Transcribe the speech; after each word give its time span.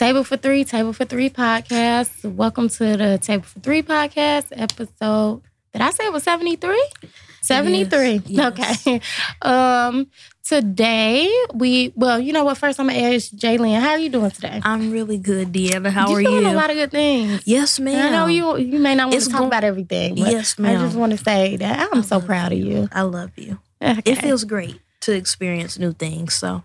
Table 0.00 0.24
for 0.24 0.38
Three, 0.38 0.64
Table 0.64 0.94
for 0.94 1.04
Three 1.04 1.28
podcast. 1.28 2.24
Welcome 2.24 2.70
to 2.70 2.96
the 2.96 3.18
Table 3.18 3.44
for 3.44 3.60
Three 3.60 3.82
podcast 3.82 4.46
episode. 4.52 5.42
Did 5.74 5.82
I 5.82 5.90
say 5.90 6.06
it 6.06 6.12
was 6.14 6.22
73? 6.22 6.82
73. 7.42 8.22
yes. 8.24 8.86
Okay. 8.86 9.02
Um, 9.42 10.06
today 10.42 11.30
we 11.52 11.92
well, 11.96 12.18
you 12.18 12.32
know 12.32 12.44
what? 12.44 12.56
First 12.56 12.80
I'm 12.80 12.86
gonna 12.86 12.98
ask 12.98 13.30
J'Lynn, 13.32 13.78
how 13.78 13.90
are 13.90 13.98
you 13.98 14.08
doing 14.08 14.30
today? 14.30 14.62
I'm 14.64 14.90
really 14.90 15.18
good, 15.18 15.52
De'Anna. 15.52 15.90
How 15.90 16.08
You're 16.08 16.20
are 16.20 16.22
doing 16.22 16.44
you? 16.44 16.50
a 16.50 16.54
lot 16.56 16.70
of 16.70 16.76
good 16.76 16.90
things. 16.92 17.42
yes, 17.44 17.78
ma'am. 17.78 18.06
I 18.06 18.16
know 18.16 18.26
you 18.26 18.56
you 18.56 18.78
may 18.78 18.94
not 18.94 19.08
want 19.08 19.16
It's 19.16 19.26
to 19.26 19.32
talk 19.32 19.40
go- 19.42 19.48
about 19.48 19.64
everything. 19.64 20.14
But 20.14 20.32
Yes, 20.32 20.58
I 20.58 20.76
just 20.76 20.96
want 20.96 21.12
to 21.12 21.18
say 21.18 21.58
that 21.58 21.90
I'm 21.92 21.98
I 21.98 22.00
so 22.00 22.22
proud 22.22 22.52
of 22.52 22.58
you. 22.58 22.88
I 22.90 23.02
love 23.02 23.32
you. 23.36 23.58
Okay. 23.82 24.12
It 24.12 24.16
feels 24.16 24.44
great 24.44 24.80
to 25.00 25.12
experience 25.12 25.78
new 25.78 25.92
things. 25.92 26.32
So, 26.32 26.62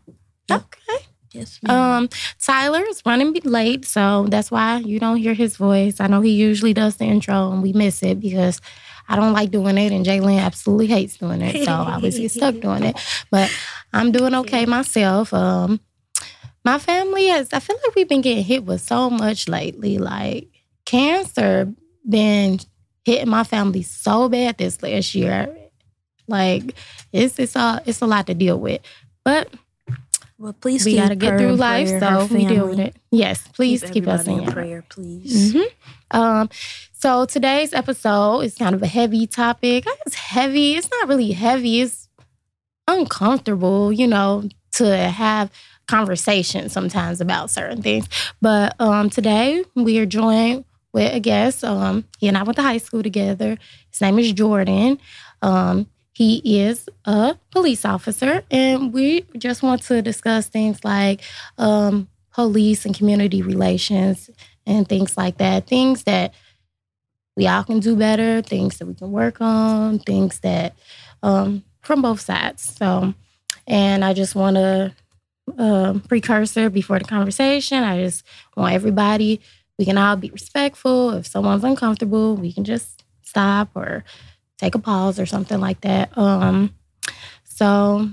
okay. 0.49 1.05
Yes, 1.35 1.59
ma'am. 1.61 1.75
Um, 1.75 2.09
Tyler 2.39 2.83
is 2.83 3.01
running 3.05 3.33
late, 3.43 3.85
so 3.85 4.25
that's 4.29 4.49
why 4.49 4.77
you 4.77 4.99
don't 4.99 5.17
hear 5.17 5.33
his 5.33 5.57
voice. 5.57 5.99
I 5.99 6.07
know 6.07 6.21
he 6.21 6.31
usually 6.31 6.73
does 6.73 6.95
the 6.95 7.05
intro, 7.05 7.51
and 7.51 7.61
we 7.61 7.73
miss 7.73 8.01
it 8.03 8.19
because 8.21 8.61
I 9.09 9.15
don't 9.17 9.33
like 9.33 9.51
doing 9.51 9.77
it, 9.77 9.91
and 9.91 10.05
J'Lynn 10.05 10.41
absolutely 10.41 10.87
hates 10.87 11.17
doing 11.17 11.41
it. 11.41 11.65
So 11.65 11.71
I 11.71 11.95
always 11.95 12.17
get 12.17 12.31
stuck 12.31 12.55
doing 12.59 12.83
it. 12.83 12.97
But 13.29 13.51
I'm 13.91 14.11
doing 14.11 14.33
okay 14.43 14.65
myself. 14.65 15.33
Um, 15.33 15.81
my 16.63 16.79
family 16.79 17.27
has. 17.27 17.51
I 17.51 17.59
feel 17.59 17.77
like 17.83 17.95
we've 17.95 18.09
been 18.09 18.21
getting 18.21 18.43
hit 18.43 18.63
with 18.63 18.81
so 18.81 19.09
much 19.09 19.47
lately. 19.49 19.97
Like 19.97 20.47
cancer 20.85 21.71
been 22.07 22.59
hitting 23.03 23.29
my 23.29 23.43
family 23.43 23.83
so 23.83 24.29
bad 24.29 24.57
this 24.57 24.81
last 24.81 25.13
year. 25.13 25.55
Like 26.27 26.75
it's 27.11 27.37
it's 27.39 27.55
a 27.55 27.81
it's 27.85 28.01
a 28.01 28.07
lot 28.07 28.27
to 28.27 28.33
deal 28.33 28.59
with, 28.59 28.81
but 29.23 29.53
well, 30.45 30.53
please 30.53 30.85
we 30.85 30.91
keep 30.91 30.99
got 30.99 31.09
to 31.09 31.15
get 31.15 31.39
through 31.39 31.55
life, 31.55 31.87
so 31.99 32.27
we 32.31 32.45
deal 32.45 32.67
with 32.67 32.77
it. 32.77 32.95
Yes, 33.09 33.47
please 33.47 33.81
keep, 33.81 34.07
us 34.07 34.27
everybody 34.27 34.31
in 34.37 34.43
your 34.43 34.51
prayer, 34.53 34.83
please. 34.87 35.53
hmm 35.53 35.61
Um, 36.11 36.49
so 36.93 37.25
today's 37.25 37.73
episode 37.73 38.41
is 38.41 38.53
kind 38.53 38.75
of 38.75 38.83
a 38.83 38.87
heavy 38.87 39.25
topic. 39.25 39.85
It's 40.05 40.13
heavy. 40.13 40.75
It's 40.75 40.87
not 40.91 41.07
really 41.09 41.31
heavy. 41.31 41.81
It's 41.81 42.07
uncomfortable, 42.87 43.91
you 43.91 44.05
know, 44.05 44.47
to 44.73 44.95
have 44.95 45.49
conversation 45.87 46.69
sometimes 46.69 47.21
about 47.21 47.49
certain 47.49 47.81
things. 47.81 48.07
But 48.39 48.79
um, 48.79 49.09
today 49.09 49.63
we 49.73 49.97
are 49.97 50.05
joined 50.05 50.65
with 50.93 51.11
a 51.11 51.19
guest. 51.19 51.63
Um, 51.63 52.05
he 52.19 52.27
and 52.27 52.37
I 52.37 52.43
went 52.43 52.57
to 52.57 52.61
high 52.61 52.77
school 52.77 53.01
together. 53.01 53.57
His 53.89 53.99
name 53.99 54.19
is 54.19 54.31
Jordan. 54.31 54.99
Um, 55.41 55.87
he 56.15 56.61
is 56.61 56.87
a 57.03 57.37
police 57.51 57.83
officer, 57.83 58.41
and 58.49 58.93
we 58.93 59.25
just 59.37 59.61
want 59.61 59.81
to 59.83 60.01
discuss 60.01 60.47
things 60.47 60.83
like 60.85 61.21
um, 61.57 62.07
police 62.33 62.85
and 62.85 62.95
community 62.95 63.41
relations 63.41 64.29
and 64.65 64.87
things 64.87 65.17
like 65.17 65.37
that. 65.39 65.67
Things 65.67 66.03
that 66.03 66.33
we 67.35 67.47
all 67.47 67.65
can 67.65 67.81
do 67.81 67.97
better, 67.97 68.41
things 68.41 68.77
that 68.77 68.85
we 68.85 68.93
can 68.93 69.11
work 69.11 69.41
on, 69.41 69.99
things 69.99 70.39
that 70.39 70.75
um, 71.21 71.65
from 71.81 72.01
both 72.01 72.21
sides. 72.21 72.63
So, 72.63 73.13
and 73.67 74.05
I 74.05 74.13
just 74.13 74.35
want 74.35 74.55
to 74.55 74.95
um, 75.57 75.99
precursor 75.99 76.69
before 76.69 76.97
the 76.97 77.05
conversation. 77.05 77.83
I 77.83 78.01
just 78.01 78.23
want 78.55 78.73
everybody. 78.73 79.41
We 79.77 79.83
can 79.83 79.97
all 79.97 80.15
be 80.15 80.29
respectful. 80.29 81.11
If 81.11 81.27
someone's 81.27 81.65
uncomfortable, 81.65 82.37
we 82.37 82.53
can 82.53 82.63
just 82.63 83.03
stop 83.21 83.71
or 83.75 84.05
take 84.57 84.75
a 84.75 84.79
pause 84.79 85.19
or 85.19 85.25
something 85.25 85.59
like 85.59 85.81
that. 85.81 86.17
Um, 86.17 86.73
so, 87.43 88.09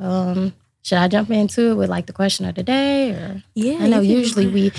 um, 0.00 0.54
should 0.82 0.98
I 0.98 1.08
jump 1.08 1.30
into 1.30 1.70
it 1.70 1.74
with 1.74 1.88
like 1.88 2.06
the 2.06 2.12
question 2.12 2.44
of 2.46 2.54
the 2.54 2.62
day 2.62 3.10
or? 3.10 3.42
Yeah, 3.54 3.78
I 3.80 3.88
know 3.88 4.00
usually 4.00 4.46
we 4.46 4.72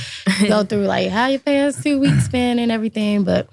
go 0.48 0.64
through 0.66 0.86
like 0.86 1.10
how 1.10 1.28
your 1.28 1.40
past 1.40 1.82
two 1.82 2.00
weeks 2.00 2.28
been 2.28 2.60
and 2.60 2.72
everything, 2.72 3.24
but 3.24 3.50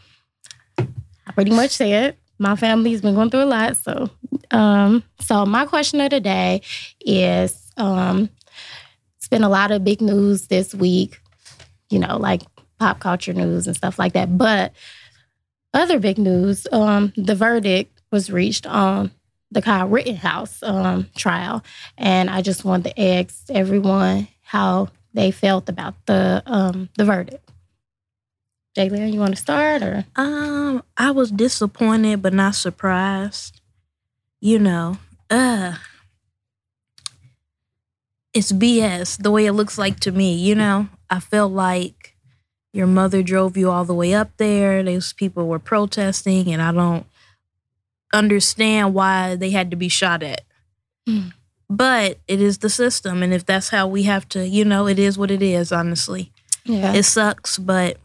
I 0.79 1.33
pretty 1.33 1.53
much 1.53 1.71
said 1.71 2.17
my 2.39 2.57
family's 2.57 3.01
been 3.01 3.15
going 3.15 3.31
through 3.31 3.45
a 3.45 3.47
lot. 3.47 3.77
So, 3.77 4.11
um, 4.51 5.03
so 5.21 5.47
my 5.47 5.65
question 5.65 6.01
of 6.01 6.11
the 6.11 6.21
day 6.21 6.61
is, 7.01 7.71
um, 7.79 8.29
it's 9.17 9.29
been 9.29 9.45
a 9.45 9.49
lot 9.49 9.71
of 9.71 9.85
big 9.85 10.03
news 10.03 10.49
this 10.49 10.75
week, 10.75 11.21
you 11.89 11.99
know, 11.99 12.19
like 12.19 12.43
pop 12.79 13.01
culture 13.01 13.33
news 13.33 13.67
and 13.67 13.77
stuff 13.77 13.99
like 13.99 14.13
that. 14.13 14.37
But 14.37 14.73
other 15.75 15.99
big 15.99 16.19
news, 16.19 16.67
um, 16.73 17.13
the 17.17 17.35
verdict 17.35 18.03
was 18.11 18.31
reached 18.31 18.67
on 18.67 19.11
the 19.51 19.63
Kyle 19.63 19.89
Rittenhouse 19.89 20.63
um, 20.63 21.09
trial, 21.17 21.63
and 21.99 22.31
I 22.31 22.43
just 22.43 22.65
wanted 22.65 22.95
to 22.95 23.01
ask 23.01 23.51
everyone 23.51 24.29
how 24.43 24.89
they 25.15 25.31
felt 25.31 25.69
about 25.69 25.95
the 26.07 26.43
um, 26.47 26.89
the 26.97 27.05
verdict. 27.05 27.49
J'Lynn, 28.77 29.13
you 29.13 29.21
want 29.21 29.37
to 29.37 29.41
start 29.41 29.83
or? 29.83 30.07
Um, 30.17 30.83
I 30.97 31.11
was 31.11 31.31
disappointed 31.31 32.23
but 32.23 32.33
not 32.33 32.55
surprised. 32.55 33.61
You 34.41 34.59
know, 34.59 34.97
uh 35.31 35.75
it's 38.33 38.51
BS 38.51 39.23
the 39.23 39.31
way 39.31 39.47
it 39.47 39.53
looks 39.53 39.77
like 39.77 40.01
to 40.01 40.11
me, 40.11 40.35
you 40.35 40.55
know. 40.55 40.89
I 41.11 41.21
felt 41.21 41.53
like 41.53 42.02
your 42.73 42.87
mother 42.87 43.23
drove 43.23 43.57
you 43.57 43.71
all 43.71 43.85
the 43.85 43.95
way 43.95 44.15
up 44.15 44.31
there. 44.39 44.83
Those 44.83 45.13
people 45.13 45.47
were 45.47 45.59
protesting 45.59 46.53
and 46.53 46.63
I 46.63 46.73
don't 46.73 47.07
understand 48.13 48.95
why 48.95 49.37
they 49.37 49.51
had 49.51 49.71
to 49.71 49.77
be 49.77 49.89
shot 49.89 50.23
at. 50.23 50.43
Mm. 51.09 51.33
But 51.69 52.19
it 52.29 52.41
is 52.41 52.59
the 52.59 52.71
system 52.71 53.23
and 53.23 53.33
if 53.33 53.45
that's 53.45 53.69
how 53.69 53.87
we 53.87 54.05
have 54.05 54.29
to, 54.31 54.47
you 54.47 54.65
know, 54.65 54.87
it 54.87 54.99
is 54.99 55.19
what 55.19 55.31
it 55.31 55.43
is, 55.43 55.73
honestly. 55.73 56.33
Yeah. 56.65 56.95
It 56.95 57.05
sucks, 57.05 57.59
but 57.59 57.99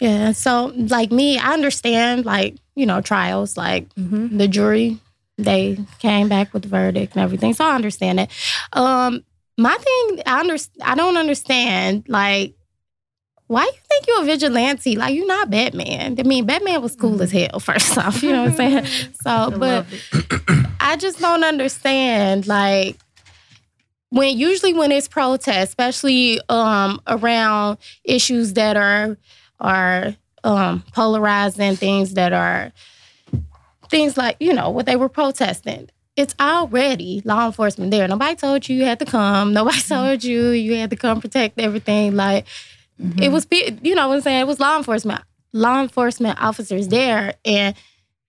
yeah. 0.00 0.32
So, 0.32 0.72
like 0.74 1.12
me, 1.12 1.38
I 1.38 1.52
understand, 1.52 2.24
like, 2.24 2.56
you 2.74 2.86
know, 2.86 3.00
trials, 3.00 3.56
like 3.56 3.94
mhm. 3.94 4.36
the 4.36 4.48
jury, 4.48 4.98
they 5.36 5.78
came 5.98 6.28
back 6.28 6.52
with 6.52 6.62
the 6.62 6.68
verdict 6.68 7.14
and 7.14 7.22
everything. 7.22 7.52
So 7.52 7.64
I 7.64 7.74
understand 7.74 8.20
it. 8.20 8.30
Um, 8.72 9.24
my 9.58 9.76
thing, 9.76 10.22
I 10.26 10.40
under, 10.40 10.56
I 10.82 10.94
don't 10.94 11.18
understand, 11.18 12.04
like, 12.08 12.54
why 13.50 13.64
you 13.64 13.72
think 13.88 14.06
you're 14.06 14.22
a 14.22 14.24
vigilante? 14.24 14.96
Like, 14.96 15.14
you're 15.14 15.26
not 15.26 15.50
Batman. 15.50 16.16
I 16.18 16.22
mean, 16.22 16.46
Batman 16.46 16.82
was 16.82 16.94
cool 16.94 17.20
as 17.20 17.32
hell, 17.32 17.58
first 17.58 17.98
off. 17.98 18.22
You 18.22 18.32
know 18.32 18.44
what 18.44 18.60
I'm 18.60 18.84
saying? 18.84 18.86
So, 19.22 19.50
but. 19.58 19.86
I 20.80 20.96
just 20.96 21.20
don't 21.20 21.44
understand. 21.44 22.48
Like 22.48 22.96
when 24.08 24.36
usually 24.36 24.74
when 24.74 24.90
it's 24.90 25.06
protests, 25.06 25.68
especially 25.68 26.40
um, 26.48 27.00
around 27.06 27.78
issues 28.04 28.54
that 28.54 28.76
are 28.76 29.16
are 29.60 30.16
um, 30.42 30.82
polarizing, 30.92 31.76
things 31.76 32.14
that 32.14 32.32
are 32.32 32.72
things 33.88 34.16
like 34.16 34.36
you 34.40 34.52
know 34.52 34.70
what 34.70 34.86
they 34.86 34.96
were 34.96 35.08
protesting. 35.08 35.88
It's 36.16 36.34
already 36.40 37.22
law 37.24 37.46
enforcement 37.46 37.92
there. 37.92 38.08
Nobody 38.08 38.34
told 38.34 38.68
you 38.68 38.76
you 38.76 38.84
had 38.84 38.98
to 38.98 39.04
come. 39.04 39.52
Nobody 39.52 39.80
told 39.88 40.24
you 40.24 40.50
you 40.50 40.74
had 40.74 40.90
to 40.90 40.96
come 40.96 41.20
protect 41.20 41.60
everything. 41.60 42.16
Like 42.16 42.46
Mm-hmm. 43.00 43.22
it 43.22 43.32
was, 43.32 43.46
you 43.82 43.94
know 43.94 44.08
what 44.08 44.16
I'm 44.16 44.20
saying? 44.20 44.40
It 44.40 44.46
was 44.46 44.60
law 44.60 44.76
enforcement, 44.76 45.22
law 45.52 45.80
enforcement 45.80 46.40
officers 46.40 46.88
there, 46.88 47.34
and 47.44 47.74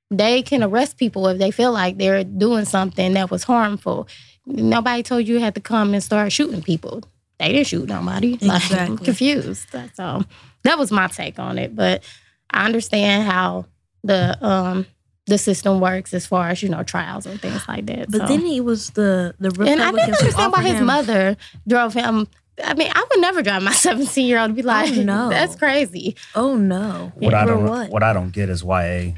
they 0.09 0.41
can 0.41 0.63
arrest 0.63 0.97
people 0.97 1.27
if 1.27 1.37
they 1.37 1.51
feel 1.51 1.71
like 1.71 1.97
they're 1.97 2.23
doing 2.23 2.65
something 2.65 3.13
that 3.13 3.29
was 3.31 3.43
harmful. 3.43 4.07
Nobody 4.45 5.03
told 5.03 5.27
you 5.27 5.35
you 5.35 5.39
had 5.39 5.55
to 5.55 5.61
come 5.61 5.93
and 5.93 6.03
start 6.03 6.31
shooting 6.31 6.61
people. 6.61 7.03
They 7.39 7.53
didn't 7.53 7.67
shoot 7.67 7.87
nobody. 7.87 8.37
Like, 8.41 8.49
I'm 8.51 8.55
Exactly. 8.55 9.05
confused. 9.05 9.67
So 9.95 10.23
that 10.63 10.77
was 10.77 10.91
my 10.91 11.07
take 11.07 11.39
on 11.39 11.57
it. 11.57 11.75
But 11.75 12.03
I 12.51 12.65
understand 12.65 13.29
how 13.29 13.65
the 14.03 14.37
um 14.45 14.85
the 15.27 15.37
system 15.37 15.79
works 15.79 16.13
as 16.13 16.25
far 16.25 16.49
as 16.49 16.61
you 16.61 16.69
know 16.69 16.83
trials 16.83 17.25
and 17.25 17.39
things 17.41 17.65
like 17.67 17.85
that. 17.85 18.11
But 18.11 18.21
so. 18.21 18.27
then 18.27 18.41
he 18.41 18.59
was 18.59 18.91
the 18.91 19.33
the 19.39 19.49
and 19.65 19.81
I 19.81 19.91
didn't 19.91 20.15
understand 20.15 20.51
why 20.51 20.63
his 20.63 20.81
mother 20.81 21.37
drove 21.67 21.93
him. 21.93 22.27
I 22.63 22.73
mean, 22.73 22.91
I 22.93 23.05
would 23.09 23.19
never 23.21 23.41
drive 23.41 23.63
my 23.63 23.71
17 23.87 24.25
year 24.27 24.39
old 24.39 24.49
to 24.49 24.53
be 24.53 24.61
like, 24.61 24.91
oh, 24.91 25.03
no. 25.03 25.29
that's 25.35 25.55
crazy. 25.55 26.15
Oh 26.35 26.55
no! 26.57 27.11
what 27.15 27.33
I 27.33 27.45
don't 27.45 27.65
what? 27.65 27.89
what? 27.89 28.03
I 28.03 28.13
don't 28.13 28.31
get 28.31 28.49
is 28.49 28.63
why 28.63 28.85
a 28.85 29.15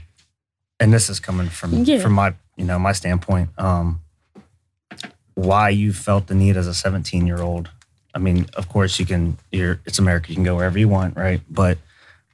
and 0.79 0.93
this 0.93 1.09
is 1.09 1.19
coming 1.19 1.49
from 1.49 1.83
Yeah. 1.83 1.99
from 1.99 2.13
my 2.13 2.33
you 2.57 2.65
know 2.65 2.77
my 2.79 2.91
standpoint 2.91 3.49
um 3.57 4.01
why 5.35 5.69
you 5.69 5.93
felt 5.93 6.27
the 6.27 6.35
need 6.35 6.57
as 6.57 6.67
a 6.67 6.73
17 6.73 7.25
year 7.25 7.39
old 7.41 7.69
I 8.13 8.19
mean 8.19 8.47
of 8.55 8.69
course 8.69 8.99
you 8.99 9.05
can 9.05 9.37
you're 9.51 9.79
it's 9.85 9.97
America 9.99 10.29
you 10.29 10.35
can 10.35 10.43
go 10.43 10.55
wherever 10.55 10.77
you 10.77 10.87
want 10.87 11.15
right 11.17 11.41
but 11.49 11.77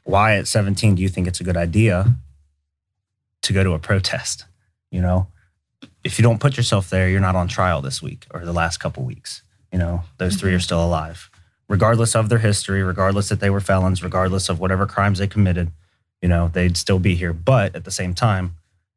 why 0.03 0.35
at 0.35 0.47
17 0.47 0.95
do 0.95 1.01
you 1.01 1.09
think 1.09 1.27
it's 1.27 1.39
a 1.39 1.43
good 1.43 1.55
idea 1.57 2.15
to 3.43 3.53
go 3.53 3.63
to 3.63 3.71
a 3.73 3.79
protest 3.79 4.45
you 4.91 5.01
know 5.01 5.27
if 6.03 6.17
you 6.19 6.23
don't 6.23 6.39
put 6.39 6.57
yourself 6.57 6.89
there 6.89 7.07
you're 7.09 7.21
not 7.21 7.35
on 7.35 7.47
trial 7.47 7.81
this 7.81 8.01
week 8.01 8.25
or 8.31 8.43
the 8.43 8.53
last 8.53 8.77
couple 8.77 9.03
weeks 9.03 9.41
you 9.71 9.79
know 9.79 10.03
those 10.17 10.35
three 10.35 10.53
are 10.53 10.59
still 10.59 10.83
alive 10.83 11.29
regardless 11.67 12.15
of 12.15 12.29
their 12.29 12.39
history 12.39 12.81
regardless 12.81 13.29
that 13.29 13.39
they 13.39 13.49
were 13.49 13.59
felons 13.59 14.03
regardless 14.03 14.49
of 14.49 14.59
whatever 14.59 14.85
crimes 14.85 15.19
they 15.19 15.27
committed 15.27 15.71
you 16.21 16.27
know, 16.27 16.49
they'd 16.51 16.77
still 16.77 16.99
be 16.99 17.15
here. 17.15 17.33
But 17.33 17.75
at 17.75 17.85
the 17.85 17.91
same 17.91 18.13
time, 18.13 18.55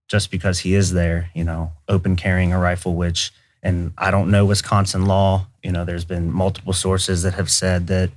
just 0.09 0.31
because 0.31 0.61
he 0.61 0.75
is 0.75 0.93
there, 0.93 1.31
you 1.35 1.45
know, 1.45 1.73
open 1.89 2.17
carrying 2.17 2.53
a 2.53 2.59
rifle, 2.59 2.95
which 2.95 3.33
And 3.63 3.93
I 3.97 4.11
don't 4.11 4.31
know 4.31 4.45
Wisconsin 4.45 5.07
law. 5.07 5.47
You 5.63 5.71
know, 5.71 5.85
there's 5.85 6.05
been 6.05 6.33
multiple 6.33 6.73
sources 6.73 7.23
that 7.23 7.35
have 7.35 7.49
said 7.49 7.87
that 7.87 8.11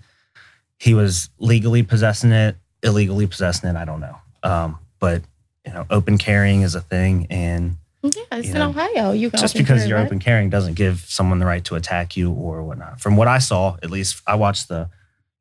he 0.80 0.96
was 0.96 1.30
legally 1.38 1.84
possessing 1.84 2.31
it, 2.31 2.56
illegally 2.81 3.28
possessing 3.28 3.69
it. 3.69 3.75
I 3.75 3.86
don't 3.86 4.02
know. 4.02 4.18
Um, 4.42 4.80
but 5.00 5.22
you 5.63 5.72
know, 5.72 5.86
open 5.92 6.18
carrying 6.18 6.62
is 6.63 6.74
a 6.74 6.81
thing, 6.81 7.28
and 7.30 7.78
Yeah, 8.06 8.38
it's 8.40 8.48
You 8.48 8.54
in 8.54 8.60
know, 8.60 8.69
Ohio. 8.69 9.12
You 9.12 9.30
can 9.30 9.40
just 9.40 9.56
because 9.56 9.88
you're 9.88 9.98
right? 9.98 10.06
open 10.06 10.19
carrying 10.19 10.50
doesn't 10.50 10.74
give 10.75 11.00
someone 11.07 11.40
the 11.40 11.46
right 11.46 11.63
to 11.66 11.75
attack 11.75 12.16
you 12.18 12.31
or 12.31 12.63
whatnot. 12.63 13.02
From 13.02 13.16
what 13.18 13.28
I 13.28 13.40
saw, 13.40 13.78
at 13.84 13.90
least 13.92 14.22
I 14.28 14.36
watched 14.36 14.68
the, 14.68 14.90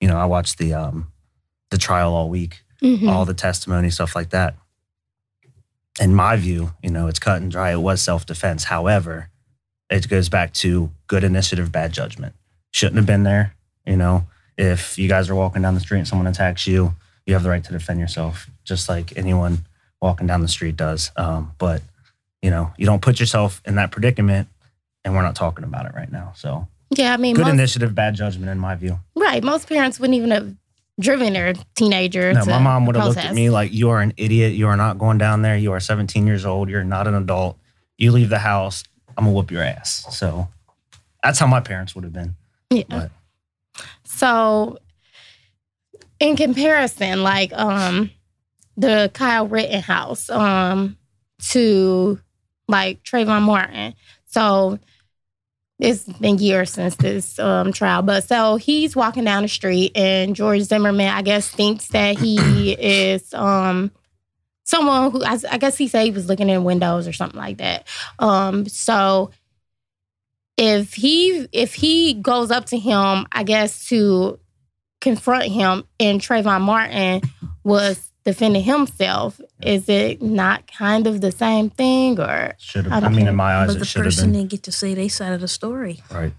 you 0.00 0.08
know, 0.08 0.16
I 0.18 0.24
watched 0.26 0.58
the 0.58 0.74
um, 0.74 1.08
the 1.70 1.78
trial 1.78 2.14
all 2.14 2.28
week, 2.30 2.62
Mhm. 2.82 3.08
all 3.10 3.24
the 3.24 3.34
testimony, 3.34 3.90
stuff 3.90 4.14
like 4.16 4.30
that. 4.30 4.54
In 6.00 6.14
my 6.14 6.36
view, 6.36 6.72
you 6.82 6.90
know, 6.90 7.06
it's 7.06 7.18
cut 7.20 7.40
and 7.40 7.50
dry. 7.50 7.72
It 7.72 7.80
was 7.80 8.02
self 8.02 8.26
defense. 8.26 8.64
However, 8.64 9.28
it 9.90 10.08
goes 10.08 10.28
back 10.28 10.52
to 10.54 10.90
good 11.06 11.22
initiative, 11.24 11.70
bad 11.70 11.92
judgment. 11.92 12.34
Shouldn't 12.72 12.96
have 12.96 13.06
been 13.06 13.22
there. 13.22 13.54
You 13.86 13.96
know, 13.96 14.26
if 14.58 14.98
you 14.98 15.08
guys 15.08 15.28
are 15.30 15.34
walking 15.34 15.62
down 15.62 15.74
the 15.74 15.80
street 15.80 15.98
and 15.98 16.08
someone 16.08 16.26
attacks 16.26 16.66
you, 16.66 16.94
you 17.26 17.34
have 17.34 17.42
the 17.42 17.50
right 17.50 17.62
to 17.64 17.72
defend 17.72 18.00
yourself, 18.00 18.48
just 18.64 18.88
like 18.88 19.16
anyone 19.16 19.58
walking 20.02 20.26
down 20.26 20.40
the 20.40 20.48
street 20.48 20.76
does. 20.76 21.10
Um, 21.16 21.52
but 21.58 21.82
you 22.44 22.50
know, 22.50 22.70
you 22.76 22.84
don't 22.84 23.00
put 23.00 23.18
yourself 23.18 23.62
in 23.64 23.76
that 23.76 23.90
predicament, 23.90 24.48
and 25.02 25.14
we're 25.14 25.22
not 25.22 25.34
talking 25.34 25.64
about 25.64 25.86
it 25.86 25.94
right 25.94 26.12
now. 26.12 26.32
So, 26.36 26.68
Yeah, 26.90 27.14
I 27.14 27.16
mean, 27.16 27.34
good 27.34 27.46
most, 27.46 27.54
initiative, 27.54 27.94
bad 27.94 28.14
judgment, 28.14 28.50
in 28.50 28.58
my 28.58 28.74
view. 28.74 29.00
right. 29.16 29.42
Most 29.42 29.66
parents 29.66 29.98
wouldn't 29.98 30.14
even 30.16 30.30
have 30.30 30.54
driven 31.00 31.32
their 31.32 31.54
teenager. 31.74 32.34
No, 32.34 32.44
my 32.44 32.58
mom 32.58 32.84
would 32.84 32.96
have 32.96 33.06
looked 33.06 33.18
at 33.18 33.34
me 33.34 33.48
like, 33.48 33.72
"You 33.72 33.88
are 33.90 34.00
an 34.02 34.12
idiot. 34.18 34.52
You 34.52 34.68
are 34.68 34.76
not 34.76 34.98
going 34.98 35.16
down 35.16 35.40
there. 35.40 35.56
You 35.56 35.72
are 35.72 35.80
17 35.80 36.26
years 36.26 36.44
old. 36.44 36.68
You're 36.68 36.84
not 36.84 37.08
an 37.08 37.14
adult. 37.14 37.58
You 37.96 38.12
leave 38.12 38.28
the 38.28 38.38
house. 38.38 38.84
I'm 39.16 39.24
gonna 39.24 39.34
whoop 39.34 39.50
your 39.50 39.62
ass." 39.62 40.06
So, 40.10 40.46
that's 41.22 41.38
how 41.38 41.46
my 41.46 41.60
parents 41.60 41.94
would 41.94 42.04
have 42.04 42.12
been. 42.12 42.36
Yeah. 42.68 42.82
But- 42.90 43.10
So, 44.04 44.78
in 46.20 46.36
comparison, 46.36 47.22
like 47.22 47.52
um, 47.54 48.10
the 48.76 49.10
Kyle 49.14 49.48
Rittenhouse 49.48 50.28
um 50.30 50.96
to 51.50 52.20
like 52.68 53.02
Trayvon 53.02 53.42
Martin. 53.42 53.94
So 54.26 54.78
it's 55.78 56.04
been 56.04 56.38
years 56.38 56.70
since 56.70 56.96
this 56.96 57.38
um 57.38 57.72
trial, 57.72 58.02
but 58.02 58.24
so 58.24 58.56
he's 58.56 58.94
walking 58.94 59.24
down 59.24 59.42
the 59.42 59.48
street, 59.48 59.92
and 59.96 60.36
George 60.36 60.62
Zimmerman, 60.62 61.08
I 61.08 61.22
guess, 61.22 61.48
thinks 61.48 61.88
that 61.88 62.18
he 62.18 62.72
is 62.78 63.34
um 63.34 63.90
someone 64.64 65.10
who 65.10 65.24
I, 65.24 65.38
I 65.50 65.58
guess 65.58 65.76
he 65.76 65.88
said 65.88 66.04
he 66.04 66.10
was 66.10 66.28
looking 66.28 66.48
in 66.48 66.64
windows 66.64 67.06
or 67.06 67.12
something 67.12 67.38
like 67.38 67.58
that. 67.58 67.86
Um, 68.18 68.66
so 68.66 69.30
if 70.56 70.94
he 70.94 71.48
if 71.52 71.74
he 71.74 72.14
goes 72.14 72.50
up 72.50 72.66
to 72.66 72.78
him, 72.78 73.26
I 73.32 73.42
guess 73.44 73.88
to 73.88 74.38
confront 75.00 75.46
him, 75.46 75.84
and 76.00 76.20
Trayvon 76.20 76.62
Martin 76.62 77.22
was 77.62 78.10
defending 78.24 78.62
himself, 78.62 79.40
is 79.62 79.88
it 79.88 80.22
not 80.22 80.66
kind 80.66 81.06
of 81.06 81.20
the 81.20 81.30
same 81.32 81.70
thing? 81.70 82.18
Or 82.18 82.54
Should 82.58 82.86
I 82.86 82.94
have. 82.94 83.04
I, 83.04 83.06
don't 83.06 83.16
mean, 83.16 83.28
in 83.28 83.36
my 83.36 83.54
eyes, 83.54 83.68
But 83.68 83.76
it 83.76 83.78
the 83.80 83.84
should 83.84 84.04
have 84.04 84.12
person 84.14 84.32
didn't 84.32 84.50
get 84.50 84.62
to 84.64 84.72
say 84.72 84.94
their 84.94 85.08
side 85.08 85.32
of 85.32 85.40
the 85.40 85.48
story. 85.48 86.02
right. 86.10 86.32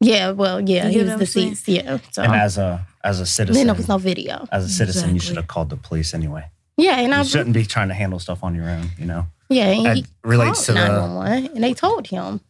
yeah, 0.00 0.30
well, 0.30 0.60
yeah, 0.60 0.86
You 0.86 0.90
he 0.92 0.98
was 0.98 1.08
what 1.08 1.20
I'm 1.20 1.26
saying? 1.26 1.50
deceased. 1.50 1.68
Yeah, 1.68 1.98
so 2.12 2.22
And 2.22 2.34
as 2.34 2.58
a 2.58 2.86
as 3.02 3.18
a 3.18 3.22
then 3.22 3.26
citizen, 3.26 3.66
there 3.66 3.74
was 3.76 3.88
no 3.88 3.98
video. 3.98 4.46
as 4.50 4.64
a 4.64 4.68
citizen, 4.68 5.14
you 5.14 5.20
should 5.20 5.36
have 5.36 5.46
called 5.48 5.70
the 5.70 5.76
police 5.76 6.14
anyway. 6.14 6.44
Yeah, 6.76 6.98
and 7.00 7.14
I 7.14 7.22
shouldn't 7.22 7.54
be 7.54 7.64
trying 7.64 7.88
to 7.88 7.94
handle 7.94 8.18
stuff 8.18 8.42
on 8.42 8.54
your 8.54 8.68
own. 8.68 8.88
You 8.98 9.06
know, 9.06 9.26
yeah, 9.48 9.68
and 9.68 9.86
that 9.86 9.96
he 9.96 10.06
relates 10.24 10.66
to 10.66 10.72
called 10.72 10.88
the 10.88 10.92
911, 10.92 11.50
and 11.54 11.62
they 11.64 11.74
told 11.74 12.06
him 12.08 12.40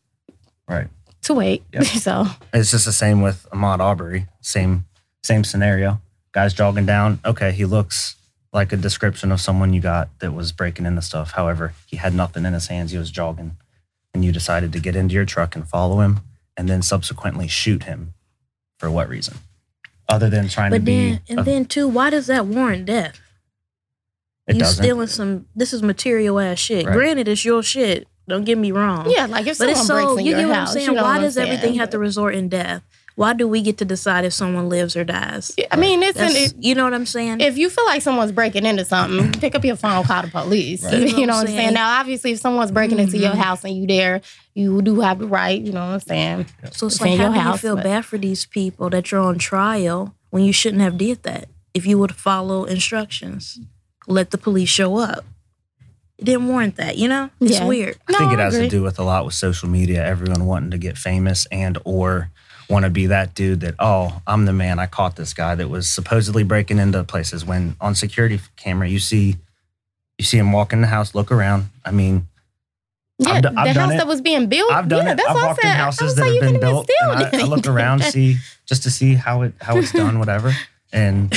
right. 0.69 0.89
to 1.23 1.35
wait. 1.35 1.63
Yep. 1.73 1.85
So 2.07 2.27
It's 2.53 2.71
just 2.71 2.85
the 2.87 2.93
same 2.93 3.21
with 3.23 3.47
Ahmaud 3.53 3.81
Arbery. 3.81 4.27
Same 4.41 4.85
same 5.23 5.43
scenario. 5.45 6.01
Guy's 6.33 6.55
jogging 6.55 6.87
down. 6.87 7.21
Okay, 7.25 7.53
he 7.53 7.65
looks 7.65 8.17
like 8.55 8.73
a 8.73 8.77
description 8.77 9.31
of 9.33 9.41
someone 9.41 9.73
you 9.75 9.81
got 9.81 10.09
that 10.21 10.33
was 10.33 10.53
breaking 10.53 10.87
into 10.87 11.03
stuff. 11.03 11.33
However, 11.33 11.75
he 11.87 11.97
had 11.97 12.15
nothing 12.15 12.47
in 12.47 12.53
his 12.55 12.69
hands. 12.69 12.93
He 12.93 12.99
was 12.99 13.11
jogging, 13.11 13.57
and 14.15 14.25
you 14.25 14.33
decided 14.33 14.73
to 14.73 14.79
get 14.81 14.97
into 14.97 15.15
your 15.15 15.25
truck 15.27 15.55
and 15.57 15.69
follow 15.69 16.01
him, 16.01 16.21
and 16.57 16.69
then 16.69 16.81
subsequently 16.81 17.49
shoot 17.49 17.83
him. 17.83 18.15
For 18.79 18.91
what 18.91 19.09
reason? 19.09 19.39
Other 20.09 20.31
than 20.31 20.49
trying 20.49 20.71
to 20.71 20.79
But 20.79 20.85
be, 20.85 21.11
then, 21.11 21.21
and 21.29 21.41
a- 21.41 21.43
then 21.43 21.65
too, 21.67 21.89
why 21.89 22.11
does 22.11 22.27
that 22.29 22.47
warrant 22.47 22.87
death? 22.87 23.21
it 24.47 24.55
you 24.57 24.61
doesn't. 24.61 24.83
stealing 24.85 25.07
some. 25.09 25.47
This 25.57 25.73
is 25.73 25.83
material 25.83 26.39
ass 26.39 26.59
shit. 26.59 26.85
Right. 26.87 26.93
Granted, 26.95 27.29
it's 27.29 27.45
your 27.45 27.63
shit. 27.63 28.07
Don't 28.29 28.45
get 28.45 28.57
me 28.59 28.73
wrong. 28.73 29.11
yeah, 29.11 29.27
like 29.27 29.47
if 29.47 29.59
but 29.59 29.75
someone 29.75 29.77
it's 29.77 29.89
breaks 29.89 30.03
so 30.13 30.17
in 30.19 30.25
you 30.27 30.31
your 30.33 30.41
get 30.41 30.49
what 30.49 30.55
house, 30.57 30.77
I'm 30.77 30.81
saying. 30.83 30.95
Why 30.97 31.19
does 31.19 31.37
everything 31.39 31.75
have 31.75 31.91
to 31.91 31.99
resort 31.99 32.35
in 32.35 32.49
death? 32.49 32.83
Why 33.17 33.33
do 33.33 33.47
we 33.47 33.63
get 33.63 33.79
to 33.79 33.85
decide 33.85 34.25
if 34.25 34.33
someone 34.33 34.69
lives 34.69 34.97
or 34.97 35.05
dies? 35.05 35.53
I 35.71 35.77
mean, 35.77 36.03
it's 36.03 36.19
an, 36.19 36.33
That's, 36.33 36.55
you 36.59 36.75
know 36.75 36.83
what 36.83 36.95
I'm 36.95 37.07
saying? 37.07 37.41
if 37.41 37.57
you 37.57 37.71
feel 37.71 37.85
like 37.87 38.03
someone's 38.03 38.33
breaking 38.33 38.67
into 38.67 38.85
something, 38.85 39.31
pick 39.41 39.55
up 39.55 39.65
your 39.65 39.77
phone, 39.77 40.03
call 40.03 40.23
the 40.23 40.29
police. 40.29 40.83
Right. 40.85 41.03
You 41.17 41.27
know 41.27 41.35
what 41.35 41.49
I'm 41.49 41.55
saying? 41.55 41.75
Now, 41.75 42.01
obviously, 42.01 42.33
if 42.33 42.41
someone's 42.41 42.73
breaking 42.73 42.99
into 42.99 43.17
your 43.17 43.31
Mhm. 43.33 43.37
house 43.37 43.63
and 43.65 43.77
you 43.77 43.87
there, 43.87 44.21
you 44.55 44.83
do 44.83 44.99
have 45.01 45.21
the 45.21 45.29
right. 45.29 45.61
You 45.61 45.71
know 45.73 45.81
what 45.87 45.93
I'm 45.95 46.01
saying? 46.01 46.47
so 46.73 46.87
it's 46.89 46.97
it's 46.97 47.01
like 47.01 47.17
how 47.19 47.33
your 47.33 47.45
do 47.45 47.51
you 47.51 47.57
feel 47.59 47.77
but- 47.77 47.85
bad 47.85 48.05
for 48.05 48.19
these 48.19 48.47
people 48.47 48.91
that 48.91 49.13
you're 49.13 49.21
on 49.21 49.39
trial 49.39 50.15
when 50.31 50.43
you 50.43 50.53
shouldn't 50.53 50.83
have 50.83 50.99
did 50.99 51.23
that? 51.23 51.49
If 51.73 51.87
you 51.87 51.99
would 52.01 52.17
follow 52.17 52.65
instructions, 52.65 53.61
let 54.09 54.33
the 54.33 54.39
police 54.39 54.69
show 54.69 54.97
up. 54.99 55.25
It 56.19 56.25
didn't 56.27 56.49
warrant 56.49 56.77
that. 56.77 56.97
You 56.99 57.09
know, 57.09 57.31
it's 57.41 57.59
Yeah. 57.59 57.65
weird. 57.67 57.97
I 58.09 58.13
think 58.13 58.31
No, 58.31 58.37
it 58.37 58.41
I 58.41 58.45
has 58.45 58.55
agree. 58.55 58.69
to 58.69 58.77
do 58.77 58.83
with 58.83 58.99
a 58.99 59.05
lot 59.05 59.25
with 59.25 59.35
social 59.35 59.69
media. 59.69 60.05
Everyone 60.05 60.47
wanting 60.47 60.71
to 60.73 60.79
get 60.79 60.99
famous 60.99 61.47
and 61.53 61.79
or 61.85 62.31
want 62.75 62.85
to 62.85 62.91
be 62.91 63.07
that 63.07 63.35
dude 63.35 63.61
that 63.61 63.75
oh 63.79 64.21
I'm 64.27 64.45
the 64.45 64.53
man. 64.53 64.79
I 64.79 64.87
caught 64.87 65.17
this 65.17 65.33
guy 65.33 65.55
that 65.55 65.71
was 65.71 65.89
supposedly 65.89 66.43
breaking 66.45 66.79
into 66.79 67.03
places. 67.05 67.45
When 67.45 67.77
on 67.81 67.95
security 67.95 68.39
camera 68.57 68.89
you 68.89 68.99
see 68.99 69.37
you 70.19 70.25
see 70.25 70.37
him 70.39 70.53
walk 70.53 70.73
in 70.75 70.81
the 70.83 70.87
house, 70.89 71.15
look 71.15 71.33
around. 71.33 71.71
I 71.85 71.91
mean, 71.91 72.29
Yeah, 73.19 73.31
I've 73.33 73.43
do- 73.43 73.49
the 73.51 73.59
I've 73.61 73.75
done 73.75 73.85
house 73.89 73.95
it. 73.95 73.97
that 73.99 74.07
was 74.07 74.21
being 74.21 74.49
built. 74.49 74.71
I've 74.73 74.89
done 74.89 75.07
yeah, 75.07 75.13
it. 75.13 75.17
That's 75.17 75.29
I've 75.31 75.37
walked 75.37 75.47
I 75.47 75.51
in 75.51 75.57
said. 75.57 75.81
I 75.81 75.85
houses 75.85 76.15
that 76.17 76.23
like, 76.23 76.33
have 76.43 76.53
been 76.53 76.61
built. 76.61 76.91
And 77.03 77.13
I, 77.25 77.41
I 77.41 77.45
look 77.47 77.67
around 77.75 78.03
see 78.05 78.37
just 78.67 78.83
to 78.85 78.91
see 78.91 79.15
how 79.15 79.43
it 79.43 79.55
how 79.61 79.77
it's 79.79 79.93
done, 79.93 80.19
whatever. 80.19 80.53
And 80.93 81.35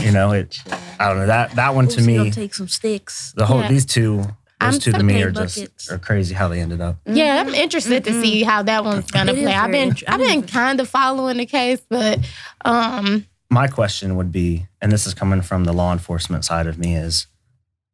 you 0.00 0.10
know 0.12 0.32
it. 0.32 0.58
I 0.98 1.08
don't 1.08 1.18
know 1.18 1.26
that 1.26 1.52
that 1.56 1.74
one 1.74 1.88
to 1.88 1.98
Oops, 1.98 2.06
me. 2.06 2.30
take 2.30 2.54
some 2.54 2.68
sticks. 2.68 3.32
The 3.36 3.46
whole 3.46 3.60
Yeah. 3.60 3.68
these 3.68 3.84
two, 3.86 4.24
those 4.60 4.74
I'm 4.74 4.80
two 4.80 4.92
to 4.92 5.02
me 5.02 5.22
are 5.22 5.30
Buckets. 5.30 5.54
just 5.56 5.90
are 5.92 5.98
crazy 5.98 6.34
how 6.34 6.48
they 6.48 6.60
ended 6.60 6.80
up. 6.80 6.96
Yeah, 7.06 7.40
I'm 7.46 7.54
interested 7.54 8.04
to 8.04 8.10
Mm-mm. 8.10 8.22
see 8.22 8.42
how 8.42 8.62
that 8.62 8.84
one's 8.84 9.10
gonna 9.10 9.32
It 9.32 9.38
is 9.38 9.44
play. 9.44 9.54
I've 9.54 9.70
been 9.70 9.94
I've 10.08 10.20
been 10.20 10.42
kind 10.42 10.80
of 10.80 10.88
following 10.88 11.36
the 11.36 11.46
case, 11.46 11.80
but 11.88 12.20
um, 12.64 13.26
my 13.50 13.68
question 13.68 14.16
would 14.16 14.32
be, 14.32 14.66
and 14.80 14.90
this 14.90 15.06
is 15.06 15.14
coming 15.14 15.42
from 15.42 15.64
the 15.64 15.72
law 15.72 15.92
enforcement 15.92 16.44
side 16.44 16.66
of 16.66 16.78
me, 16.78 16.94
is 16.96 17.26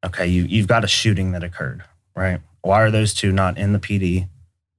okay, 0.05 0.27
you 0.27 0.45
you've 0.45 0.69
got 0.69 0.85
a 0.85 0.89
shooting 0.89 1.33
that 1.33 1.43
occurred, 1.43 1.83
right? 2.15 2.41
Why 2.63 2.81
are 2.83 2.91
those 2.91 3.13
two 3.13 3.33
not 3.33 3.59
in 3.59 3.73
the 3.73 3.79
PD 3.81 4.29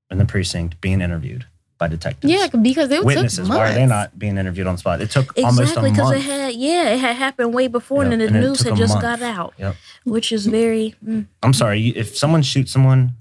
in 0.09 0.17
the 0.19 0.25
precinct 0.25 0.79
being 0.79 1.01
interviewed 1.01 1.45
by 1.83 1.87
detectives? 1.89 2.31
yeah, 2.31 2.47
because 2.47 2.89
it 2.91 3.03
Witnesses, 3.03 3.47
took 3.47 3.57
why 3.57 3.69
are 3.71 3.73
they 3.73 3.85
not 3.85 4.17
being 4.17 4.37
interviewed 4.37 4.67
on 4.67 4.77
spot? 4.77 5.01
It 5.01 5.11
took 5.11 5.37
almost 5.37 5.59
a 5.59 5.63
Exactly, 5.63 5.91
because 5.91 6.11
it 6.13 6.21
had 6.21 6.53
yeah, 6.55 6.89
it 6.93 6.99
had 6.99 7.15
happened 7.17 7.53
way 7.53 7.67
before, 7.67 8.03
Yep, 8.03 8.11
and 8.13 8.21
then 8.21 8.27
and 8.27 8.35
the 8.35 8.39
it 8.39 8.41
news 8.47 8.61
had 8.61 8.75
just 8.77 8.93
month. 8.93 9.01
got 9.01 9.21
out, 9.21 9.53
Yep. 9.57 9.75
which 10.05 10.31
is 10.31 10.45
very. 10.47 10.95
Mm, 11.05 11.25
I'm 11.41 11.53
sorry, 11.53 11.89
if 11.89 12.15
someone 12.17 12.41
shoots 12.41 12.71
someone, 12.71 13.11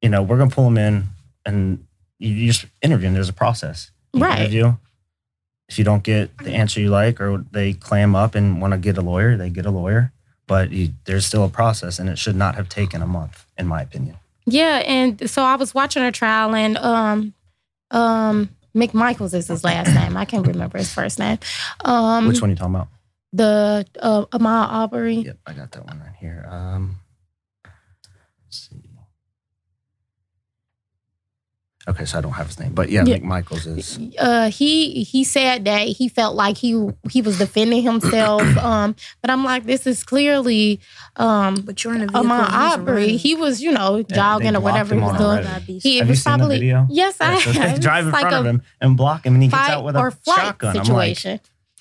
you 0.00 0.08
know, 0.08 0.22
we're 0.22 0.38
gonna 0.38 0.50
pull 0.50 0.64
them 0.64 0.78
in 0.78 1.04
and 1.44 1.84
you, 2.18 2.30
you 2.30 2.46
just 2.52 2.64
interview 2.82 3.06
them. 3.08 3.14
There's 3.14 3.28
a 3.28 3.32
process. 3.34 3.90
You 4.14 4.22
Right. 4.22 4.38
Interview. 4.40 4.76
If 5.68 5.78
you 5.78 5.84
don't 5.84 6.02
get 6.02 6.36
the 6.38 6.52
answer 6.52 6.80
you 6.80 6.90
like, 6.90 7.20
or 7.20 7.44
they 7.52 7.72
clam 7.72 8.14
up 8.14 8.34
and 8.34 8.60
want 8.60 8.72
to 8.72 8.78
get 8.78 8.96
a 8.98 9.02
lawyer, 9.02 9.36
they 9.36 9.50
get 9.50 9.66
a 9.66 9.70
lawyer. 9.70 10.12
But 10.46 10.70
you, 10.72 10.90
there's 11.06 11.24
still 11.26 11.42
a 11.44 11.48
process, 11.48 11.98
and 11.98 12.08
it 12.08 12.18
should 12.18 12.36
not 12.36 12.54
have 12.54 12.68
taken 12.68 13.00
a 13.02 13.06
month, 13.06 13.46
in 13.58 13.66
my 13.66 13.80
opinion. 13.80 14.16
Yeah, 14.46 14.82
and 14.86 15.28
so 15.30 15.42
I 15.42 15.56
was 15.56 15.74
watching 15.74 16.02
a 16.02 16.12
trial, 16.12 16.54
and 16.54 16.76
um, 16.78 17.34
um, 17.90 18.50
McMichaels 18.74 19.34
is 19.34 19.48
his 19.48 19.64
last 19.64 19.94
name. 19.94 20.16
I 20.16 20.24
can't 20.24 20.46
remember 20.46 20.78
his 20.78 20.92
first 20.92 21.18
name. 21.18 21.38
Um, 21.84 22.28
Which 22.28 22.40
one 22.40 22.50
are 22.50 22.52
you 22.52 22.56
talking 22.56 22.74
about? 22.74 22.88
The 23.32 23.86
uh, 24.00 24.26
Ahmaud 24.26 24.68
Arbery. 24.70 25.14
Yep, 25.16 25.38
I 25.46 25.52
got 25.54 25.72
that 25.72 25.86
one 25.86 25.98
right 26.00 26.14
here. 26.20 26.46
Um, 26.48 26.96
let's 28.44 28.68
see. 28.68 28.80
Okay, 31.86 32.06
so 32.06 32.16
I 32.16 32.20
don't 32.22 32.32
have 32.32 32.46
his 32.46 32.58
name, 32.58 32.72
but 32.72 32.88
yeah, 32.88 33.04
Yeah. 33.04 33.18
McMichaels 33.18 33.66
is. 33.76 33.98
uh 34.18 34.48
he 34.50 35.02
he 35.04 35.22
said 35.22 35.66
that 35.66 35.82
he 35.86 36.08
felt 36.08 36.34
like 36.34 36.56
he 36.56 36.88
he 37.10 37.20
was 37.20 37.38
defending 37.38 37.82
himself 37.82 38.40
um 38.70 38.96
but 39.20 39.28
i'm 39.30 39.44
like 39.44 39.64
this 39.64 39.86
is 39.86 40.02
clearly 40.02 40.80
um 41.16 41.56
but 41.66 41.84
you're 41.84 41.94
in 41.94 42.00
a 42.02 42.06
vehicle. 42.06 42.22
Ahmaud 42.24 42.48
Arbery, 42.50 43.16
he 43.18 43.34
was, 43.34 43.60
you 43.62 43.70
know, 43.70 44.02
they 44.02 44.14
jogging 44.14 44.56
or 44.56 44.60
whatever 44.60 44.94
he 44.94 45.00
was 45.00 45.16
doing. 45.18 45.46
already. 45.46 45.78
He 45.78 45.98
Have 45.98 46.08
was 46.08 46.18
you 46.18 46.22
seen 46.22 46.32
the 46.32 46.38
probably 46.38 46.56
video? 46.60 46.86
yes, 46.90 47.16
I 47.20 47.38
so 47.38 47.52
have. 47.52 47.80
drive 47.80 48.06
in 48.06 48.12
like 48.12 48.20
front 48.22 48.36
of 48.36 48.46
him 48.46 48.62
and 48.80 48.96
block 48.96 49.26
him, 49.26 49.34
and 49.34 49.42
he 49.42 49.48
gets 49.50 49.68
out 49.68 49.84
with 49.84 49.94
a 49.96 50.10
flight 50.10 50.38
shotgun. 50.38 50.78
I'm 50.78 50.86
like, 50.88 51.18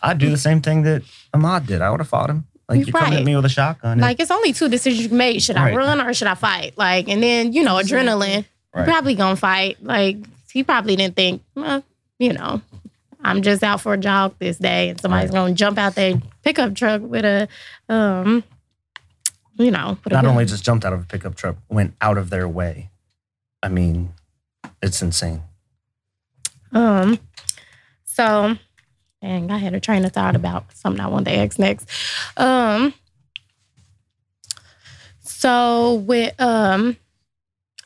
I'd 0.02 0.18
do 0.18 0.30
the 0.30 0.38
same 0.38 0.62
thing 0.62 0.84
that 0.84 1.02
Ahmaud 1.34 1.66
did. 1.66 1.82
I 1.82 1.90
would 1.90 2.00
have 2.02 2.10
fought 2.10 2.30
him. 2.30 2.46
Like, 2.70 2.86
you're 2.86 2.94
coming 2.94 3.20
at 3.20 3.24
me 3.26 3.36
with 3.36 3.46
a 3.46 3.50
shotgun. 3.50 4.00
Like 4.00 4.20
it's 4.20 4.32
only 4.32 4.54
two 4.54 4.68
decisions 4.70 5.02
you 5.02 5.10
can 5.10 5.18
make: 5.18 5.42
should 5.42 5.56
I 5.58 5.76
run 5.76 6.02
or 6.02 6.14
should 6.14 6.28
I 6.28 6.36
fight? 6.36 6.78
Like, 6.78 7.08
and 7.10 7.22
then 7.24 7.54
you 7.54 7.64
know, 7.64 7.76
adrenaline. 7.76 8.46
Right. 8.74 8.86
probably 8.88 9.16
gonna 9.16 9.36
fight. 9.36 9.78
Like 9.84 10.18
he 10.52 10.64
probably 10.64 10.96
didn't 10.96 11.16
think, 11.16 11.44
well, 11.56 11.84
you 12.20 12.34
know, 12.34 12.62
I'm 13.24 13.42
just 13.42 13.64
out 13.64 13.82
for 13.82 13.94
a 13.94 13.98
jog 13.98 14.36
this 14.40 14.58
day, 14.58 14.90
and 14.90 15.00
somebody's 15.00 15.30
Right. 15.30 15.36
gonna 15.36 15.54
jump 15.54 15.78
out 15.78 15.96
their 15.96 16.22
pickup 16.44 16.76
truck 16.76 17.02
with 17.02 17.24
a, 17.26 17.48
um, 17.90 18.44
you 19.58 19.72
know, 19.72 19.98
Not 20.10 20.26
only 20.26 20.46
just 20.46 20.64
jumped 20.64 20.84
out 20.86 20.94
of 20.94 21.02
a 21.02 21.06
pickup 21.06 21.36
truck, 21.36 21.58
went 21.70 21.94
out 22.02 22.18
of 22.18 22.30
their 22.32 22.48
way. 22.48 22.90
I 23.62 23.70
mean, 23.70 24.14
it's 24.82 25.02
insane. 25.02 25.44
Um, 26.72 27.20
so, 28.06 28.58
dang, 29.22 29.52
I 29.52 29.58
had 29.60 29.76
a 29.76 29.80
train 29.80 30.04
of 30.06 30.12
thought 30.12 30.36
about 30.36 30.66
something 30.76 31.00
I 31.00 31.08
wanted 31.08 31.32
to 31.32 31.38
ask 31.38 31.60
next. 31.60 31.88
Um, 32.36 32.94
so 35.22 35.94
with 35.96 36.34
um, 36.42 36.98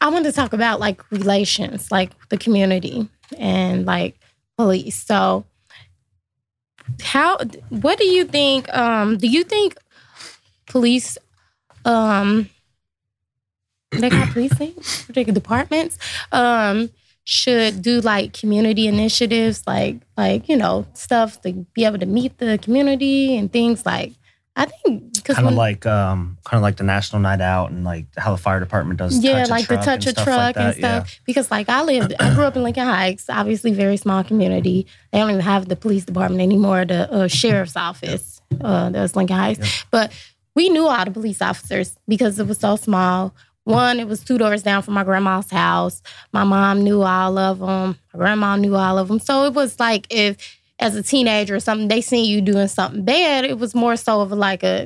I 0.02 0.10
wanted 0.10 0.26
to 0.26 0.32
talk 0.32 0.54
about 0.54 0.80
like 0.80 1.10
relations, 1.12 1.92
like 1.92 2.12
the 2.30 2.38
community 2.38 3.10
and 3.38 3.86
like 3.86 4.20
police. 4.58 5.04
So, 5.04 5.46
how? 7.02 7.38
What 7.70 7.98
do 7.98 8.06
you 8.06 8.26
think? 8.26 8.74
Um, 8.76 9.18
do 9.18 9.28
you 9.28 9.44
think 9.44 9.76
police? 10.68 11.18
Um, 11.86 12.50
they 13.92 14.10
got 14.10 14.32
police 14.32 14.54
things, 14.54 15.04
particular 15.04 15.34
departments. 15.34 15.98
Um, 16.32 16.90
should 17.24 17.82
do 17.82 18.00
like 18.00 18.32
community 18.32 18.88
initiatives, 18.88 19.64
like 19.68 19.98
like 20.16 20.48
you 20.48 20.56
know 20.56 20.86
stuff 20.94 21.42
to 21.42 21.66
be 21.74 21.84
able 21.84 22.00
to 22.00 22.06
meet 22.06 22.38
the 22.38 22.58
community 22.58 23.36
and 23.38 23.52
things 23.52 23.86
like. 23.86 24.14
I 24.58 24.66
think 24.66 25.14
because 25.14 25.36
Kind 25.36 25.48
of 25.48 25.54
like 25.54 25.86
um, 25.86 26.38
kind 26.44 26.58
of 26.58 26.64
like 26.64 26.78
the 26.78 26.84
National 26.84 27.22
Night 27.22 27.42
Out 27.42 27.70
and 27.70 27.84
like 27.84 28.08
how 28.18 28.32
the 28.32 28.38
fire 28.38 28.60
department 28.60 28.98
does. 28.98 29.24
yeah, 29.24 29.46
like 29.46 29.68
the 29.68 29.78
touch 29.78 30.06
a 30.06 30.10
and 30.10 30.18
stuff 30.18 30.24
truck 30.26 30.38
like 30.38 30.58
and 30.58 30.66
that. 30.66 30.78
Yeah. 30.80 31.04
stuff. 31.04 31.20
Because 31.26 31.52
like 31.52 31.70
I 31.70 31.84
lived, 31.84 32.16
I 32.20 32.34
grew 32.34 32.44
up 32.44 32.56
in 32.56 32.64
Lincoln 32.64 32.88
Heights, 32.88 33.30
obviously 33.30 33.72
very 33.72 33.98
small 33.98 34.24
community. 34.24 34.88
They 35.12 35.20
don't 35.20 35.30
even 35.30 35.42
have 35.42 35.68
the 35.68 35.76
police 35.76 36.06
department 36.06 36.42
anymore. 36.42 36.86
The 36.86 37.12
uh, 37.12 37.28
sheriff's 37.28 37.76
office, 37.76 38.42
uh, 38.60 38.90
that 38.90 39.02
was 39.02 39.16
Lincoln 39.16 39.38
Heights. 39.38 39.60
Yep. 39.60 39.70
But 39.92 40.12
we 40.56 40.70
knew 40.70 40.88
all 40.88 41.06
the 41.06 41.12
police 41.12 41.40
officers 41.42 41.96
because 42.08 42.40
it 42.40 42.48
was 42.48 42.58
so 42.58 42.78
small. 42.78 43.36
One, 43.66 44.00
it 44.00 44.08
was 44.08 44.24
two 44.24 44.38
doors 44.38 44.64
down 44.64 44.82
from 44.82 44.94
my 44.96 45.04
grandma's 45.04 45.52
house. 45.52 46.02
My 46.32 46.46
mom 46.46 46.84
knew 46.84 47.04
all 47.04 47.38
of 47.38 47.60
them. 47.60 48.00
My 48.14 48.18
grandma 48.18 48.56
knew 48.56 48.76
all 48.76 48.98
of 48.98 49.10
them. 49.10 49.20
So 49.20 49.44
it 49.44 49.54
was 49.54 49.78
like 49.80 50.08
if, 50.10 50.38
as 50.80 50.96
a 50.96 51.04
teenager 51.04 51.56
or 51.56 51.60
something, 51.60 51.88
they 51.88 52.02
seen 52.02 52.26
you 52.26 52.42
doing 52.42 52.68
something 52.68 53.04
bad, 53.04 53.46
it 53.46 53.58
was 53.58 53.74
more 53.74 53.96
so 53.96 54.22
of 54.22 54.32
like 54.32 54.64
a, 54.64 54.84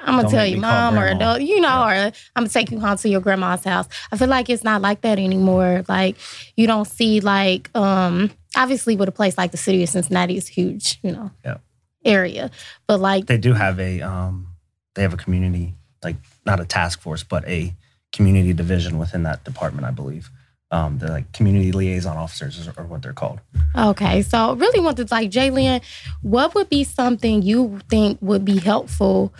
I'm 0.00 0.16
gonna 0.16 0.22
Don't 0.22 0.30
tell 0.32 0.42
make 0.44 0.54
you, 0.56 0.60
mom 0.60 0.98
or 0.98 1.06
adult, 1.06 1.42
you 1.42 1.60
know, 1.60 1.68
Yeah. 1.68 2.08
or 2.08 2.12
I'm 2.34 2.42
gonna 2.42 2.48
take 2.48 2.72
you 2.72 2.80
home 2.80 2.96
to 2.96 3.08
your 3.08 3.20
grandma's 3.20 3.62
house. 3.62 3.86
I 4.10 4.16
feel 4.16 4.26
like 4.28 4.50
it's 4.50 4.64
not 4.64 4.82
like 4.82 5.02
that 5.02 5.18
anymore. 5.20 5.84
Like 5.88 6.16
you 6.56 6.66
don't 6.66 6.86
see 6.88 7.20
like 7.20 7.70
um 7.76 8.32
obviously 8.56 8.96
with 8.96 9.08
a 9.08 9.12
place 9.12 9.38
like 9.38 9.52
the 9.52 9.56
city 9.56 9.80
of 9.84 9.88
Cincinnati 9.88 10.36
is 10.36 10.48
huge, 10.48 10.98
you 11.04 11.12
know, 11.12 11.30
Yeah. 11.44 11.58
area. 12.04 12.50
But 12.88 12.98
like 12.98 13.26
They 13.26 13.38
do 13.38 13.52
have 13.52 13.78
a 13.78 14.00
um, 14.00 14.48
they 14.94 15.02
have 15.02 15.14
a 15.14 15.16
community 15.16 15.74
like 16.02 16.16
not 16.44 16.58
a 16.58 16.64
task 16.64 17.00
force, 17.00 17.22
but 17.22 17.46
a 17.46 17.72
community 18.10 18.52
division 18.52 18.98
within 18.98 19.22
that 19.22 19.44
department, 19.44 19.86
I 19.86 19.92
believe. 19.92 20.30
Um, 20.72 20.98
they're 20.98 21.10
like 21.10 21.30
community 21.32 21.70
liaison 21.70 22.16
officers, 22.16 22.58
is- 22.58 22.66
or 22.66 22.84
what 22.84 23.02
they're 23.02 23.12
called. 23.12 23.40
Okay, 23.76 24.22
so 24.22 24.54
really 24.54 24.80
wanted 24.80 25.06
to, 25.08 25.14
like 25.14 25.30
J'Lynn, 25.30 25.82
what 26.22 26.54
would 26.54 26.68
be 26.70 26.82
something 26.82 27.42
you 27.42 27.78
think 27.90 28.18
would 28.22 28.44
be 28.44 28.58
helpful 28.58 29.32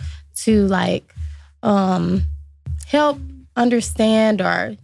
to 0.43 0.67
like 0.67 1.13
um 1.63 2.23
help 2.87 3.17
understand 3.55 4.41
or 4.41 4.77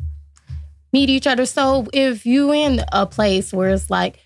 meet 0.91 1.09
each 1.09 1.27
other? 1.27 1.45
So 1.45 1.85
if 1.93 2.25
you 2.25 2.51
in 2.51 2.81
a 2.91 3.05
place 3.05 3.53
where 3.53 3.69
it's 3.69 3.89
like 3.91 4.19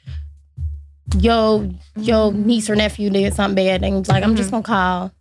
yo 1.20 1.70
your 1.98 2.32
niece 2.32 2.70
or 2.70 2.76
nephew 2.76 3.10
did 3.10 3.34
something 3.34 3.56
bad 3.56 3.84
and 3.84 3.98
it's 3.98 4.10
like 4.10 4.24
I'm 4.24 4.36
just 4.36 4.50
gonna 4.52 4.64
call 4.64 5.12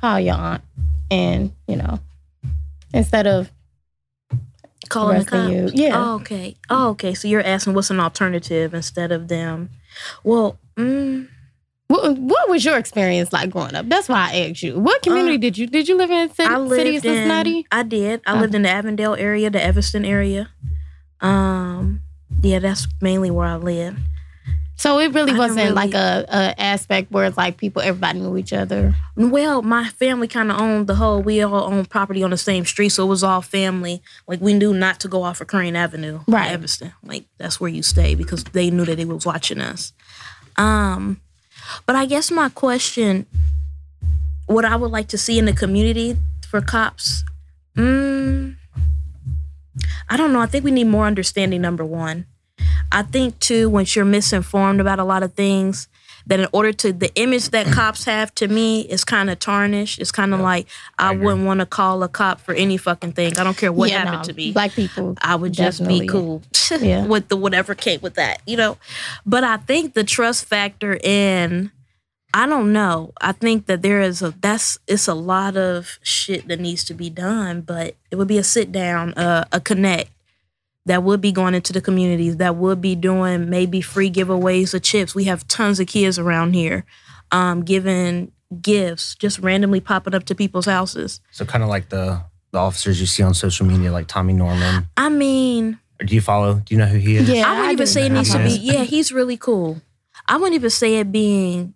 call 0.00 0.20
your 0.20 0.34
aunt 0.34 0.62
and 1.10 1.52
you 1.66 1.76
know 1.76 1.98
instead 2.92 3.26
of 3.26 3.50
Calling 4.90 5.20
the 5.20 5.24
cops. 5.24 5.50
you. 5.50 5.70
Yeah. 5.72 5.92
Oh, 5.94 6.14
okay. 6.16 6.56
Oh, 6.68 6.88
okay. 6.90 7.14
So 7.14 7.26
you're 7.28 7.42
asking 7.42 7.72
what's 7.74 7.90
an 7.90 8.00
alternative 8.00 8.74
instead 8.74 9.10
of 9.12 9.28
them. 9.28 9.70
Well, 10.24 10.58
mm, 10.76 11.28
What, 11.88 12.16
what 12.18 12.48
was 12.48 12.64
your 12.64 12.76
experience 12.78 13.32
like 13.32 13.50
growing 13.50 13.74
up? 13.74 13.88
That's 13.88 14.08
why 14.08 14.30
I 14.32 14.48
asked 14.50 14.62
you. 14.62 14.78
What 14.78 15.02
community 15.02 15.38
did 15.38 15.58
you 15.58 15.66
did 15.66 15.88
you 15.88 15.96
live 15.96 16.10
in? 16.10 16.28
City, 16.32 16.48
Uh, 16.48 16.54
I 16.54 16.58
lived 16.58 16.74
city 16.80 16.96
of 16.96 17.02
Cincinnati? 17.02 17.58
in. 17.58 17.64
I 17.72 17.82
did. 17.82 18.20
I 18.26 18.32
Okay. 18.32 18.40
lived 18.42 18.54
in 18.54 18.62
the 18.62 18.68
Avondale 18.70 19.14
area, 19.14 19.48
the 19.50 19.62
Evanston 19.62 20.04
area. 20.04 20.50
Um, 21.20 22.00
yeah, 22.42 22.58
that's 22.60 22.86
mainly 23.00 23.30
where 23.30 23.46
I 23.46 23.56
lived. 23.56 23.98
So 24.80 24.98
it 24.98 25.12
really 25.12 25.32
I 25.34 25.36
wasn't 25.38 25.74
like 25.74 25.92
really- 25.92 26.02
a, 26.04 26.24
a 26.28 26.54
aspect 26.60 27.12
where 27.12 27.26
it's 27.26 27.36
like 27.36 27.58
people 27.58 27.82
everybody 27.82 28.18
knew 28.18 28.38
each 28.38 28.54
other. 28.54 28.94
Well, 29.14 29.60
my 29.60 29.88
family 29.90 30.26
kind 30.26 30.50
of 30.50 30.58
owned 30.58 30.86
the 30.86 30.94
whole. 30.94 31.20
We 31.20 31.42
all 31.42 31.64
owned 31.70 31.90
property 31.90 32.22
on 32.22 32.30
the 32.30 32.38
same 32.38 32.64
street, 32.64 32.88
so 32.88 33.04
it 33.04 33.08
was 33.08 33.22
all 33.22 33.42
family. 33.42 34.00
Like 34.26 34.40
we 34.40 34.54
knew 34.54 34.72
not 34.72 34.98
to 35.00 35.08
go 35.08 35.22
off 35.22 35.42
of 35.42 35.48
Crane 35.48 35.76
Avenue, 35.76 36.20
Right. 36.26 36.50
Evanston. 36.50 36.94
Like 37.04 37.26
that's 37.36 37.60
where 37.60 37.68
you 37.70 37.82
stay 37.82 38.14
because 38.14 38.42
they 38.44 38.70
knew 38.70 38.86
that 38.86 38.96
they 38.96 39.04
was 39.04 39.26
watching 39.26 39.60
us. 39.60 39.92
Um, 40.56 41.20
but 41.84 41.94
I 41.94 42.06
guess 42.06 42.30
my 42.30 42.48
question, 42.48 43.26
what 44.46 44.64
I 44.64 44.76
would 44.76 44.90
like 44.90 45.08
to 45.08 45.18
see 45.18 45.38
in 45.38 45.44
the 45.44 45.52
community 45.52 46.16
for 46.48 46.62
cops, 46.62 47.22
mm, 47.76 48.56
I 50.08 50.16
don't 50.16 50.32
know. 50.32 50.40
I 50.40 50.46
think 50.46 50.64
we 50.64 50.70
need 50.70 50.84
more 50.86 51.04
understanding. 51.06 51.60
Number 51.60 51.84
one, 51.84 52.24
I 52.92 53.02
think 53.02 53.38
too, 53.40 53.68
once 53.70 53.94
you're 53.94 54.04
misinformed 54.04 54.80
about 54.80 54.98
a 54.98 55.04
lot 55.04 55.22
of 55.22 55.34
things, 55.34 55.88
that 56.26 56.38
in 56.38 56.46
order 56.52 56.72
to 56.72 56.92
the 56.92 57.12
image 57.14 57.50
that 57.50 57.66
cops 57.72 58.04
have 58.04 58.34
to 58.36 58.46
me 58.48 58.82
is 58.82 59.04
kind 59.04 59.30
of 59.30 59.38
tarnished. 59.38 59.98
It's 59.98 60.12
kind 60.12 60.34
of 60.34 60.40
like 60.40 60.66
I, 60.98 61.12
agree. 61.12 61.26
wouldn't 61.26 61.46
want 61.46 61.60
to 61.60 61.66
call 61.66 62.02
a 62.02 62.08
cop 62.08 62.40
for 62.40 62.54
any 62.54 62.76
fucking 62.76 63.12
thing. 63.12 63.38
I 63.38 63.44
don't 63.44 63.56
care 63.56 63.72
what 63.72 63.90
Yeah, 63.90 64.00
happened 64.00 64.18
no, 64.18 64.22
to 64.24 64.32
me. 64.34 64.52
Black 64.52 64.72
people. 64.72 65.16
I 65.22 65.34
would 65.34 65.52
just 65.52 65.86
be 65.86 66.06
cool 66.06 66.42
Yeah. 66.80 67.06
with 67.06 67.28
the 67.28 67.36
whatever 67.36 67.74
came 67.74 68.00
with 68.00 68.14
that, 68.14 68.42
you 68.46 68.56
know. 68.56 68.76
But 69.26 69.44
I 69.44 69.56
think 69.56 69.94
the 69.94 70.04
trust 70.04 70.44
factor 70.44 70.98
in 71.02 71.72
I 72.32 72.46
don't 72.46 72.72
know. 72.72 73.12
I 73.20 73.32
think 73.32 73.66
that 73.66 73.82
there 73.82 74.00
is 74.00 74.22
a 74.22 74.32
that's 74.40 74.78
it's 74.86 75.08
a 75.08 75.14
lot 75.14 75.56
of 75.56 75.98
shit 76.02 76.46
that 76.46 76.60
needs 76.60 76.84
to 76.84 76.94
be 76.94 77.10
done, 77.10 77.62
but 77.62 77.96
it 78.12 78.16
would 78.16 78.28
be 78.28 78.38
a 78.38 78.44
sit 78.44 78.70
down, 78.70 79.14
uh, 79.14 79.46
a 79.50 79.58
connect 79.60 80.10
that 80.90 81.04
would 81.04 81.20
be 81.20 81.30
going 81.30 81.54
into 81.54 81.72
the 81.72 81.80
communities 81.80 82.38
that 82.38 82.56
would 82.56 82.80
be 82.80 82.96
doing 82.96 83.48
maybe 83.48 83.80
free 83.80 84.10
giveaways 84.10 84.74
of 84.74 84.82
chips. 84.82 85.14
We 85.14 85.24
have 85.24 85.46
tons 85.46 85.78
of 85.78 85.86
kids 85.86 86.18
around 86.18 86.54
here 86.54 86.84
um, 87.30 87.62
giving 87.64 88.32
gifts, 88.60 89.14
just 89.14 89.38
randomly 89.38 89.78
popping 89.78 90.14
up 90.16 90.24
to 90.24 90.34
people's 90.34 90.66
houses. 90.66 91.20
So 91.30 91.44
kind 91.44 91.62
of 91.62 91.70
like 91.70 91.90
the 91.90 92.20
the 92.50 92.58
officers 92.58 92.98
you 92.98 93.06
see 93.06 93.22
on 93.22 93.32
social 93.34 93.64
media, 93.66 93.92
like 93.92 94.08
Tommy 94.08 94.32
Norman. 94.32 94.88
I 94.96 95.08
mean, 95.10 95.78
Or 96.00 96.04
do 96.06 96.12
you 96.16 96.20
follow? 96.20 96.54
Do 96.54 96.74
you 96.74 96.78
know 96.78 96.86
who 96.86 96.98
he 96.98 97.16
is? 97.18 97.28
Yeah. 97.28 97.46
I 97.46 97.50
wouldn't 97.52 97.68
I 97.68 97.72
even 97.72 97.86
say 97.86 98.06
it 98.06 98.10
needs 98.10 98.32
to 98.32 98.38
be. 98.38 98.50
Yeah. 98.50 98.72
Yeah, 98.72 98.82
he's 98.82 99.12
really 99.12 99.36
cool. 99.36 99.80
I 100.26 100.36
wouldn't 100.38 100.54
even 100.56 100.70
say 100.70 100.96
it 100.96 101.12
being, 101.12 101.74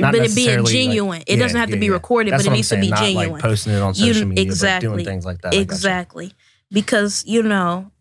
Not 0.00 0.10
but 0.12 0.22
it 0.22 0.34
being 0.34 0.46
necessarily, 0.58 0.62
like- 0.64 0.72
genuine. 0.72 1.22
it 1.22 1.28
yeah, 1.28 1.36
doesn't 1.36 1.60
have 1.60 1.68
to 1.68 1.76
yeah, 1.76 1.80
be 1.80 1.86
yeah. 1.86 1.92
recorded, 1.92 2.32
That's 2.32 2.42
but 2.42 2.46
it 2.46 2.50
what 2.50 2.52
I'm 2.54 2.56
needs 2.58 2.68
to 2.70 2.74
saying, 2.74 2.80
be 2.82 2.90
not, 2.90 2.98
genuine. 2.98 3.32
Like 3.34 3.42
posting 3.42 3.72
it 3.74 3.80
on 3.80 3.94
You- 3.94 4.12
social 4.14 4.26
media, 4.26 4.42
exactly. 4.44 4.88
but 4.88 4.94
doing 4.96 5.04
things 5.06 5.24
like 5.24 5.40
that. 5.42 5.48
I 5.54 5.58
gotcha. 5.58 5.62
exactly, 5.62 6.32
because 6.72 7.22
you 7.24 7.44
know, 7.44 7.91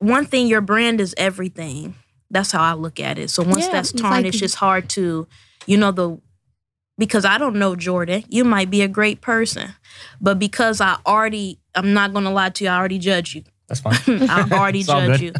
one 0.00 0.26
thing 0.26 0.48
your 0.48 0.60
brand 0.60 1.00
is 1.00 1.14
everything. 1.16 1.94
That's 2.30 2.52
how 2.52 2.62
I 2.62 2.72
look 2.74 2.98
at 3.00 3.18
it. 3.18 3.30
So 3.30 3.42
once 3.42 3.66
Yeah, 3.66 3.72
that's 3.72 3.92
it's 3.92 4.02
like- 4.02 4.12
tarnished, 4.12 4.42
it's 4.42 4.54
hard 4.54 4.88
to, 4.90 5.26
you 5.66 5.76
know, 5.76 5.92
the 5.92 6.18
because 6.98 7.24
I 7.24 7.38
don't 7.38 7.56
know 7.56 7.76
Jordan. 7.76 8.24
You 8.28 8.44
might 8.44 8.68
be 8.70 8.82
a 8.82 8.88
great 8.88 9.20
person, 9.22 9.70
but 10.20 10.38
because 10.38 10.80
I 10.82 10.96
already, 11.06 11.58
I'm 11.74 11.94
not 11.94 12.12
gonna 12.12 12.30
lie 12.32 12.50
to 12.50 12.64
you. 12.64 12.70
I 12.70 12.76
already 12.76 12.98
judge 12.98 13.34
you. 13.34 13.44
That's 13.68 13.80
fine. 13.80 13.94
I 14.28 14.42
already 14.52 14.80
It's 14.80 14.88
judge 14.88 15.20
you. 15.22 15.32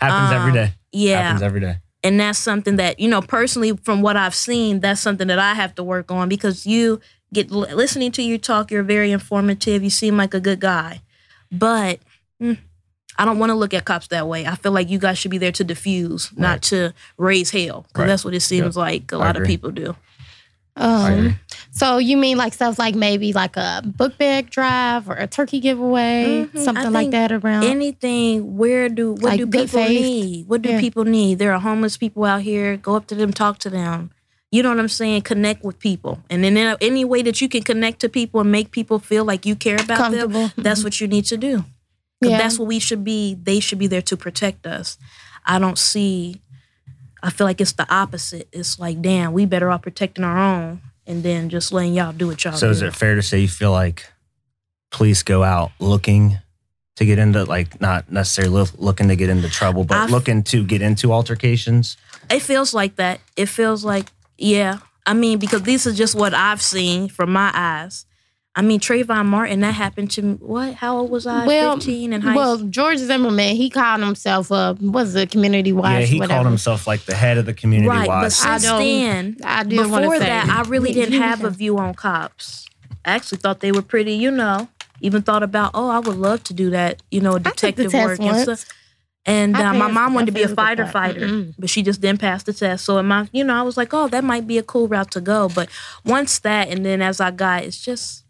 Happens 0.00 0.32
every 0.32 0.50
Um, 0.50 0.54
day. 0.54 0.74
Yeah. 0.92 1.22
Happens 1.22 1.42
every 1.42 1.60
day. 1.60 1.76
and 2.02 2.18
that's 2.20 2.38
something 2.38 2.76
that 2.76 2.98
you 3.00 3.08
know 3.08 3.22
personally 3.22 3.72
from 3.82 4.02
what 4.02 4.14
i've 4.16 4.34
seen 4.34 4.80
that's 4.80 5.00
something 5.00 5.26
that 5.28 5.38
i 5.38 5.54
have 5.54 5.74
to 5.74 5.82
work 5.82 6.10
on 6.12 6.28
because 6.28 6.66
you 6.66 7.00
get 7.32 7.50
listening 7.50 8.12
to 8.12 8.22
you 8.22 8.36
talk 8.36 8.70
you're 8.70 8.82
very 8.82 9.10
informative 9.10 9.82
you 9.82 9.88
seem 9.90 10.16
like 10.18 10.34
a 10.34 10.40
good 10.40 10.60
guy 10.60 11.00
but 11.50 11.98
mm, 12.42 12.58
i 13.18 13.24
don't 13.24 13.38
want 13.38 13.50
to 13.50 13.54
look 13.54 13.72
at 13.74 13.84
cops 13.84 14.08
that 14.08 14.26
way 14.28 14.46
i 14.46 14.54
feel 14.56 14.72
like 14.72 14.88
you 14.90 14.98
guys 14.98 15.18
should 15.18 15.30
be 15.30 15.38
there 15.38 15.52
to 15.52 15.64
diffuse 15.64 16.30
Right. 16.32 16.40
not 16.40 16.62
to 16.62 16.92
raise 17.18 17.50
hell 17.50 17.82
because 17.88 18.00
Right. 18.00 18.06
that's 18.08 18.24
what 18.24 18.34
it 18.34 18.40
seems 18.40 18.76
like 18.76 19.12
a 19.12 19.16
I 19.16 19.18
lot 19.18 19.36
of 19.36 19.44
people 19.46 19.70
do 19.70 19.96
Um, 20.76 21.38
so 21.70 21.98
you 21.98 22.16
mean 22.16 22.36
like 22.36 22.52
stuff 22.52 22.80
like 22.80 22.96
maybe 22.96 23.32
like 23.32 23.56
a 23.56 23.80
book 23.84 24.18
bag 24.18 24.50
drive 24.50 25.08
or 25.08 25.14
a 25.14 25.28
turkey 25.28 25.60
giveaway, 25.60 26.48
Mhm. 26.52 26.58
something 26.64 26.90
like 26.92 27.12
that 27.12 27.30
around? 27.30 27.62
anything 27.62 28.56
where 28.58 28.88
do 28.88 29.12
what 29.12 29.22
Like 29.22 29.38
do 29.38 29.46
people 29.46 29.68
faith. 29.68 30.00
need 30.02 30.48
what 30.48 30.62
do 30.62 30.70
Yeah. 30.70 30.80
people 30.80 31.04
need 31.04 31.38
there 31.38 31.52
are 31.54 31.60
homeless 31.60 31.96
people 31.96 32.24
out 32.24 32.42
here 32.42 32.76
go 32.76 32.96
up 32.96 33.06
to 33.06 33.14
them 33.14 33.32
talk 33.32 33.58
to 33.60 33.70
them 33.70 34.10
you 34.50 34.64
know 34.64 34.70
what 34.70 34.80
i'm 34.80 34.88
saying 34.88 35.22
connect 35.22 35.62
with 35.64 35.78
people 35.78 36.18
and 36.28 36.42
then 36.42 36.56
in 36.56 36.76
any 36.80 37.04
way 37.04 37.22
that 37.22 37.40
you 37.40 37.48
can 37.48 37.62
connect 37.62 38.00
to 38.00 38.08
people 38.08 38.40
and 38.40 38.50
make 38.50 38.72
people 38.72 38.98
feel 38.98 39.24
like 39.24 39.46
you 39.46 39.54
care 39.54 39.76
about 39.76 40.10
them 40.10 40.28
Comfortable. 40.28 40.50
that's 40.56 40.82
what 40.82 41.00
you 41.00 41.06
need 41.06 41.24
to 41.26 41.36
do 41.36 41.58
'Cause 41.58 41.64
Yeah. 42.20 42.38
that's 42.38 42.58
what 42.58 42.68
we 42.68 42.78
should 42.78 43.04
be. 43.04 43.34
They 43.34 43.60
should 43.60 43.78
be 43.78 43.86
there 43.86 44.02
to 44.02 44.16
protect 44.16 44.66
us. 44.66 44.96
I 45.44 45.58
don't 45.58 45.78
see. 45.78 46.40
I 47.22 47.30
feel 47.30 47.46
like 47.46 47.60
it's 47.60 47.72
the 47.72 47.86
opposite. 47.94 48.48
It's 48.52 48.78
like, 48.78 49.00
damn, 49.02 49.32
we 49.32 49.46
better 49.46 49.70
off 49.70 49.82
protecting 49.82 50.24
our 50.24 50.38
own, 50.38 50.80
and 51.06 51.22
then 51.22 51.48
just 51.50 51.72
letting 51.72 51.94
y'all 51.94 52.12
do 52.12 52.26
what 52.28 52.42
y'all 52.44 52.54
So 52.54 52.66
do. 52.68 52.70
is 52.70 52.82
it 52.82 52.94
fair 52.94 53.14
to 53.14 53.22
say 53.22 53.40
you 53.40 53.48
feel 53.48 53.72
like 53.72 54.10
police 54.90 55.22
go 55.22 55.42
out 55.42 55.72
looking 55.80 56.38
to 56.96 57.04
get 57.04 57.18
into 57.18 57.44
like 57.44 57.80
not 57.80 58.10
necessarily 58.12 58.54
loo- 58.54 58.66
looking 58.78 59.08
to 59.08 59.16
get 59.16 59.28
into 59.28 59.48
trouble, 59.48 59.84
but 59.84 59.96
I've- 59.98 60.12
looking 60.12 60.42
to 60.44 60.64
get 60.64 60.80
into 60.82 61.12
altercations? 61.12 61.96
It 62.30 62.40
feels 62.40 62.72
like 62.72 62.96
that. 62.96 63.20
It 63.36 63.46
feels 63.50 63.84
like, 63.84 64.06
yeah. 64.38 64.78
I 65.06 65.12
mean, 65.12 65.38
because 65.38 65.62
this 65.62 65.84
is 65.86 65.96
just 65.98 66.14
what 66.14 66.32
I've 66.32 66.62
seen 66.62 67.08
from 67.08 67.32
my 67.32 67.50
eyes. 67.52 68.06
I 68.56 68.62
mean, 68.62 68.78
Trayvon 68.78 69.26
Martin, 69.26 69.60
that 69.60 69.72
happened 69.72 70.12
to 70.12 70.22
me. 70.22 70.34
What? 70.34 70.74
How 70.74 70.98
old 70.98 71.10
was 71.10 71.26
I? 71.26 71.44
Well, 71.44 71.74
15 71.74 72.12
in 72.12 72.20
high 72.20 72.36
Well. 72.36 72.58
George 72.58 72.98
Zimmerman, 72.98 73.56
he 73.56 73.68
called 73.68 74.00
himself 74.00 74.50
a 74.52 74.76
was 74.80 75.14
it 75.16 75.30
community 75.32 75.72
watch? 75.72 75.90
yeah, 75.90 76.00
he 76.06 76.18
whatever. 76.20 76.34
called 76.38 76.46
himself 76.46 76.86
like 76.86 77.04
the 77.04 77.16
head 77.16 77.36
of 77.36 77.46
the 77.46 77.54
community 77.54 77.88
Right. 77.88 78.06
But 78.06 78.22
watch. 78.22 78.32
since 78.32 78.62
don't- 78.62 78.78
then, 78.80 79.36
I 79.44 79.64
did 79.64 79.78
want 79.78 79.90
to 79.90 79.98
before 80.02 80.18
say 80.18 80.26
that, 80.26 80.48
I 80.48 80.68
really 80.68 80.92
didn't 80.92 81.20
have 81.20 81.42
a 81.42 81.50
view 81.50 81.78
on 81.78 81.94
cops. 81.94 82.66
I 83.04 83.10
actually 83.16 83.38
thought 83.38 83.58
they 83.60 83.72
were 83.72 83.82
pretty, 83.82 84.14
you 84.14 84.30
know, 84.30 84.68
even 85.00 85.22
thought 85.22 85.42
about, 85.42 85.72
oh, 85.74 85.88
I 85.90 85.98
would 85.98 86.16
love 86.16 86.44
to 86.44 86.54
do 86.54 86.70
that, 86.70 87.02
you 87.10 87.20
know, 87.20 87.32
took 87.32 87.42
the 87.44 87.50
detective 87.50 87.90
test 87.90 88.06
work 88.06 88.20
and 88.20 88.38
stuff. 88.40 88.64
And 89.26 89.56
uh, 89.56 89.72
my 89.74 89.90
mom 89.90 90.14
wanted 90.14 90.26
to 90.26 90.32
be 90.32 90.42
a 90.42 90.48
fighter 90.48 90.86
fighter, 90.86 91.20
Mm-mm. 91.20 91.54
but 91.58 91.70
she 91.70 91.82
just 91.82 92.00
didn't 92.00 92.20
pass 92.20 92.42
the 92.44 92.52
test. 92.52 92.84
So 92.84 92.98
in 92.98 93.06
my, 93.06 93.26
you 93.32 93.42
know, 93.42 93.54
I 93.54 93.62
was 93.62 93.76
like, 93.76 93.92
oh, 93.94 94.06
that 94.08 94.22
might 94.22 94.46
be 94.46 94.58
a 94.58 94.62
cool 94.62 94.86
route 94.86 95.10
to 95.12 95.20
go. 95.20 95.48
But 95.54 95.68
once 96.04 96.38
that, 96.40 96.68
and 96.68 96.84
then 96.84 97.00
as 97.02 97.20
I 97.20 97.30
got, 97.30 97.64
it's 97.64 97.82
just, 97.82 98.23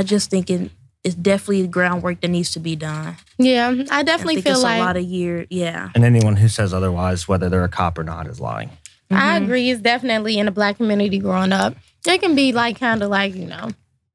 I 0.00 0.02
just 0.02 0.30
think 0.30 0.48
it, 0.48 0.70
it's 1.04 1.14
definitely 1.14 1.60
the 1.62 1.68
groundwork 1.68 2.22
that 2.22 2.28
needs 2.28 2.50
to 2.52 2.58
be 2.58 2.74
done. 2.74 3.16
Yeah, 3.36 3.68
I 3.90 4.00
I 4.00 4.02
definitely 4.02 4.36
think 4.36 4.46
feel 4.46 4.54
it's 4.54 4.62
like 4.62 4.80
a 4.80 4.84
lot 4.84 4.96
of 4.96 5.02
year, 5.04 5.46
yeah. 5.50 5.90
and 5.94 6.04
anyone 6.04 6.36
who 6.36 6.48
says 6.48 6.72
otherwise, 6.72 7.28
whether 7.28 7.50
they're 7.50 7.64
a 7.64 7.68
cop 7.68 7.98
or 7.98 8.02
not, 8.04 8.26
is 8.26 8.40
lying. 8.40 8.70
I 9.10 9.38
Mhm. 9.38 9.44
agree. 9.44 9.70
It's 9.70 9.82
definitely 9.82 10.38
in 10.38 10.46
the 10.46 10.52
black 10.52 10.78
community 10.78 11.18
growing 11.18 11.52
up. 11.52 11.74
It 12.06 12.22
can 12.22 12.34
be 12.34 12.52
like 12.52 12.80
kind 12.80 13.02
of 13.02 13.10
like 13.10 13.34
you 13.34 13.44
know, 13.46 13.68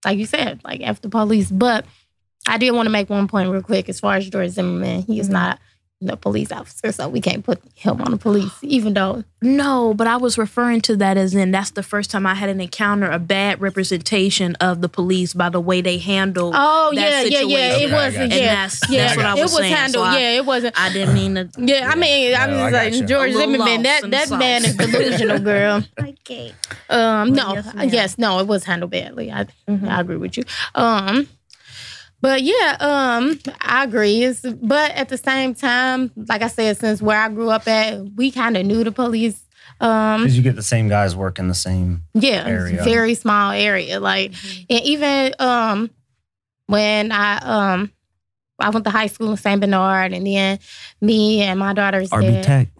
like 0.04 0.18
you 0.18 0.26
said, 0.26 0.60
like 0.66 0.82
after 0.82 1.08
police. 1.08 1.52
But 1.52 1.86
I 2.48 2.58
did 2.58 2.72
want 2.72 2.88
to 2.88 2.92
make 2.92 3.12
one 3.12 3.28
point 3.28 3.50
real 3.52 3.62
quick 3.62 3.88
as 3.90 4.00
far 4.00 4.16
as 4.16 4.28
George 4.28 4.50
Zimmerman. 4.50 5.04
He 5.04 5.20
is 5.20 5.30
Mhm. 5.30 5.34
not 5.34 5.60
the 6.02 6.18
police 6.18 6.52
officer, 6.52 6.92
so 6.92 7.08
we 7.08 7.22
can't 7.22 7.44
put 7.46 7.62
him 7.74 8.02
on 8.02 8.12
the 8.12 8.18
police, 8.18 8.52
even 8.62 8.94
though 8.94 9.24
No, 9.42 9.94
but 9.94 10.08
I 10.08 10.18
was 10.18 10.38
referring 10.38 10.82
to 10.82 10.96
that 10.98 11.16
as 11.18 11.34
in 11.34 11.52
that's 11.52 11.72
the 11.72 11.82
first 11.84 12.12
time 12.12 12.28
I 12.28 12.34
had 12.36 12.50
an 12.50 12.60
encounter, 12.60 13.10
a 13.10 13.18
bad 13.18 13.62
representation 13.62 14.56
of 14.56 14.82
the 14.82 14.90
police 14.90 15.34
by 15.34 15.50
the 15.50 15.62
way 15.62 15.80
they 15.82 15.98
handled. 15.98 16.54
Oh 16.58 16.92
that 16.96 17.32
yeah, 17.32 17.40
yeah, 17.40 17.48
yeah. 17.48 17.70
situation. 17.78 17.82
It 17.82 17.86
Okay, 17.86 17.94
I 17.96 18.06
wasn't. 18.06 18.34
Yeah, 18.34 18.56
that's, 18.68 18.90
yeah. 18.90 19.04
that's 19.06 19.18
what 19.18 19.26
I 19.26 19.34
was 19.34 19.40
it 19.40 19.44
was 19.44 19.54
saying. 19.54 19.72
So 19.74 19.78
handled. 19.80 20.06
I, 20.06 20.20
yeah, 20.20 20.30
it 20.38 20.46
wasn't. 20.46 20.80
I 20.80 20.94
didn't 20.94 21.14
mean 21.16 21.36
to. 21.36 21.50
Yeah, 21.58 21.90
I 21.90 21.96
mean, 21.96 22.36
I'm 22.36 22.50
No, 22.52 22.58
just 22.58 22.74
like 22.74 22.92
gotcha. 22.94 23.06
George 23.06 23.32
Zimmerman. 23.34 23.84
That 23.84 24.12
that 24.12 24.28
the 24.30 24.38
man 24.38 24.66
is 24.66 24.76
delusional, 24.78 25.40
girl. 25.40 25.84
Okay. 26.00 26.54
Um, 26.90 27.30
But 27.34 27.36
no, 27.36 27.54
yes, 27.54 27.94
yes, 27.94 28.18
no, 28.18 28.40
it 28.40 28.48
was 28.48 28.64
handled 28.66 28.92
badly. 28.92 29.32
I 29.32 29.46
Mhm. 29.70 29.88
I 29.88 30.02
agree 30.02 30.18
with 30.18 30.36
you. 30.38 30.44
Um, 30.76 31.28
but 32.22 32.42
yeah, 32.42 32.78
um, 32.80 33.40
I 33.62 33.84
agree. 33.84 34.24
It's, 34.24 34.42
but 34.42 34.92
at 34.92 35.10
the 35.10 35.18
same 35.18 35.54
time, 35.56 36.12
like 36.16 36.42
I 36.42 36.48
said, 36.48 36.78
since 36.78 37.02
where 37.02 37.20
I 37.20 37.30
grew 37.30 37.50
up 37.50 37.68
at, 37.68 38.00
we 38.16 38.32
kind 38.32 38.58
of 38.58 38.66
knew 38.66 38.84
the 38.84 38.92
police. 38.92 39.44
Um, 39.80 40.22
Because 40.22 40.38
you 40.38 40.44
get 40.44 40.56
the 40.56 40.64
same 40.64 40.88
guys 40.88 41.16
working 41.16 41.48
the 41.48 41.54
same. 41.54 42.04
yeah, 42.14 42.46
area. 42.48 42.84
very 42.84 43.14
small 43.14 43.52
area. 43.52 44.00
Like, 44.00 44.34
and 44.70 44.82
even 44.82 45.34
um, 45.40 45.90
when 46.68 47.12
I 47.12 47.38
um. 47.38 47.92
I 48.58 48.70
went 48.70 48.86
to 48.86 48.92
high 48.92 49.08
school 49.08 49.32
in 49.32 49.38
St. 49.38 49.60
Bernard, 49.60 50.14
and 50.14 50.26
then 50.26 50.60
me 51.02 51.42
and 51.42 51.60
my 51.60 51.74
daughter's 51.74 52.10
RB 52.10 52.42
dad. 52.42 52.44
Tech. 52.44 52.70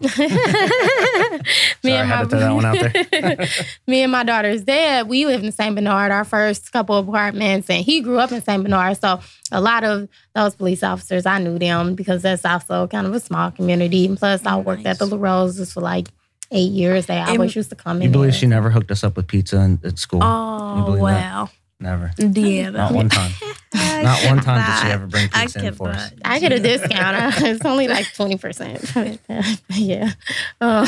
me 1.84 1.90
Sorry, 1.90 1.92
I 1.92 2.04
had 2.04 2.22
to 2.22 2.28
throw 2.28 2.38
that 2.38 2.52
one 2.52 2.64
out 2.64 2.78
there. 2.78 3.48
me 3.86 4.02
and 4.02 4.10
my 4.10 4.22
daughter's 4.22 4.62
dad, 4.62 5.06
we 5.06 5.26
lived 5.26 5.44
in 5.44 5.52
St. 5.52 5.74
Bernard, 5.74 6.12
our 6.12 6.24
first 6.24 6.72
couple 6.72 6.96
apartments, 6.96 7.68
and 7.68 7.84
he 7.84 8.00
grew 8.00 8.18
up 8.18 8.32
in 8.32 8.40
St. 8.40 8.62
Bernard. 8.62 8.98
So 8.98 9.20
a 9.52 9.60
lot 9.60 9.84
of 9.84 10.08
those 10.34 10.54
police 10.54 10.82
officers, 10.82 11.26
I 11.26 11.38
knew 11.38 11.58
them 11.58 11.94
because 11.94 12.22
that's 12.22 12.44
also 12.44 12.86
kind 12.86 13.06
of 13.06 13.14
a 13.14 13.20
small 13.20 13.50
community. 13.50 14.06
And 14.06 14.16
plus, 14.16 14.46
I 14.46 14.56
worked 14.56 14.86
at 14.86 14.98
the 14.98 15.04
Nice. 15.04 15.12
La 15.12 15.18
Rosa's 15.18 15.72
for 15.74 15.82
like 15.82 16.08
eight 16.50 16.72
years. 16.72 17.06
They 17.06 17.18
always 17.18 17.54
used 17.54 17.70
to 17.70 17.76
come 17.76 17.98
You 17.98 18.04
in. 18.04 18.08
You 18.08 18.12
believe 18.12 18.30
there. 18.32 18.40
she 18.40 18.46
never 18.46 18.70
hooked 18.70 18.90
us 18.90 19.04
up 19.04 19.16
with 19.16 19.26
pizza 19.26 19.60
in, 19.60 19.80
at 19.84 19.98
school? 19.98 20.20
Oh 20.22 20.96
wow. 20.98 21.44
that? 21.44 21.52
Wow, 21.80 21.90
Never. 21.90 22.12
Yeah. 22.18 22.70
Not 22.70 22.92
one 22.92 23.08
time. 23.08 23.32
Not 23.74 24.24
one 24.26 24.40
time 24.40 24.64
did 24.64 24.82
she 24.82 24.92
ever 24.92 25.06
bring 25.06 25.28
pizza 25.28 25.66
in 25.66 25.74
for 25.74 25.88
us. 25.88 26.12
I 26.24 26.38
get 26.38 26.52
a 26.52 26.58
discount. 26.58 27.34
it's 27.42 27.64
only 27.64 27.88
like 27.88 28.06
20%. 28.06 29.60
yeah. 29.70 30.12
Um, 30.60 30.86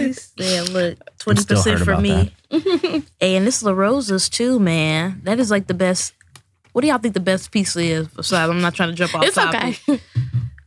You 0.00 0.12
said, 0.12 0.68
look, 0.70 0.98
20% 1.18 1.84
for 1.84 2.00
me. 2.00 2.34
Hey, 3.20 3.36
and 3.36 3.46
this 3.46 3.62
La 3.62 3.72
Rosa's 3.72 4.28
too, 4.28 4.58
man. 4.58 5.20
That 5.24 5.38
is 5.38 5.50
like 5.50 5.66
the 5.66 5.74
best. 5.74 6.14
What 6.72 6.82
do 6.82 6.88
y'all 6.88 6.98
think 6.98 7.14
the 7.14 7.20
best 7.20 7.50
piece 7.50 7.76
is? 7.76 8.08
Besides, 8.08 8.50
I'm 8.50 8.60
not 8.60 8.74
trying 8.74 8.90
to 8.90 8.94
jump 8.94 9.14
off 9.14 9.24
it's 9.24 9.34
topic. 9.34 9.78
okay. 9.88 10.00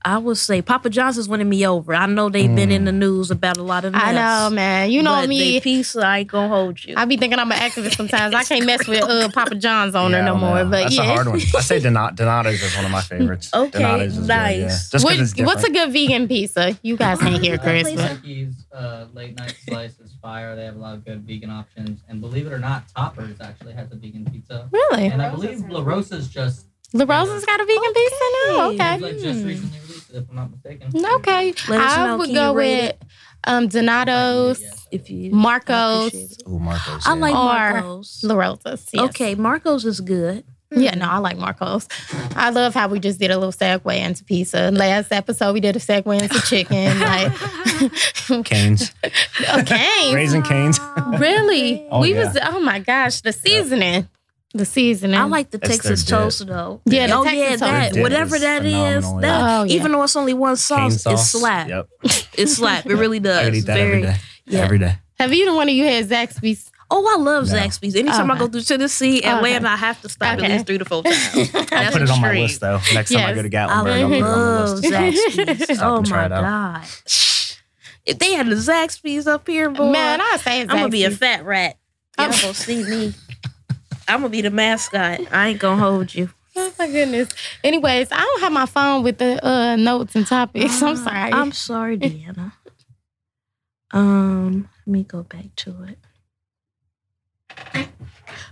I 0.07 0.19
would 0.19 0.37
say 0.37 0.61
Papa 0.61 0.91
John's 0.91 1.17
is 1.17 1.27
winning 1.27 1.49
me 1.49 1.65
over. 1.65 1.95
I 1.95 2.05
know 2.05 2.29
they've 2.29 2.53
been 2.55 2.69
in 2.69 2.85
the 2.85 2.91
news 2.91 3.31
about 3.31 3.57
a 3.57 3.63
lot 3.63 3.85
of 3.85 3.93
mess. 3.93 4.03
I 4.03 4.11
know, 4.13 4.49
man. 4.53 4.91
You 4.91 5.01
know 5.01 5.15
but 5.21 5.27
me. 5.29 5.53
they 5.53 5.59
pizza, 5.61 5.99
I 6.05 6.19
ain't 6.19 6.29
gonna 6.29 6.47
hold 6.47 6.83
you. 6.85 6.93
I 6.95 7.05
be 7.05 7.17
thinking 7.17 7.39
I'm 7.39 7.51
an 7.51 7.57
activist 7.57 7.95
sometimes. 7.95 8.35
I 8.35 8.43
can't 8.51 8.67
mess 8.67 8.87
with 8.87 9.01
uh, 9.03 9.29
Papa 9.33 9.55
John's 9.55 9.95
owner 9.95 10.17
Yeah, 10.19 10.25
no 10.25 10.31
don't 10.33 10.41
more. 10.41 10.63
know. 10.63 10.69
But 10.69 10.83
That's 10.83 10.95
yeah. 10.95 11.01
a 11.03 11.05
hard 11.15 11.27
one. 11.27 11.37
I 11.37 11.61
say 11.61 11.79
Donat- 11.79 12.15
Donato's 12.17 12.61
is 12.61 12.75
one 12.75 12.85
of 12.85 12.91
my 12.91 13.01
favorites. 13.11 13.49
Okay, 13.51 13.79
Donato's 13.79 14.15
is 14.17 14.27
nice. 14.27 14.53
Good, 14.55 14.59
yeah. 14.61 14.67
Just 14.67 14.91
'cause 14.91 15.03
What- 15.03 15.19
it's 15.19 15.41
what's 15.41 15.63
a 15.63 15.71
good 15.71 15.91
vegan 15.91 16.27
pizza? 16.27 16.77
You 16.83 16.97
guys 16.97 17.17
can't 17.17 17.41
hear 17.43 17.57
Chris, 17.65 17.83
Please. 17.83 17.95
but 17.95 18.05
Frankie's 18.07 18.65
uh, 18.71 19.07
late 19.13 19.35
night 19.39 19.55
slice 19.67 19.97
is 19.99 20.13
fire. 20.21 20.55
They 20.55 20.65
have 20.65 20.75
a 20.75 20.79
lot 20.79 20.93
of 20.93 21.03
good 21.03 21.23
vegan 21.25 21.49
options, 21.49 22.01
and 22.07 22.21
believe 22.21 22.45
it 22.45 22.53
or 22.53 22.59
not, 22.59 22.83
Toppers 22.95 23.41
actually 23.41 23.73
has 23.73 23.91
a 23.91 23.95
vegan 23.95 24.25
pizza. 24.31 24.69
really, 24.71 25.07
And 25.07 25.19
I 25.19 25.31
believe 25.31 25.67
La 25.67 25.81
Rosa's 25.83 26.27
just 26.27 26.67
La 26.93 27.05
Rosa's 27.05 27.45
got 27.45 27.59
a 27.59 27.65
vegan 27.65 27.93
pizza 27.93 28.15
now. 28.47 28.69
Okay. 28.69 28.73
Okay, 28.73 28.97
like 28.99 29.13
just 29.17 29.43
recently 29.45 29.79
released 29.79 30.09
it, 30.11 30.15
if 30.17 30.29
I'm 30.29 30.35
not 30.35 30.51
mistaken. 30.51 30.91
okay. 31.15 31.53
Let 31.69 31.81
I 31.81 32.05
know. 32.07 32.17
would 32.17 32.25
Can 32.27 32.35
go 32.35 32.53
with 32.53 32.95
um 33.45 33.67
Donato's, 33.67 34.63
if 34.91 35.09
you 35.09 35.31
Marco's, 35.31 36.07
appreciate 36.07 36.31
it. 36.39 36.43
Ooh, 36.47 36.59
Marco's. 36.59 37.03
I 37.05 37.13
like 37.13 37.33
Or- 37.35 37.43
Marco's. 37.81 38.19
La 38.23 38.35
Rosa's. 38.35 38.89
yes. 38.93 39.03
Okay, 39.09 39.35
Marco's 39.35 39.85
is 39.85 39.99
good. 40.01 40.43
Yeah, 40.75 40.95
no, 40.95 41.05
I 41.07 41.19
like 41.19 41.37
Marco's. 41.37 41.87
I 42.35 42.49
love 42.49 42.73
how 42.73 42.87
we 42.89 42.99
just 42.99 43.17
did 43.19 43.31
a 43.31 43.37
little 43.37 43.53
segue 43.53 43.95
into 43.97 44.23
pizza. 44.25 44.71
Last 44.71 45.11
episode, 45.13 45.53
we 45.53 45.61
did 45.61 45.75
a 45.75 45.79
segue 45.79 46.21
into 46.21 46.41
chicken. 46.41 46.99
Like, 48.29 48.43
Cane's. 48.45 48.91
okay, 49.57 50.13
Raising 50.13 50.41
Cane's. 50.43 50.79
really? 51.19 51.85
Oh, 51.91 52.01
we 52.01 52.13
yeah. 52.13 52.25
was. 52.25 52.37
Oh 52.41 52.59
my 52.59 52.79
gosh, 52.79 53.21
the 53.21 53.31
seasoning, 53.31 54.07
the 54.57 54.65
seasoning. 54.65 55.15
I 55.19 55.23
like 55.25 55.51
the 55.51 55.57
That's 55.57 55.77
their 55.77 55.77
Texas 55.77 56.03
dip. 56.05 56.17
toast 56.17 56.47
though. 56.47 56.81
Yeah, 56.85 57.07
the 57.07 57.13
oh 57.17 57.23
Texas 57.23 57.39
yeah, 57.39 57.49
toast. 57.49 57.59
that 57.61 57.93
dip 57.93 58.03
whatever 58.03 58.35
is 58.35 58.41
that 58.41 58.65
is, 58.65 58.73
phenomenal, 59.05 59.21
that 59.21 59.27
yeah. 59.27 59.59
Oh, 59.59 59.63
yeah. 59.63 59.73
even 59.75 59.91
though 59.91 60.03
it's 60.03 60.15
only 60.15 60.33
one 60.33 60.51
Cane 60.51 60.57
sauce, 60.57 60.93
it's 60.93 61.03
sauce. 61.03 61.31
slap. 61.31 61.67
Yep. 61.69 61.87
It's 62.37 62.53
slap. 62.57 62.85
It 62.85 62.95
really 62.95 63.19
does. 63.19 63.47
I 63.47 63.51
eat 63.55 63.61
that 63.65 63.73
Very, 63.77 63.91
every 63.91 64.01
day. 64.01 64.15
yeah. 64.45 64.59
Every 64.61 64.77
day. 64.79 64.95
Have 65.19 65.33
you 65.33 65.45
the 65.45 65.53
one 65.55 65.69
of 65.69 65.73
you 65.75 65.85
had 65.85 66.05
Zaxby's? 66.09 66.69
Oh, 66.91 67.07
I 67.17 67.21
love 67.21 67.47
No. 67.47 67.53
Zaxby's. 67.57 67.95
Anytime 67.95 68.29
I 68.29 68.33
Okay. 68.35 68.39
go 68.45 68.47
through 68.51 68.61
Tennessee, 68.61 69.19
Okay. 69.19 69.27
Atlanta, 69.29 69.69
I 69.69 69.75
have 69.77 69.99
to 70.01 70.09
stop 70.09 70.37
Okay. 70.37 70.45
at 70.45 70.51
least 70.51 70.67
three 70.67 70.77
to 70.77 70.85
four 70.85 71.01
times. 71.03 71.15
I'll 71.55 71.65
That's 71.65 71.93
put 71.93 72.01
it 72.03 72.09
on 72.11 72.21
my 72.21 72.27
extreme. 72.27 72.41
list 72.43 72.59
though. 72.61 72.79
Next 72.93 73.11
time 73.11 73.19
I 73.23 73.27
Yes. 73.29 73.35
go 73.35 73.41
to 73.41 73.47
I 73.47 73.49
Gatlinburg, 73.49 73.69
I'll 73.69 73.83
put 73.83 73.91
it 73.91 74.03
on 74.03 74.11
the 74.11 74.19
love 74.19 74.69
list. 74.79 74.93
Zaxby's. 74.93 75.63
Stop 75.77 75.91
oh 75.91 75.97
and 75.97 76.05
try 76.05 76.17
my 76.19 76.25
it 76.25 76.31
out. 76.33 76.41
god! 76.43 76.83
If 78.05 78.19
they 78.19 78.33
had 78.33 78.47
the 78.47 78.55
Zaxby's 78.55 79.25
up 79.25 79.47
here, 79.47 79.69
boy, 79.69 79.91
Man, 79.91 80.21
I 80.21 80.37
say 80.37 80.61
I'm 80.61 80.67
gonna 80.67 80.89
be 80.89 81.05
a 81.05 81.11
fat 81.11 81.43
rat. 81.45 81.77
Y'all 82.19 82.27
I'm- 82.31 82.41
gonna 82.41 82.53
see 82.53 82.83
me. 82.83 83.13
I'm 84.07 84.19
gonna 84.21 84.29
be 84.29 84.41
the 84.41 84.51
mascot. 84.51 85.21
I 85.31 85.47
ain't 85.49 85.59
gonna 85.59 85.81
hold 85.81 86.13
you. 86.13 86.29
Oh 86.55 86.71
my 86.79 86.87
goodness. 86.89 87.29
Anyways, 87.63 88.07
I 88.11 88.17
don't 88.19 88.41
have 88.41 88.53
my 88.53 88.65
phone 88.65 89.03
with 89.03 89.17
the 89.17 89.45
uh, 89.45 89.75
notes 89.75 90.15
and 90.15 90.25
topics. 90.25 90.81
I'm 90.81 90.95
Ah, 90.95 91.03
sorry. 91.03 91.31
I'm 91.33 91.51
sorry, 91.51 91.97
De'Anna. 91.97 92.53
um, 93.91 94.69
let 94.85 94.91
me 94.91 95.03
go 95.03 95.23
back 95.23 95.55
to 95.57 95.83
it. 95.83 95.97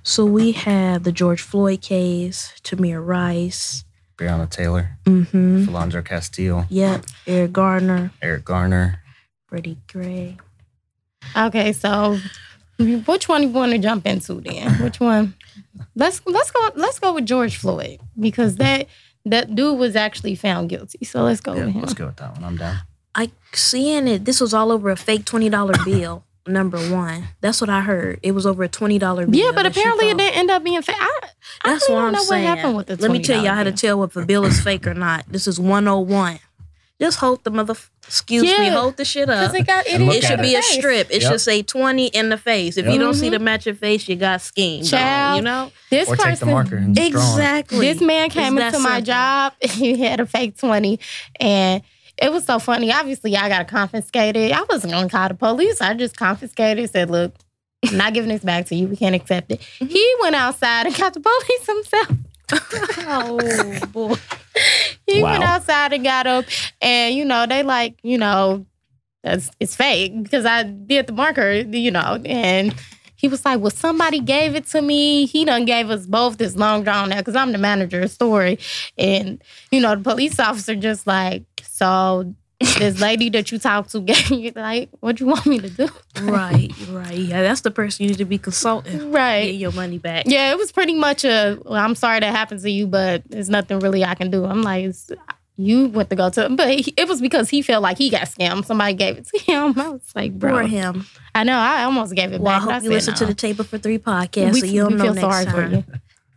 So 0.03 0.25
we 0.25 0.51
have 0.53 1.03
the 1.03 1.11
George 1.11 1.41
Floyd 1.41 1.81
case, 1.81 2.53
Tamir 2.63 3.05
Rice. 3.05 3.85
Breonna 4.17 4.49
Taylor, 4.49 4.97
Mm-hmm. 5.05 5.65
Philando 5.65 6.03
Castile, 6.05 6.65
Yep. 6.69 7.05
Eric 7.25 7.53
Gardner, 7.53 8.11
Eric 8.21 8.45
Garner. 8.45 8.99
Freddie 9.47 9.77
Gray. 9.91 10.37
okay, 11.37 11.71
so 11.73 12.17
which 12.79 13.27
one 13.29 13.41
do 13.41 13.47
you 13.47 13.53
want 13.53 13.71
to 13.71 13.77
jump 13.77 14.05
into 14.05 14.35
then? 14.41 14.71
Which 14.83 14.99
one? 14.99 15.35
Let's 15.95 16.21
let's 16.25 16.51
go 16.51 16.69
let's 16.75 16.99
go 16.99 17.13
with 17.13 17.25
George 17.25 17.57
Floyd 17.57 17.99
because 18.19 18.57
that 18.57 18.87
that 19.25 19.55
dude 19.55 19.77
was 19.79 19.95
actually 19.95 20.35
found 20.35 20.69
guilty. 20.69 21.03
So 21.05 21.23
let's 21.23 21.39
go 21.41 21.53
Yeah, 21.53 21.65
with 21.65 21.73
him. 21.75 21.81
let's 21.81 21.93
go 21.93 22.07
with 22.07 22.17
that 22.17 22.33
one. 22.33 22.43
I'm 22.43 22.57
down. 22.57 22.77
I 23.15 23.31
seeing 23.53 24.07
it. 24.07 24.25
This 24.25 24.39
was 24.41 24.53
all 24.53 24.71
over 24.71 24.89
a 24.89 24.95
fake 24.95 25.25
twenty 25.25 25.49
dollar 25.49 25.73
bill. 25.85 26.23
number 26.45 26.77
one. 26.91 27.29
That's 27.41 27.61
what 27.61 27.69
I 27.69 27.81
heard. 27.81 28.19
It 28.23 28.31
was 28.33 28.45
over 28.45 28.63
a 28.63 28.67
twenty 28.67 28.99
dollar 28.99 29.25
bill. 29.25 29.35
Yeah, 29.39 29.51
but 29.53 29.65
apparently 29.65 30.09
it 30.09 30.17
didn't 30.17 30.37
end 30.37 30.51
up 30.51 30.63
being 30.63 30.81
fake. 30.81 30.95
I, 30.99 31.19
I 31.63 31.71
That's 31.73 31.87
don't 31.87 31.95
what 31.95 32.01
even 32.01 32.07
I'm 32.07 32.13
know 32.13 32.23
saying. 32.23 32.43
what 32.49 32.57
happened 32.57 32.75
with 32.77 32.87
the 32.87 32.95
Let 32.97 33.11
me 33.11 33.19
tell 33.21 33.43
y'all 33.43 33.55
how 33.55 33.63
to 33.63 33.71
tell 33.71 34.03
if 34.03 34.15
a 34.15 34.25
bill 34.25 34.45
is 34.45 34.59
fake 34.61 34.85
or 34.87 34.93
not. 34.93 35.25
This 35.29 35.47
is 35.47 35.59
101. 35.59 36.39
Just 37.01 37.17
hold 37.19 37.43
the 37.43 37.49
mother. 37.51 37.73
Excuse 38.07 38.43
me. 38.43 38.69
Hold 38.69 38.97
the 38.97 39.03
shit 39.05 39.29
up. 39.29 39.39
Because 39.51 39.55
it 39.61 39.67
got 39.67 39.85
And 39.87 40.03
idiot 40.03 40.23
It 40.23 40.27
should 40.27 40.39
at 40.39 40.41
be 40.41 40.53
a 40.55 40.61
face. 40.61 40.73
strip. 40.73 41.07
It 41.09 41.21
Yep. 41.21 41.31
should 41.31 41.41
say 41.41 41.61
20 41.63 42.07
in 42.07 42.29
the 42.29 42.37
face. 42.37 42.77
If 42.77 42.85
Yep. 42.85 42.93
you 42.93 42.99
don't 42.99 43.13
see 43.15 43.27
Mhm. 43.27 43.31
the 43.31 43.39
matching 43.39 43.75
face, 43.75 44.07
you 44.07 44.15
got 44.15 44.41
schemed. 44.41 44.87
Child. 44.87 45.37
You 45.37 45.41
know? 45.43 45.71
This 45.89 46.07
or 46.07 46.15
person, 46.15 46.31
take 46.31 46.39
the 46.39 46.45
marker 46.45 46.77
and 46.77 46.95
just 46.95 47.11
draw. 47.11 47.21
Exactly. 47.31 47.91
this 47.91 48.01
man 48.01 48.29
came 48.29 48.57
It's 48.57 48.63
that 48.63 48.73
into 48.75 48.79
my 48.79 48.95
simple. 48.97 49.05
job. 49.05 49.53
He 49.71 50.01
had 50.01 50.19
a 50.19 50.25
fake 50.25 50.55
twenty, 50.57 50.99
and 51.39 51.81
it 52.21 52.31
was 52.31 52.45
so 52.45 52.59
funny. 52.59 52.93
Obviously, 52.93 53.35
I 53.35 53.49
got 53.49 53.59
to 53.59 53.65
confiscate 53.65 54.37
it. 54.37 54.51
I 54.51 54.61
wasn't 54.69 54.93
gonna 54.93 55.09
call 55.09 55.27
the 55.29 55.33
police. 55.33 55.81
I 55.81 55.95
just 55.95 56.15
confiscated. 56.15 56.89
Said, 56.91 57.09
"Look, 57.09 57.33
I'm 57.89 57.97
not 57.97 58.13
giving 58.13 58.29
this 58.29 58.43
back 58.43 58.67
to 58.67 58.75
you. 58.75 58.87
We 58.87 58.95
can't 58.95 59.15
accept 59.15 59.51
it." 59.51 59.59
Mm-hmm. 59.81 59.87
He 59.87 60.15
went 60.21 60.35
outside 60.35 60.85
and 60.85 60.95
got 60.95 61.13
the 61.15 61.19
police 61.21 61.65
himself. 61.67 62.17
Oh, 62.51 63.79
boy. 63.91 64.15
He 65.07 65.21
went 65.21 65.43
outside 65.43 65.93
and 65.93 66.03
got 66.03 66.27
up, 66.27 66.45
and 66.81 67.13
you 67.15 67.25
know 67.25 67.45
they 67.45 67.61
like 67.61 67.99
you 68.03 68.17
know 68.17 68.65
that's 69.21 69.51
it's 69.59 69.75
fake 69.75 70.23
because 70.23 70.45
I 70.45 70.63
did 70.63 71.07
the 71.07 71.13
marker, 71.13 71.51
you 71.51 71.91
know, 71.91 72.21
and 72.23 72.73
he 73.15 73.27
was 73.27 73.43
like, 73.43 73.59
"Well, 73.59 73.71
somebody 73.71 74.19
gave 74.19 74.55
it 74.55 74.65
to 74.67 74.81
me. 74.81 75.25
He 75.25 75.43
done 75.43 75.65
gave 75.65 75.89
us 75.89 76.05
both 76.05 76.37
this 76.37 76.55
long 76.55 76.83
drawn 76.83 77.11
out 77.11 77.17
because 77.19 77.35
I'm 77.35 77.51
the 77.51 77.57
manager 77.57 78.01
of 78.01 78.11
story, 78.11 78.59
and 78.97 79.41
you 79.71 79.81
know 79.81 79.95
the 79.95 80.03
police 80.03 80.39
officer 80.39 80.75
just 80.75 81.05
like 81.07 81.43
so." 81.63 82.33
This 82.59 82.99
lady 83.01 83.29
that 83.31 83.51
you 83.51 83.57
talk 83.59 83.87
to 83.89 83.99
gave 84.01 84.29
you 84.31 84.51
like, 84.55 84.89
what 85.01 85.17
do 85.17 85.25
you 85.25 85.29
want 85.29 85.45
me 85.45 85.59
to 85.59 85.69
do? 85.69 85.89
Right, 86.21 86.71
right. 86.89 87.17
Yeah, 87.17 87.41
that's 87.41 87.61
the 87.61 87.71
person 87.71 88.03
you 88.03 88.09
need 88.11 88.17
to 88.19 88.25
be 88.25 88.37
consulting. 88.37 89.11
Right. 89.11 89.45
Get 89.47 89.55
your 89.55 89.71
money 89.73 89.97
back. 89.97 90.23
Yeah, 90.27 90.51
it 90.51 90.57
was 90.57 90.71
pretty 90.71 90.95
much 90.95 91.25
a. 91.25 91.59
Well, 91.65 91.73
I'm 91.83 91.95
sorry 91.95 92.19
that 92.21 92.31
happened 92.33 92.61
to 92.61 92.69
you, 92.71 92.87
but 92.87 93.23
there's 93.29 93.49
nothing 93.49 93.79
really 93.79 94.05
I 94.05 94.15
can 94.15 94.31
do. 94.31 94.45
I'm 94.45 94.61
like, 94.61 94.85
it's, 94.85 95.11
you 95.57 95.87
went 95.87 96.09
to 96.09 96.15
go 96.15 96.29
to, 96.31 96.49
but 96.49 96.69
he, 96.69 96.93
it 96.97 97.07
was 97.07 97.21
because 97.21 97.49
he 97.49 97.61
felt 97.61 97.83
like 97.83 97.97
he 97.97 98.09
got 98.09 98.21
scammed. 98.23 98.65
Somebody 98.65 98.93
gave 98.93 99.17
it 99.17 99.27
to 99.27 99.39
him. 99.39 99.73
I 99.79 99.89
was 99.89 100.01
like, 100.15 100.33
bro, 100.39 100.55
For 100.57 100.63
him. 100.63 101.05
I 101.35 101.43
know. 101.43 101.57
I 101.57 101.83
almost 101.83 102.15
gave 102.15 102.31
it 102.33 102.41
Well, 102.41 102.53
I 102.53 102.59
back. 102.59 102.65
but 102.67 102.73
hope 102.75 102.83
you 102.83 102.89
said 102.89 102.93
listen 102.95 103.13
to 103.15 103.25
the 103.25 103.33
Table 103.33 103.63
for 103.63 103.77
Three 103.77 103.97
podcast 103.99 104.53
We, 104.53 104.59
so 104.61 104.65
you'll 104.67 104.89
know 104.91 105.13
feel 105.13 105.29
next 105.29 105.45
time. 105.45 105.85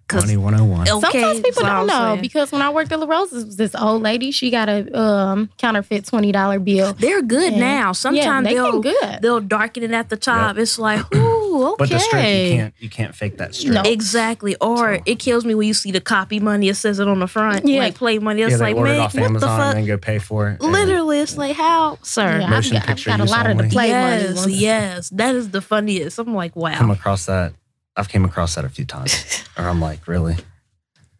For 0.08 0.16
Money 0.18 0.36
101. 0.36 0.82
Okay, 0.88 1.00
Sometimes 1.00 1.40
people 1.40 1.62
don't 1.64 1.86
know 1.88 1.92
saying. 2.12 2.20
because 2.20 2.52
when 2.52 2.62
I 2.62 2.70
worked 2.70 2.92
at 2.92 3.00
La 3.00 3.06
Rosa's, 3.06 3.44
was 3.44 3.56
this 3.56 3.74
old 3.74 4.02
lady. 4.02 4.30
She 4.30 4.50
got 4.50 4.68
a 4.68 4.96
um, 4.98 5.50
counterfeit 5.58 6.06
twenty 6.06 6.30
dollar 6.32 6.58
bill. 6.60 6.92
They're 6.94 7.22
good 7.22 7.54
Yeah. 7.54 7.58
now. 7.58 7.86
yeah, 7.88 7.92
Sometimes 7.92 8.46
they 8.46 8.54
they'll 8.54 8.80
good. 8.80 9.18
they'll 9.20 9.40
darken 9.40 9.82
it 9.82 9.90
at 9.90 10.08
the 10.08 10.16
top. 10.16 10.58
It's 10.58 10.78
like, 10.78 11.00
ooh, 11.14 11.64
okay. 11.70 11.74
But 11.78 11.88
the 11.90 11.98
strip, 11.98 12.22
you 12.24 12.56
can't 12.56 12.74
you 12.78 12.88
can't 12.90 13.14
fake 13.16 13.38
that 13.38 13.54
strip. 13.56 13.74
No. 13.74 13.82
Exactly. 13.82 14.54
Or 14.60 14.96
So- 14.96 15.02
it 15.06 15.18
kills 15.18 15.44
me 15.44 15.54
when 15.56 15.66
you 15.66 15.74
see 15.74 15.90
the 15.90 16.00
copy 16.00 16.38
money. 16.38 16.68
It 16.68 16.76
says 16.76 16.98
it 17.00 17.08
on 17.08 17.18
the 17.18 17.26
front. 17.26 17.66
Yeah. 17.66 17.80
Like 17.80 17.96
play 17.96 18.18
money. 18.20 18.42
It's 18.42 18.52
yeah, 18.52 18.56
they 18.58 18.64
like, 18.64 18.76
ordered 18.76 18.90
man, 18.92 19.00
off 19.00 19.14
what 19.14 19.24
Amazon 19.24 19.48
the 19.48 19.54
and 19.54 19.62
fuck? 19.64 19.74
then 19.74 19.86
go 19.86 19.98
pay 19.98 20.18
for 20.20 20.50
it. 20.50 20.60
Literally, 20.60 21.18
it's 21.20 21.36
like, 21.36 21.56
how, 21.56 21.98
sir? 22.02 22.40
Yeah, 22.40 22.48
Motion 22.50 22.76
I've 22.76 22.82
got, 22.86 22.90
I've 22.98 23.04
got 23.04 23.18
a 23.20 23.22
use 23.24 23.30
lot 23.32 23.50
of 23.50 23.56
the 23.56 23.62
only. 23.64 23.72
play 23.74 23.90
money 23.92 24.22
yes, 24.22 24.46
yes. 24.48 25.10
That 25.10 25.34
is 25.34 25.50
the 25.50 25.60
funniest. 25.60 26.18
I'm 26.18 26.32
like, 26.34 26.54
wow. 26.54 26.76
come 26.78 26.90
across 26.92 27.26
that. 27.26 27.52
I've 27.96 28.08
came 28.08 28.24
across 28.24 28.54
that 28.56 28.64
a 28.64 28.68
few 28.68 28.84
times, 28.84 29.44
or 29.58 29.64
I'm 29.64 29.80
like, 29.80 30.06
really? 30.06 30.36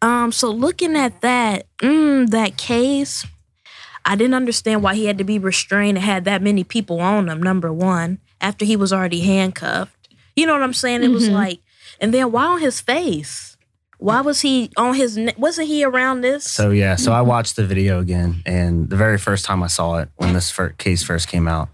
Um, 0.01 0.31
so 0.31 0.51
looking 0.51 0.95
at 0.95 1.21
that, 1.21 1.65
mm, 1.79 2.29
that 2.29 2.57
case, 2.57 3.25
I 4.05 4.15
didn't 4.15 4.35
understand 4.35 4.83
why 4.83 4.95
he 4.95 5.05
had 5.05 5.17
to 5.17 5.23
be 5.23 5.39
restrained 5.39 5.97
and 5.97 6.05
had 6.05 6.25
that 6.25 6.41
many 6.41 6.63
people 6.63 6.99
on 7.01 7.27
him. 7.29 7.41
Number 7.41 7.73
one, 7.73 8.19
after 8.39 8.63
he 8.63 8.75
was 8.75 8.93
already 8.93 9.21
handcuffed, 9.21 10.09
you 10.35 10.45
know 10.45 10.53
what 10.53 10.61
I'm 10.61 10.73
saying? 10.73 11.03
It 11.03 11.07
was 11.09 11.27
Mhm. 11.29 11.33
like, 11.33 11.59
and 11.99 12.13
then 12.13 12.31
why 12.31 12.45
on 12.45 12.59
his 12.61 12.79
face? 12.79 13.57
Why 13.97 14.21
was 14.21 14.41
he 14.41 14.69
on 14.77 14.93
his? 14.93 15.17
ne- 15.17 15.33
Wasn't 15.37 15.67
he 15.67 15.83
around 15.83 16.21
this? 16.21 16.43
So 16.45 16.69
yeah, 16.69 16.95
so 16.95 17.11
I 17.11 17.21
watched 17.21 17.55
the 17.55 17.65
video 17.65 17.99
again, 17.99 18.43
and 18.45 18.87
the 18.91 18.95
very 18.95 19.17
first 19.17 19.43
time 19.45 19.63
I 19.63 19.67
saw 19.67 19.97
it, 19.97 20.09
when 20.17 20.33
this 20.33 20.51
fir- 20.51 20.75
case 20.77 21.01
first 21.01 21.27
came 21.27 21.47
out, 21.47 21.69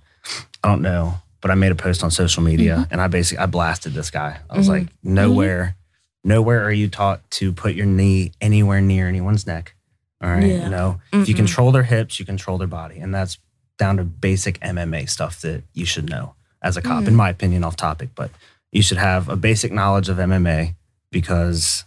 I 0.64 0.70
don't 0.70 0.82
know, 0.82 1.16
but 1.44 1.52
I 1.52 1.56
made 1.56 1.74
a 1.74 1.76
post 1.76 2.06
on 2.06 2.10
social 2.10 2.42
media, 2.42 2.78
mm-hmm. 2.78 2.94
and 2.94 3.02
I 3.02 3.08
basically 3.08 3.44
I 3.44 3.48
blasted 3.48 3.94
this 3.94 4.10
guy. 4.10 4.40
I 4.50 4.58
was 4.58 4.68
Mhm. 4.68 4.70
like, 4.70 4.88
nowhere, 5.04 5.76
mm-hmm. 6.24 6.30
nowhere 6.30 6.64
are 6.64 6.72
you 6.72 6.88
taught 6.88 7.30
to 7.32 7.52
put 7.52 7.76
your 7.76 7.86
knee 7.86 8.32
anywhere 8.40 8.80
near 8.80 9.10
anyone's 9.10 9.46
neck. 9.46 9.76
All 10.24 10.30
right, 10.30 10.46
Yeah. 10.46 10.64
you 10.64 10.70
know, 10.70 11.02
if 11.12 11.28
you 11.28 11.36
control 11.36 11.74
their 11.74 11.84
hips, 11.84 12.18
you 12.18 12.26
control 12.26 12.58
their 12.58 12.68
body, 12.68 12.98
and 12.98 13.14
that's 13.14 13.38
down 13.78 13.98
to 13.98 14.06
basic 14.06 14.58
MMA 14.62 15.06
stuff 15.06 15.42
that 15.42 15.64
you 15.74 15.86
should 15.86 16.10
know 16.10 16.34
as 16.62 16.78
a 16.78 16.82
cop, 16.82 17.04
in 17.10 17.14
mm. 17.14 17.18
my 17.18 17.30
opinion, 17.30 17.66
off 17.66 17.76
topic, 17.76 18.12
but 18.16 18.32
you 18.72 18.82
should 18.82 18.98
have 18.98 19.28
a 19.28 19.36
basic 19.36 19.74
knowledge 19.74 20.08
of 20.08 20.18
MMA 20.20 20.76
because 21.12 21.84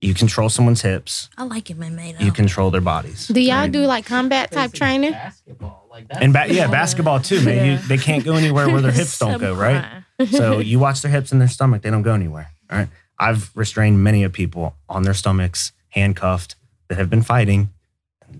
you 0.00 0.14
control 0.14 0.48
someone's 0.48 0.82
hips, 0.82 1.28
I 1.36 1.42
like 1.42 1.64
MMA 1.64 2.18
though. 2.18 2.24
you 2.24 2.30
control 2.30 2.70
their 2.70 2.80
bodies. 2.80 3.26
Do 3.26 3.40
y'all 3.40 3.62
right? 3.62 3.72
do 3.72 3.80
like 3.84 4.06
combat 4.06 4.52
type 4.52 4.72
training? 4.72 5.10
Basketball, 5.12 5.81
like 5.92 6.08
that. 6.08 6.22
And 6.22 6.32
ba- 6.32 6.46
yeah, 6.48 6.68
basketball 6.68 7.20
too, 7.20 7.42
man. 7.44 7.66
You, 7.66 7.78
they 7.86 7.98
can't 7.98 8.24
go 8.24 8.34
anywhere 8.34 8.68
where 8.68 8.80
their 8.80 8.90
hips 8.90 9.18
don't 9.18 9.38
go, 9.38 9.54
right? 9.68 10.02
So 10.30 10.58
you 10.58 10.78
watch 10.78 11.02
their 11.02 11.12
hips 11.12 11.32
and 11.32 11.40
their 11.40 11.48
stomach; 11.48 11.82
they 11.82 11.90
don't 11.90 12.02
go 12.02 12.14
anywhere. 12.14 12.50
All 12.70 12.78
right. 12.78 12.88
I've 13.18 13.50
restrained 13.54 14.02
many 14.02 14.24
of 14.24 14.32
people 14.32 14.74
on 14.88 15.02
their 15.04 15.14
stomachs, 15.14 15.72
handcuffed, 15.90 16.56
that 16.88 16.98
have 16.98 17.10
been 17.10 17.22
fighting. 17.22 17.70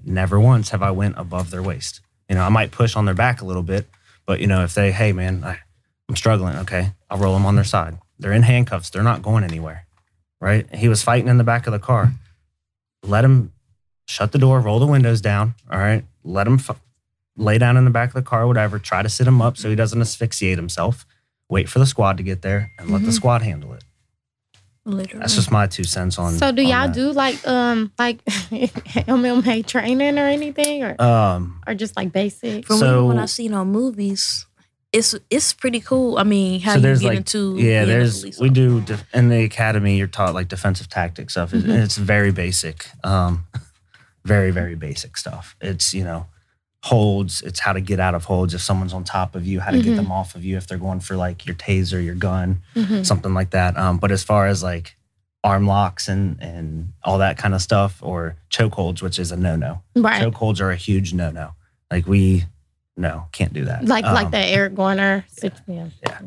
Never 0.04 0.40
once 0.40 0.70
have 0.70 0.82
I 0.82 0.90
went 0.90 1.14
above 1.18 1.50
their 1.50 1.62
waist. 1.62 2.00
You 2.28 2.34
know, 2.34 2.42
I 2.42 2.48
might 2.48 2.70
push 2.70 2.96
on 2.96 3.04
their 3.04 3.14
back 3.14 3.42
a 3.42 3.44
little 3.44 3.62
bit, 3.62 3.86
but 4.26 4.40
you 4.40 4.46
know, 4.46 4.64
if 4.64 4.74
they, 4.74 4.90
hey 4.90 5.12
man, 5.12 5.44
I, 5.44 5.58
I'm 6.08 6.16
struggling, 6.16 6.56
okay, 6.58 6.92
I'll 7.10 7.18
roll 7.18 7.34
them 7.34 7.44
on 7.44 7.54
their 7.54 7.64
side. 7.64 7.98
They're 8.18 8.32
in 8.32 8.42
handcuffs; 8.42 8.90
they're 8.90 9.02
not 9.02 9.22
going 9.22 9.44
anywhere, 9.44 9.86
right? 10.40 10.72
He 10.74 10.88
was 10.88 11.02
fighting 11.02 11.28
in 11.28 11.36
the 11.36 11.44
back 11.44 11.66
of 11.66 11.72
the 11.72 11.78
car. 11.78 12.12
Let 13.02 13.24
him 13.24 13.52
shut 14.06 14.32
the 14.32 14.38
door, 14.38 14.60
roll 14.60 14.78
the 14.78 14.86
windows 14.86 15.20
down. 15.20 15.54
All 15.70 15.78
right, 15.78 16.04
let 16.24 16.46
him 16.46 16.54
f- 16.54 16.80
lay 17.36 17.58
down 17.58 17.76
in 17.76 17.84
the 17.84 17.90
back 17.90 18.08
of 18.10 18.14
the 18.14 18.22
car, 18.22 18.46
whatever. 18.46 18.78
Try 18.78 19.02
to 19.02 19.08
sit 19.08 19.26
him 19.26 19.40
up 19.42 19.56
so 19.56 19.68
he 19.70 19.74
doesn't 19.76 20.00
asphyxiate 20.00 20.58
himself. 20.58 21.06
Wait 21.48 21.68
for 21.68 21.78
the 21.78 21.86
squad 21.86 22.16
to 22.18 22.22
get 22.22 22.42
there 22.42 22.70
and 22.78 22.90
let 22.90 23.02
the 23.02 23.08
Mhm. 23.08 23.12
squad 23.14 23.42
handle 23.42 23.72
it. 23.74 23.84
Literally. 24.84 25.20
That's 25.20 25.34
just 25.36 25.50
my 25.52 25.66
two 25.68 25.84
cents 25.84 26.18
on. 26.18 26.32
So 26.38 26.50
do 26.50 26.62
on 26.62 26.68
y'all 26.68 26.86
that. 26.88 26.94
do 26.94 27.12
like 27.12 27.46
um 27.46 27.92
like 27.98 28.24
MMA 28.24 29.64
training 29.66 30.18
or 30.18 30.26
anything 30.26 30.82
or 30.82 31.00
Um, 31.00 31.60
or 31.66 31.74
just 31.74 31.96
like 31.96 32.12
basic? 32.12 32.66
From 32.66 32.78
So- 32.78 33.06
what 33.06 33.16
I've 33.18 33.30
seen 33.30 33.54
on 33.54 33.68
movies, 33.70 34.46
it's 34.92 35.14
it's 35.30 35.52
pretty 35.52 35.80
cool. 35.80 36.18
I 36.18 36.24
mean, 36.24 36.60
how 36.60 36.72
So 36.72 36.78
you 36.88 36.96
get 36.96 37.02
like- 37.02 37.16
into 37.18 37.56
yeah, 37.58 37.84
there's 37.84 38.20
police 38.20 38.40
we 38.40 38.50
do 38.50 38.78
officer. 38.78 38.96
def- 38.96 39.14
in 39.14 39.28
the 39.28 39.44
academy. 39.44 39.96
You're 39.98 40.06
taught 40.08 40.34
like 40.34 40.48
defensive 40.48 40.88
tactics 40.88 41.34
stuff. 41.34 41.54
It- 41.54 41.64
Mhm. 41.64 41.82
It's 41.84 41.96
very 41.96 42.32
basic, 42.32 42.90
um, 43.04 43.46
very 44.24 44.50
very 44.50 44.74
basic 44.74 45.16
stuff. 45.16 45.54
It's 45.60 45.94
you 45.94 46.02
know 46.04 46.26
holds. 46.84 47.42
It's 47.42 47.60
how 47.60 47.72
to 47.72 47.80
get 47.80 48.00
out 48.00 48.14
of 48.14 48.24
holds 48.24 48.54
if 48.54 48.60
someone's 48.60 48.92
on 48.92 49.04
top 49.04 49.34
of 49.34 49.46
you. 49.46 49.60
How 49.60 49.70
to 49.70 49.78
Mhm. 49.78 49.84
get 49.84 49.96
them 49.96 50.10
off 50.10 50.34
of 50.34 50.44
you 50.44 50.56
if 50.56 50.66
they're 50.66 50.78
going 50.78 51.00
for 51.00 51.16
like 51.16 51.46
your 51.46 51.54
taser, 51.54 52.04
your 52.04 52.14
gun. 52.16 52.60
Mhm. 52.74 53.06
something 53.06 53.32
like 53.34 53.50
that. 53.50 53.76
Um, 53.78 53.98
but 53.98 54.10
as 54.10 54.22
far 54.24 54.46
as 54.48 54.62
like 54.62 54.96
arm 55.44 55.66
locks 55.66 56.08
and 56.08 56.40
and 56.40 56.92
all 57.04 57.18
that 57.18 57.36
kind 57.36 57.54
of 57.54 57.62
stuff, 57.62 57.98
or 58.02 58.36
chokeholds, 58.50 59.00
which 59.02 59.18
is 59.18 59.30
a 59.32 59.36
no 59.36 59.56
no. 59.56 59.82
Right. 59.96 60.22
Chokeholds 60.22 60.60
are 60.60 60.70
a 60.70 60.76
huge 60.76 61.12
no 61.14 61.30
no. 61.30 61.52
Like 61.90 62.06
we 62.06 62.46
no 62.96 63.26
can't 63.32 63.52
do 63.52 63.64
that. 63.66 63.86
Like 63.86 64.04
like 64.04 64.26
Um, 64.26 64.30
the 64.32 64.38
Eric 64.38 64.74
Garner. 64.74 65.24
sit- 65.28 65.60
Yeah. 65.66 65.86
Yeah. 66.06 66.18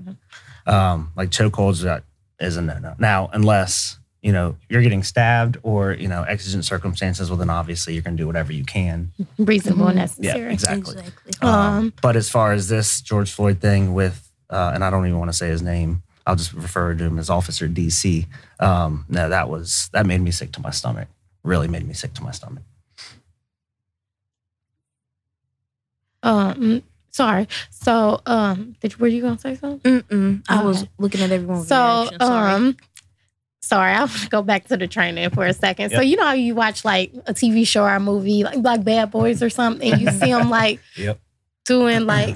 Um, 0.65 1.11
like 1.15 1.29
chokeholds 1.29 1.81
that 1.83 2.03
is 2.39 2.57
a 2.57 2.61
no 2.61 2.77
no. 2.79 2.95
Now 2.97 3.29
unless 3.33 3.99
you 4.25 4.31
know 4.31 4.55
you're 4.69 4.81
getting 4.81 5.03
stabbed 5.03 5.55
or 5.61 5.93
you 5.93 6.07
know 6.07 6.23
exigent 6.23 6.65
circumstances, 6.65 7.29
well 7.29 7.37
then 7.37 7.49
obviously 7.51 7.93
you're 7.93 8.01
gonna 8.07 8.17
do 8.17 8.25
whatever 8.25 8.51
you 8.51 8.65
can. 8.65 9.11
Reasonable 9.37 9.87
and 9.87 9.99
Mhm. 9.99 10.17
Yeah, 10.19 10.31
necessary. 10.33 10.53
exactly. 10.53 10.95
Exactly. 10.97 11.33
Um, 11.49 11.55
Um, 11.55 11.93
but 12.01 12.15
as 12.15 12.27
far 12.29 12.51
as 12.51 12.67
this 12.67 13.01
George 13.01 13.31
Floyd 13.31 13.61
thing 13.61 13.93
with, 13.93 14.17
uh, 14.49 14.71
and 14.73 14.83
I 14.83 14.89
don't 14.89 15.05
even 15.05 15.19
want 15.19 15.29
to 15.29 15.37
say 15.37 15.47
his 15.49 15.61
name, 15.61 16.01
I'll 16.25 16.35
just 16.35 16.53
refer 16.53 16.95
to 16.95 17.03
him 17.03 17.19
as 17.19 17.29
Officer 17.29 17.67
DC. 17.67 18.25
Um, 18.59 19.05
no, 19.09 19.29
that 19.29 19.47
was 19.47 19.89
that 19.93 20.07
made 20.07 20.21
me 20.21 20.31
sick 20.31 20.51
to 20.53 20.61
my 20.61 20.71
stomach. 20.71 21.07
Really 21.43 21.67
made 21.67 21.87
me 21.87 21.93
sick 21.93 22.15
to 22.15 22.23
my 22.23 22.31
stomach. 22.31 22.63
Um, 26.23 26.81
sorry. 27.11 27.47
So, 27.69 28.21
um, 28.25 28.75
did 28.81 28.99
were 28.99 29.07
you 29.07 29.21
gonna 29.21 29.37
say 29.37 29.53
something? 29.55 30.01
Mm-mm. 30.01 30.43
I 30.49 30.63
was 30.63 30.85
looking 30.97 31.21
at 31.21 31.31
everyone's 31.31 31.67
So. 31.67 32.09
Sorry. 32.19 32.51
um, 32.53 32.77
sorry, 33.65 33.91
I 33.93 33.99
want 33.99 34.11
to 34.11 34.29
go 34.29 34.41
back 34.41 34.67
to 34.69 34.77
the 34.77 34.87
training 34.87 35.29
for 35.31 35.45
a 35.45 35.53
second. 35.53 35.91
So, 35.91 36.01
you 36.01 36.15
know 36.17 36.25
how 36.25 36.33
you 36.33 36.55
watch 36.55 36.85
like 36.85 37.11
a 37.25 37.33
TV 37.33 37.65
show 37.67 37.83
or 37.83 37.93
a 37.95 37.99
movie, 37.99 38.43
like 38.43 38.57
like 38.63 38.83
Bad 38.83 39.11
Boys 39.11 39.41
or 39.43 39.49
something. 39.49 39.99
You 39.99 40.11
see 40.11 40.31
them 40.31 40.49
like 40.61 40.79
Yep. 40.97 41.19
doing 41.65 42.05
like 42.05 42.35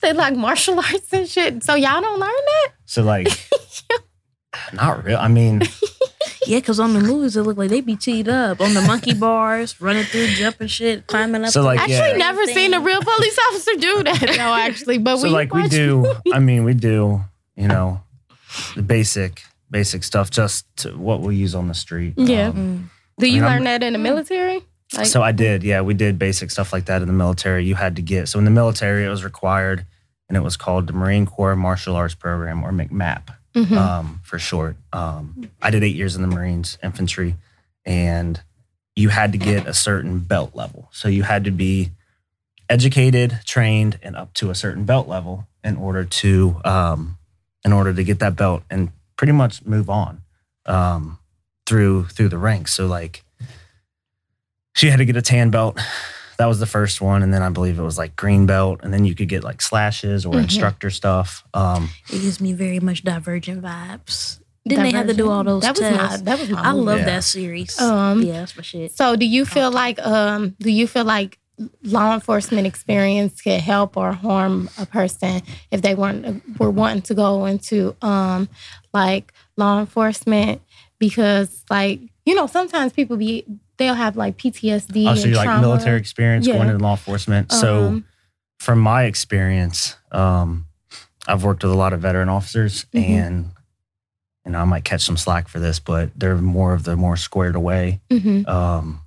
they 0.00 0.12
like 0.12 0.34
martial 0.36 0.78
arts 0.78 1.12
and 1.12 1.28
shit. 1.28 1.62
So 1.62 1.74
y'all 1.74 2.00
don't 2.00 2.18
learn 2.18 2.30
that? 2.30 2.68
So 2.86 3.02
like, 3.02 3.28
not 4.72 5.04
real. 5.04 5.18
I 5.18 5.28
mean, 5.28 5.62
Yeah, 6.46 6.58
because 6.58 6.80
on 6.80 6.94
the 6.94 7.00
movies 7.00 7.36
it 7.36 7.42
looked 7.42 7.58
like 7.58 7.68
they 7.70 7.80
be 7.82 7.96
teed 7.96 8.28
up 8.28 8.60
on 8.60 8.72
the 8.74 8.80
monkey 8.80 9.12
bars, 9.14 9.78
running 9.80 10.04
through, 10.04 10.28
jumping 10.28 10.66
shit, 10.68 11.06
climbing 11.06 11.44
up. 11.44 11.50
So, 11.50 11.62
like, 11.62 11.78
Actually, 11.78 12.12
yeah. 12.12 12.16
never 12.16 12.44
seen 12.46 12.72
a 12.74 12.80
real 12.80 13.00
police 13.02 13.38
officer 13.50 13.72
do 13.78 14.02
that 14.04 14.20
though. 14.20 14.54
Actually, 14.54 14.98
but 14.98 15.18
so 15.18 15.24
we 15.24 15.30
like 15.30 15.52
we 15.54 15.62
watch- 15.62 15.70
do 15.70 16.12
i 16.32 16.38
mean 16.38 16.64
we 16.64 16.72
do 16.74 17.20
you 17.56 17.68
know 17.68 18.00
the 18.74 18.82
basic 18.82 19.42
basic 19.70 20.02
stuff 20.04 20.30
just 20.30 20.64
to 20.78 20.90
what 20.96 21.20
we 21.20 21.36
use 21.36 21.54
on 21.54 21.68
the 21.68 21.74
street 21.74 22.14
Yeah. 22.16 22.48
Um, 22.48 22.54
Mm. 22.54 22.90
Do 23.20 23.26
you 23.26 23.32
I 23.32 23.34
mean, 23.34 23.44
I'm- 23.44 23.52
learn 23.52 23.64
that 23.64 23.82
in 23.82 23.92
the 23.92 23.98
military? 23.98 24.60
Like, 24.96 25.06
so 25.06 25.22
i 25.22 25.30
did 25.30 25.62
yeah 25.62 25.82
we 25.82 25.94
did 25.94 26.18
basic 26.18 26.50
stuff 26.50 26.72
like 26.72 26.86
that 26.86 27.00
in 27.00 27.06
the 27.06 27.14
military 27.14 27.64
you 27.64 27.76
had 27.76 27.94
to 27.94 28.02
get 28.02 28.26
so 28.28 28.40
in 28.40 28.44
the 28.44 28.50
military 28.50 29.04
it 29.04 29.08
was 29.08 29.22
required 29.22 29.86
and 30.28 30.36
it 30.36 30.40
was 30.40 30.56
called 30.56 30.88
the 30.88 30.92
marine 30.92 31.26
corps 31.26 31.54
martial 31.54 31.94
arts 31.94 32.16
program 32.16 32.64
or 32.64 32.72
mcmap 32.72 33.28
mhm. 33.54 33.70
um, 33.76 34.20
for 34.24 34.40
short 34.40 34.74
um, 34.92 35.48
i 35.62 35.70
did 35.70 35.84
eight 35.84 35.94
years 35.94 36.16
in 36.16 36.22
the 36.22 36.26
marines 36.28 36.76
infantry 36.82 37.36
and 37.86 38.42
you 38.96 39.10
had 39.10 39.30
to 39.30 39.38
get 39.38 39.64
a 39.68 39.72
certain 39.74 40.18
belt 40.18 40.56
level 40.56 40.88
so 40.90 41.06
you 41.06 41.22
had 41.22 41.44
to 41.44 41.52
be 41.52 41.90
educated 42.68 43.38
trained 43.44 43.96
and 44.02 44.16
up 44.16 44.32
to 44.34 44.50
a 44.50 44.54
certain 44.56 44.84
belt 44.84 45.06
level 45.08 45.46
in 45.62 45.76
order 45.76 46.04
to 46.04 46.60
um, 46.64 47.16
in 47.64 47.72
order 47.72 47.92
to 47.92 48.02
get 48.02 48.18
that 48.18 48.34
belt 48.34 48.64
and 48.70 48.90
pretty 49.20 49.32
much 49.34 49.62
move 49.66 49.90
on 49.90 50.22
um, 50.64 51.18
through 51.66 52.06
through 52.06 52.30
the 52.30 52.38
ranks 52.38 52.72
so 52.72 52.86
like 52.86 53.22
she 54.74 54.88
had 54.88 54.96
to 54.96 55.04
get 55.04 55.14
a 55.14 55.20
tan 55.20 55.50
belt 55.50 55.78
that 56.38 56.46
was 56.46 56.58
the 56.58 56.64
first 56.66 57.02
one 57.02 57.22
and 57.22 57.34
then 57.34 57.42
i 57.42 57.50
believe 57.50 57.78
it 57.78 57.82
was 57.82 57.98
like 57.98 58.16
green 58.16 58.46
belt 58.46 58.80
and 58.82 58.94
then 58.94 59.04
you 59.04 59.14
could 59.14 59.28
get 59.28 59.44
like 59.44 59.60
slashes 59.60 60.24
or 60.24 60.32
Mhm. 60.34 60.44
instructor 60.44 60.88
stuff 60.88 61.44
um, 61.52 61.90
It 62.08 62.22
gives 62.22 62.40
me 62.40 62.54
very 62.54 62.80
much 62.80 63.04
divergent 63.04 63.60
vibes. 63.62 64.38
Didn't 64.66 64.84
they 64.84 64.92
have 64.92 65.06
to 65.08 65.14
do 65.14 65.28
all 65.30 65.44
those 65.44 65.62
That 65.64 65.72
was 65.76 65.80
tests? 65.80 66.18
my. 66.18 66.24
That 66.24 66.38
was 66.40 66.48
my. 66.50 66.60
I 66.60 66.72
movie. 66.72 66.84
love 66.86 66.98
Yeah. 67.00 67.04
that 67.06 67.24
series. 67.24 67.78
Um, 67.80 68.22
yeah, 68.22 68.40
that's 68.40 68.56
my 68.56 68.62
shit. 68.62 68.92
So, 68.92 69.16
do 69.16 69.26
you 69.26 69.44
feel 69.44 69.70
like 69.70 69.98
um 70.06 70.54
do 70.60 70.70
you 70.70 70.86
feel 70.86 71.04
like 71.04 71.38
law 71.82 72.14
enforcement 72.14 72.66
experience 72.66 73.40
could 73.42 73.60
help 73.60 73.96
or 73.96 74.12
harm 74.12 74.70
a 74.78 74.86
person 74.86 75.42
if 75.70 75.82
they 75.82 75.94
weren't 75.94 76.42
were 76.58 76.70
wanting 76.70 77.02
to 77.02 77.14
go 77.14 77.44
into 77.46 77.94
um 78.02 78.48
like 78.94 79.32
law 79.56 79.78
enforcement 79.80 80.62
because 80.98 81.64
like 81.70 82.00
you 82.24 82.34
know 82.34 82.46
sometimes 82.46 82.92
people 82.92 83.16
be 83.16 83.44
they'll 83.76 83.94
have 83.94 84.16
like 84.16 84.36
PTSD 84.38 85.06
Oh, 85.06 85.14
so 85.14 85.22
and 85.22 85.30
you 85.30 85.36
like 85.36 85.60
military 85.60 85.98
experience 85.98 86.46
Yeah. 86.46 86.54
going 86.56 86.68
into 86.68 86.82
law 86.82 86.92
enforcement. 86.92 87.50
so 87.52 87.86
Um, 87.88 88.04
from 88.58 88.78
my 88.78 89.04
experience, 89.04 89.96
um, 90.12 90.66
I've 91.26 91.44
worked 91.44 91.62
with 91.62 91.72
a 91.72 91.76
lot 91.76 91.92
of 91.94 92.00
veteran 92.00 92.28
officers 92.28 92.84
Mhm. 92.94 93.00
and 93.02 93.50
you 94.46 94.52
know, 94.52 94.58
I 94.60 94.64
might 94.64 94.84
catch 94.84 95.02
some 95.02 95.16
slack 95.18 95.48
for 95.48 95.60
this, 95.60 95.78
but 95.80 96.10
they're 96.16 96.36
more 96.36 96.72
of 96.72 96.84
the 96.84 96.96
more 96.96 97.16
squared 97.16 97.54
away, 97.56 98.00
mhm. 98.10 98.48
um, 98.48 99.00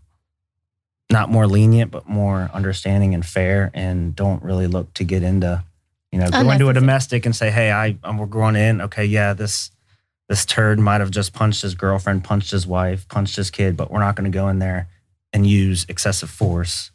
not 1.14 1.30
more 1.30 1.48
lenient, 1.48 1.92
but 1.92 2.10
more 2.10 2.50
understanding 2.54 3.14
and 3.14 3.26
fair 3.26 3.72
and 3.74 4.14
don't 4.14 4.44
really 4.44 4.68
look 4.68 4.94
to 4.96 5.06
get 5.06 5.24
into, 5.24 5.64
you 6.12 6.20
know, 6.20 6.30
go 6.30 6.50
into 6.52 6.68
a 6.68 6.74
domestic 6.74 7.26
and 7.26 7.34
say, 7.34 7.50
Hey, 7.50 7.72
I, 7.72 7.96
I'm, 8.04 8.18
we're 8.18 8.26
going 8.26 8.58
in. 8.58 8.82
Okay. 8.82 9.06
Yeah. 9.06 9.34
This, 9.34 9.72
this 10.28 10.46
turd 10.46 10.80
might 10.80 11.00
have 11.00 11.12
just 11.12 11.32
punched 11.34 11.62
his 11.62 11.76
girlfriend, 11.76 12.26
punched 12.26 12.52
his 12.52 12.68
wife, 12.68 13.08
punched 13.08 13.38
his 13.38 13.50
kid, 13.50 13.78
but 13.78 13.92
we're 13.92 14.00
not 14.00 14.16
going 14.16 14.30
to 14.30 14.36
go 14.36 14.50
in 14.50 14.60
there 14.60 14.90
and 15.32 15.48
use 15.48 15.86
excessive 15.88 16.30
force 16.30 16.92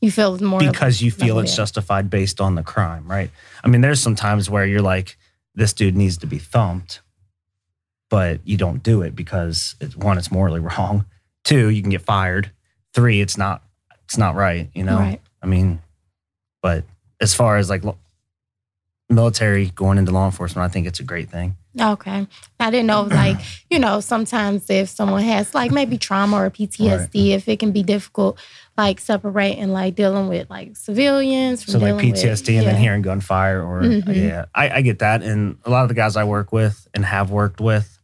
You 0.00 0.10
feel 0.10 0.38
more 0.38 0.60
because 0.60 1.00
you 1.00 1.10
feel 1.10 1.38
it's 1.38 1.56
justified 1.56 2.10
based 2.10 2.40
on 2.40 2.54
the 2.54 2.62
crime, 2.62 3.06
right? 3.10 3.30
I 3.64 3.68
mean, 3.68 3.80
there's 3.80 4.00
some 4.00 4.14
times 4.14 4.50
where 4.50 4.66
you're 4.66 4.82
like, 4.82 5.16
this 5.54 5.72
dude 5.72 5.96
needs 5.96 6.18
to 6.18 6.26
be 6.26 6.38
thumped, 6.38 7.00
but 8.08 8.40
you 8.44 8.56
don't 8.56 8.82
do 8.82 9.02
it 9.02 9.16
because 9.16 9.74
it's, 9.80 9.96
one, 9.96 10.18
it's 10.18 10.30
morally 10.30 10.60
wrong. 10.68 11.04
Two, 11.44 11.68
you 11.68 11.82
can 11.82 11.90
get 11.90 12.02
fired. 12.02 12.52
Three, 12.98 13.20
it's 13.20 13.38
not, 13.38 13.62
it's 14.04 14.18
not 14.18 14.34
right. 14.34 14.68
You 14.74 14.82
know, 14.82 14.98
Right. 14.98 15.20
I 15.42 15.46
mean, 15.46 15.80
but 16.62 16.82
as 17.20 17.32
far 17.34 17.56
as 17.56 17.70
like 17.70 17.84
lo- 17.84 17.96
military 19.08 19.66
going 19.70 19.98
into 19.98 20.10
law 20.10 20.26
enforcement, 20.26 20.64
I 20.68 20.72
think 20.72 20.86
it's 20.86 20.98
a 21.00 21.04
great 21.04 21.30
thing. 21.30 21.56
Okay. 21.80 22.26
I 22.58 22.70
didn't 22.70 22.86
know, 22.88 23.02
like, 23.10 23.36
you 23.70 23.78
know, 23.78 24.00
sometimes 24.00 24.68
if 24.68 24.88
someone 24.88 25.22
has 25.22 25.54
like 25.54 25.70
maybe 25.70 25.96
trauma 25.96 26.36
or 26.42 26.50
PTSD, 26.50 27.30
if 27.30 27.48
it 27.48 27.60
can 27.60 27.70
be 27.70 27.82
difficult, 27.84 28.38
like 28.76 28.98
separating, 29.00 29.68
like 29.68 29.94
dealing 29.94 30.26
with 30.28 30.50
like 30.50 30.76
civilians 30.76 31.62
from 31.62 31.72
So 31.72 31.78
like 31.78 31.90
dealing 31.98 32.10
with- 32.12 32.20
PTSD 32.20 32.58
and 32.58 32.66
then 32.66 32.76
hearing 32.76 33.02
gunfire 33.02 33.62
or 33.62 33.82
Mhm. 33.82 34.14
yeah, 34.14 34.46
I, 34.54 34.70
I 34.70 34.80
get 34.82 34.98
that. 34.98 35.22
And 35.22 35.58
a 35.64 35.70
lot 35.70 35.82
of 35.84 35.88
the 35.88 35.94
guys 35.94 36.16
I 36.16 36.24
work 36.24 36.52
with 36.52 36.88
and 36.94 37.04
have 37.04 37.30
worked 37.30 37.60
with, 37.60 37.97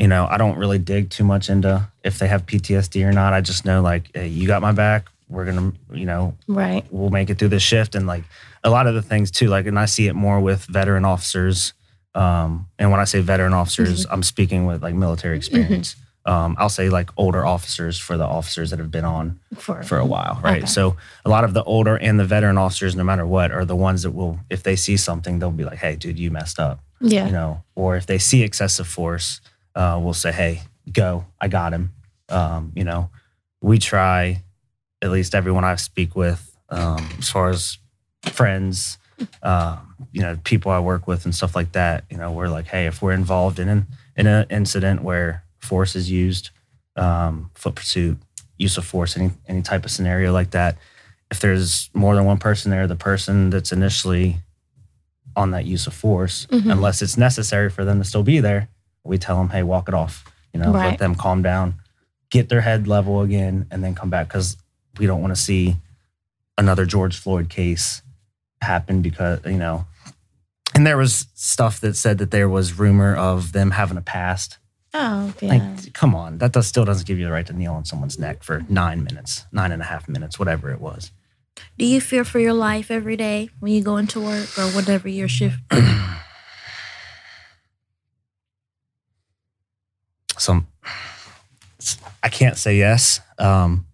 you 0.00 0.08
know, 0.08 0.26
I 0.30 0.38
don't 0.38 0.56
really 0.58 0.78
dig 0.78 1.10
too 1.10 1.24
much 1.24 1.50
into 1.50 1.86
if 2.02 2.18
they 2.18 2.26
have 2.26 2.46
PTSD 2.46 3.04
or 3.04 3.12
not. 3.12 3.32
I 3.34 3.40
just 3.42 3.64
know 3.64 3.82
like, 3.82 4.10
hey, 4.14 4.28
you 4.28 4.46
got 4.46 4.62
my 4.62 4.72
back. 4.72 5.08
We're 5.28 5.44
gonna, 5.44 5.72
you 5.92 6.06
know, 6.06 6.34
Right. 6.48 6.84
we'll 6.90 7.10
make 7.10 7.28
it 7.30 7.38
through 7.38 7.48
this 7.50 7.62
shift. 7.62 7.94
And 7.94 8.06
like 8.06 8.24
a 8.64 8.70
lot 8.70 8.86
of 8.86 8.94
the 8.94 9.02
things 9.02 9.30
too, 9.30 9.48
like, 9.48 9.66
and 9.66 9.78
I 9.78 9.84
see 9.84 10.08
it 10.08 10.14
more 10.14 10.40
with 10.40 10.64
veteran 10.64 11.04
officers. 11.04 11.74
Um, 12.14 12.66
and 12.78 12.90
when 12.90 12.98
I 12.98 13.04
say 13.04 13.20
veteran 13.20 13.52
officers, 13.52 14.06
I'm 14.10 14.22
speaking 14.22 14.64
with 14.66 14.82
like 14.82 14.94
military 14.94 15.36
experience. 15.36 15.94
Um, 16.26 16.56
I'll 16.58 16.68
say 16.68 16.88
like 16.90 17.10
older 17.16 17.46
officers 17.46 17.98
for 17.98 18.16
the 18.16 18.24
officers 18.24 18.70
that 18.70 18.78
have 18.78 18.90
been 18.90 19.04
on 19.04 19.38
For, 19.56 19.82
for 19.82 19.98
a 19.98 20.04
while, 20.04 20.40
right? 20.42 20.58
Okay. 20.62 20.66
So 20.66 20.96
a 21.24 21.30
lot 21.30 21.44
of 21.44 21.54
the 21.54 21.62
older 21.64 21.96
and 21.96 22.18
the 22.18 22.24
veteran 22.24 22.58
officers, 22.58 22.96
no 22.96 23.04
matter 23.04 23.24
what, 23.26 23.50
are 23.52 23.64
the 23.64 23.76
ones 23.76 24.02
that 24.02 24.10
will, 24.10 24.38
if 24.50 24.62
they 24.62 24.76
see 24.76 24.96
something, 24.96 25.38
they'll 25.38 25.50
be 25.50 25.64
like, 25.64 25.78
"Hey, 25.78 25.96
dude, 25.96 26.18
you 26.18 26.30
messed 26.30 26.58
up," 26.58 26.80
yeah. 27.00 27.24
you 27.26 27.32
know. 27.32 27.62
Or 27.74 27.96
if 27.96 28.04
they 28.06 28.18
see 28.18 28.42
excessive 28.42 28.86
force, 28.86 29.40
uh, 29.74 29.98
we'll 30.02 30.14
say, 30.14 30.32
"Hey, 30.32 30.62
go, 30.92 31.24
I 31.40 31.48
got 31.48 31.72
him." 31.72 31.92
Um, 32.28 32.72
you 32.74 32.84
know, 32.84 33.10
we 33.60 33.78
try, 33.78 34.42
at 35.02 35.10
least 35.10 35.34
everyone 35.34 35.64
I 35.64 35.74
speak 35.76 36.14
with, 36.16 36.56
um, 36.68 37.08
as 37.18 37.28
far 37.28 37.48
as 37.50 37.78
friends, 38.24 38.98
uh, 39.42 39.78
you 40.12 40.22
know, 40.22 40.38
people 40.44 40.70
I 40.72 40.78
work 40.80 41.06
with 41.06 41.24
and 41.24 41.34
stuff 41.34 41.54
like 41.56 41.72
that. 41.72 42.04
You 42.10 42.16
know, 42.18 42.30
we're 42.32 42.48
like, 42.48 42.66
"Hey, 42.66 42.86
if 42.86 43.02
we're 43.02 43.12
involved 43.12 43.58
in 43.58 43.68
an 43.68 43.86
in 44.16 44.26
an 44.26 44.46
incident 44.50 45.02
where 45.02 45.44
force 45.58 45.94
is 45.96 46.10
used, 46.10 46.50
um, 46.96 47.50
foot 47.54 47.74
pursuit, 47.74 48.18
use 48.56 48.76
of 48.78 48.84
force, 48.84 49.16
any 49.16 49.30
any 49.48 49.62
type 49.62 49.84
of 49.84 49.90
scenario 49.90 50.32
like 50.32 50.50
that. 50.52 50.76
If 51.30 51.40
there's 51.40 51.90
more 51.94 52.14
than 52.16 52.24
one 52.24 52.38
person 52.38 52.70
there, 52.70 52.86
the 52.86 52.96
person 52.96 53.50
that's 53.50 53.72
initially 53.72 54.38
on 55.36 55.52
that 55.52 55.64
use 55.64 55.86
of 55.86 55.94
force, 55.94 56.46
Mhm. 56.50 56.72
unless 56.72 57.02
it's 57.02 57.16
necessary 57.16 57.70
for 57.70 57.84
them 57.84 57.98
to 57.98 58.04
still 58.04 58.24
be 58.24 58.40
there, 58.40 58.68
we 59.04 59.18
tell 59.18 59.36
them, 59.38 59.48
"Hey, 59.50 59.62
walk 59.62 59.88
it 59.88 59.94
off." 59.94 60.24
You 60.52 60.60
know, 60.60 60.72
Right. 60.72 60.90
let 60.90 60.98
them 60.98 61.14
calm 61.14 61.42
down, 61.42 61.74
get 62.30 62.48
their 62.48 62.60
head 62.60 62.86
level 62.88 63.20
again, 63.22 63.66
and 63.70 63.82
then 63.84 63.94
come 63.94 64.10
back 64.10 64.28
because 64.28 64.56
we 64.98 65.06
don't 65.06 65.20
want 65.20 65.34
to 65.34 65.40
see 65.40 65.76
another 66.58 66.84
George 66.84 67.16
Floyd 67.18 67.48
case 67.48 68.02
happen 68.60 69.00
because 69.02 69.40
you 69.46 69.56
know. 69.58 69.86
And 70.74 70.86
there 70.86 70.96
was 70.96 71.26
stuff 71.34 71.80
that 71.80 71.96
said 71.96 72.18
that 72.18 72.30
there 72.30 72.48
was 72.48 72.78
rumor 72.78 73.14
of 73.16 73.52
them 73.52 73.72
having 73.72 73.96
a 73.96 74.00
past 74.02 74.58
Oh, 74.94 75.32
yeah. 75.40 75.48
like, 75.54 75.92
come 75.92 76.14
on, 76.14 76.38
that 76.38 76.52
does, 76.52 76.66
still 76.68 76.84
doesn't 76.84 77.06
give 77.06 77.18
you 77.18 77.24
the 77.24 77.30
right 77.32 77.46
to 77.46 77.52
kneel 77.52 77.74
on 77.74 77.84
someone's 77.84 78.18
neck 78.18 78.42
for 78.44 78.64
nine 78.68 79.02
minutes, 79.04 79.46
nine 79.52 79.72
and 79.72 79.82
a 79.82 79.84
half 79.84 80.08
minutes, 80.08 80.38
whatever 80.38 80.70
it 80.70 80.80
was. 80.80 81.10
Do 81.78 81.84
you 81.84 82.00
fear 82.00 82.24
for 82.24 82.38
your 82.38 82.52
life 82.54 82.90
every 82.90 83.16
day 83.16 83.50
when 83.58 83.72
you 83.72 83.82
go 83.82 83.96
into 83.96 84.20
work 84.20 84.56
or 84.58 84.66
whatever 84.70 85.08
your 85.08 85.28
shift? 85.28 85.58
Some, 90.40 90.66
I 92.22 92.28
can't 92.28 92.56
say 92.56 92.76
yes. 92.76 93.20
Um, 93.38 93.86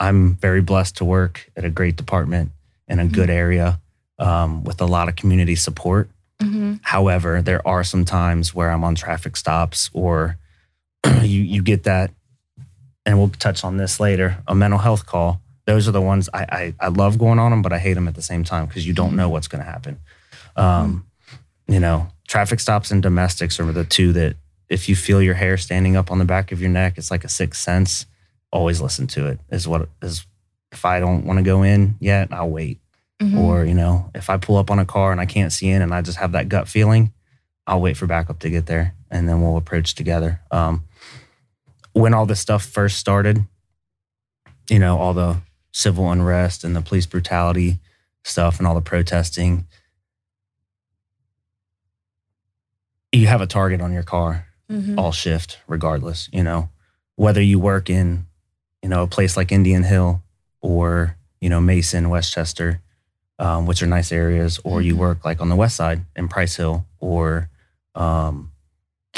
I'm 0.00 0.34
very 0.36 0.60
blessed 0.60 0.96
to 0.96 1.04
work 1.04 1.50
at 1.56 1.64
a 1.64 1.70
great 1.70 1.96
department 1.96 2.50
in 2.88 2.98
a 2.98 3.06
good 3.06 3.30
area 3.30 3.80
um, 4.18 4.64
with 4.64 4.80
a 4.80 4.86
lot 4.86 5.08
of 5.08 5.16
community 5.16 5.54
support. 5.56 6.08
Mm-hmm. 6.40 6.74
However, 6.82 7.42
there 7.42 7.66
are 7.66 7.84
some 7.84 8.04
times 8.04 8.54
where 8.54 8.70
I'm 8.70 8.84
on 8.84 8.94
traffic 8.94 9.36
stops 9.36 9.90
or 9.92 10.36
you 11.22 11.42
you 11.42 11.62
get 11.62 11.84
that, 11.84 12.10
and 13.06 13.18
we'll 13.18 13.30
touch 13.30 13.64
on 13.64 13.76
this 13.76 13.98
later. 14.00 14.38
A 14.46 14.54
mental 14.54 14.78
health 14.78 15.06
call. 15.06 15.40
Those 15.64 15.88
are 15.88 15.92
the 15.92 16.02
ones 16.02 16.28
I 16.34 16.42
I, 16.80 16.86
I 16.86 16.88
love 16.88 17.18
going 17.18 17.38
on 17.38 17.50
them, 17.50 17.62
but 17.62 17.72
I 17.72 17.78
hate 17.78 17.94
them 17.94 18.08
at 18.08 18.14
the 18.14 18.22
same 18.22 18.44
time 18.44 18.66
because 18.66 18.86
you 18.86 18.92
don't 18.92 19.16
know 19.16 19.28
what's 19.30 19.48
going 19.48 19.64
to 19.64 19.70
happen. 19.70 19.98
Um, 20.56 21.06
You 21.68 21.80
know, 21.80 22.08
traffic 22.28 22.60
stops 22.60 22.90
and 22.90 23.02
domestics 23.02 23.58
are 23.58 23.72
the 23.72 23.84
two 23.84 24.12
that 24.12 24.36
if 24.68 24.88
you 24.88 24.96
feel 24.96 25.22
your 25.22 25.34
hair 25.34 25.56
standing 25.56 25.96
up 25.96 26.10
on 26.10 26.18
the 26.18 26.24
back 26.24 26.52
of 26.52 26.60
your 26.60 26.70
neck, 26.70 26.98
it's 26.98 27.10
like 27.10 27.24
a 27.24 27.28
sixth 27.28 27.62
sense. 27.62 28.06
Always 28.50 28.80
listen 28.80 29.06
to 29.08 29.26
it. 29.28 29.40
Is 29.50 29.66
what 29.68 29.88
is. 30.02 30.26
If 30.72 30.84
I 30.84 30.98
don't 31.00 31.24
want 31.24 31.38
to 31.38 31.44
go 31.44 31.62
in 31.62 31.96
yet, 32.00 32.32
I'll 32.32 32.50
wait 32.50 32.80
Mm-hmm. 33.18 33.38
or 33.38 33.64
you 33.64 33.72
know 33.72 34.10
if 34.14 34.28
i 34.28 34.36
pull 34.36 34.58
up 34.58 34.70
on 34.70 34.78
a 34.78 34.84
car 34.84 35.10
and 35.10 35.22
i 35.22 35.24
can't 35.24 35.50
see 35.50 35.70
in 35.70 35.80
and 35.80 35.94
i 35.94 36.02
just 36.02 36.18
have 36.18 36.32
that 36.32 36.50
gut 36.50 36.68
feeling 36.68 37.14
i'll 37.66 37.80
wait 37.80 37.96
for 37.96 38.06
backup 38.06 38.38
to 38.40 38.50
get 38.50 38.66
there 38.66 38.94
and 39.10 39.26
then 39.26 39.40
we'll 39.40 39.56
approach 39.56 39.94
together 39.94 40.42
um, 40.50 40.84
when 41.94 42.12
all 42.12 42.26
this 42.26 42.40
stuff 42.40 42.62
first 42.62 42.98
started 42.98 43.42
you 44.68 44.78
know 44.78 44.98
all 44.98 45.14
the 45.14 45.38
civil 45.72 46.12
unrest 46.12 46.62
and 46.62 46.76
the 46.76 46.82
police 46.82 47.06
brutality 47.06 47.78
stuff 48.22 48.58
and 48.58 48.66
all 48.68 48.74
the 48.74 48.82
protesting 48.82 49.66
you 53.12 53.26
have 53.28 53.40
a 53.40 53.46
target 53.46 53.80
on 53.80 53.94
your 53.94 54.02
car 54.02 54.46
Mhm. 54.70 54.98
all 54.98 55.12
shift 55.12 55.58
regardless, 55.68 56.28
you 56.32 56.42
know, 56.42 56.68
whether 57.14 57.40
you 57.40 57.58
work 57.58 57.88
in, 57.88 58.26
you 58.82 58.88
know, 58.88 59.02
a 59.02 59.06
place 59.06 59.36
like 59.36 59.52
Indian 59.52 59.84
Hill 59.84 60.22
or, 60.60 61.16
you 61.40 61.48
know, 61.48 61.60
Mason, 61.60 62.08
West 62.08 62.32
Chester, 62.32 62.80
um, 63.38 63.66
which 63.66 63.82
are 63.82 63.86
nice 63.86 64.10
areas, 64.10 64.58
or 64.64 64.82
you 64.82 64.94
Mhm. 64.94 64.98
work 64.98 65.24
like 65.24 65.40
on 65.40 65.48
the 65.48 65.56
west 65.56 65.76
side 65.76 66.04
in 66.16 66.26
Price 66.28 66.56
Hill 66.56 66.84
or, 66.98 67.48
um, 67.94 68.50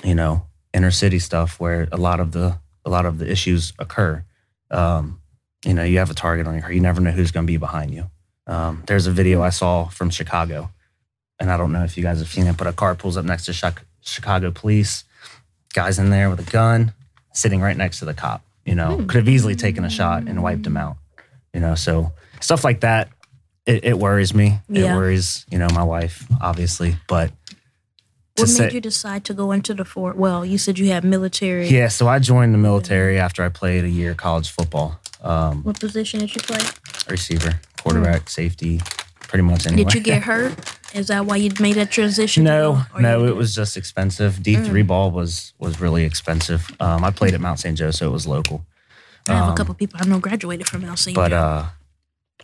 you 0.05 0.15
know, 0.15 0.47
inner 0.75 0.91
city 0.91 1.19
stuff 1.19 1.59
where 1.59 1.89
a 1.93 1.97
lot 1.97 2.21
of 2.21 2.33
the, 2.33 2.59
a 2.85 2.91
lot 2.91 3.07
of 3.07 3.19
the 3.19 3.31
issues 3.31 3.73
occur. 3.79 4.23
Um, 4.71 5.21
you 5.65 5.73
know, 5.75 5.83
you 5.83 5.99
have 5.99 6.11
a 6.11 6.15
target 6.15 6.47
on 6.47 6.55
your 6.55 6.63
heart. 6.63 6.75
You 6.75 6.81
never 6.81 7.01
know 7.01 7.11
who's 7.11 7.31
going 7.33 7.47
to 7.47 7.51
be 7.51 7.57
behind 7.57 7.93
you. 7.95 8.11
Um, 8.47 8.83
there's 8.87 9.07
a 9.07 9.11
video 9.13 9.43
I 9.43 9.51
saw 9.51 9.87
from 9.89 10.11
Chicago, 10.11 10.71
and 11.41 11.51
I 11.51 11.57
don't 11.57 11.73
know 11.73 11.85
if 11.85 11.97
you 11.97 12.03
guys 12.03 12.19
have 12.19 12.29
seen 12.29 12.47
it, 12.47 12.57
but 12.57 12.67
a 12.67 12.73
car 12.73 12.95
pulls 12.95 13.17
up 13.17 13.25
next 13.25 13.47
to 13.47 13.73
Chicago 14.01 14.51
police. 14.51 15.05
Guy's 15.75 15.99
in 15.99 16.11
there 16.11 16.31
with 16.31 16.41
a 16.41 16.51
gun, 16.51 16.93
sitting 17.33 17.61
right 17.61 17.77
next 17.77 17.99
to 18.01 18.05
the 18.05 18.15
cop. 18.15 18.43
You 18.65 18.75
know, 18.75 18.97
Hmm. 18.99 19.07
could 19.07 19.19
have 19.19 19.29
easily 19.29 19.55
taken 19.57 19.85
a 19.85 19.91
shot 19.91 20.25
and 20.29 20.43
wiped 20.43 20.67
him 20.67 20.77
out. 20.77 20.97
You 21.55 21.61
know, 21.61 21.75
so 21.75 22.13
stuff 22.41 22.65
like 22.65 22.81
that, 22.81 23.09
it, 23.67 23.85
it 23.85 23.99
worries 23.99 24.35
me. 24.35 24.61
It 24.69 24.85
worries, 24.85 25.45
you 25.51 25.59
know, 25.59 25.69
my 25.75 25.83
wife, 25.83 26.27
obviously. 26.41 26.97
But 27.07 27.33
What 28.37 28.49
say, 28.49 28.65
made 28.65 28.73
you 28.75 28.81
decide 28.81 29.25
to 29.25 29.35
go 29.35 29.53
into 29.53 29.75
the 29.75 29.85
fort? 29.85 30.17
Well, 30.17 30.45
you 30.45 30.59
said 30.59 30.79
you 30.79 30.89
had 30.89 31.05
military. 31.05 31.69
yeah, 31.69 31.89
so 31.89 32.07
I 32.09 32.19
joined 32.19 32.53
the 32.55 32.59
military 32.59 33.19
after 33.19 33.43
I 33.43 33.49
played 33.49 33.85
a 33.85 33.89
year 33.89 34.13
of 34.13 34.17
college 34.19 34.51
football. 34.51 35.01
Um, 35.23 35.63
What 35.65 35.81
position 35.81 36.21
did 36.21 36.35
you 36.35 36.41
play? 36.43 36.61
receiver, 37.09 37.59
quarterback, 37.83 38.29
safety, 38.29 38.81
pretty 39.29 39.43
much 39.45 39.67
anywhere. 39.67 39.85
Did 39.85 39.95
you 39.95 40.01
get 40.01 40.23
hurt? 40.25 40.59
Is 40.95 41.07
that 41.09 41.27
why 41.27 41.37
you 41.37 41.53
made 41.61 41.75
that 41.75 41.93
transition? 41.93 42.43
No, 42.43 42.83
no, 42.99 43.27
it 43.27 43.37
was 43.37 43.55
just 43.55 43.77
expensive. 43.77 44.43
D 44.43 44.57
three 44.57 44.83
ball 44.83 45.11
was 45.13 45.53
was 45.59 45.81
really 45.81 46.05
expensive. 46.05 46.69
Um, 46.81 47.05
I 47.05 47.11
played 47.13 47.35
at 47.35 47.41
Mount 47.41 47.61
St. 47.61 47.79
Joe, 47.79 47.93
so 47.93 48.09
it 48.09 48.13
was 48.13 48.27
local. 48.27 48.67
I 49.29 49.35
have 49.35 49.45
um, 49.45 49.53
a 49.53 49.57
couple 49.57 49.75
people 49.75 50.01
I 50.03 50.07
know 50.07 50.19
graduated 50.19 50.67
from 50.67 50.83
Mount 50.83 50.99
St. 50.99 51.15
But 51.15 51.33
uh, 51.33 51.67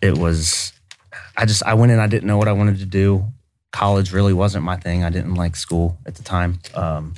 it 0.00 0.16
was. 0.18 0.72
I 1.36 1.46
just 1.46 1.64
I 1.64 1.74
went 1.74 1.90
in. 1.90 1.98
I 1.98 2.06
didn't 2.06 2.26
know 2.26 2.36
what 2.36 2.48
I 2.48 2.52
wanted 2.52 2.78
to 2.78 2.86
do. 2.86 3.24
College 3.72 4.12
really 4.12 4.34
wasn't 4.34 4.64
my 4.64 4.76
thing. 4.76 5.02
I 5.02 5.10
didn't 5.10 5.34
like 5.34 5.56
school 5.56 5.98
at 6.06 6.14
the 6.14 6.22
time. 6.22 6.60
Um, 6.74 7.14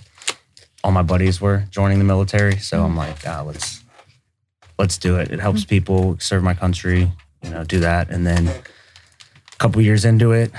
all 0.85 0.93
my 0.93 1.03
buddies 1.03 1.41
were 1.41 1.65
joining 1.71 1.99
the 1.99 2.05
military, 2.05 2.57
so 2.59 2.85
I'm 2.85 2.97
like, 2.97 3.27
ah, 3.27 3.43
let's 3.43 3.83
let's 4.79 4.97
do 4.97 5.17
it. 5.17 5.33
It 5.33 5.41
helps 5.41 5.65
people 5.65 6.17
serve 6.21 6.45
my 6.45 6.55
country. 6.55 7.11
You 7.43 7.51
know, 7.51 7.65
do 7.65 7.81
that, 7.81 8.11
and 8.11 8.25
then 8.27 8.49
a 9.57 9.59
couple 9.59 9.81
years 9.83 10.05
into 10.05 10.33
it, 10.33 10.53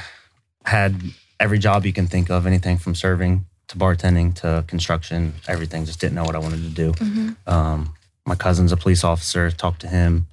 had 0.66 1.00
every 1.40 1.60
job 1.60 1.86
you 1.86 1.94
can 1.94 2.08
think 2.08 2.30
of, 2.30 2.46
anything 2.48 2.78
from 2.78 2.96
serving 2.96 3.46
to 3.68 3.78
bartending 3.78 4.34
to 4.36 4.64
construction, 4.68 5.34
everything. 5.48 5.86
Just 5.86 6.00
didn't 6.00 6.16
know 6.16 6.24
what 6.24 6.36
I 6.36 6.40
wanted 6.40 6.64
to 6.64 6.70
do. 6.70 6.92
Mhm. 6.94 7.36
Um, 7.46 7.94
my 8.26 8.36
cousin's 8.36 8.72
a 8.72 8.78
police 8.78 9.04
officer. 9.04 9.52
Talked 9.52 9.82
to 9.82 9.88
him. 9.88 10.28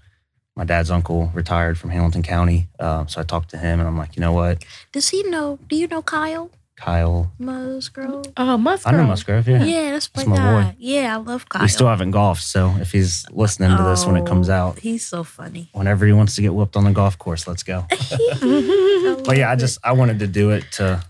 My 0.57 0.64
dad's 0.64 0.90
uncle 0.90 1.31
retired 1.35 1.79
from 1.79 1.90
Hamilton 1.90 2.22
County, 2.22 2.68
uh, 2.79 3.07
so 3.07 3.20
I 3.20 3.24
talked 3.24 3.50
to 3.50 3.59
him, 3.59 3.81
and 3.81 3.88
I'm 3.88 3.98
like, 3.98 4.14
you 4.16 4.20
know 4.20 4.33
what, 4.33 4.64
Does 4.92 5.09
he 5.09 5.24
know? 5.24 5.59
Do 5.68 5.74
you 5.74 5.88
know 5.88 6.00
Kyle 6.00 6.48
Kyle? 6.77 7.31
Musgrove? 7.39 8.27
Oh, 8.37 8.57
Musgrove. 8.59 8.95
I 8.95 8.97
know 8.97 9.05
Musgrove. 9.07 9.47
Yeah. 9.49 9.65
Yeah, 9.65 9.91
that's 9.93 10.11
my, 10.15 10.23
That's 10.23 10.29
my 10.29 10.37
guy. 10.37 10.63
boy. 10.71 10.77
Yeah, 10.79 11.15
I 11.15 11.17
love 11.21 11.49
Kyle. 11.49 11.63
we 11.63 11.69
still 11.69 11.87
haven't 11.87 12.11
golfed, 12.11 12.43
so 12.43 12.75
if 12.81 12.91
he's 12.93 13.25
listening 13.31 13.77
to 13.77 13.83
this 13.85 14.05
when 14.07 14.17
it 14.17 14.27
comes 14.27 14.49
Oh, 14.49 14.55
out, 14.55 14.79
he's 14.81 15.05
so 15.07 15.23
funny. 15.25 15.71
whenever 15.73 16.05
he 16.05 16.13
wants 16.13 16.35
to 16.35 16.43
get 16.43 16.53
whooped 16.55 16.77
on 16.77 16.85
the 16.85 16.91
golf 16.93 17.17
course, 17.19 17.47
let's 17.47 17.63
go. 17.63 17.87
But 19.25 19.37
yeah, 19.39 19.51
I 19.51 19.57
just 19.57 19.79
I 19.85 19.93
wanted 19.93 20.19
to 20.19 20.27
do 20.27 20.51
it 20.51 20.65
to, 20.73 21.03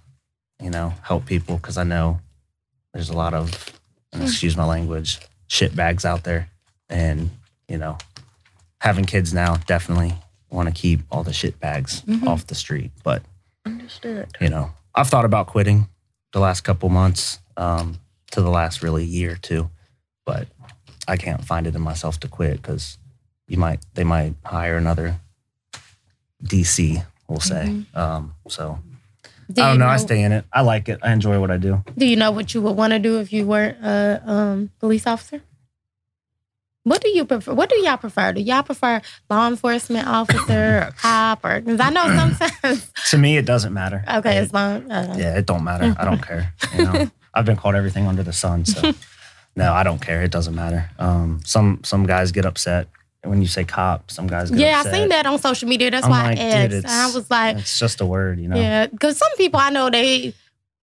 you 0.62 0.70
know, 0.70 0.92
help 1.02 1.26
people 1.26 1.56
because 1.56 1.76
I 1.78 1.82
know 1.84 2.20
there's 2.92 3.08
a 3.08 3.16
lot 3.16 3.34
of, 3.34 3.50
excuse 4.12 4.56
my 4.56 4.64
language, 4.64 5.18
shit 5.48 5.74
bags 5.74 6.04
out 6.04 6.22
there, 6.24 6.48
and 6.88 7.30
you 7.68 7.78
know, 7.78 7.98
having 8.80 9.04
kids 9.04 9.32
now 9.34 9.56
definitely 9.66 10.14
want 10.50 10.68
to 10.68 10.74
keep 10.74 11.00
all 11.10 11.24
the 11.24 11.32
shit 11.32 11.58
bags 11.58 12.02
Mhm. 12.02 12.26
off 12.28 12.46
the 12.46 12.54
street. 12.54 12.92
But 13.02 13.22
understood. 13.66 14.28
you 14.40 14.48
know, 14.48 14.70
I've 14.94 15.08
thought 15.08 15.24
about 15.24 15.46
quitting 15.48 15.88
the 16.32 16.40
last 16.40 16.62
couple 16.62 16.88
months, 16.88 17.40
um, 17.56 17.98
to 18.32 18.42
the 18.42 18.50
last 18.50 18.82
really 18.82 19.04
year 19.04 19.32
or 19.32 19.36
two, 19.36 19.70
but 20.26 20.48
I 21.06 21.16
can't 21.16 21.44
find 21.44 21.66
it 21.66 21.74
in 21.74 21.80
myself 21.80 22.18
to 22.20 22.28
quit 22.28 22.60
because 22.60 22.98
you 23.46 23.56
might 23.58 23.80
they 23.94 24.04
might 24.04 24.34
hire 24.44 24.76
another 24.76 25.20
DC, 26.42 27.04
we'll 27.28 27.40
say. 27.40 27.84
Um, 27.94 28.34
so 28.48 28.78
Do 29.52 29.62
I 29.62 29.70
don't 29.70 29.78
know. 29.78 29.86
I 29.86 29.98
stay 29.98 30.22
in 30.22 30.32
it. 30.32 30.44
I 30.52 30.62
like 30.62 30.88
it. 30.88 30.98
I 31.02 31.12
enjoy 31.12 31.38
what 31.38 31.50
I 31.50 31.58
do. 31.58 31.82
Do 31.96 32.06
you 32.06 32.16
know 32.16 32.30
what 32.30 32.54
you 32.54 32.62
would 32.62 32.76
want 32.76 32.92
to 32.92 32.98
do 32.98 33.20
if 33.20 33.32
you 33.32 33.46
weren't 33.46 33.78
a 33.84 34.22
um, 34.26 34.70
police 34.80 35.06
officer? 35.06 35.42
What 36.84 37.00
do 37.00 37.08
you 37.08 37.24
prefer? 37.24 37.54
What 37.54 37.70
do 37.70 37.76
y'all 37.80 37.96
prefer? 37.96 38.32
Do 38.34 38.40
y'all 38.42 38.62
prefer 38.62 39.00
law 39.30 39.48
enforcement 39.48 40.06
officer 40.06 40.78
or 40.88 40.92
cop? 40.98 41.44
Or 41.44 41.60
because 41.60 41.80
I 41.80 41.90
know 41.90 42.04
sometimes. 42.14 42.92
To 43.10 43.18
me, 43.18 43.36
it 43.38 43.46
doesn't 43.46 43.72
matter. 43.72 44.04
Okay, 44.16 44.36
It- 44.36 44.40
as 44.40 44.52
long. 44.52 44.90
Uh, 44.90 45.14
yeah, 45.18 45.36
it 45.38 45.46
don't 45.46 45.64
matter. 45.64 45.94
I 45.98 46.04
don't 46.04 46.20
care. 46.22 46.52
You 46.76 46.84
know, 46.84 47.10
I've 47.34 47.46
been 47.46 47.56
called 47.56 47.74
everything 47.74 48.06
under 48.06 48.22
the 48.22 48.32
sun. 48.34 48.64
So 48.66 48.92
no, 49.56 49.72
I 49.72 49.82
don't 49.82 50.00
care. 50.00 50.22
It 50.22 50.30
doesn't 50.30 50.54
matter. 50.54 50.90
Um, 50.98 51.40
some 51.44 51.80
some 51.84 52.04
guys 52.06 52.32
get 52.32 52.44
upset 52.44 52.88
when 53.22 53.40
you 53.40 53.48
say 53.48 53.64
cop. 53.64 54.10
Some 54.10 54.26
guys 54.26 54.50
get 54.50 54.60
Yeah, 54.60 54.76
I 54.76 54.80
upset. 54.80 54.94
seen 54.94 55.08
that 55.08 55.24
on 55.24 55.38
social 55.38 55.66
media. 55.68 55.90
That's 55.90 56.04
I'm 56.04 56.10
why 56.10 56.22
like, 56.28 56.38
I 56.38 56.66
dude, 56.68 56.84
asked. 56.84 56.84
and 56.84 56.86
I 56.92 57.10
was 57.14 57.30
like, 57.30 57.56
It's 57.56 57.78
just 57.78 58.02
a 58.02 58.06
word, 58.06 58.38
you 58.38 58.48
know. 58.48 58.56
yeah, 58.56 58.86
because 58.88 59.16
some 59.16 59.34
people 59.38 59.58
I 59.58 59.70
know 59.70 59.88
they 59.88 60.34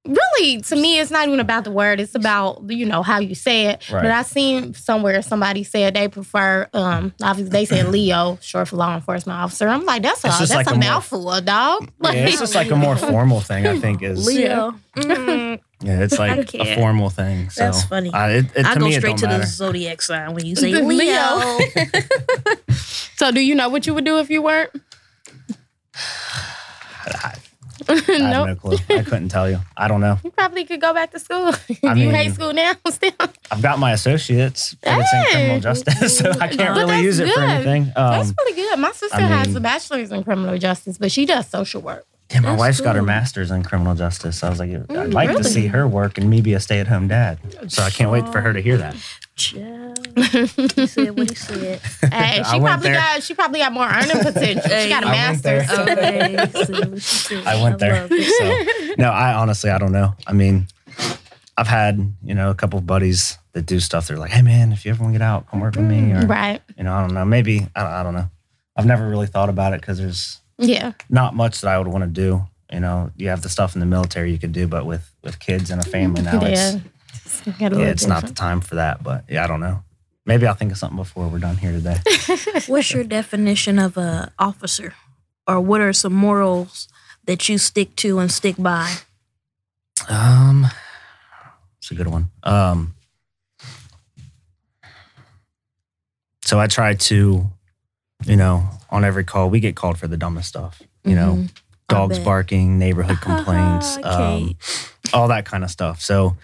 really 0.08 0.62
to 0.62 0.76
me 0.76 1.00
it's 1.00 1.12
not 1.12 1.28
even 1.28 1.40
about 1.40 1.64
the 1.64 1.72
word. 1.72 2.00
It's 2.00 2.16
about 2.16 2.64
you 2.70 2.86
know 2.86 3.04
how 3.04 3.20
you 3.20 3.36
say 3.36 3.68
it. 3.68 3.90
Right. 3.90 4.02
But 4.04 4.12
I 4.12 4.24
seen 4.24 4.74
somewhere 4.74 5.22
somebody 5.22 5.64
said 5.64 5.94
they 5.94 6.08
prefer 6.08 6.68
um 6.74 7.14
obviously 7.22 7.52
they 7.52 7.66
said 7.66 7.88
Leo, 7.90 8.38
short 8.42 8.68
for 8.70 8.78
law 8.78 8.96
enforcement 8.96 9.40
officer. 9.40 9.68
I'm 9.68 9.86
like 9.86 10.02
that's 10.02 10.24
a 10.24 10.28
that's 10.28 10.54
like 10.54 10.68
a, 10.68 10.72
a 10.72 10.74
more- 10.74 10.80
mouthful, 10.80 11.42
dog. 11.42 11.90
Yeah, 12.04 12.12
it's 12.14 12.40
just 12.40 12.56
like 12.56 12.72
a 12.72 12.76
more 12.76 12.96
formal 12.96 13.42
thing. 13.42 13.68
I 13.68 13.80
think 13.80 14.02
is 14.02 14.26
Leo. 14.26 14.76
Yeah, 15.84 16.04
it's 16.04 16.20
like 16.20 16.54
a 16.54 16.76
formal 16.76 17.10
thing. 17.10 17.50
So 17.50 17.64
That's 17.64 17.84
funny. 17.84 18.14
I, 18.14 18.34
it, 18.34 18.46
it, 18.56 18.66
I 18.68 18.76
go 18.76 18.86
me, 18.86 18.92
straight 18.94 19.18
don't 19.18 19.32
to 19.32 19.38
the 19.40 19.46
zodiac 19.48 20.04
sign 20.04 20.36
when 20.36 20.46
you 20.46 20.56
say 20.58 20.72
The 20.72 20.84
Leo. 20.84 21.58
so 23.16 23.32
do 23.32 23.40
you 23.40 23.56
know 23.56 23.68
what 23.70 23.88
you 23.88 23.96
would 23.96 24.06
do 24.06 24.20
if 24.20 24.30
you 24.30 24.44
weren't? 24.44 24.70
I, 27.90 27.94
I 28.08 28.14
have 28.14 28.48
no. 28.48 28.56
clue. 28.56 28.78
I 28.90 29.04
couldn't 29.04 29.30
tell 29.30 29.50
you. 29.50 29.60
I 29.78 29.88
don't 29.88 30.02
know. 30.02 30.18
You 30.24 30.32
probably 30.32 30.66
could 30.66 30.82
go 30.82 30.94
back 30.94 31.12
to 31.12 31.20
school. 31.20 31.48
I 31.84 31.94
do 31.94 32.00
you 32.00 32.10
hate 32.10 32.34
school 32.34 32.54
now 32.54 32.74
still? 32.90 33.12
I've 33.50 33.62
got 33.62 33.80
my 33.80 33.92
associates, 33.94 34.76
but 34.82 35.00
it's 35.00 35.14
in 35.14 35.24
criminal 35.32 35.60
justice, 35.60 36.18
so 36.18 36.32
I 36.40 36.48
can't 36.48 36.76
really 36.78 36.86
that's 36.88 37.04
use 37.04 37.20
it 37.20 37.34
for 37.34 37.42
anything. 37.42 37.92
That's 37.96 38.30
Um, 38.30 38.36
pretty 38.36 38.56
good. 38.62 38.80
My 38.80 38.92
sister 38.92 39.18
I 39.18 39.22
has 39.22 39.56
a 39.56 39.60
bachelor's 39.60 40.12
in 40.12 40.24
criminal 40.24 40.58
justice, 40.58 40.98
but 40.98 41.12
she 41.12 41.26
does 41.26 41.48
social 41.48 41.82
work. 41.82 42.06
Yeah, 42.32 42.40
my 42.40 42.50
That's 42.50 42.60
wife's 42.60 42.82
got 42.82 42.96
her 42.96 43.02
cool. 43.02 43.08
master's 43.08 43.52
in 43.52 43.64
criminal 43.64 43.96
justice. 43.96 44.44
I 44.44 44.50
was 44.50 44.60
like, 44.60 44.70
I'd 44.72 44.88
Mm, 44.88 45.14
like 45.14 45.30
to 45.32 45.38
really? 45.40 45.50
see 45.50 45.68
her 45.68 45.88
work 45.88 46.18
and 46.18 46.30
me 46.30 46.42
be 46.42 46.54
a 46.54 46.60
stay-at-home 46.60 47.08
dad. 47.08 47.40
So 47.68 47.84
I 47.84 47.90
can't 47.90 48.12
wait 48.12 48.28
for 48.30 48.42
her 48.42 48.54
to 48.54 48.62
hear 48.62 48.78
that. 48.78 48.96
Child. 49.36 50.18
He 50.76 50.88
said 50.88 51.12
what 51.18 51.28
he 51.30 51.36
said. 51.36 51.82
Hey, 52.12 52.42
I 52.42 52.44
she 52.44 52.60
went 52.60 52.64
probably 52.66 52.90
there. 52.90 52.96
got 52.96 53.24
she 53.24 53.34
probably 53.34 53.60
got 53.60 53.72
more 53.72 53.88
earning 53.88 54.10
potential. 54.20 54.62
She 54.70 54.90
got 54.90 55.04
a 55.04 55.08
I 55.08 55.30
went 55.30 55.44
there. 55.44 55.60
master's. 55.62 55.80
Okay. 55.90 56.50
see 56.66 56.84
what 56.84 57.02
she 57.02 57.16
said. 57.16 57.48
I 57.48 57.62
went 57.62 57.80
there. 57.80 58.02
love 58.02 58.12
it. 58.12 58.30
So 58.30 58.94
no, 58.98 59.10
I 59.10 59.34
honestly 59.34 59.70
I 59.70 59.78
don't 59.78 59.92
know. 59.94 60.14
I 60.28 60.34
mean, 60.34 60.68
I've 61.58 61.68
had 61.68 62.14
you 62.24 62.36
know 62.36 62.50
a 62.50 62.56
couple 62.56 62.78
of 62.80 62.86
buddies 62.86 63.38
that 63.54 63.66
do 63.66 63.80
stuff. 63.80 64.08
They're 64.08 64.18
like, 64.18 64.32
hey 64.32 64.42
man, 64.42 64.74
if 64.74 64.86
you 64.86 64.92
ever 64.92 65.02
want 65.04 65.14
to 65.14 65.20
get 65.20 65.26
out, 65.26 65.50
come 65.50 65.62
work 65.62 65.76
with 65.76 65.86
me. 65.86 66.12
Or 66.12 66.26
Right. 66.28 66.62
you 66.78 66.84
know, 66.84 66.94
I 66.94 67.02
don't 67.02 67.14
know. 67.14 67.24
Maybe 67.26 67.68
I 67.76 67.84
don't, 67.84 67.92
I 67.92 68.04
don't 68.04 68.14
know. 68.14 68.30
I've 68.76 68.86
never 68.86 69.08
really 69.08 69.28
thought 69.28 69.50
about 69.50 69.74
it 69.74 69.80
because 69.82 69.98
there's 69.98 70.41
Yeah. 70.62 70.94
not 71.10 71.36
much 71.36 71.62
that 71.62 71.70
I 71.70 71.78
would 71.78 71.88
want 71.88 72.04
to 72.04 72.10
do. 72.10 72.48
You 72.72 72.80
know, 72.80 73.12
you 73.18 73.28
have 73.30 73.42
the 73.42 73.50
stuff 73.50 73.74
in 73.76 73.80
the 73.82 73.86
military 73.86 74.32
you 74.32 74.40
could 74.40 74.54
do, 74.54 74.68
but 74.68 74.86
with 74.86 75.12
with 75.24 75.40
kids 75.40 75.72
and 75.72 75.82
a 75.82 75.90
family 75.90 76.22
now, 76.22 76.40
it's 76.46 76.74
yeah. 76.74 76.80
It's, 77.26 77.42
got 77.42 77.74
yeah, 77.74 77.88
it's 77.88 78.06
not 78.06 78.26
the 78.26 78.34
time 78.34 78.62
for 78.62 78.76
that. 78.76 79.04
But 79.04 79.26
yeah, 79.28 79.44
I 79.44 79.48
don't 79.48 79.60
know. 79.60 79.84
Maybe 80.26 80.48
I'll 80.48 80.54
think 80.54 80.72
of 80.72 80.78
something 80.78 80.96
before 80.98 81.28
we're 81.28 81.40
done 81.40 81.58
here 81.58 81.72
today. 81.72 81.98
What's 82.68 82.94
your 82.94 83.04
definition 83.04 83.78
of 83.80 83.98
a 83.98 84.32
officer, 84.40 84.94
or 85.48 85.60
what 85.60 85.82
are 85.82 85.92
some 85.92 86.14
morals 86.14 86.88
that 87.26 87.50
you 87.50 87.58
stick 87.58 87.96
to 87.98 88.20
and 88.20 88.32
stick 88.32 88.56
by? 88.58 88.94
Um, 90.08 90.68
it's 91.80 91.92
a 91.92 91.96
good 91.96 92.08
one. 92.08 92.30
Um, 92.44 92.96
so 96.46 96.60
I 96.60 96.68
try 96.68 96.94
to, 96.94 97.50
you 98.26 98.36
know, 98.36 98.70
on 98.92 99.04
every 99.06 99.24
call 99.24 99.50
we 99.50 99.60
get 99.60 99.76
called 99.76 99.98
for 99.98 100.08
the 100.08 100.18
dumbest 100.18 100.50
stuff. 100.50 100.82
You 101.04 101.16
know, 101.16 101.36
Mhm. 101.36 101.50
I 101.90 101.94
dogs 101.94 102.20
barking, 102.20 102.78
neighborhood 102.80 103.20
complaints, 103.22 103.98
um, 104.04 104.56
all 105.14 105.28
that 105.30 105.46
kind 105.46 105.64
of 105.64 105.72
stuff. 105.72 106.02
So 106.02 106.36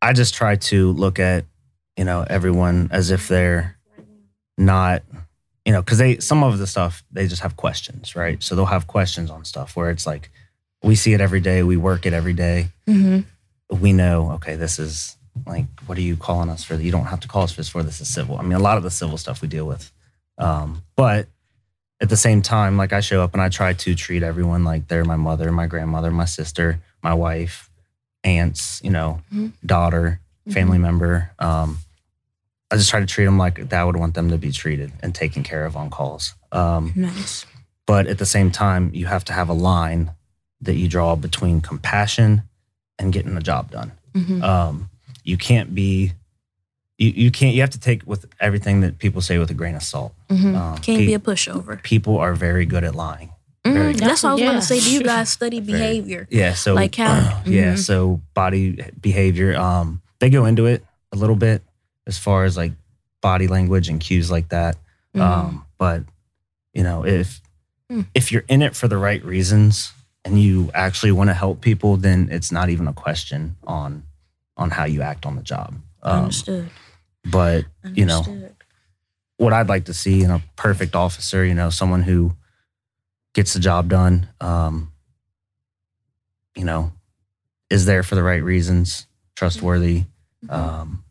I 0.00 0.12
just 0.12 0.34
try 0.34 0.56
to 0.56 0.92
look 0.92 1.18
at, 1.18 1.44
you 1.96 2.04
know, 2.04 2.24
everyone 2.28 2.88
as 2.90 3.10
if 3.10 3.28
they're 3.28 3.76
not, 4.56 5.02
you 5.64 5.72
know, 5.72 5.82
because 5.82 5.98
they 5.98 6.18
some 6.18 6.42
of 6.44 6.58
the 6.58 6.66
stuff 6.66 7.02
they 7.10 7.26
just 7.26 7.42
have 7.42 7.56
questions, 7.56 8.14
right? 8.14 8.42
So 8.42 8.54
they'll 8.54 8.66
have 8.66 8.86
questions 8.86 9.30
on 9.30 9.44
stuff 9.44 9.76
where 9.76 9.90
it's 9.90 10.06
like 10.06 10.30
we 10.82 10.94
see 10.94 11.12
it 11.14 11.20
every 11.20 11.40
day, 11.40 11.62
we 11.62 11.76
work 11.76 12.04
it 12.06 12.12
every 12.12 12.34
day 12.34 12.68
Mhm. 12.86 13.24
we 13.70 13.92
know 13.94 14.32
okay 14.32 14.56
this 14.56 14.78
is 14.78 15.16
like, 15.46 15.64
what 15.86 15.98
are 15.98 16.02
you 16.02 16.16
calling 16.16 16.48
us 16.50 16.62
for? 16.62 16.74
You 16.76 16.92
don't 16.92 17.06
have 17.06 17.20
to 17.20 17.28
call 17.28 17.42
us 17.42 17.52
for 17.52 17.60
this. 17.60 17.68
For 17.68 17.82
this 17.82 18.00
is 18.00 18.08
civil. 18.12 18.38
I 18.38 18.42
mean, 18.42 18.52
a 18.52 18.58
lot 18.60 18.76
of 18.76 18.84
the 18.84 18.90
civil 18.90 19.18
stuff 19.18 19.42
we 19.42 19.48
deal 19.48 19.66
with, 19.66 19.90
um, 20.38 20.82
but 20.96 21.26
at 22.00 22.08
the 22.08 22.16
same 22.16 22.42
time, 22.42 22.76
like 22.76 22.92
I 22.92 23.00
show 23.00 23.22
up 23.22 23.32
and 23.34 23.42
I 23.42 23.48
try 23.48 23.72
to 23.72 23.94
treat 23.94 24.22
everyone 24.22 24.64
like 24.64 24.88
they're 24.88 25.04
my 25.04 25.16
mother, 25.16 25.50
my 25.52 25.66
grandmother, 25.66 26.10
my 26.10 26.24
sister, 26.24 26.80
my 27.02 27.14
wife, 27.14 27.70
aunts, 28.24 28.80
you 28.82 28.90
know, 28.90 29.20
Mhm. 29.32 29.52
daughter, 29.64 30.20
family 30.50 30.78
member. 30.78 31.30
Um, 31.38 31.78
I 32.70 32.76
just 32.76 32.90
try 32.90 33.00
to 33.00 33.06
treat 33.06 33.24
them 33.26 33.38
like 33.38 33.68
that 33.68 33.80
I 33.80 33.84
would 33.84 33.96
want 33.96 34.14
them 34.14 34.30
to 34.30 34.38
be 34.38 34.50
treated 34.50 34.92
and 35.02 35.14
taken 35.14 35.42
care 35.42 35.64
of 35.64 35.76
on 35.76 35.90
calls. 35.90 36.34
Um, 36.50 36.92
Nice. 36.96 37.46
but 37.86 38.06
at 38.06 38.18
the 38.18 38.26
same 38.26 38.50
time, 38.50 38.90
you 38.92 39.06
have 39.06 39.24
to 39.26 39.32
have 39.32 39.48
a 39.48 39.52
line 39.54 40.10
that 40.60 40.74
you 40.74 40.88
draw 40.88 41.14
between 41.14 41.60
compassion 41.60 42.42
and 42.98 43.12
getting 43.12 43.34
the 43.34 43.40
job 43.42 43.70
done. 43.70 43.92
Mhm. 44.14 44.42
Um, 44.42 44.90
you 45.22 45.36
can't 45.36 45.74
be, 45.74 46.12
you, 46.98 47.10
you 47.10 47.30
can't, 47.30 47.54
you 47.54 47.60
have 47.60 47.70
to 47.70 47.80
take 47.80 48.06
with 48.06 48.26
everything 48.40 48.80
that 48.82 48.98
people 48.98 49.20
say 49.20 49.38
with 49.38 49.50
a 49.50 49.54
grain 49.54 49.74
of 49.74 49.82
salt. 49.82 50.14
Mhm. 50.30 50.54
Um, 50.56 50.78
Can't 50.78 50.98
pe- 51.00 51.06
be 51.06 51.14
a 51.14 51.18
pushover. 51.18 51.82
people 51.82 52.18
are 52.18 52.34
very 52.34 52.66
good 52.66 52.84
at 52.84 52.94
lying. 52.94 53.30
Very- 53.64 53.94
That's 53.94 54.22
what 54.22 54.30
I 54.30 54.32
was 54.34 54.42
going 54.42 54.54
to 54.56 54.62
say. 54.62 54.78
Do 54.80 54.92
you 54.92 55.02
guys 55.02 55.28
study 55.30 55.58
Very- 55.60 55.78
behavior? 55.78 56.28
Yeah. 56.30 56.54
So 56.54 56.74
Like 56.74 56.94
how- 56.94 57.42
yeah. 57.46 57.74
mhm. 57.74 57.78
So 57.78 58.20
body 58.34 58.84
behavior. 59.00 59.56
Um, 59.56 60.02
they 60.20 60.30
go 60.30 60.44
into 60.44 60.66
it 60.66 60.84
a 61.12 61.16
little 61.16 61.36
bit 61.36 61.62
as 62.06 62.18
far 62.18 62.44
as 62.44 62.56
like 62.56 62.72
body 63.22 63.48
language 63.48 63.88
and 63.88 63.98
cues 64.00 64.30
like 64.30 64.50
that. 64.50 64.76
Mhm. 65.16 65.20
Um, 65.20 65.64
but 65.78 66.04
you 66.74 66.82
know, 66.82 67.04
if 67.04 67.40
Hmm. 67.90 68.02
if 68.14 68.32
you're 68.32 68.44
in 68.48 68.62
it 68.62 68.74
for 68.74 68.88
the 68.88 68.96
right 68.96 69.22
reasons 69.24 69.92
and 70.24 70.40
you 70.40 70.70
actually 70.74 71.12
want 71.12 71.28
to 71.28 71.34
help 71.34 71.60
people, 71.60 71.96
then 71.98 72.28
it's 72.30 72.50
not 72.52 72.70
even 72.70 72.86
a 72.88 72.92
question 72.94 73.56
on 73.66 74.04
on 74.56 74.70
how 74.70 74.84
you 74.84 75.02
act 75.02 75.26
on 75.26 75.36
the 75.36 75.42
job. 75.42 75.74
Um, 76.02 76.24
Understood. 76.24 76.70
But 77.24 77.64
you 77.94 78.04
know, 78.06 78.22
what 79.36 79.52
I'd 79.52 79.68
like 79.68 79.86
to 79.86 79.94
see 79.94 80.22
in 80.22 80.30
a 80.30 80.42
perfect 80.56 80.94
officer, 80.94 81.44
you 81.44 81.54
know, 81.54 81.70
someone 81.70 82.02
who 82.02 82.34
gets 83.34 83.54
the 83.54 83.60
job 83.60 83.88
done, 83.88 84.28
um, 84.40 84.92
you 86.56 86.64
know, 86.64 86.92
is 87.70 87.86
there 87.86 88.02
for 88.02 88.14
the 88.14 88.22
right 88.22 88.42
reasons, 88.42 89.06
trustworthy. 89.34 90.04
Um, 90.48 91.04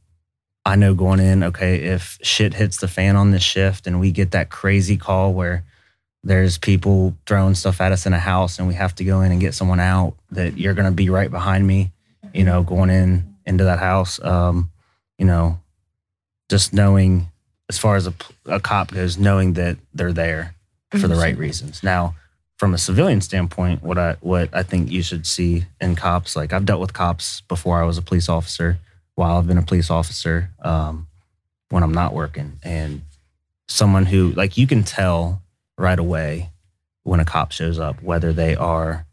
I 0.66 0.76
know 0.78 0.94
going 0.94 1.20
in, 1.20 1.44
okay, 1.44 1.76
if 1.76 2.18
shit 2.22 2.54
hits 2.54 2.78
the 2.78 2.88
fan 2.88 3.16
on 3.18 3.32
this 3.32 3.44
shift 3.44 3.86
and 3.88 4.00
we 4.00 4.12
get 4.12 4.32
that 4.32 4.50
crazy 4.50 4.96
call 4.96 5.34
where 5.34 5.66
there's 6.24 6.58
people 6.58 7.18
throwing 7.28 7.56
stuff 7.56 7.82
at 7.82 7.92
us 7.92 8.06
in 8.06 8.14
a 8.14 8.20
house 8.20 8.60
and 8.60 8.68
we 8.68 8.74
have 8.76 8.96
to 8.96 9.04
go 9.04 9.20
in 9.22 9.32
and 9.34 9.42
get 9.42 9.54
someone 9.54 9.82
out, 9.82 10.16
that 10.32 10.58
you're 10.58 10.74
going 10.74 10.86
to 10.86 10.92
be 10.92 11.10
right 11.10 11.30
behind 11.30 11.68
me, 11.68 11.92
you 12.34 12.46
know, 12.46 12.64
going 12.64 12.90
in 12.90 13.36
into 13.46 13.66
that 13.66 13.80
house. 13.80 14.24
Um, 14.24 14.72
you 15.18 15.26
know, 15.26 15.60
just 16.50 16.74
knowing 16.74 17.28
as 17.70 17.78
far 17.78 17.96
as 17.96 18.08
a, 18.08 18.14
a 18.46 18.60
cop 18.60 18.92
goes, 18.92 19.18
knowing 19.18 19.54
that 19.54 19.78
they're 19.94 20.14
there 20.14 20.56
for 20.92 21.08
the 21.08 21.16
right 21.16 21.38
reasons. 21.38 21.82
Now, 21.82 22.16
from 22.58 22.74
a 22.74 22.78
civilian 22.78 23.22
standpoint, 23.22 23.82
what 23.82 23.98
I 23.98 24.16
what 24.22 24.50
I 24.54 24.64
think 24.64 24.92
you 24.92 25.02
should 25.02 25.26
see 25.26 25.66
in 25.82 25.96
cops, 25.96 26.36
like 26.36 26.54
I've 26.54 26.66
dealt 26.66 26.82
with 26.82 26.94
cops 26.94 27.42
before 27.42 27.82
I 27.82 27.86
was 27.86 27.98
a 27.98 28.02
police 28.02 28.30
officer, 28.30 28.78
while 29.16 29.38
I've 29.38 29.48
been 29.48 29.58
a 29.58 29.64
police 29.64 29.90
officer, 29.90 30.50
um, 30.62 31.08
when 31.70 31.84
I'm 31.84 31.94
not 31.94 32.14
working, 32.14 32.60
and 32.64 33.02
someone 33.68 34.06
who 34.06 34.32
like 34.32 34.58
you 34.58 34.68
can 34.68 34.84
tell 34.84 35.42
right 35.78 35.98
away 35.98 36.52
when 37.04 37.20
a 37.20 37.26
cop 37.26 37.52
shows 37.52 37.80
up 37.80 38.02
whether 38.04 38.32
they 38.32 38.56
are 38.56 39.06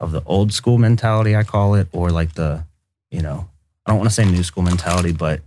of 0.00 0.12
the 0.12 0.22
old 0.26 0.52
school 0.52 0.78
mentality 0.78 1.36
I 1.36 1.44
call 1.44 1.74
it 1.74 1.88
or 1.92 2.10
like 2.10 2.34
the 2.34 2.64
you 3.10 3.22
know 3.22 3.48
I 3.86 3.90
don't 3.90 3.98
want 3.98 4.10
to 4.10 4.14
say 4.14 4.24
new 4.24 4.42
school 4.42 4.62
mentality 4.62 5.12
but 5.12 5.40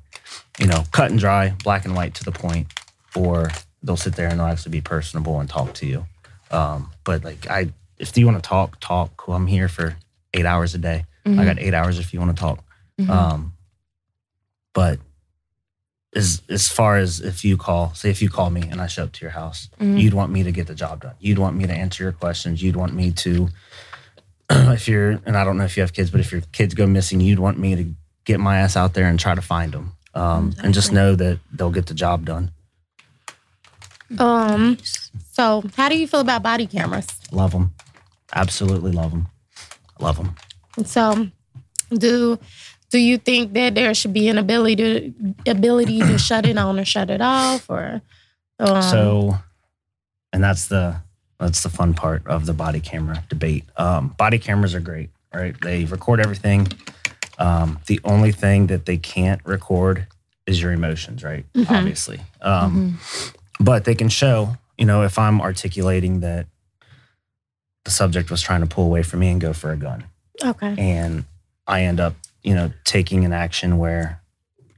you 0.59 0.67
know 0.67 0.83
cut 0.91 1.11
and 1.11 1.19
dry 1.19 1.53
black 1.63 1.85
and 1.85 1.95
white 1.95 2.13
to 2.15 2.23
the 2.23 2.31
point 2.31 2.67
or 3.15 3.49
they'll 3.83 3.97
sit 3.97 4.15
there 4.15 4.27
and 4.27 4.39
they'll 4.39 4.47
actually 4.47 4.71
be 4.71 4.81
personable 4.81 5.39
and 5.39 5.49
talk 5.49 5.73
to 5.73 5.85
you 5.85 6.05
um, 6.51 6.89
but 7.03 7.23
like 7.23 7.47
I 7.49 7.71
if 7.97 8.17
you 8.17 8.25
want 8.25 8.41
to 8.43 8.47
talk 8.47 8.79
talk 8.79 9.15
cool 9.17 9.35
I'm 9.35 9.47
here 9.47 9.67
for 9.67 9.95
eight 10.33 10.45
hours 10.45 10.73
a 10.75 10.77
day 10.77 11.05
I 11.25 11.45
got 11.45 11.59
eight 11.59 11.73
hours 11.73 11.99
if 11.99 12.13
you 12.13 12.19
want 12.19 12.35
to 12.35 12.39
talk 12.41 12.63
Mhm. 12.99 13.09
um, 13.09 13.53
but 14.73 14.99
as 16.15 16.41
as 16.49 16.67
far 16.67 16.97
as 16.97 17.21
if 17.21 17.45
you 17.45 17.55
call, 17.57 17.93
say 17.93 18.09
if 18.09 18.21
you 18.21 18.29
call 18.29 18.49
me 18.49 18.63
and 18.69 18.81
I 18.81 18.87
show 18.87 19.03
up 19.03 19.13
to 19.13 19.21
your 19.21 19.31
house, 19.31 19.69
Mhm. 19.79 19.97
you'd 20.01 20.13
want 20.13 20.31
me 20.31 20.43
to 20.43 20.51
get 20.51 20.67
the 20.67 20.75
job 20.75 21.01
done. 21.03 21.15
You'd 21.19 21.39
want 21.39 21.55
me 21.55 21.65
to 21.67 21.73
answer 21.73 22.03
your 22.03 22.11
questions. 22.11 22.61
You'd 22.61 22.75
want 22.75 22.93
me 22.93 23.11
to, 23.11 23.47
if 24.49 24.89
you're, 24.89 25.11
and 25.25 25.37
I 25.37 25.45
don't 25.45 25.57
know 25.57 25.63
if 25.63 25.77
you 25.77 25.81
have 25.83 25.93
kids, 25.93 26.09
but 26.11 26.19
if 26.19 26.31
your 26.33 26.41
kids 26.51 26.73
go 26.73 26.85
missing, 26.85 27.21
you'd 27.21 27.39
want 27.39 27.57
me 27.59 27.75
to 27.75 27.85
get 28.25 28.41
my 28.41 28.57
ass 28.59 28.75
out 28.75 28.93
there 28.93 29.07
and 29.07 29.17
try 29.17 29.35
to 29.35 29.41
find 29.41 29.71
them. 29.71 29.93
Um, 30.13 30.53
and 30.61 30.73
just 30.73 30.91
know 30.91 31.15
that 31.15 31.39
they'll 31.53 31.71
get 31.71 31.85
the 31.85 31.93
job 31.93 32.25
done. 32.25 32.51
Um. 34.19 34.77
So, 35.31 35.63
how 35.77 35.87
do 35.87 35.97
you 35.97 36.07
feel 36.07 36.19
about 36.19 36.43
body 36.43 36.67
cameras? 36.67 37.07
Love 37.31 37.51
them, 37.51 37.73
absolutely 38.33 38.91
love 38.91 39.11
them, 39.11 39.27
love 39.99 40.17
them. 40.17 40.35
So, 40.85 41.27
do 41.93 42.37
do 42.89 42.99
you 42.99 43.17
think 43.17 43.53
that 43.53 43.75
there 43.75 43.93
should 43.93 44.11
be 44.11 44.27
an 44.27 44.37
ability 44.37 44.75
to 44.75 45.33
ability 45.49 45.99
to 45.99 46.17
shut 46.27 46.45
it 46.45 46.57
on 46.57 46.77
or 46.77 46.85
shut 46.85 47.09
it 47.09 47.21
off, 47.21 47.69
or 47.69 48.01
um, 48.59 48.81
so 48.81 49.35
and 50.33 50.43
that's 50.43 50.67
the 50.67 50.97
that's 51.39 51.63
the 51.63 51.69
fun 51.69 51.93
part 51.93 52.25
of 52.27 52.45
the 52.45 52.53
body 52.53 52.79
camera 52.79 53.23
debate 53.29 53.65
um, 53.77 54.09
body 54.09 54.37
cameras 54.37 54.75
are 54.75 54.79
great 54.79 55.09
right 55.33 55.55
they 55.61 55.85
record 55.85 56.19
everything 56.19 56.67
um, 57.45 57.79
the 57.87 57.99
only 58.03 58.31
thing 58.31 58.67
that 58.67 58.85
they 58.85 58.97
can't 58.97 59.41
record 59.45 60.05
is 60.45 60.61
your 60.61 60.71
emotions 60.71 61.23
right 61.23 61.45
Mhm. 61.53 61.69
obviously 61.77 62.19
um, 62.41 62.69
Mhm. 62.71 63.33
but 63.59 63.83
they 63.85 63.95
can 63.95 64.09
show 64.09 64.37
you 64.77 64.85
know 64.85 65.03
if 65.03 65.17
i'm 65.17 65.41
articulating 65.41 66.19
that 66.21 66.45
the 67.85 67.91
subject 67.91 68.29
was 68.29 68.41
trying 68.41 68.61
to 68.61 68.67
pull 68.67 68.85
away 68.85 69.03
from 69.03 69.19
me 69.19 69.29
and 69.29 69.41
go 69.41 69.53
for 69.53 69.71
a 69.71 69.77
gun 69.77 70.03
okay, 70.43 70.75
and 70.77 71.25
I 71.67 71.83
end 71.83 71.99
up, 71.99 72.15
you 72.43 72.53
know, 72.55 72.73
taking 72.83 73.23
an 73.23 73.31
action 73.33 73.77
where, 73.77 74.19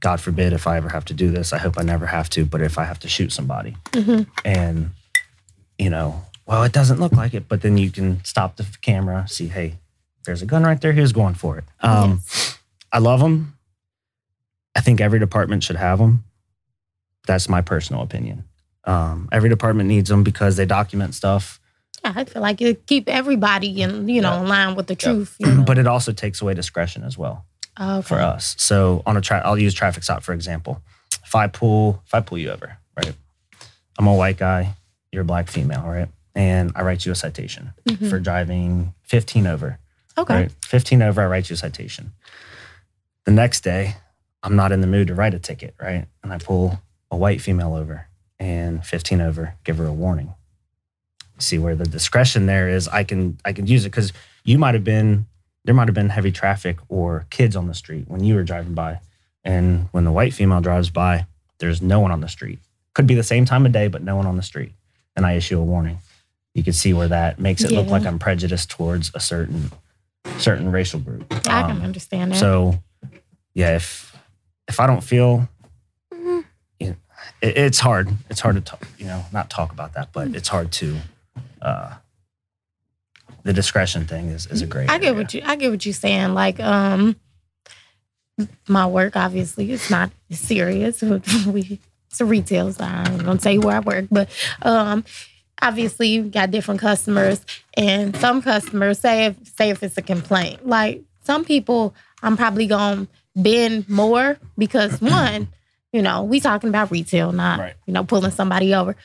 God 0.00 0.20
forbid, 0.20 0.52
if 0.52 0.66
I 0.66 0.76
ever 0.76 0.90
have 0.90 1.04
to 1.06 1.14
do 1.14 1.30
this, 1.30 1.52
I 1.52 1.58
hope 1.58 1.74
I 1.78 1.82
never 1.82 2.06
have 2.06 2.28
to, 2.30 2.44
but 2.44 2.60
if 2.60 2.78
I 2.78 2.84
have 2.84 3.00
to 3.00 3.08
shoot 3.08 3.32
somebody 3.32 3.76
Mhm. 3.92 4.26
and, 4.44 4.90
you 5.78 5.90
know, 5.90 6.22
well, 6.46 6.62
it 6.62 6.72
doesn't 6.72 7.00
look 7.00 7.12
like 7.12 7.34
it, 7.34 7.48
but 7.48 7.62
then 7.62 7.76
you 7.78 7.90
can 7.90 8.22
stop 8.24 8.56
the 8.56 8.66
camera, 8.82 9.26
see, 9.26 9.48
hey, 9.48 9.74
there's 10.24 10.42
a 10.42 10.46
gun 10.46 10.62
right 10.64 10.80
there. 10.80 10.92
Who's 10.92 11.12
going 11.12 11.34
for 11.34 11.58
it? 11.58 11.64
Um, 11.80 12.22
I 12.92 12.98
love 12.98 13.20
them. 13.20 13.56
I 14.76 14.80
think 14.80 15.00
every 15.00 15.18
department 15.18 15.62
should 15.62 15.76
have 15.76 15.98
them. 15.98 16.24
That's 17.26 17.48
my 17.48 17.60
personal 17.60 18.02
opinion. 18.02 18.44
Um, 18.84 19.28
every 19.32 19.48
department 19.48 19.88
needs 19.88 20.08
them 20.10 20.24
because 20.24 20.56
they 20.56 20.66
document 20.66 21.14
stuff. 21.14 21.60
Yeah, 22.04 22.12
I 22.16 22.24
feel 22.24 22.42
like 22.42 22.60
it 22.60 22.86
keep 22.86 23.08
everybody 23.08 23.80
in 23.82 24.08
you 24.08 24.20
know 24.20 24.32
Yeah. 24.34 24.40
in 24.42 24.48
line 24.48 24.74
with 24.74 24.88
the 24.88 24.94
truth. 24.96 25.36
You 25.38 25.46
know? 25.46 25.62
But 25.64 25.78
it 25.78 25.86
also 25.86 26.12
takes 26.12 26.42
away 26.42 26.54
discretion 26.54 27.02
as 27.04 27.16
well. 27.16 27.46
okay. 27.80 28.02
for 28.02 28.20
us. 28.20 28.54
So 28.58 29.02
on 29.06 29.16
a 29.16 29.20
tra- 29.20 29.42
I'll 29.44 29.58
use 29.58 29.74
traffic 29.74 30.02
stop 30.04 30.22
for 30.22 30.32
example. 30.32 30.82
If 31.24 31.34
I 31.34 31.46
pull, 31.48 32.02
if 32.06 32.14
I 32.14 32.20
pull 32.20 32.38
you 32.38 32.50
over, 32.50 32.76
right? 32.96 33.14
I'm 33.98 34.06
a 34.06 34.14
white 34.14 34.36
guy, 34.36 34.74
you're 35.12 35.22
a 35.22 35.24
black 35.24 35.48
female, 35.48 35.82
right? 35.82 36.08
And 36.34 36.72
I 36.76 36.82
write 36.82 37.06
you 37.06 37.12
a 37.12 37.14
citation 37.14 37.72
Mhm. 37.88 38.10
for 38.10 38.18
driving 38.20 38.92
15 39.04 39.46
over. 39.46 39.78
Okay. 40.16 40.34
Right? 40.34 40.52
15 40.64 41.02
over, 41.02 41.22
I 41.22 41.26
write 41.26 41.50
you 41.50 41.54
a 41.54 41.56
citation. 41.56 42.12
The 43.24 43.32
next 43.32 43.62
day, 43.62 43.96
I'm 44.42 44.56
not 44.56 44.72
in 44.72 44.80
the 44.80 44.86
mood 44.86 45.08
to 45.08 45.14
write 45.14 45.34
a 45.34 45.38
ticket, 45.38 45.74
right? 45.80 46.06
And 46.22 46.32
I 46.32 46.38
pull 46.38 46.80
a 47.10 47.16
white 47.16 47.40
female 47.40 47.74
over 47.74 48.06
and 48.38 48.84
15 48.84 49.20
over, 49.20 49.54
give 49.64 49.78
her 49.78 49.86
a 49.86 49.92
warning. 49.92 50.34
See 51.38 51.58
where 51.58 51.74
the 51.74 51.84
discretion 51.84 52.46
there 52.46 52.68
is, 52.68 52.86
I 52.86 53.02
can 53.04 53.38
I 53.44 53.52
can 53.52 53.66
use 53.66 53.84
it 53.84 53.90
because 53.90 54.12
you 54.44 54.56
might 54.58 54.74
have 54.74 54.84
been 54.84 55.26
there 55.64 55.74
might 55.74 55.88
have 55.88 55.94
been 55.94 56.10
heavy 56.10 56.30
traffic 56.30 56.78
or 56.88 57.26
kids 57.30 57.56
on 57.56 57.66
the 57.66 57.74
street 57.74 58.04
when 58.06 58.22
you 58.22 58.34
were 58.34 58.44
driving 58.44 58.74
by. 58.74 59.00
And 59.42 59.88
when 59.92 60.04
the 60.04 60.12
white 60.12 60.34
female 60.34 60.60
drives 60.60 60.90
by, 60.90 61.26
there's 61.58 61.82
no 61.82 62.00
one 62.00 62.12
on 62.12 62.20
the 62.20 62.28
street. 62.28 62.58
Could 62.94 63.06
be 63.06 63.14
the 63.14 63.22
same 63.22 63.44
time 63.46 63.66
of 63.66 63.72
day, 63.72 63.88
but 63.88 64.02
no 64.02 64.16
one 64.16 64.26
on 64.26 64.36
the 64.36 64.42
street. 64.42 64.72
And 65.16 65.26
I 65.26 65.32
issue 65.32 65.58
a 65.58 65.62
warning. 65.62 65.98
You 66.54 66.62
can 66.62 66.72
see 66.72 66.92
where 66.92 67.08
that 67.08 67.38
makes 67.38 67.64
it 67.64 67.72
look 67.72 67.88
like 67.88 68.06
I'm 68.06 68.18
prejudiced 68.18 68.70
towards 68.70 69.10
a 69.14 69.20
certain 69.20 69.72
certain 70.38 70.70
racial 70.70 71.00
group. 71.00 71.26
I 71.46 71.62
can 71.62 71.70
Um, 71.78 71.82
understand 71.82 72.32
that. 72.32 72.38
So, 72.38 72.78
yeah, 73.54 73.76
if 73.76 74.16
if 74.68 74.80
I 74.80 74.86
don't 74.86 75.02
feel, 75.02 75.48
Mhm. 76.12 76.44
you 76.80 76.86
know, 76.88 76.96
it, 77.42 77.56
it's 77.58 77.78
hard. 77.80 78.08
It's 78.30 78.40
hard 78.40 78.54
to 78.56 78.60
talk, 78.62 78.86
you 78.98 79.06
know, 79.06 79.24
not 79.32 79.50
talk 79.50 79.72
about 79.72 79.92
that, 79.94 80.12
but 80.12 80.28
it's 80.34 80.48
hard 80.48 80.72
to. 80.72 80.98
Uh, 81.60 81.94
the 83.42 83.52
discretion 83.52 84.06
thing 84.06 84.28
is 84.28 84.46
is 84.46 84.62
a 84.62 84.66
great. 84.66 84.88
I 84.90 84.98
get 84.98 85.14
what 85.14 85.34
you 85.34 85.42
I 85.44 85.56
get 85.56 85.70
what 85.70 85.84
you're 85.84 85.92
saying. 85.92 86.32
Like, 86.34 86.58
um, 86.60 87.16
my 88.68 88.86
work 88.86 89.16
obviously 89.16 89.70
it's 89.70 89.90
not 89.90 90.10
serious. 90.30 91.02
we 91.46 91.78
it's 92.10 92.20
a 92.20 92.24
retail, 92.24 92.72
so 92.72 92.84
I'm 92.84 93.18
gonna 93.18 93.38
tell 93.38 93.52
you 93.52 93.60
where 93.60 93.76
I 93.76 93.80
work, 93.80 94.06
but 94.10 94.28
um, 94.62 95.04
obviously 95.64 96.08
you 96.08 96.24
got 96.24 96.50
different 96.50 96.80
customers, 96.80 97.44
and 97.76 98.14
some 98.16 98.42
customers 98.42 98.98
say 98.98 99.26
if 99.26 99.36
say 99.56 99.70
if 99.70 99.82
it's 99.82 99.96
a 99.96 100.02
complaint, 100.02 100.66
like 100.66 101.02
some 101.22 101.44
people 101.44 101.94
I'm 102.22 102.36
probably 102.36 102.66
gonna 102.66 103.08
bend 103.34 103.88
more 103.88 104.38
because 104.58 105.00
one, 105.00 105.48
you 105.92 106.02
know, 106.02 106.22
we 106.22 106.40
talking 106.40 106.68
about 106.68 106.90
retail, 106.90 107.32
not 107.32 107.58
Right. 107.58 107.74
you 107.86 107.94
know 107.94 108.04
pulling 108.04 108.30
somebody 108.30 108.74
over. 108.74 108.96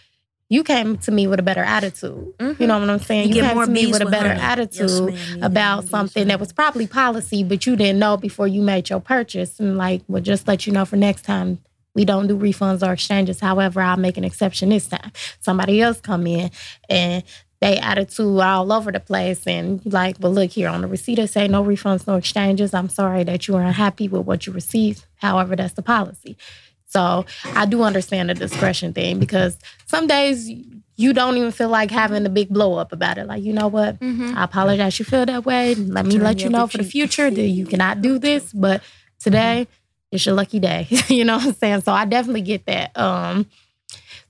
You 0.52 0.64
came 0.64 0.98
to 1.00 1.12
me 1.12 1.28
with 1.28 1.40
a 1.40 1.44
better 1.44 1.64
attitude. 1.64 2.34
You 2.40 2.46
mm-hmm. 2.46 2.66
know 2.66 2.80
what 2.80 2.90
I'm 2.90 3.00
saying? 3.00 3.30
You 3.30 3.36
You, 3.36 3.42
came 3.44 3.60
to 3.60 3.68
me 3.68 3.86
with 3.86 4.02
a 4.02 4.08
better 4.08 4.30
honey. 4.30 4.42
attitude 4.42 4.90
Yes, 4.90 5.00
ma'am. 5.00 5.10
You 5.10 5.36
get 5.36 5.44
about 5.44 5.84
more 5.84 5.90
something 5.90 6.28
that 6.28 6.40
was 6.40 6.52
probably 6.52 6.88
policy, 6.88 7.44
but 7.44 7.68
you 7.68 7.76
didn't 7.76 8.00
know 8.00 8.18
before 8.18 8.48
you 8.48 8.64
made 8.64 8.90
your 8.90 9.00
purchase. 9.00 9.60
And 9.60 9.78
like, 9.78 10.02
well, 10.08 10.24
just 10.24 10.48
let 10.48 10.66
you 10.66 10.74
know 10.74 10.86
for 10.86 10.96
next 10.96 11.22
time, 11.22 11.60
we 11.96 12.06
don't 12.06 12.28
do 12.28 12.38
refunds 12.38 12.88
or 12.88 12.94
exchanges. 12.94 13.40
However, 13.40 13.82
I'll 13.82 13.98
make 13.98 14.18
an 14.18 14.24
exception 14.24 14.70
this 14.70 14.88
time. 14.88 15.12
Somebody 15.40 15.82
else 15.82 16.00
come 16.00 16.28
in 16.28 16.52
and 16.90 17.24
they 17.62 17.78
attitude 17.78 18.40
all 18.40 18.72
over 18.72 18.92
the 18.92 19.00
place 19.02 19.46
and 19.46 19.82
like, 19.86 20.16
well, 20.20 20.32
look 20.32 20.52
here 20.52 20.70
on 20.70 20.82
the 20.82 20.88
receipt, 20.88 21.20
it 21.20 21.28
say 21.30 21.48
no 21.48 21.64
refunds, 21.64 22.08
no 22.08 22.16
exchanges. 22.16 22.74
I'm 22.74 22.90
sorry 22.90 23.24
that 23.26 23.48
you 23.48 23.54
were 23.56 23.62
unhappy 23.62 24.08
with 24.08 24.26
what 24.26 24.48
you 24.48 24.54
received. 24.54 25.06
However, 25.18 25.56
that's 25.56 25.74
the 25.74 25.82
policy. 25.82 26.38
So 26.86 27.26
I 27.54 27.66
do 27.66 27.84
understand 27.84 28.30
the 28.30 28.34
discretion 28.34 28.94
thing 28.94 29.20
because 29.20 29.60
some 29.86 30.08
days 30.08 30.50
you 30.96 31.14
don't 31.14 31.38
even 31.38 31.52
feel 31.52 31.70
like 31.70 31.92
having 31.92 32.26
a 32.26 32.30
big 32.30 32.50
blow 32.50 32.76
up 32.76 32.92
about 32.92 33.18
it. 33.18 33.28
Like, 33.28 33.44
you 33.44 33.54
know 33.54 33.68
what? 33.68 34.00
Mhm. 34.00 34.36
I 34.36 34.44
apologize 34.44 34.98
you 34.98 35.06
feel 35.06 35.26
that 35.26 35.46
way. 35.46 35.76
Let 35.76 36.06
me 36.06 36.14
Turn 36.14 36.24
let 36.24 36.42
you 36.42 36.50
know 36.50 36.66
for 36.68 36.78
the 36.78 36.84
future 36.84 37.30
that 37.30 37.42
you 37.48 37.66
cannot 37.66 38.02
do 38.02 38.20
this. 38.20 38.52
But 38.54 38.82
today, 39.20 39.68
it's 40.12 40.26
your 40.26 40.36
lucky 40.36 40.60
day. 40.60 40.88
you 41.08 41.24
know 41.26 41.38
what 41.38 41.48
I'm 41.48 41.54
saying? 41.54 41.82
So 41.82 41.92
I 41.92 42.06
definitely 42.06 42.42
get 42.42 42.66
that. 42.66 42.98
Um, 42.98 43.46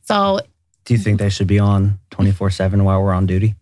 so 0.01 0.39
Do 0.85 0.93
you 0.93 0.99
think 0.99 1.19
they 1.19 1.29
should 1.29 1.47
be 1.47 1.59
on 1.59 1.99
24 2.11 2.49
7 2.49 2.83
while 2.83 3.01
we're 3.01 3.13
on 3.13 3.25
duty? 3.25 3.55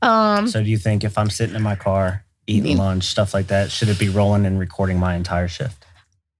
um, 0.00 0.48
So 0.48 0.62
do 0.62 0.70
you 0.70 0.78
think 0.78 1.04
if 1.04 1.16
I'm 1.18 1.30
sitting 1.30 1.54
in 1.56 1.62
my 1.62 1.74
car, 1.76 2.24
eating 2.46 2.76
Mhm. 2.76 2.78
lunch, 2.80 3.04
stuff 3.04 3.34
like 3.34 3.48
that, 3.48 3.70
should 3.70 3.88
it 3.88 3.98
be 3.98 4.08
rolling 4.08 4.46
and 4.46 4.58
recording 4.58 4.98
my 4.98 5.14
entire 5.14 5.48
shift? 5.48 5.84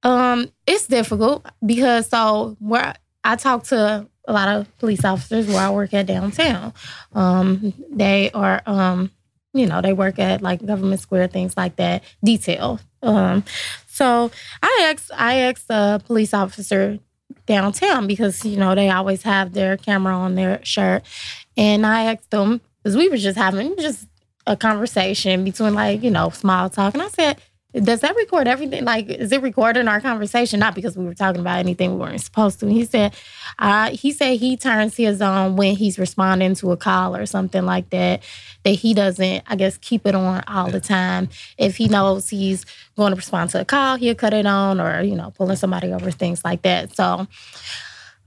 Um, 0.02 0.50
it's 0.66 0.86
difficult 0.86 1.46
because 1.64 2.08
so 2.08 2.56
where 2.58 2.94
I 3.22 3.36
talk 3.36 3.64
to 3.64 4.08
a 4.26 4.32
lot 4.32 4.48
of 4.48 4.78
police 4.78 5.04
officers 5.04 5.46
where 5.46 5.58
I 5.60 5.70
work 5.70 5.94
at 5.94 6.06
downtown. 6.06 6.72
Um, 7.12 7.72
they 7.90 8.30
are 8.32 8.62
um, 8.66 9.10
you 9.54 9.66
know, 9.66 9.80
they 9.82 9.92
work 9.92 10.18
at 10.18 10.40
like 10.42 10.64
government 10.64 11.00
square, 11.00 11.26
things 11.28 11.56
like 11.56 11.76
that, 11.76 12.02
detail. 12.24 12.80
Um, 13.02 13.44
so 13.92 14.30
I 14.62 14.90
asked 14.90 15.10
I 15.14 15.34
asked 15.36 15.66
a 15.68 16.00
police 16.06 16.32
officer 16.32 16.98
downtown 17.46 18.06
because, 18.06 18.44
you 18.44 18.56
know, 18.56 18.74
they 18.74 18.88
always 18.88 19.22
have 19.22 19.52
their 19.52 19.76
camera 19.76 20.14
on 20.14 20.34
their 20.34 20.64
shirt. 20.64 21.02
And 21.56 21.84
I 21.86 22.04
asked 22.12 22.30
them, 22.30 22.60
because 22.82 22.96
we 22.96 23.08
were 23.08 23.16
just 23.16 23.36
having 23.36 23.76
just 23.76 24.06
a 24.46 24.56
conversation 24.56 25.44
between 25.44 25.74
like, 25.74 26.02
you 26.02 26.10
know, 26.10 26.30
small 26.30 26.70
talk. 26.70 26.94
And 26.94 27.02
I 27.02 27.08
said, 27.08 27.40
does 27.74 28.00
that 28.00 28.14
record 28.16 28.46
everything? 28.46 28.84
Like, 28.84 29.08
is 29.08 29.32
it 29.32 29.40
recording 29.40 29.88
our 29.88 30.00
conversation? 30.00 30.60
Not 30.60 30.74
because 30.74 30.96
we 30.96 31.06
were 31.06 31.14
talking 31.14 31.40
about 31.40 31.58
anything 31.58 31.92
we 31.92 32.00
weren't 32.00 32.20
supposed 32.20 32.60
to. 32.60 32.66
He 32.66 32.84
said, 32.84 33.14
uh, 33.58 33.90
he 33.90 34.12
said 34.12 34.38
he 34.38 34.58
turns 34.58 34.96
his 34.96 35.22
on 35.22 35.56
when 35.56 35.74
he's 35.76 35.98
responding 35.98 36.54
to 36.56 36.72
a 36.72 36.76
call 36.76 37.16
or 37.16 37.24
something 37.24 37.64
like 37.64 37.88
that. 37.90 38.22
That 38.64 38.72
he 38.72 38.92
doesn't, 38.92 39.44
I 39.46 39.56
guess, 39.56 39.78
keep 39.78 40.06
it 40.06 40.14
on 40.14 40.44
all 40.46 40.70
the 40.70 40.80
time. 40.80 41.30
If 41.56 41.76
he 41.76 41.88
knows 41.88 42.28
he's 42.28 42.66
going 42.96 43.12
to 43.12 43.16
respond 43.16 43.50
to 43.50 43.62
a 43.62 43.64
call, 43.64 43.96
he'll 43.96 44.14
cut 44.14 44.34
it 44.34 44.46
on, 44.46 44.78
or 44.78 45.00
you 45.00 45.16
know, 45.16 45.30
pulling 45.30 45.56
somebody 45.56 45.92
over, 45.92 46.10
things 46.10 46.44
like 46.44 46.62
that. 46.62 46.94
So, 46.94 47.26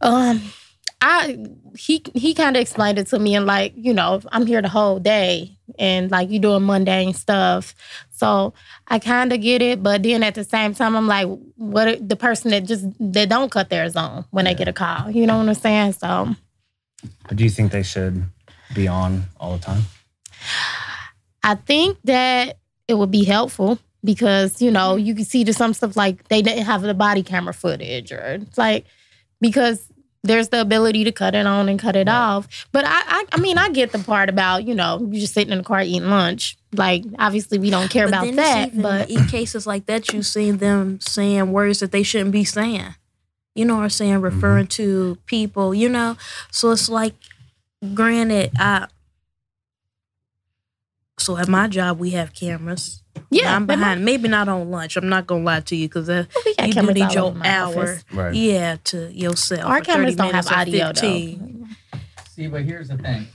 um, 0.01 0.41
I 1.07 1.37
he 1.77 2.03
he 2.15 2.33
kind 2.33 2.55
of 2.57 2.61
explained 2.61 2.97
it 2.97 3.05
to 3.07 3.19
me 3.19 3.35
and 3.35 3.45
like 3.45 3.73
you 3.75 3.93
know 3.93 4.21
I'm 4.31 4.47
here 4.47 4.59
the 4.59 4.69
whole 4.69 4.99
day 4.99 5.55
and 5.77 6.09
like 6.09 6.31
you 6.31 6.39
doing 6.39 6.65
mundane 6.65 7.13
stuff, 7.13 7.75
so 8.09 8.55
I 8.87 8.97
kind 8.97 9.31
of 9.31 9.39
get 9.39 9.61
it. 9.61 9.83
But 9.83 10.01
then 10.01 10.23
at 10.23 10.33
the 10.33 10.43
same 10.43 10.73
time 10.73 10.95
I'm 10.95 11.05
like, 11.05 11.27
what 11.57 12.09
the 12.09 12.15
person 12.15 12.49
that 12.51 12.65
just 12.65 12.87
that 12.99 13.29
don't 13.29 13.51
cut 13.51 13.69
theirs 13.69 13.95
on 13.95 14.25
when 14.31 14.45
they 14.45 14.55
get 14.55 14.67
a 14.67 14.73
call, 14.73 15.11
you 15.11 15.27
know 15.27 15.37
what 15.37 15.47
I'm 15.47 15.53
saying? 15.53 15.93
So 15.93 16.35
but 17.27 17.37
do 17.37 17.43
you 17.43 17.51
think 17.51 17.71
they 17.71 17.83
should 17.83 18.23
be 18.73 18.87
on 18.87 19.25
all 19.39 19.57
the 19.57 19.63
time? 19.63 19.83
I 21.43 21.53
think 21.53 21.99
that 22.05 22.57
it 22.87 22.95
would 22.95 23.11
be 23.11 23.25
helpful 23.25 23.77
because 24.03 24.59
you 24.59 24.71
know 24.71 24.95
you 24.95 25.13
can 25.13 25.25
see 25.25 25.43
to 25.43 25.53
some 25.53 25.75
stuff 25.75 25.95
like 25.95 26.27
they 26.29 26.41
didn't 26.41 26.65
have 26.65 26.81
the 26.81 26.95
body 26.95 27.21
camera 27.21 27.53
footage 27.53 28.11
or 28.11 28.39
it's 28.41 28.57
like 28.57 28.85
because 29.39 29.87
there's 30.25 30.49
the 30.49 30.61
ability 30.61 31.03
to 31.03 31.11
cut 31.11 31.35
it 31.35 31.45
on 31.45 31.69
and 31.69 31.79
cut 31.79 31.95
it 31.95 32.07
off. 32.07 32.67
But 32.71 32.85
I, 32.85 33.01
I, 33.05 33.25
I 33.33 33.39
mean, 33.39 33.57
I 33.57 33.69
get 33.69 33.91
the 33.91 33.99
part 33.99 34.29
about 34.29 34.65
you 34.65 34.75
know 34.75 34.99
you 35.11 35.19
just 35.19 35.33
sitting 35.33 35.51
in 35.51 35.59
the 35.59 35.63
car 35.63 35.81
eating 35.81 36.09
lunch. 36.09 36.57
Like 36.73 37.03
obviously 37.19 37.57
we 37.59 37.69
don't 37.69 37.89
care 37.89 38.05
But 38.05 38.09
about 38.09 38.25
then 38.25 38.35
that, 38.35 38.67
even 38.69 38.81
but 38.81 39.09
in 39.09 39.25
cases 39.27 39.65
like 39.65 39.85
that, 39.85 40.11
you 40.11 40.23
see 40.23 40.51
them 40.51 40.99
saying 40.99 41.51
words 41.51 41.79
that 41.79 41.91
they 41.91 42.03
shouldn't 42.03 42.31
be 42.31 42.43
saying. 42.43 42.95
You 43.53 43.63
know, 43.63 43.81
or 43.81 43.87
saying 43.87 44.15
mm-hmm. 44.15 44.23
referring 44.23 44.67
to 44.67 45.17
people. 45.27 45.73
You 45.73 45.87
know, 45.87 46.17
so 46.51 46.71
it's 46.71 46.89
like, 46.89 47.13
granted, 47.93 48.51
I. 48.57 48.87
So 51.17 51.37
at 51.37 51.47
my 51.47 51.67
job, 51.67 51.97
we 51.99 52.11
have 52.11 52.33
cameras. 52.33 53.01
yeah, 53.31 53.55
I'm 53.55 53.65
that 53.67 53.77
might- 53.77 53.83
behind. 53.83 54.05
Maybe 54.05 54.27
not 54.27 54.47
on 54.49 54.69
lunch. 54.69 54.97
I'm 54.97 55.09
not 55.09 55.27
gonna 55.27 55.43
lie 55.43 55.61
to 55.61 55.75
you 55.75 55.87
because 55.87 56.09
uh, 56.09 56.25
we 56.45 56.55
got 56.55 56.67
you 56.67 56.73
do 56.73 56.93
need 56.93 57.11
your 57.13 57.23
over 57.25 57.41
hour. 57.45 57.99
Right. 58.11 58.33
yeah, 58.35 58.77
to 58.85 59.11
yourself. 59.13 59.65
Our 59.69 59.81
cameras 59.81 60.15
don't 60.15 60.33
have 60.33 60.45
minutes 60.45 60.51
audio 60.51 60.87
15. 60.87 61.67
though. 61.93 61.99
See, 62.31 62.47
but 62.47 62.63
here's 62.63 62.89
the 62.89 62.97
thing. 62.97 63.27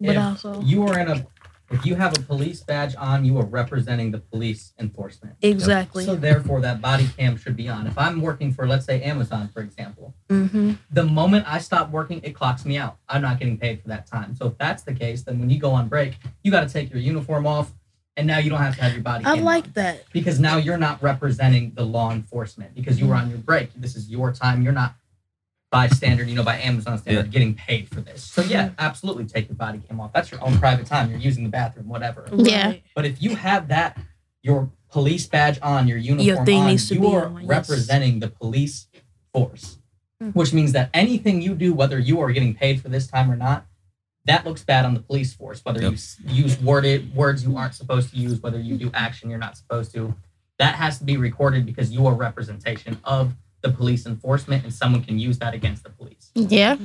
But 0.00 0.10
if 0.16 0.22
also- 0.22 0.60
you 0.62 0.86
are 0.86 0.98
in 0.98 1.08
a, 1.08 1.26
if 1.74 1.84
you 1.84 1.96
have 1.96 2.16
a 2.16 2.22
police 2.22 2.62
badge 2.62 2.94
on, 2.96 3.24
you 3.24 3.36
are 3.38 3.44
representing 3.44 4.12
the 4.12 4.18
police 4.18 4.72
enforcement. 4.78 5.36
Exactly. 5.42 6.04
So 6.04 6.14
therefore, 6.14 6.60
that 6.60 6.80
body 6.80 7.08
cam 7.16 7.36
should 7.36 7.56
be 7.56 7.68
on. 7.68 7.86
If 7.86 7.98
I'm 7.98 8.20
working 8.20 8.52
for, 8.52 8.66
let's 8.66 8.86
say, 8.86 9.02
Amazon, 9.02 9.48
for 9.52 9.60
example, 9.60 10.14
mm-hmm. 10.28 10.72
the 10.92 11.04
moment 11.04 11.46
I 11.48 11.58
stop 11.58 11.90
working, 11.90 12.20
it 12.22 12.34
clocks 12.34 12.64
me 12.64 12.78
out. 12.78 12.98
I'm 13.08 13.22
not 13.22 13.38
getting 13.38 13.58
paid 13.58 13.82
for 13.82 13.88
that 13.88 14.06
time. 14.06 14.36
So 14.36 14.46
if 14.46 14.56
that's 14.56 14.84
the 14.84 14.94
case, 14.94 15.22
then 15.22 15.40
when 15.40 15.50
you 15.50 15.58
go 15.58 15.72
on 15.72 15.88
break, 15.88 16.16
you 16.42 16.50
got 16.50 16.66
to 16.66 16.72
take 16.72 16.90
your 16.90 17.00
uniform 17.00 17.46
off, 17.46 17.72
and 18.16 18.26
now 18.26 18.38
you 18.38 18.50
don't 18.50 18.60
have 18.60 18.76
to 18.76 18.82
have 18.82 18.92
your 18.92 19.02
body. 19.02 19.24
I 19.26 19.34
cam 19.34 19.44
like 19.44 19.64
on. 19.64 19.72
that. 19.74 20.04
because 20.12 20.38
now 20.38 20.56
you're 20.56 20.78
not 20.78 21.02
representing 21.02 21.72
the 21.74 21.84
law 21.84 22.12
enforcement 22.12 22.74
because 22.74 23.00
you 23.00 23.08
were 23.08 23.16
on 23.16 23.28
your 23.28 23.38
break. 23.38 23.70
This 23.74 23.96
is 23.96 24.08
your 24.08 24.32
time. 24.32 24.62
You're 24.62 24.72
not 24.72 24.94
by 25.74 25.88
standard, 25.88 26.28
you 26.28 26.36
know, 26.36 26.44
by 26.44 26.56
Amazon 26.60 26.96
standard, 26.98 27.32
getting 27.32 27.52
paid 27.52 27.88
for 27.88 28.00
this. 28.00 28.22
So 28.22 28.42
yeah, 28.42 28.70
absolutely 28.78 29.24
take 29.24 29.48
your 29.48 29.56
body 29.56 29.80
cam 29.88 29.98
off. 30.00 30.12
That's 30.12 30.30
your 30.30 30.40
own 30.44 30.56
private 30.58 30.86
time. 30.86 31.10
You're 31.10 31.18
using 31.18 31.42
the 31.42 31.50
bathroom, 31.50 31.88
whatever. 31.88 32.28
Yeah. 32.32 32.74
But 32.94 33.06
if 33.06 33.20
you 33.20 33.34
have 33.34 33.66
that, 33.68 33.98
your 34.40 34.70
police 34.88 35.26
badge 35.26 35.58
on, 35.62 35.88
your 35.88 35.98
uniform 35.98 36.46
thing 36.46 36.60
on, 36.60 36.66
needs 36.68 36.86
to 36.90 36.94
you 36.94 37.00
be 37.00 37.06
are 37.08 37.26
on, 37.26 37.40
yes. 37.40 37.48
representing 37.48 38.20
the 38.20 38.28
police 38.28 38.86
force, 39.32 39.78
Mhm. 40.22 40.32
which 40.36 40.52
means 40.52 40.70
that 40.70 40.90
anything 40.94 41.42
you 41.42 41.56
do, 41.56 41.74
whether 41.74 41.98
you 41.98 42.20
are 42.20 42.30
getting 42.30 42.54
paid 42.54 42.80
for 42.80 42.88
this 42.88 43.08
time 43.08 43.28
or 43.28 43.34
not, 43.34 43.66
that 44.26 44.46
looks 44.46 44.62
bad 44.62 44.84
on 44.84 44.94
the 44.94 45.00
police 45.00 45.34
force. 45.34 45.60
Whether 45.64 45.82
Yep. 45.82 45.94
you 46.28 46.44
use 46.44 46.60
worded 46.60 47.12
words 47.16 47.42
you 47.42 47.56
aren't 47.56 47.74
supposed 47.74 48.10
to 48.12 48.16
use, 48.16 48.40
whether 48.40 48.60
you 48.60 48.76
do 48.78 48.92
action 48.94 49.28
you're 49.28 49.40
not 49.40 49.56
supposed 49.56 49.92
to, 49.94 50.14
that 50.60 50.76
has 50.76 50.98
to 51.00 51.04
be 51.04 51.16
recorded 51.16 51.66
because 51.66 51.90
you 51.90 52.06
are 52.06 52.14
representation 52.14 52.98
of 53.02 53.34
the 53.64 53.70
police 53.70 54.06
enforcement, 54.06 54.62
and 54.62 54.72
someone 54.72 55.02
can 55.02 55.18
use 55.18 55.38
that 55.38 55.54
against 55.54 55.82
the 55.82 55.90
police. 55.90 56.30
Yeah, 56.34 56.76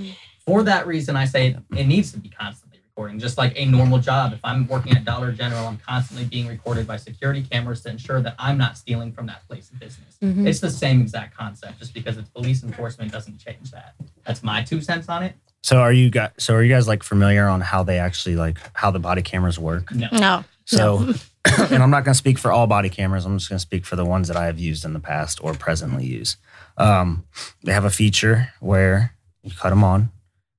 For 0.45 0.63
that 0.63 0.87
reason, 0.87 1.15
I 1.15 1.25
say 1.25 1.55
it 1.75 1.85
needs 1.87 2.11
to 2.13 2.19
be 2.19 2.29
constantly 2.29 2.79
recording, 2.89 3.19
just 3.19 3.37
like 3.37 3.51
a 3.57 3.65
normal 3.65 3.99
job. 3.99 4.31
If 4.31 4.39
I'm 4.45 4.65
working 4.67 4.93
at 4.95 5.03
Dollar 5.03 5.33
General, 5.33 5.67
I'm 5.67 5.77
constantly 5.77 6.25
being 6.25 6.47
recorded 6.47 6.87
by 6.87 6.95
security 6.95 7.43
cameras 7.43 7.81
to 7.81 7.89
ensure 7.89 8.21
that 8.21 8.35
I'm 8.39 8.57
not 8.57 8.77
stealing 8.77 9.11
from 9.11 9.25
that 9.27 9.45
place 9.47 9.69
of 9.71 9.79
business. 9.79 10.15
Mhm. 10.23 10.47
It's 10.47 10.61
the 10.61 10.71
same 10.71 11.01
exact 11.01 11.35
concept. 11.37 11.79
Just 11.79 11.93
because 11.93 12.17
it's 12.17 12.29
police 12.29 12.63
enforcement 12.63 13.11
doesn't 13.11 13.37
change 13.39 13.71
that. 13.71 13.93
That's 14.25 14.41
my 14.41 14.63
two 14.63 14.79
cents 14.81 15.09
on 15.09 15.21
it. 15.23 15.35
So 15.61 15.81
are 15.81 15.91
you 15.91 16.09
guys? 16.09 16.31
So 16.37 16.53
are 16.55 16.63
you 16.63 16.73
guys 16.73 16.87
like 16.87 17.03
familiar 17.03 17.45
on 17.49 17.59
how 17.59 17.83
they 17.83 17.99
actually 17.99 18.37
like 18.37 18.57
how 18.73 18.89
the 18.91 18.99
body 18.99 19.21
cameras 19.21 19.59
work? 19.59 19.93
No. 19.93 20.07
no, 20.13 20.45
So, 20.65 21.13
and 21.71 21.81
I'm 21.81 21.89
not 21.89 22.03
going 22.03 22.13
to 22.13 22.17
speak 22.17 22.37
for 22.37 22.51
all 22.51 22.67
body 22.67 22.89
cameras. 22.89 23.25
I'm 23.25 23.37
just 23.37 23.49
going 23.49 23.57
to 23.57 23.61
speak 23.61 23.85
for 23.85 23.95
the 23.95 24.05
ones 24.05 24.27
that 24.27 24.37
I 24.37 24.45
have 24.45 24.59
used 24.59 24.83
in 24.83 24.93
the 24.93 24.99
past 24.99 25.43
or 25.43 25.53
presently 25.53 26.05
use. 26.05 26.37
Um, 26.77 27.25
they 27.63 27.73
have 27.73 27.85
a 27.85 27.89
feature 27.89 28.49
where 28.59 29.15
you 29.43 29.51
cut 29.51 29.69
them 29.69 29.83
on 29.83 30.11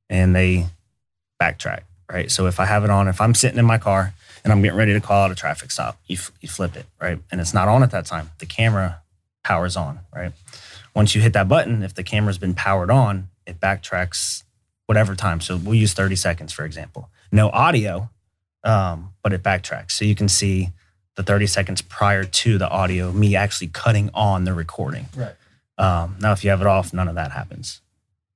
and 0.08 0.34
they 0.34 0.66
backtrack, 1.40 1.82
right? 2.10 2.30
So 2.30 2.46
if 2.46 2.58
I 2.58 2.64
have 2.64 2.84
it 2.84 2.90
on, 2.90 3.08
if 3.08 3.20
I'm 3.20 3.34
sitting 3.34 3.58
in 3.58 3.66
my 3.66 3.78
car 3.78 4.14
and 4.42 4.52
I'm 4.52 4.62
getting 4.62 4.78
ready 4.78 4.94
to 4.94 5.00
call 5.00 5.24
out 5.24 5.30
a 5.30 5.34
traffic 5.34 5.70
stop, 5.70 5.98
you, 6.06 6.16
f- 6.16 6.32
you 6.40 6.48
flip 6.48 6.76
it, 6.76 6.86
right? 7.00 7.18
And 7.30 7.40
it's 7.40 7.54
not 7.54 7.68
on 7.68 7.82
at 7.82 7.90
that 7.90 8.06
time. 8.06 8.30
The 8.38 8.46
camera 8.46 9.02
powers 9.44 9.76
on, 9.76 10.00
right? 10.14 10.32
Once 10.94 11.14
you 11.14 11.20
hit 11.20 11.34
that 11.34 11.48
button, 11.48 11.82
if 11.82 11.94
the 11.94 12.02
camera's 12.02 12.38
been 12.38 12.54
powered 12.54 12.90
on, 12.90 13.28
it 13.46 13.60
backtracks 13.60 14.44
whatever 14.86 15.14
time. 15.14 15.40
So 15.40 15.56
we'll 15.56 15.74
use 15.74 15.92
30 15.92 16.16
seconds, 16.16 16.52
for 16.52 16.64
example. 16.64 17.10
No 17.30 17.48
audio, 17.50 18.10
um, 18.64 19.12
but 19.22 19.32
it 19.32 19.42
backtracks. 19.42 19.92
So 19.92 20.04
you 20.04 20.14
can 20.14 20.28
see 20.28 20.70
the 21.16 21.22
30 21.22 21.46
seconds 21.46 21.82
prior 21.82 22.24
to 22.24 22.58
the 22.58 22.68
audio, 22.68 23.12
me 23.12 23.36
actually 23.36 23.68
cutting 23.68 24.10
on 24.14 24.44
the 24.44 24.54
recording. 24.54 25.06
Right. 25.16 25.34
Um, 25.78 26.16
now, 26.20 26.32
if 26.32 26.44
you 26.44 26.50
have 26.50 26.60
it 26.60 26.66
off, 26.66 26.92
none 26.92 27.08
of 27.08 27.14
that 27.14 27.32
happens. 27.32 27.80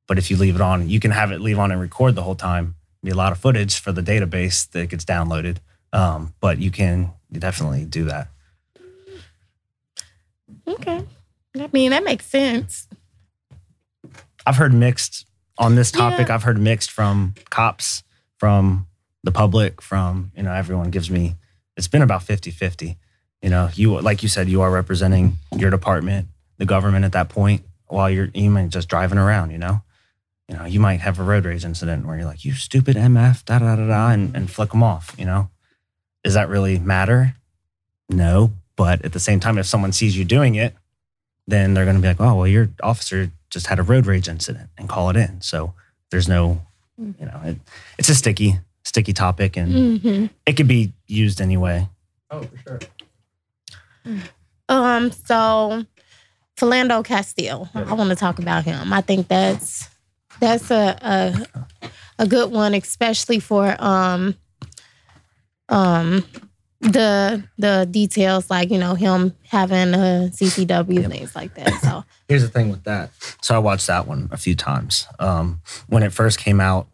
But 0.07 0.18
if 0.18 0.31
you 0.31 0.37
leave 0.37 0.55
it 0.55 0.61
on, 0.61 0.89
you 0.89 1.01
can 1.01 1.11
have 1.11 1.31
it 1.33 1.41
leave 1.41 1.59
on 1.59 1.70
and 1.70 1.81
record 1.81 2.14
the 2.14 2.22
whole 2.22 2.35
time. 2.35 2.75
Be 3.03 3.11
a 3.11 3.14
lot 3.14 3.33
of 3.33 3.39
footage 3.39 3.79
for 3.79 3.93
the 3.93 4.03
database 4.03 4.70
that 4.70 4.89
gets 4.89 5.05
downloaded. 5.05 5.59
Um, 5.93 6.35
but 6.41 6.59
you 6.59 6.70
can 6.70 7.12
definitely 7.33 7.85
do 7.85 8.05
that. 8.05 8.29
okay. 10.66 11.05
I 11.57 11.68
mean, 11.72 11.91
that 11.91 12.03
makes 12.03 12.27
sense. 12.27 12.89
I've 14.47 14.57
heard 14.57 14.75
mixed 14.75 15.27
on 15.57 15.75
this 15.75 15.91
topic. 15.91 16.29
Yeah. 16.29 16.35
I've 16.35 16.43
heard 16.43 16.59
mixed 16.59 16.91
from 16.91 17.35
cops, 17.51 18.03
from 18.39 18.87
the 19.25 19.33
public, 19.33 19.81
from, 19.81 20.31
you 20.37 20.43
know, 20.43 20.53
everyone 20.53 20.91
gives 20.91 21.11
me, 21.11 21.35
it's 21.77 21.89
been 21.89 22.03
about 22.03 22.22
50 22.22 22.51
50. 22.51 22.97
You 23.43 23.51
know, 23.51 23.68
you, 23.75 24.01
like 24.01 24.22
you 24.22 24.29
said, 24.29 24.49
you 24.49 24.61
are 24.61 24.70
representing 24.70 25.39
your 25.57 25.70
department, 25.70 26.29
the 26.59 26.66
government 26.66 27.05
at 27.05 27.12
that 27.12 27.29
point, 27.29 27.62
while 27.89 28.09
you're, 28.09 28.29
you 28.33 28.51
might 28.51 28.68
just 28.68 28.89
driving 28.89 29.18
around, 29.18 29.51
you 29.51 29.59
know? 29.59 29.83
You 30.49 30.57
know, 30.57 30.64
you 30.66 30.79
might 30.79 31.01
have 31.01 31.18
a 31.18 31.22
road 31.22 31.47
rage 31.47 31.64
incident 31.64 32.07
where 32.07 32.16
you're 32.16 32.27
like, 32.27 32.45
you 32.45 32.53
stupid 32.53 32.97
MF, 32.97 33.45
da 33.47 33.59
da 33.59 33.77
da 33.77 33.87
da, 33.87 34.11
and, 34.11 34.37
and 34.37 34.51
flick 34.51 34.70
them 34.70 34.83
off, 34.83 35.14
you 35.18 35.25
know? 35.25 35.49
Does 36.22 36.35
that 36.35 36.49
really 36.49 36.79
matter? 36.79 37.35
No. 38.09 38.53
But 38.77 39.05
at 39.05 39.12
the 39.12 39.20
same 39.20 39.41
time, 39.41 39.59
if 39.59 39.66
someone 39.66 39.93
sees 39.93 40.16
you 40.16 40.25
doing 40.25 40.55
it, 40.55 40.75
then 41.47 41.75
they're 41.75 41.85
going 41.85 41.97
to 41.97 42.03
be 42.03 42.09
like, 42.09 42.20
oh, 42.20 42.35
well, 42.35 42.47
your 42.47 42.70
officer 42.83 43.31
just 43.51 43.68
had 43.68 43.79
a 43.79 43.83
road 43.83 44.07
rage 44.07 44.29
incident 44.29 44.68
and 44.77 44.89
call 44.89 45.11
it 45.11 45.16
in. 45.16 45.41
So 45.41 45.75
there's 46.11 46.29
no, 46.29 46.62
mm. 47.01 47.14
you 47.18 47.27
know, 47.27 47.41
it, 47.45 47.57
it's 47.99 48.09
a 48.09 48.14
sticky, 48.14 48.59
sticky 48.85 49.12
topic 49.12 49.57
and 49.57 50.01
hmm 50.01 50.26
it 50.47 50.57
could 50.57 50.68
be 50.68 50.93
used 51.07 51.41
anyway. 51.41 51.89
Oh, 52.30 52.43
for 52.43 52.57
sure. 52.59 52.80
Um, 54.68 55.11
so 55.12 55.85
Philando 56.57 57.05
Castile, 57.05 57.68
I 57.74 57.95
want 57.95 58.11
to 58.11 58.16
talk 58.16 58.39
about 58.39 58.64
him. 58.64 58.93
I 58.93 59.01
think 59.01 59.28
that's 59.28 59.89
that's 60.41 60.70
a 60.70 60.99
a, 61.01 61.64
a 62.18 62.26
good 62.26 62.51
one, 62.51 62.74
especially 62.74 63.41
for 63.41 63.74
um 63.78 64.37
um 65.68 66.24
the 66.80 67.43
the 67.59 67.89
details 67.91 68.51
like 68.51 68.70
you 68.70 68.78
know 68.78 68.95
him 68.95 69.35
having 69.49 69.95
a 69.95 70.28
CCW 70.32 71.03
Yep. 71.03 71.11
things 71.11 71.35
like 71.35 71.55
that. 71.55 71.72
So 71.80 72.05
Here's 72.28 72.43
the 72.43 72.49
thing 72.49 72.70
with 72.70 72.85
that. 72.85 73.11
So 73.43 73.55
I 73.55 73.59
watched 73.59 73.87
that 73.87 74.07
one 74.07 74.28
a 74.32 74.37
few 74.37 74.55
times. 74.55 75.07
Um, 75.18 75.61
when 75.89 76.03
it 76.03 76.12
first 76.12 76.39
came 76.39 76.61
out, 76.61 76.89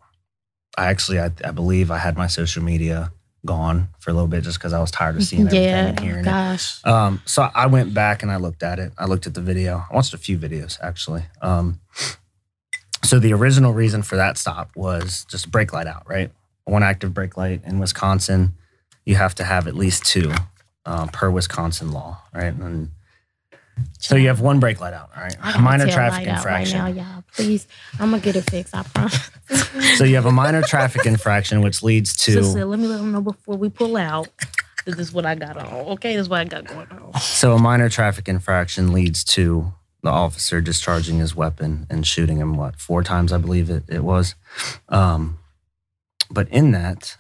I 0.79 0.87
actually, 0.87 1.18
I, 1.21 1.31
I 1.45 1.51
believe 1.51 1.91
I 1.91 1.99
had 1.99 2.16
my 2.16 2.27
social 2.27 2.62
media 2.62 3.12
gone 3.47 3.89
for 3.99 4.11
a 4.11 4.14
little 4.14 4.29
bit 4.29 4.45
just 4.45 4.59
because 4.59 4.73
I 4.73 4.81
was 4.81 4.91
tired 4.91 5.16
of 5.16 5.25
seeing 5.25 5.47
everything 5.47 5.64
yeah, 5.64 5.87
and 5.89 6.01
hearing 6.01 6.21
it. 6.21 6.25
gosh, 6.25 6.85
Um, 6.85 7.23
so 7.25 7.49
I 7.55 7.66
went 7.66 7.95
back 7.95 8.23
and 8.23 8.31
I 8.31 8.37
looked 8.37 8.62
at 8.62 8.79
it. 8.79 8.93
I 8.99 9.07
looked 9.07 9.27
at 9.27 9.35
the 9.35 9.41
video. 9.41 9.85
I 9.91 9.95
watched 9.95 10.12
a 10.14 10.18
few 10.18 10.39
videos 10.39 10.79
actually. 10.83 11.25
Um, 11.41 11.81
so 13.03 13.18
the 13.18 13.33
original 13.33 13.73
reason 13.73 14.03
for 14.03 14.16
that 14.16 14.37
stop 14.37 14.71
was 14.77 15.25
just 15.25 15.51
brake 15.51 15.73
light 15.73 15.87
out, 15.87 16.09
right? 16.09 16.31
One 16.64 16.83
active 16.83 17.14
brake 17.14 17.37
light 17.37 17.62
in 17.64 17.79
Wisconsin, 17.79 18.55
you 19.07 19.14
have 19.16 19.35
to 19.37 19.45
have 19.45 19.66
at 19.66 19.75
least 19.75 20.05
two 20.05 20.33
um, 20.85 21.09
per 21.09 21.31
Wisconsin 21.31 21.93
law, 21.93 22.21
right? 22.35 22.53
And 22.53 22.91
so 23.99 24.16
you 24.16 24.29
have 24.29 24.41
one 24.41 24.61
brake 24.61 24.81
light 24.81 24.93
out, 24.93 25.11
all 25.16 25.23
right? 25.23 25.35
I 25.41 25.51
A 25.51 25.53
got 25.55 25.62
my 25.62 25.71
minor 25.79 25.91
traffic 25.91 26.27
infraction. 26.29 26.79
right 26.79 26.95
now, 26.95 27.03
y'all. 27.03 27.25
Please, 27.35 27.66
I'm 27.99 28.11
gonna 28.11 28.23
get 28.23 28.37
it 28.37 28.51
fixed. 28.51 28.75
I 28.75 28.83
promise. 28.83 29.31
So 30.01 30.07
you 30.07 30.14
have 30.14 30.24
a 30.24 30.32
minor 30.32 30.62
traffic 30.62 31.05
infraction, 31.05 31.61
which 31.61 31.82
leads 31.82 32.16
to 32.24 32.32
Sister, 32.32 32.64
let 32.64 32.78
me 32.78 32.86
let 32.86 32.96
them 32.96 33.12
know 33.12 33.20
before 33.20 33.59
we 33.59 33.68
pull 33.68 33.98
out. 33.98 34.30
This 34.86 34.98
is 34.98 35.12
what 35.12 35.26
I 35.26 35.34
got 35.34 35.59
on. 35.59 35.66
Okay, 35.88 36.16
this 36.16 36.22
is 36.22 36.28
what 36.30 36.40
I 36.40 36.44
got 36.44 36.64
going 36.64 36.88
on. 36.90 37.20
So 37.20 37.53
a 37.53 37.59
minor 37.59 37.90
traffic 37.90 38.26
infraction 38.26 38.94
leads 38.94 39.22
to 39.24 39.74
the 40.03 40.09
officer 40.09 40.62
discharging 40.62 41.18
his 41.18 41.36
weapon 41.36 41.86
and 41.90 42.07
shooting 42.07 42.38
him 42.38 42.57
what 42.57 42.76
four 42.76 43.03
times 43.03 43.30
I 43.30 43.36
believe 43.36 43.68
it, 43.68 43.82
it 43.88 44.03
was. 44.03 44.36
Um, 44.88 45.38
but 46.30 46.48
in 46.48 46.70
that, 46.70 47.18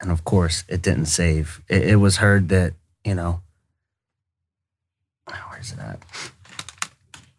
and 0.00 0.12
of 0.12 0.22
course 0.22 0.62
it 0.68 0.80
didn't 0.80 1.06
save. 1.06 1.60
It, 1.68 1.88
it 1.88 1.96
was 1.96 2.18
heard 2.18 2.50
that 2.50 2.74
you 3.04 3.16
know 3.16 3.40
where's 5.50 5.72
it 5.72 5.80
at? 5.80 5.98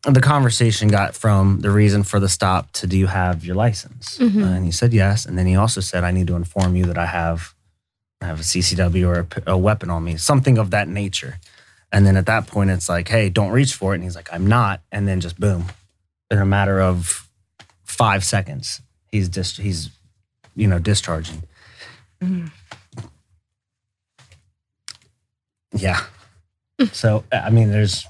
The 0.09 0.21
conversation 0.21 0.87
got 0.87 1.15
from 1.15 1.59
the 1.59 1.69
reason 1.69 2.03
for 2.03 2.19
the 2.19 2.29
stop 2.29 2.71
to 2.73 2.87
do 2.87 2.97
you 2.97 3.07
have 3.07 3.43
your 3.43 3.55
license? 3.55 4.17
Mhm. 4.17 4.41
and 4.55 4.63
he 4.65 4.71
said 4.71 4.93
yes. 4.93 5.25
And 5.25 5.37
then 5.37 5.45
he 5.47 5.57
also 5.57 5.81
said 5.81 6.05
I 6.05 6.11
need 6.11 6.27
to 6.27 6.35
inform 6.37 6.75
you 6.77 6.85
that 6.85 6.97
I 6.97 7.05
have 7.07 7.53
I 8.21 8.25
have 8.25 8.39
a 8.39 8.43
CCW 8.43 9.05
or 9.07 9.27
a 9.45 9.57
weapon 9.57 9.89
on 9.91 10.03
me, 10.05 10.15
something 10.17 10.57
of 10.57 10.71
that 10.71 10.87
nature. 10.87 11.39
And 11.91 12.05
then 12.05 12.17
at 12.17 12.25
that 12.25 12.47
point, 12.47 12.69
it's 12.71 12.89
like, 12.89 13.07
hey, 13.09 13.29
don't 13.29 13.51
reach 13.51 13.73
for 13.75 13.93
it. 13.93 13.95
And 13.95 14.03
he's 14.03 14.15
like, 14.15 14.29
I'm 14.33 14.47
not. 14.47 14.81
And 14.91 15.07
then 15.07 15.19
just 15.21 15.39
boom, 15.39 15.65
in 16.31 16.37
a 16.39 16.45
matter 16.45 16.81
of 16.81 17.27
five 17.83 18.23
seconds, 18.25 18.81
he's 19.11 19.29
dis- 19.29 19.57
he's 19.57 19.89
you 20.55 20.67
know 20.67 20.79
discharging. 20.79 21.43
Mm. 22.21 22.49
Yeah. 25.75 26.01
so 26.91 27.23
I 27.31 27.49
mean, 27.49 27.71
there's 27.71 28.07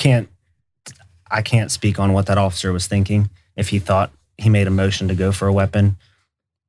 can't 0.00 0.28
I 1.30 1.42
can't 1.42 1.70
speak 1.70 1.98
on 2.00 2.12
what 2.12 2.26
that 2.26 2.38
officer 2.38 2.72
was 2.72 2.86
thinking 2.88 3.30
if 3.54 3.68
he 3.68 3.78
thought 3.78 4.10
he 4.36 4.48
made 4.48 4.66
a 4.66 4.70
motion 4.70 5.06
to 5.08 5.14
go 5.14 5.30
for 5.30 5.46
a 5.46 5.52
weapon, 5.52 5.96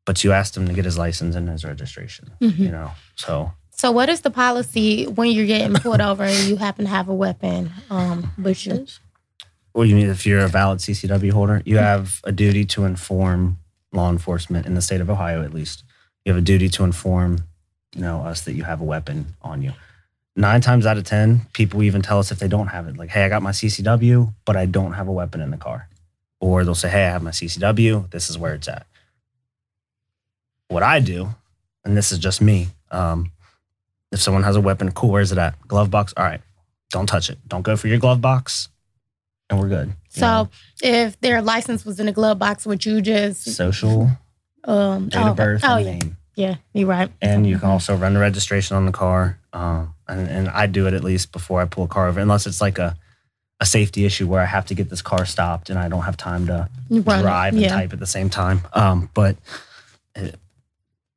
but 0.06 0.24
you 0.24 0.32
asked 0.34 0.56
him 0.56 0.68
to 0.68 0.74
get 0.74 0.86
his 0.86 0.98
license 0.98 1.36
and 1.36 1.50
his 1.50 1.64
registration. 1.64 2.32
Mhm. 2.42 2.58
You 2.60 2.72
know, 2.72 2.92
so 3.16 3.54
So, 3.72 3.92
what 3.92 4.10
is 4.10 4.22
the 4.22 4.30
policy 4.30 5.08
when 5.08 5.32
you're 5.32 5.48
getting 5.48 5.74
pulled 5.74 6.02
over 6.02 6.24
and 6.24 6.48
you 6.48 6.58
happen 6.58 6.86
to 6.86 6.92
have 6.92 7.10
a 7.10 7.14
weapon 7.16 7.72
um, 7.90 8.32
with 8.38 8.66
you? 8.68 8.86
Well, 9.74 9.86
you 9.86 9.96
mean 9.96 10.10
if 10.10 10.26
you're 10.28 10.42
a 10.42 10.50
valid 10.50 10.80
CCW 10.80 11.32
holder, 11.32 11.64
you 11.66 11.78
have 11.78 12.20
a 12.26 12.32
duty 12.32 12.66
to 12.66 12.84
inform 12.86 13.58
law 13.94 14.10
enforcement 14.12 14.66
in 14.68 14.76
the 14.76 14.82
state 14.82 15.02
of 15.02 15.10
Ohio, 15.10 15.42
at 15.44 15.54
least. 15.54 15.84
You 16.26 16.34
have 16.34 16.40
a 16.44 16.46
duty 16.46 16.70
to 16.70 16.84
inform, 16.84 17.46
you 17.96 18.02
know, 18.02 18.22
us 18.22 18.42
that 18.42 18.54
you 18.54 18.64
have 18.66 18.82
a 18.82 18.84
weapon 18.84 19.34
on 19.42 19.62
you. 19.64 19.74
Nine 20.42 20.60
times 20.60 20.88
out 20.88 20.98
of 20.98 21.04
ten, 21.04 21.42
people 21.54 21.84
even 21.84 22.02
tell 22.02 22.18
us 22.18 22.32
if 22.32 22.40
they 22.40 22.48
don't 22.48 22.70
have 22.70 22.88
it, 22.88 22.98
like, 22.98 23.12
"Hey, 23.12 23.24
I 23.24 23.30
got 23.30 23.44
my 23.44 23.52
CCW, 23.52 24.34
but 24.44 24.58
I 24.58 24.66
don't 24.66 24.94
have 24.94 25.08
a 25.08 25.12
weapon 25.12 25.40
in 25.40 25.52
the 25.52 25.58
car," 25.58 25.88
or 26.40 26.64
they'll 26.64 26.74
say, 26.74 26.90
"Hey, 26.90 27.06
I 27.06 27.12
have 27.12 27.22
my 27.22 27.30
CCW. 27.30 28.10
This 28.10 28.28
is 28.28 28.40
where 28.40 28.56
it's 28.56 28.68
at." 28.68 28.88
What 30.68 30.82
I 30.82 31.00
do, 31.00 31.36
and 31.86 31.96
this 31.96 32.12
is 32.12 32.18
just 32.18 32.42
me, 32.42 32.70
um, 32.90 33.32
if 34.12 34.20
someone 34.20 34.42
has 34.42 34.56
a 34.56 34.62
weapon, 34.62 34.92
cool. 34.94 35.12
Where's 35.12 35.32
it 35.32 35.38
at? 35.38 35.62
Glove 35.68 35.92
box. 35.92 36.12
All 36.18 36.24
right, 36.24 36.42
don't 36.90 37.06
touch 37.06 37.30
it. 37.30 37.38
Don't 37.48 37.62
go 37.62 37.78
for 37.78 37.88
your 37.88 38.00
glove 38.00 38.20
box, 38.20 38.68
and 39.48 39.60
we're 39.60 39.70
good. 39.70 39.94
So, 40.10 40.26
know? 40.26 40.50
if 40.82 41.22
their 41.22 41.44
license 41.44 41.86
was 41.86 42.00
in 42.00 42.08
a 42.08 42.14
glove 42.14 42.40
box, 42.40 42.66
would 42.66 42.84
you 42.84 43.00
just 43.02 43.44
social, 43.44 44.10
um, 44.64 45.08
date 45.10 45.20
oh, 45.22 45.30
of 45.30 45.36
birth, 45.36 45.62
Oh, 45.64 45.76
and 45.76 45.86
yeah, 45.86 45.92
name. 45.92 46.18
Yeah, 46.36 46.56
you're 46.74 46.88
right. 46.88 47.12
And 47.22 47.46
you 47.46 47.60
can 47.60 47.70
also 47.70 47.96
run 47.96 48.14
the 48.14 48.20
registration 48.20 48.78
on 48.78 48.86
the 48.86 48.92
car. 48.92 49.38
Um, 49.54 49.94
and, 50.08 50.28
and 50.30 50.50
I 50.50 50.68
do 50.68 50.88
it 50.88 50.94
at 50.94 51.04
least 51.04 51.32
before 51.32 51.62
I 51.62 51.66
pull 51.66 51.84
a 51.84 51.88
car 51.88 52.08
over, 52.08 52.20
unless 52.20 52.48
it's 52.48 52.62
like 52.62 52.78
a, 52.80 52.96
a 53.60 53.66
safety 53.66 54.06
issue 54.06 54.28
where 54.28 54.42
I 54.42 54.46
have 54.46 54.66
to 54.68 54.74
get 54.74 54.90
this 54.90 55.02
car 55.02 55.26
stopped 55.26 55.70
and 55.70 55.78
I 55.78 55.88
don't 55.88 56.04
have 56.04 56.18
time 56.18 56.48
to 56.48 56.70
run 56.90 57.22
drive 57.22 57.54
and 57.54 57.62
yeah. 57.62 57.70
type 57.76 57.94
at 57.94 58.00
the 58.00 58.08
same 58.08 58.30
time. 58.30 58.62
Um, 58.74 59.10
but 59.14 59.36
it, 60.16 60.36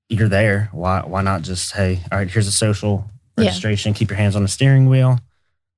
you're 0.09 0.29
there. 0.29 0.69
Why 0.73 1.01
why 1.01 1.23
not 1.23 1.43
just 1.43 1.73
hey, 1.73 2.01
all 2.13 2.19
right, 2.19 2.31
here's 2.31 2.47
a 2.47 2.53
social 2.53 3.09
Yeah. 3.39 3.47
registration. 3.47 3.95
Keep 3.95 4.11
your 4.11 4.19
hands 4.19 4.37
on 4.37 4.43
the 4.43 4.49
steering 4.49 4.89
wheel. 4.89 5.21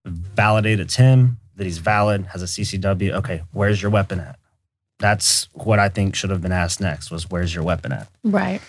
Validate 0.04 0.80
it's 0.80 0.96
him 0.96 1.38
that 1.56 1.64
he's 1.64 1.78
valid, 1.78 2.26
has 2.26 2.42
a 2.42 2.46
CCW. 2.46 3.12
Okay, 3.12 3.42
where's 3.52 3.80
your 3.80 3.90
weapon 3.90 4.20
at? 4.20 4.38
That's 4.98 5.48
what 5.52 5.78
I 5.78 5.88
think 5.88 6.14
should 6.14 6.30
have 6.30 6.42
been 6.42 6.52
asked 6.52 6.80
next. 6.80 7.10
Was 7.10 7.30
where's 7.30 7.54
your 7.54 7.64
weapon 7.64 7.92
at? 7.92 8.08
Right. 8.24 8.60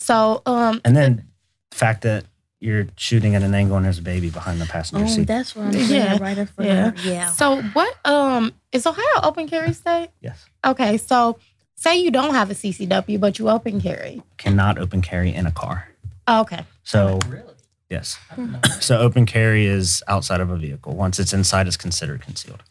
So, 0.00 0.42
um, 0.46 0.80
And 0.84 0.96
then 0.96 1.26
the 1.70 1.76
fact 1.76 2.02
that 2.02 2.24
you're 2.58 2.86
shooting 2.96 3.34
at 3.34 3.42
an 3.42 3.54
angle 3.54 3.76
and 3.76 3.86
there's 3.86 3.98
a 3.98 4.02
baby 4.02 4.28
behind 4.28 4.60
the 4.60 4.66
passenger 4.66 5.04
Oh, 5.04 5.08
seat. 5.08 5.26
that's 5.26 5.54
what 5.56 5.66
I'm 5.66 5.72
Yeah, 5.74 5.86
saying. 5.86 6.20
Right 6.20 6.36
in 6.38 6.46
front 6.46 6.70
yeah. 6.70 6.86
of 6.88 6.98
her. 6.98 7.08
Yeah. 7.08 7.30
so 7.30 7.62
what? 7.62 7.94
Um, 8.04 8.52
is 8.72 8.86
Ohio 8.86 9.04
open 9.22 9.46
carry 9.48 9.72
state? 9.72 10.08
Yes. 10.20 10.44
Okay, 10.66 10.96
so 10.98 11.38
say 11.76 11.96
you 11.98 12.10
don't 12.10 12.34
have 12.34 12.50
a 12.50 12.54
CCW, 12.54 13.18
but 13.20 13.38
you 13.38 13.48
open 13.48 13.80
carry. 13.80 14.22
Cannot 14.36 14.78
open 14.78 15.00
carry 15.00 15.32
in 15.34 15.46
a 15.46 15.52
car. 15.52 15.88
Oh, 16.26 16.40
okay. 16.42 16.64
So 16.84 17.18
Really? 17.28 17.44
yes. 17.88 18.18
I 18.30 18.36
didn't 18.36 18.52
know 18.52 18.58
that. 18.62 18.82
So 18.82 18.98
open 18.98 19.24
carry 19.26 19.64
is 19.66 20.02
outside 20.08 20.40
of 20.40 20.50
a 20.50 20.56
vehicle. 20.56 20.94
Once 20.94 21.18
it's 21.18 21.32
inside, 21.32 21.66
it's 21.66 21.76
considered 21.78 22.20
concealed. 22.22 22.62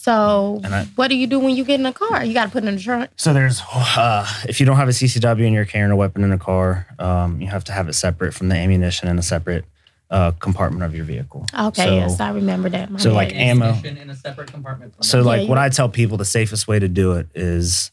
So 0.00 0.62
I- 0.64 0.88
what 0.96 1.08
do 1.08 1.14
you 1.16 1.26
do 1.26 1.38
when 1.38 1.54
you 1.54 1.62
get 1.62 1.78
in 1.78 1.84
a 1.84 1.92
car? 1.92 2.24
You 2.24 2.32
got 2.32 2.46
to 2.46 2.50
put 2.50 2.64
it 2.64 2.68
in 2.68 2.76
the 2.76 2.80
trunk. 2.80 3.10
So 3.16 3.34
there's, 3.34 3.60
uh, 3.74 4.26
if 4.48 4.58
you 4.58 4.64
don't 4.64 4.76
have 4.78 4.88
a 4.88 4.92
CCW 4.92 5.44
and 5.44 5.54
you're 5.54 5.66
carrying 5.66 5.90
a 5.90 5.96
weapon 5.96 6.24
in 6.24 6.32
a 6.32 6.38
car, 6.38 6.86
um, 6.98 7.38
you 7.40 7.48
have 7.48 7.64
to 7.64 7.72
have 7.72 7.86
it 7.86 7.92
separate 7.92 8.32
from 8.32 8.48
the 8.48 8.56
ammunition 8.56 9.08
in 9.08 9.18
a 9.18 9.22
separate 9.22 9.66
uh, 10.10 10.30
compartment 10.32 10.82
of 10.84 10.94
your 10.94 11.04
vehicle. 11.04 11.44
Okay, 11.56 11.84
So- 11.84 11.94
yes, 11.96 12.18
I 12.18 12.30
remember 12.30 12.68
that. 12.70 12.90
My 12.90 12.98
so, 12.98 13.10
bad. 13.10 13.14
like, 13.14 13.34
ammo- 13.34 13.78
in 13.84 14.08
a 14.10 14.16
separate 14.16 14.50
compartment. 14.50 14.94
from 14.94 15.02
So, 15.04 15.18
the- 15.22 15.28
like, 15.28 15.42
Yeah, 15.42 15.48
what 15.48 15.58
I 15.58 15.68
tell 15.68 15.88
people, 15.90 16.16
the 16.16 16.24
safest 16.24 16.66
way 16.66 16.78
to 16.78 16.88
do 16.88 17.12
it 17.12 17.28
is 17.34 17.90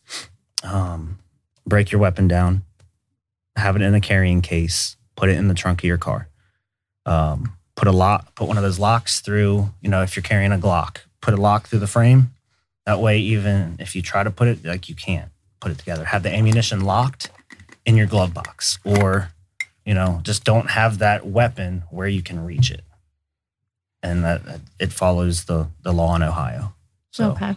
um, 0.63 1.19
break 1.67 1.91
your 1.91 1.99
weapon 1.99 2.27
down, 2.29 2.63
have 3.57 3.75
it 3.75 3.81
in 3.81 3.93
a 3.93 3.99
carrying 4.01 4.41
case, 4.41 4.95
put 5.17 5.27
it 5.29 5.37
in 5.37 5.47
the 5.49 5.53
trunk 5.53 5.81
of 5.81 5.83
your 5.83 5.97
car. 5.99 6.29
Um, 7.05 7.53
put 7.75 7.87
a 7.87 7.91
lock, 7.91 8.33
put 8.33 8.47
one 8.47 8.55
of 8.57 8.63
those 8.63 8.79
locks 8.79 9.19
through. 9.19 9.71
You 9.81 9.89
know, 9.89 10.01
if 10.03 10.15
you're 10.15 10.23
carrying 10.23 10.51
a 10.53 10.57
Glock, 10.57 10.97
put 11.21 11.33
a 11.33 11.37
lock 11.37 11.67
through 11.67 11.79
the 11.79 11.87
frame. 11.87 12.31
That 12.85 12.99
way, 12.99 13.19
even 13.19 13.75
if 13.79 13.95
you 13.95 14.01
try 14.01 14.23
to 14.23 14.31
put 14.31 14.47
it, 14.47 14.63
like 14.65 14.87
you 14.89 14.95
can't 14.95 15.29
put 15.59 15.71
it 15.71 15.77
together. 15.77 16.05
Have 16.05 16.23
the 16.23 16.33
ammunition 16.33 16.81
locked 16.81 17.29
in 17.85 17.97
your 17.97 18.07
glove 18.07 18.33
box, 18.33 18.79
or 18.85 19.31
you 19.85 19.93
know, 19.93 20.19
just 20.23 20.43
don't 20.43 20.69
have 20.71 20.97
that 20.99 21.25
weapon 21.25 21.83
where 21.89 22.07
you 22.07 22.21
can 22.21 22.43
reach 22.45 22.71
it. 22.71 22.81
and 24.03 24.23
that 24.23 24.41
it 24.79 24.93
follows 24.93 25.45
the 25.45 25.67
the 25.81 25.91
law 25.91 26.15
in 26.15 26.21
Ohio. 26.21 26.73
So, 27.11 27.31
Okay. 27.31 27.55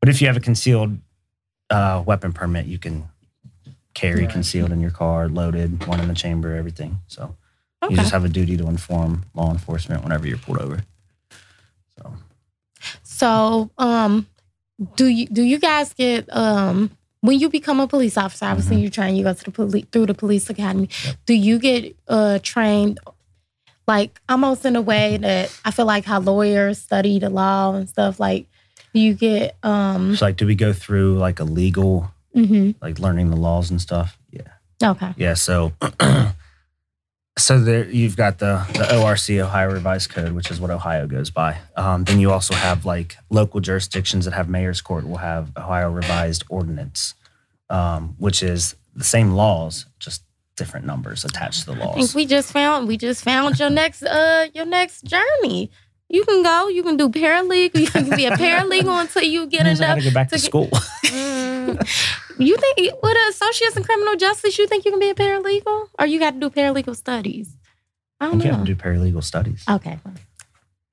but 0.00 0.08
if 0.10 0.20
you 0.20 0.26
have 0.26 0.36
a 0.36 0.40
concealed 0.40 0.98
uh, 1.70 2.02
weapon 2.06 2.32
permit, 2.32 2.66
you 2.66 2.78
can 2.78 3.08
carry 3.94 4.20
Right. 4.22 4.30
concealed 4.30 4.70
in 4.70 4.80
your 4.80 4.90
car, 4.90 5.28
loaded, 5.28 5.86
one 5.86 5.98
in 6.00 6.06
the 6.06 6.14
chamber, 6.14 6.54
everything. 6.54 7.00
So 7.08 7.34
Okay. 7.82 7.94
you 7.94 7.98
just 8.00 8.12
have 8.12 8.24
a 8.24 8.28
duty 8.28 8.56
to 8.58 8.66
inform 8.68 9.24
law 9.34 9.50
enforcement 9.50 10.02
whenever 10.04 10.26
you're 10.28 10.38
pulled 10.38 10.58
over. 10.58 10.84
So 11.96 12.12
So, 13.18 13.70
um, 13.78 14.26
do 14.96 15.06
you 15.06 15.26
do 15.26 15.42
you 15.42 15.58
guys 15.58 15.92
get 15.92 16.24
um 16.34 16.90
when 17.20 17.38
you 17.40 17.48
become 17.48 17.80
a 17.80 17.88
police 17.88 18.16
officer? 18.16 18.46
Obviously, 18.46 18.76
Mhm. 18.76 18.82
you 18.82 18.90
train. 18.90 19.16
You 19.16 19.24
go 19.24 19.32
to 19.34 19.44
the 19.44 19.50
police 19.50 19.84
through 19.90 20.06
the 20.06 20.14
police 20.14 20.48
academy. 20.48 20.88
Yep. 21.04 21.16
Do 21.26 21.34
you 21.34 21.58
get 21.58 21.96
uh 22.06 22.38
trained 22.42 23.00
like 23.88 24.20
almost 24.28 24.64
in 24.64 24.76
a 24.76 24.80
way 24.82 25.16
that 25.16 25.50
I 25.64 25.70
feel 25.72 25.86
like 25.86 26.04
how 26.04 26.20
lawyers 26.20 26.78
study 26.78 27.18
the 27.18 27.30
law 27.30 27.74
and 27.74 27.88
stuff? 27.88 28.20
Like, 28.20 28.46
do 28.94 29.00
you 29.00 29.14
get 29.14 29.56
um? 29.64 30.14
So 30.14 30.26
like, 30.26 30.36
do 30.36 30.46
we 30.46 30.54
go 30.54 30.72
through 30.72 31.18
like 31.18 31.40
a 31.40 31.44
legal, 31.44 32.12
mhm. 32.36 32.76
like 32.80 33.00
learning 33.00 33.30
the 33.30 33.36
laws 33.36 33.70
and 33.70 33.80
stuff? 33.80 34.16
Yeah, 34.30 34.90
Okay. 34.92 35.12
yeah. 35.16 35.34
So, 35.34 35.72
so 37.38 37.58
there 37.60 37.88
you've 37.88 38.16
got 38.16 38.38
the 38.38 38.64
the 38.74 39.00
ORC 39.02 39.30
Ohio 39.44 39.72
Revised 39.72 40.10
Code, 40.10 40.32
which 40.32 40.50
is 40.50 40.60
what 40.60 40.70
Ohio 40.70 41.06
goes 41.06 41.30
by. 41.30 41.58
Um, 41.76 42.04
then 42.04 42.20
you 42.20 42.30
also 42.32 42.54
have 42.54 42.84
like 42.84 43.16
local 43.30 43.60
jurisdictions 43.60 44.24
that 44.24 44.34
have 44.34 44.48
mayor's 44.48 44.80
court 44.80 45.06
will 45.08 45.18
have 45.18 45.50
Ohio 45.56 45.90
Revised 45.90 46.44
Ordinance, 46.48 47.14
um, 47.70 48.14
which 48.18 48.42
is 48.42 48.74
the 48.94 49.04
same 49.04 49.32
laws, 49.32 49.86
just 49.98 50.22
different 50.56 50.84
numbers 50.84 51.24
attached 51.24 51.60
to 51.60 51.66
the 51.66 51.72
I 51.72 51.84
think 51.84 51.96
laws. 51.96 52.14
we 52.14 52.26
just 52.26 52.52
found 52.52 52.88
we 52.88 52.96
just 52.96 53.22
found 53.22 53.58
your 53.60 53.70
next 53.70 54.02
uh 54.02 54.46
your 54.54 54.66
next 54.66 55.04
journey. 55.04 55.70
You 56.10 56.24
can 56.24 56.42
go. 56.42 56.68
You 56.68 56.82
can 56.82 56.96
do 56.96 57.08
paralegal. 57.10 57.78
You 57.80 57.86
can 57.88 58.08
be 58.10 58.24
a 58.26 58.30
paralegal 58.42 59.00
until 59.02 59.22
you 59.22 59.46
get 59.46 59.64
Means 59.64 59.80
I 59.80 59.84
enough. 59.84 59.98
gotta 59.98 60.10
go 60.10 60.14
back 60.14 60.28
to 60.30 60.36
to 60.36 60.42
get- 60.42 60.46
school. 60.46 60.70
Mm. 61.68 61.76
You 62.38 62.56
think 62.56 62.78
with 63.02 63.16
an 63.16 63.28
associates 63.28 63.76
in 63.76 63.82
criminal 63.82 64.16
justice, 64.16 64.58
you 64.58 64.66
think 64.66 64.84
you 64.86 64.90
can 64.90 65.00
be 65.00 65.10
a 65.10 65.14
paralegal, 65.14 65.88
or 65.98 66.06
you 66.06 66.18
got 66.18 66.32
to 66.32 66.40
do 66.40 66.48
paralegal 66.48 66.96
studies? 66.96 67.54
I 68.20 68.26
don't 68.26 68.42
you 68.42 68.50
know. 68.50 68.58
to 68.60 68.64
do 68.64 68.74
paralegal 68.74 69.22
studies. 69.22 69.64
okay. 69.68 69.98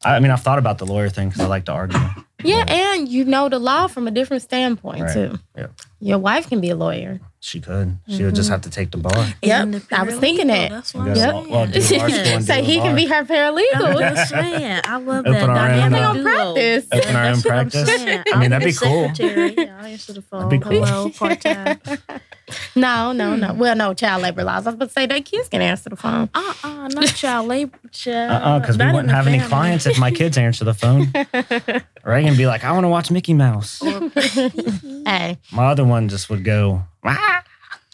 I, 0.03 0.15
I 0.17 0.19
mean, 0.19 0.31
I've 0.31 0.41
thought 0.41 0.59
about 0.59 0.77
the 0.79 0.85
lawyer 0.85 1.09
thing 1.09 1.29
because 1.29 1.41
I 1.41 1.47
like 1.47 1.65
to 1.65 1.71
argue. 1.71 1.97
Yeah, 2.43 2.65
Yeah. 2.67 2.93
and 2.95 3.07
you 3.07 3.23
know 3.23 3.47
the 3.47 3.57
law 3.59 3.87
from 3.87 4.07
a 4.07 4.11
different 4.11 4.43
standpoint 4.43 5.03
Right. 5.03 5.13
too. 5.13 5.39
Yeah. 5.55 5.67
Your 6.01 6.19
wife 6.19 6.49
can 6.49 6.59
be 6.59 6.69
a 6.71 6.75
lawyer. 6.75 7.21
She 7.45 7.61
could. 7.61 7.99
She 8.09 8.23
would 8.23 8.33
just 8.33 8.49
have 8.49 8.61
to 8.61 8.71
take 8.71 8.89
the 8.89 8.97
bar. 8.97 9.27
Yep, 9.43 9.83
I 9.91 10.01
was 10.01 10.15
thinking 10.15 10.47
paralegal, 10.47 10.53
that. 10.55 10.71
Oh, 10.71 10.75
that's 10.77 10.93
what 10.95 11.03
You 11.05 11.09
I'm 11.11 11.15
Yep. 11.15 11.33
wa- 11.35 11.41
well, 11.47 11.65
saying. 11.67 11.73
bar 11.75 11.81
school 11.99 11.99
and 12.33 12.43
so 12.43 12.53
he 12.63 12.77
can 12.77 12.95
be 12.95 13.05
her 13.05 13.15
I'm 13.17 13.27
paralegal. 13.27 13.65
Oh, 13.75 13.99
just 13.99 14.29
saying. 14.31 14.81
I 14.83 14.95
love 14.97 15.19
Open 15.27 15.31
that 15.33 15.49
our 15.51 15.69
own, 15.69 15.91
dynamic 15.91 16.23
duo. 16.23 16.53
practice. 16.53 16.87
Open 16.91 17.15
our 17.15 17.25
own 17.25 17.31
That's 17.33 17.45
what 17.45 17.53
I'm 17.53 17.69
practice. 17.69 17.89
I 18.33 18.39
mean, 18.39 18.49
that'd 18.49 18.65
be 18.65 18.71
be 18.71 18.77
cool. 18.77 19.07
secretary. 19.15 19.69
I'll 19.69 19.85
answer 19.85 20.13
the 20.13 20.21
phone. 20.23 20.49
That'd 20.49 20.59
be 20.59 20.67
cool. 20.69 20.85
Hello, 20.85 21.09
part 21.11 21.39
time. 21.41 21.79
no, 22.75 23.11
no, 23.11 23.35
no. 23.35 23.47
Hmm. 23.49 23.57
Well, 23.57 23.75
no 23.75 23.93
child 23.93 24.21
labor 24.23 24.43
laws. 24.43 24.65
I 24.67 24.69
was 24.69 24.75
about 24.75 24.85
to 24.87 24.91
say 24.93 25.05
that 25.05 25.25
kids 25.25 25.49
can 25.49 25.61
answer 25.61 25.89
the 25.89 25.95
phone. 25.95 26.29
Uh 26.33 26.53
uh 26.63 26.87
not 26.89 27.07
child 27.15 27.47
labor. 27.47 27.77
Child. 27.91 28.31
Uh 28.31 28.35
uh 28.45 28.59
because 28.59 28.77
we 28.77 28.85
wouldn't 28.85 29.07
the 29.07 29.13
have 29.15 29.27
any 29.27 29.39
clients 29.39 29.85
if 29.85 29.97
my 29.99 30.11
kids 30.11 30.37
answer 30.37 30.63
the 30.65 30.73
phone. 30.73 31.11
Reagan 32.03 32.29
would 32.31 32.37
be 32.37 32.45
like, 32.47 32.63
I 32.63 32.71
want 32.71 32.83
to 32.83 32.89
watch 32.89 33.09
Mickey 33.11 33.33
Mouse. 33.33 33.81
Hey, 35.05 35.37
My 35.51 35.65
other 35.67 35.85
one 35.85 36.09
just 36.09 36.29
would 36.29 36.43
go, 36.43 36.83
"Ah." 37.03 37.43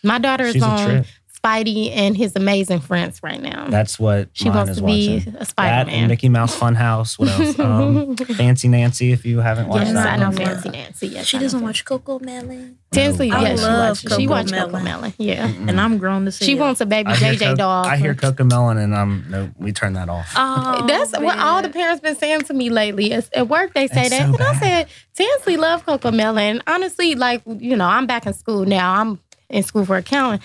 my 0.04 0.18
daughter 0.18 0.46
is 0.46 0.54
she's 0.54 0.64
a 0.64 0.66
on 0.66 0.86
trip. 0.90 1.06
Spidey 1.44 1.90
and 1.92 2.16
his 2.16 2.36
amazing 2.36 2.80
friends 2.82 3.22
right 3.24 3.42
now. 3.42 3.68
That's 3.68 4.00
what 4.00 4.30
she 4.34 4.46
mine 4.50 4.58
wants 4.58 4.72
is 4.72 4.78
to 4.78 4.84
be 4.84 5.16
watching. 5.16 5.36
a 5.36 5.38
That 5.40 5.48
Spider 5.48 5.90
and 5.90 6.02
Man. 6.02 6.08
Mickey 6.10 6.30
Mouse 6.30 6.56
Funhouse. 6.58 7.18
What 7.18 7.30
else? 7.30 7.58
Um, 7.60 8.16
Fancy 8.16 8.68
Nancy, 8.68 9.12
if 9.12 9.26
you 9.26 9.40
haven't 9.40 9.68
watched 9.68 9.88
yes, 9.88 9.96
Yes, 9.96 10.06
I 10.06 10.16
know 10.18 10.28
one. 10.30 10.36
one. 10.36 10.46
Fancy 10.46 10.70
Nancy. 10.70 11.08
Yes, 11.08 11.26
she 11.28 11.38
I 11.38 11.40
doesn't 11.42 11.62
watch 11.62 11.84
CoComelon. 11.86 12.76
Tinsley, 12.92 13.30
No. 13.30 13.40
yes, 13.40 13.52
I 13.52 13.56
she 13.56 13.62
love 13.70 13.90
watches. 13.90 14.00
She 14.02 14.08
Coco 14.08 14.30
watched 14.30 14.52
Melon. 14.52 14.72
CoComelon. 14.86 15.14
Yeah. 15.18 15.48
Mm-mm. 15.48 15.70
And 15.70 15.82
I'm 15.82 15.98
grown 15.98 16.26
to 16.26 16.32
see 16.32 16.46
She 16.46 16.52
it. 16.58 16.60
wants 16.60 16.82
a 16.82 16.86
baby 16.86 17.10
I 17.12 17.16
hear, 17.16 17.34
JJ 17.34 17.40
Co- 17.40 17.56
doll. 17.56 17.86
I 17.86 17.98
hear 17.98 18.14
CoComelon 18.14 18.84
and 18.84 18.96
I'm 18.96 19.26
no, 19.30 19.50
we 19.58 19.72
turn 19.72 19.94
that 19.94 20.10
off. 20.10 20.32
Oh, 20.36 20.86
That's 20.88 21.12
what 21.14 21.40
all 21.40 21.62
the 21.62 21.70
parents 21.70 22.02
been 22.02 22.16
saying 22.18 22.42
to 22.42 22.54
me 22.54 22.70
lately. 22.70 23.12
It's, 23.14 23.30
at 23.34 23.48
work, 23.48 23.74
they 23.74 23.88
say 23.88 24.02
It's 24.02 24.10
that. 24.12 24.28
so 24.30 24.34
and 24.36 24.44
I 24.44 24.60
said, 24.60 24.88
Tinsley 25.16 25.58
love 25.58 25.86
CoComelon. 25.86 26.62
Honestly, 26.68 27.16
like, 27.16 27.42
you 27.48 27.76
know, 27.78 27.88
I'm 27.88 28.06
back 28.08 28.26
in 28.26 28.34
school 28.34 28.66
now. 28.66 28.94
I'm 28.96 29.20
in 29.50 29.64
school 29.64 29.86
for 29.86 29.96
accounting. 29.98 30.42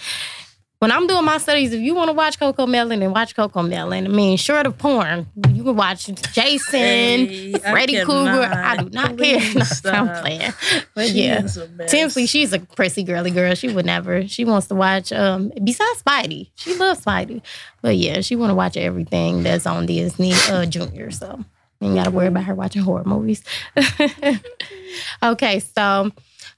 When 0.79 0.93
I'm 0.93 1.07
doing 1.07 1.25
my 1.25 1.39
studies, 1.39 1.73
if 1.73 1.81
you 1.81 1.95
want 1.95 2.09
to 2.09 2.13
watch 2.13 2.39
CoComelon, 2.39 2.99
then 2.99 3.11
watch 3.11 3.35
CoComelon. 3.35 4.05
I 4.05 4.09
mean, 4.09 4.37
short 4.37 4.67
of 4.67 4.77
porn, 4.77 5.27
you 5.51 5.65
can 5.65 5.75
watch 5.75 6.07
Jason, 6.33 6.79
Hey, 6.79 7.53
Freddy 7.55 8.05
Krueger. 8.05 8.43
I 8.43 8.77
do 8.77 8.91
not 8.91 9.17
care. 9.17 9.41
No, 9.85 9.91
I'm 9.91 10.23
playing. 10.23 10.53
But 10.95 11.11
yeah. 11.11 11.47
Tinsley, 11.89 12.27
she's 12.27 12.53
a 12.53 12.59
prissy 12.59 13.05
girly 13.05 13.31
girl. 13.31 13.55
She 13.55 13.73
would 13.73 13.87
never. 13.87 14.29
She 14.29 14.45
wants 14.45 14.67
to 14.69 14.75
watch. 14.75 15.13
Um, 15.13 15.51
besides 15.65 16.03
Spidey, 16.03 16.51
she 16.57 16.75
loves 16.75 17.03
Spidey. 17.05 17.41
But 17.81 17.97
yeah, 17.97 18.21
she 18.21 18.37
want 18.37 18.51
to 18.51 18.55
watch 18.55 18.77
everything 18.77 19.43
that's 19.45 19.67
on 19.67 19.87
Disney 19.87 20.33
uh, 20.51 20.67
Junior. 20.67 21.11
So 21.11 21.43
you 21.81 21.89
ain't 21.89 21.97
got 21.97 22.05
to 22.05 22.11
worry 22.11 22.27
about 22.27 22.45
her 22.45 22.55
watching 22.55 22.83
horror 22.83 23.05
movies. 23.05 23.43
okay, 25.23 25.61
so 25.61 26.11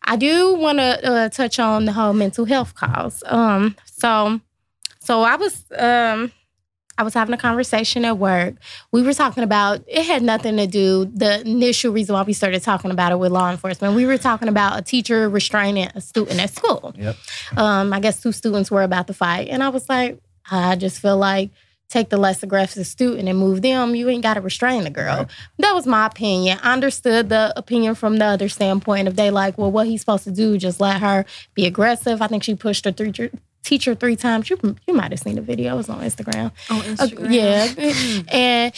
I 0.03 0.17
do 0.17 0.55
want 0.55 0.79
to 0.79 1.11
uh, 1.11 1.29
touch 1.29 1.59
on 1.59 1.85
the 1.85 1.93
whole 1.93 2.13
mental 2.13 2.45
health 2.45 2.75
cause. 2.75 3.23
Um, 3.27 3.77
so 3.85 4.41
so 5.01 5.23
I 5.23 5.37
was 5.37 5.65
um. 5.77 6.33
I 7.01 7.05
was 7.05 7.15
having 7.15 7.33
a 7.33 7.39
conversation 7.39 8.05
at 8.05 8.19
work. 8.19 8.57
We 8.91 9.03
were 9.03 9.15
talking 9.15 9.45
about 9.45 9.85
it 9.87 10.05
had 10.05 10.21
nothing 10.21 10.57
to 10.57 10.67
do. 10.67 11.05
The 11.05 11.43
initial 11.43 11.93
reason 11.93 12.15
why 12.15 12.25
we 12.25 12.33
started 12.33 12.61
talking 12.61 12.91
about 12.91 13.13
it 13.13 13.21
with 13.21 13.31
law 13.31 13.53
enforcement, 13.53 13.95
we 13.95 14.05
were 14.05 14.19
talking 14.19 14.49
about 14.49 14.77
a 14.77 14.83
teacher 14.83 15.29
restraining 15.29 15.91
a 15.95 16.01
student 16.01 16.41
at 16.41 16.51
school. 16.51 16.93
Yep. 16.99 17.17
Um, 17.57 17.93
I 17.93 18.01
guess 18.01 18.21
two 18.21 18.33
students 18.33 18.69
were 18.69 18.83
about 18.83 19.07
to 19.07 19.15
fight, 19.15 19.47
and 19.49 19.63
I 19.63 19.69
was 19.69 19.89
like, 19.89 20.19
I 20.51 20.75
just 20.75 21.01
feel 21.01 21.17
like 21.17 21.51
take 21.89 22.11
the 22.11 22.17
less 22.19 22.43
aggressive 22.43 22.87
student 22.87 23.29
and 23.29 23.39
move 23.39 23.63
them. 23.63 23.95
You 23.95 24.09
ain't 24.11 24.23
got 24.23 24.35
to 24.35 24.41
restrain 24.43 24.85
the 24.85 24.91
girl. 24.91 25.17
Right. 25.17 25.27
That 25.59 25.73
was 25.73 25.87
my 25.87 26.07
opinion. 26.07 26.59
I 26.63 26.75
understood 26.75 27.31
the 27.31 27.53
opinion 27.57 27.95
from 27.95 28.19
the 28.19 28.27
other 28.27 28.49
standpoint. 28.51 29.09
If 29.09 29.17
they 29.17 29.31
like, 29.31 29.57
well, 29.57 29.71
what 29.73 29.87
he's 29.87 30.01
supposed 30.01 30.25
to 30.25 30.31
do, 30.31 30.59
just 30.59 30.81
let 30.81 31.01
her 31.01 31.25
be 31.55 31.65
aggressive. 31.67 32.21
I 32.21 32.27
think 32.27 32.43
she 32.43 32.55
pushed 32.55 32.85
her 32.85 32.93
three 32.93 33.13
teacher 33.65 33.95
three 33.95 34.17
times. 34.17 34.51
You 34.51 34.77
you 34.87 34.93
might 34.95 35.13
have 35.13 35.21
seen 35.21 35.37
the 35.37 35.41
video. 35.41 35.75
It 35.75 35.77
was 35.79 35.89
on 35.89 36.01
Instagram. 36.01 36.53
on 36.71 36.81
Uh, 36.81 36.83
Instagram. 36.83 37.31
yeah. 37.31 38.23
and 38.33 38.75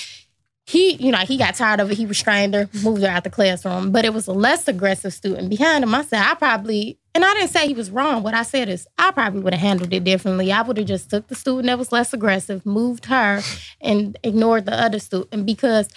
he, 0.66 0.92
you 0.94 1.11
know, 1.11 1.18
he 1.18 1.36
got 1.36 1.56
tired 1.56 1.80
of 1.80 1.90
it. 1.90 1.96
He 1.98 2.06
restrained 2.06 2.54
her, 2.54 2.68
moved 2.84 3.02
her 3.02 3.08
out 3.08 3.24
the 3.24 3.30
classroom. 3.30 3.90
But 3.90 4.04
it 4.04 4.14
was 4.14 4.28
a 4.28 4.32
less 4.32 4.68
aggressive 4.68 5.12
student 5.12 5.50
behind 5.50 5.82
him. 5.82 5.92
I 5.92 6.04
said, 6.04 6.22
I 6.22 6.34
probably, 6.34 6.96
and 7.14 7.24
I 7.24 7.34
didn't 7.34 7.50
say 7.50 7.66
he 7.66 7.74
was 7.74 7.90
wrong. 7.90 8.22
What 8.22 8.34
I 8.34 8.42
said 8.42 8.68
is, 8.68 8.86
I 8.98 9.11
probably 9.11 9.40
would 9.40 9.52
have 9.52 9.61
handled 9.61 9.92
it 9.92 10.04
differently. 10.04 10.52
I 10.52 10.62
would 10.62 10.76
have 10.76 10.86
just 10.86 11.11
took 11.11 11.26
the 11.26 11.34
student 11.34 11.66
that 11.66 11.78
was 11.78 11.92
less 11.92 12.12
aggressive, 12.12 12.64
moved 12.64 13.06
her, 13.06 13.42
and 13.80 14.16
ignored 14.22 14.66
the 14.66 14.80
other 14.80 14.98
student 14.98 15.46
because 15.46 15.88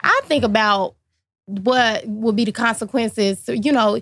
I 0.00 0.20
think 0.24 0.44
about 0.44 0.94
what 1.46 2.06
would 2.06 2.36
be 2.36 2.44
the 2.44 2.52
consequences. 2.52 3.42
So, 3.42 3.52
you 3.52 3.72
know, 3.72 4.00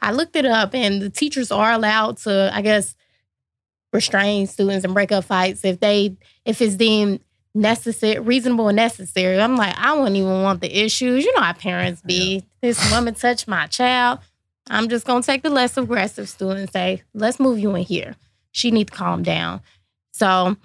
I 0.00 0.12
looked 0.12 0.36
it 0.36 0.46
up, 0.46 0.74
and 0.74 1.02
the 1.02 1.10
teachers 1.10 1.50
are 1.50 1.72
allowed 1.72 2.18
to, 2.18 2.50
I 2.52 2.62
guess, 2.62 2.94
restrain 3.92 4.46
students 4.46 4.84
and 4.84 4.94
break 4.94 5.12
up 5.12 5.24
fights 5.24 5.64
if 5.64 5.80
they 5.80 6.16
if 6.44 6.60
it's 6.60 6.76
deemed 6.76 7.20
necessary, 7.54 8.18
reasonable 8.20 8.68
and 8.68 8.76
necessary. 8.76 9.40
I'm 9.40 9.56
like, 9.56 9.74
I 9.78 9.94
wouldn't 9.94 10.16
even 10.16 10.42
want 10.42 10.60
the 10.60 10.84
issues. 10.84 11.24
You 11.24 11.34
know 11.34 11.42
how 11.42 11.54
parents 11.54 12.02
be. 12.02 12.44
This 12.60 12.92
woman 12.92 13.14
touched 13.14 13.48
my 13.48 13.66
child. 13.66 14.20
I'm 14.68 14.88
just 14.88 15.06
gonna 15.06 15.22
take 15.22 15.42
the 15.42 15.50
less 15.50 15.76
aggressive 15.76 16.28
student 16.28 16.60
and 16.60 16.72
say, 16.72 17.02
let's 17.14 17.38
move 17.38 17.58
you 17.58 17.74
in 17.74 17.82
here. 17.82 18.16
She 18.52 18.70
needs 18.70 18.90
to 18.90 18.96
calm 18.96 19.22
down. 19.22 19.60
So 20.12 20.56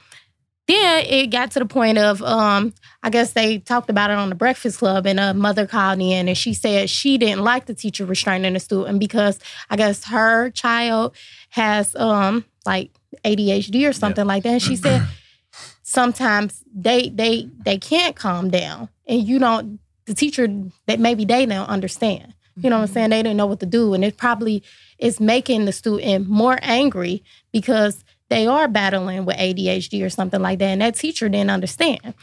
then 0.67 1.05
it 1.05 1.27
got 1.27 1.51
to 1.51 1.59
the 1.59 1.65
point 1.65 1.97
of 1.97 2.21
um, 2.23 2.73
I 3.03 3.09
guess 3.09 3.33
they 3.33 3.59
talked 3.59 3.89
about 3.89 4.09
it 4.09 4.17
on 4.17 4.29
the 4.29 4.35
Breakfast 4.35 4.79
Club, 4.79 5.05
and 5.05 5.19
a 5.19 5.33
mother 5.33 5.67
called 5.67 5.99
in 5.99 6.27
and 6.27 6.37
she 6.37 6.53
said 6.53 6.89
she 6.89 7.17
didn't 7.17 7.43
like 7.43 7.65
the 7.65 7.73
teacher 7.73 8.05
restraining 8.05 8.53
the 8.53 8.59
student 8.59 8.99
because 8.99 9.39
I 9.69 9.75
guess 9.75 10.05
her 10.05 10.49
child 10.51 11.15
has 11.49 11.95
um 11.95 12.45
like 12.65 12.91
ADHD 13.25 13.87
or 13.87 13.93
something 13.93 14.25
like 14.25 14.43
that. 14.43 14.53
And 14.53 14.61
she 14.61 14.75
said 14.75 15.05
sometimes 15.83 16.63
they 16.73 17.09
they 17.09 17.49
they 17.65 17.77
can't 17.77 18.15
calm 18.15 18.49
down, 18.49 18.89
and 19.07 19.21
you 19.27 19.39
don't. 19.39 19.79
The 20.05 20.15
teacher 20.15 20.47
that 20.87 20.99
maybe 20.99 21.25
they 21.25 21.45
don't 21.45 21.69
understand. 21.69 22.33
You 22.55 22.69
know 22.69 22.77
what 22.77 22.83
I'm 22.89 22.93
saying? 22.93 23.09
They 23.11 23.23
didn't 23.23 23.37
know 23.37 23.45
what 23.47 23.59
to 23.61 23.65
do, 23.65 23.93
and 23.93 24.03
it 24.03 24.17
probably 24.17 24.63
is 24.99 25.19
making 25.19 25.65
the 25.65 25.71
student 25.71 26.27
more 26.27 26.57
angry 26.61 27.23
because 27.51 28.03
they 28.29 28.47
are 28.47 28.67
battling 28.67 29.25
with 29.25 29.35
ADHD 29.37 30.03
or 30.05 30.09
something 30.09 30.41
like 30.41 30.59
that, 30.59 30.65
and 30.67 30.81
that 30.81 30.95
teacher 30.95 31.27
didn't 31.29 31.49
understand. 31.51 32.13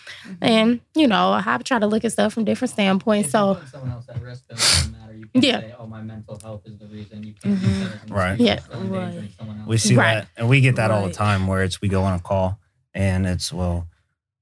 And 0.41 0.81
you 0.95 1.07
know, 1.07 1.33
I 1.33 1.59
try 1.64 1.79
to 1.79 1.87
look 1.87 2.05
at 2.05 2.12
stuff 2.12 2.33
from 2.35 2.45
different 2.45 2.70
standpoints. 2.70 3.29
If 3.29 3.33
So 3.33 3.47
you're 3.47 3.55
putting 3.57 3.68
someone 3.68 3.91
else 3.91 4.05
at 4.09 4.20
risk, 4.22 4.45
then 4.49 4.59
it 4.59 4.61
doesn't 4.61 4.93
matter. 4.93 5.14
You 5.16 5.26
can 5.29 5.43
Yeah. 5.43 5.61
say, 5.61 5.74
"Oh, 5.79 5.87
my 5.87 6.03
mental 6.03 6.39
health 6.43 6.62
is 6.66 6.79
the 6.79 6.87
reason." 6.87 7.22
You 7.24 7.35
can't 7.43 7.61
Mhm. 7.61 7.81
use 7.83 7.91
that 7.93 8.11
Right. 8.11 8.41
Yeah. 8.41 8.61
Right. 8.74 9.31
We 9.66 9.76
see 9.76 9.97
Right. 9.97 10.14
that, 10.20 10.29
and 10.37 10.49
we 10.49 10.61
get 10.61 10.76
that 10.76 10.91
all 10.91 11.05
the 11.07 11.14
time, 11.14 11.47
where 11.47 11.62
it's 11.62 11.81
we 11.81 11.89
go 11.89 12.05
on 12.05 12.14
a 12.14 12.20
call 12.20 12.59
and 12.95 13.26
it's 13.26 13.53
well, 13.53 13.87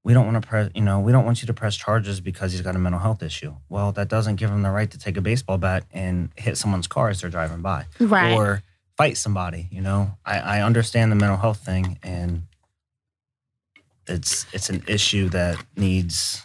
we 0.07 0.13
don't 0.13 0.25
want 0.25 0.41
to 0.41 0.47
press, 0.47 0.71
you 0.73 0.79
know, 0.79 1.01
we 1.01 1.11
don't 1.11 1.25
want 1.25 1.41
you 1.41 1.47
to 1.47 1.53
press 1.53 1.75
charges 1.75 2.21
because 2.21 2.53
he's 2.53 2.61
got 2.61 2.77
a 2.77 2.79
mental 2.79 3.01
health 3.01 3.21
issue. 3.21 3.53
Well, 3.67 3.91
that 3.91 4.07
doesn't 4.07 4.37
give 4.37 4.49
him 4.49 4.61
the 4.61 4.71
right 4.71 4.89
to 4.89 4.97
take 4.97 5.17
a 5.17 5.21
baseball 5.21 5.57
bat 5.57 5.83
and 5.91 6.29
hit 6.37 6.55
someone's 6.57 6.87
car 6.87 7.09
as 7.09 7.19
they're 7.19 7.29
driving 7.29 7.61
by 7.61 7.87
Right. 7.99 8.31
or 8.33 8.63
fight 8.95 9.17
somebody. 9.17 9.67
You 9.69 9.81
know, 9.81 10.11
I, 10.25 10.39
I 10.39 10.61
understand 10.61 11.11
the 11.11 11.17
mental 11.17 11.35
health 11.35 11.59
thing, 11.59 11.99
and 12.03 12.43
it's 14.07 14.45
it's 14.53 14.69
an 14.69 14.81
issue 14.87 15.27
that 15.27 15.57
needs, 15.75 16.41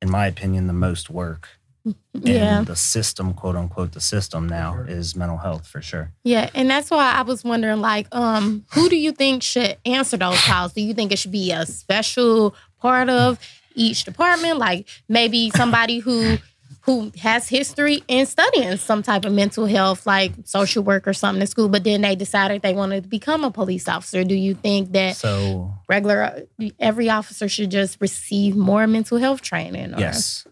in 0.00 0.10
my 0.10 0.26
opinion, 0.26 0.66
the 0.66 0.72
most 0.72 1.10
work. 1.10 1.50
yeah. 2.14 2.58
And 2.58 2.66
the 2.66 2.76
system, 2.76 3.32
quote 3.34 3.56
unquote, 3.56 3.92
the 3.92 4.00
system 4.00 4.48
now 4.48 4.80
is 4.88 5.14
mental 5.14 5.38
health 5.38 5.66
for 5.68 5.80
sure. 5.80 6.12
Yeah, 6.24 6.50
and 6.54 6.68
that's 6.68 6.90
why 6.90 7.12
I 7.12 7.22
was 7.22 7.44
wondering, 7.44 7.80
like, 7.80 8.08
um, 8.12 8.64
who 8.72 8.88
do 8.88 8.96
you 8.96 9.12
think 9.12 9.42
should 9.42 9.76
answer 9.84 10.16
those 10.16 10.40
calls? 10.42 10.72
Do 10.72 10.80
you 10.80 10.94
think 10.94 11.12
it 11.12 11.18
should 11.18 11.30
be 11.32 11.52
a 11.52 11.64
special 11.66 12.54
part 12.80 13.08
of 13.08 13.38
each 13.74 14.04
department, 14.04 14.58
like 14.58 14.88
maybe 15.08 15.50
somebody 15.50 15.98
who 15.98 16.38
who 16.86 17.10
has 17.18 17.48
history 17.48 18.04
in 18.06 18.24
studying 18.26 18.76
some 18.76 19.02
type 19.02 19.24
of 19.24 19.32
mental 19.32 19.66
health, 19.66 20.06
like 20.06 20.32
social 20.44 20.84
work 20.84 21.08
or 21.08 21.12
something 21.12 21.40
in 21.40 21.46
school, 21.48 21.68
but 21.68 21.82
then 21.82 22.00
they 22.00 22.14
decided 22.14 22.62
they 22.62 22.74
wanted 22.74 23.02
to 23.02 23.08
become 23.08 23.42
a 23.42 23.50
police 23.50 23.88
officer? 23.88 24.22
Do 24.22 24.36
you 24.36 24.54
think 24.54 24.92
that 24.92 25.16
So 25.16 25.74
regular 25.88 26.46
every 26.78 27.10
officer 27.10 27.48
should 27.48 27.72
just 27.72 28.00
receive 28.00 28.54
more 28.54 28.86
mental 28.86 29.18
health 29.18 29.42
training? 29.42 29.94
Or? 29.94 29.98
Yes. 29.98 30.46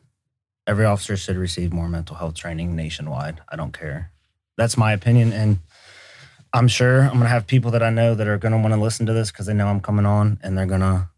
Every 0.67 0.87
officer 0.87 1.17
should 1.17 1.37
receive 1.37 1.73
more 1.73 1.89
mental 1.89 2.17
health 2.17 2.35
training 2.35 2.75
nationwide. 2.75 3.41
I 3.49 3.55
don't 3.55 3.73
care. 3.73 4.11
That's 4.57 4.77
my 4.77 4.93
opinion. 4.93 5.33
And 5.33 5.59
I'm 6.53 6.67
sure 6.67 7.03
I'm 7.03 7.13
gonna 7.13 7.29
have 7.29 7.47
people 7.47 7.71
that 7.71 7.83
I 7.83 7.91
know 7.91 8.17
that 8.17 8.27
are 8.27 8.39
gonna 8.39 8.59
want 8.59 8.75
to 8.75 8.81
listen 8.81 9.07
to 9.07 9.13
this 9.13 9.31
because 9.31 9.47
they 9.47 9.55
know 9.55 9.69
I'm 9.69 9.81
coming 9.81 10.05
on 10.07 10.41
and 10.43 10.59
they're 10.59 10.67
gonna 10.67 11.11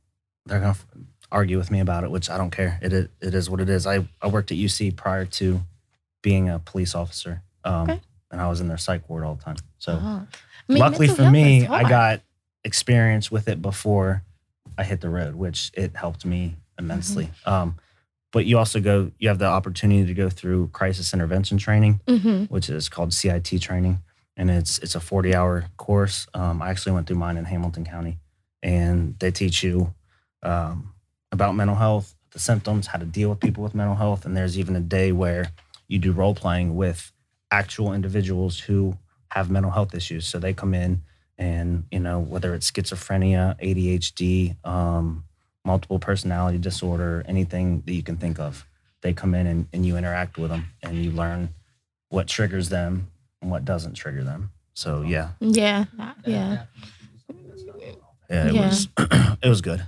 they're 0.47 0.61
gonna 0.61 0.71
f- 0.71 0.87
argue 1.31 1.59
with 1.59 1.71
me 1.71 1.81
about 1.81 2.05
it, 2.05 2.11
which 2.11 2.31
I 2.31 2.39
don't 2.39 2.51
care. 2.51 2.79
It 2.81 2.93
is, 2.93 3.09
it 3.21 3.35
is 3.35 3.51
what 3.51 3.61
it 3.61 3.69
is. 3.69 3.87
I, 3.87 4.07
I 4.23 4.29
worked 4.29 4.51
at 4.53 4.57
UC 4.59 4.97
prior 4.97 5.25
to 5.27 5.61
being 6.23 6.49
a 6.49 6.59
police 6.59 6.95
officer. 6.95 7.43
Um, 7.65 7.83
Okay. 7.91 8.01
and 8.31 8.41
I 8.41 8.49
was 8.49 8.61
in 8.61 8.69
their 8.69 8.79
psych 8.79 9.09
ward 9.11 9.25
all 9.25 9.35
the 9.35 9.43
time. 9.45 9.57
So 9.79 9.93
Uh-huh. 9.93 10.21
I 10.69 10.73
mean, 10.73 10.79
luckily 10.79 11.09
for 11.09 11.29
me, 11.31 11.67
I 11.67 11.89
got 11.89 12.21
experience 12.65 13.31
with 13.31 13.49
it 13.49 13.61
before 13.63 14.23
I 14.79 14.85
hit 14.85 15.01
the 15.01 15.09
road, 15.09 15.35
which 15.37 15.71
it 15.75 15.95
helped 15.97 16.25
me 16.25 16.57
immensely. 16.79 17.27
Mm-hmm. 17.27 17.51
Um, 17.51 17.77
but 18.33 18.45
you 18.47 18.59
also 18.59 18.81
go, 18.81 19.11
you 19.19 19.29
have 19.29 19.39
the 19.39 19.47
opportunity 19.47 20.05
to 20.07 20.15
go 20.15 20.29
through 20.29 20.69
crisis 20.69 21.15
intervention 21.15 21.59
training, 21.59 22.01
Mhm. 22.07 22.51
which 22.51 22.69
is 22.69 22.89
called 22.89 23.15
CIT 23.15 23.61
training, 23.61 24.03
and 24.37 24.51
it's 24.51 24.79
it's 24.81 24.95
a 24.95 25.01
forty 25.01 25.35
hour 25.35 25.65
course. 25.79 26.27
Um, 26.35 26.61
I 26.61 26.69
actually 26.71 26.93
went 26.93 27.07
through 27.07 27.17
mine 27.17 27.37
in 27.39 27.45
Hamilton 27.47 27.85
County, 27.85 28.19
and 28.63 29.17
they 29.21 29.31
teach 29.31 29.63
you 29.63 29.95
um, 30.43 30.93
about 31.33 31.55
mental 31.55 31.77
health, 31.77 32.15
the 32.33 32.39
symptoms, 32.39 32.87
how 32.89 32.99
to 32.99 33.05
deal 33.05 33.29
with 33.31 33.41
people 33.41 33.63
with 33.63 33.75
mental 33.75 33.97
health, 33.97 34.25
and 34.25 34.37
there's 34.37 34.59
even 34.59 34.77
a 34.77 34.81
day 34.81 35.13
where 35.13 35.51
you 35.89 35.99
do 35.99 36.13
role 36.13 36.35
playing 36.35 36.77
with 36.77 37.13
actual 37.51 37.93
individuals 37.93 38.59
who 38.61 38.97
have 39.31 39.51
mental 39.51 39.71
health 39.71 39.95
issues. 39.95 40.27
So 40.27 40.39
they 40.39 40.53
come 40.53 40.75
in 40.75 41.03
and, 41.39 41.85
you 41.91 42.01
know, 42.01 42.19
whether 42.19 42.55
it's 42.55 42.71
schizophrenia, 42.71 43.59
ADHD, 43.61 44.57
um, 44.67 45.25
multiple 45.65 45.99
personality 45.99 46.59
disorder, 46.59 47.25
anything 47.27 47.83
that 47.87 47.93
you 47.93 48.03
can 48.03 48.17
think 48.17 48.39
of, 48.39 48.67
they 49.03 49.13
come 49.13 49.35
in 49.35 49.47
and, 49.47 49.69
and 49.73 49.85
you 49.87 49.97
interact 49.97 50.39
with 50.39 50.51
them 50.51 50.67
and 50.83 50.97
you 51.05 51.11
learn 51.13 51.51
what 52.09 52.27
triggers 52.27 52.69
them 52.69 53.09
and 53.43 53.51
what 53.51 53.65
doesn't 53.65 53.95
trigger 53.95 54.25
them. 54.25 54.51
So 54.75 55.03
yeah, 55.03 55.31
Yeah, 55.41 55.85
That 55.97 56.17
yeah. 56.27 56.49
definitely 56.55 57.19
should 57.27 57.37
be 57.37 57.43
good 57.51 57.61
stuff. 57.61 57.77
yeah, 58.31 58.47
it 58.49 58.55
Yeah. 58.55 58.67
was 58.69 58.89
it 59.43 59.49
was 59.49 59.61
good. 59.61 59.87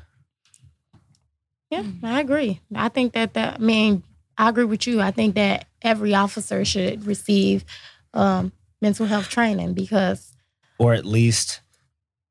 Yeah, 1.71 1.85
I 2.03 2.21
agree. 2.21 2.61
I 2.75 2.89
think 2.89 3.13
that 3.13 3.35
that 3.35 3.57
I 3.57 3.59
mean, 3.59 4.03
I 4.37 4.49
agree 4.49 4.65
with 4.65 4.87
you. 4.87 5.01
I 5.01 5.11
think 5.11 5.35
that 5.35 5.67
every 5.83 6.15
officer 6.15 6.65
should 6.65 7.07
receive 7.07 7.65
um, 8.15 8.53
mental 8.81 9.07
health 9.07 9.29
training 9.29 9.75
because 9.75 10.35
Or 10.79 10.95
at 10.95 11.05
least 11.05 11.61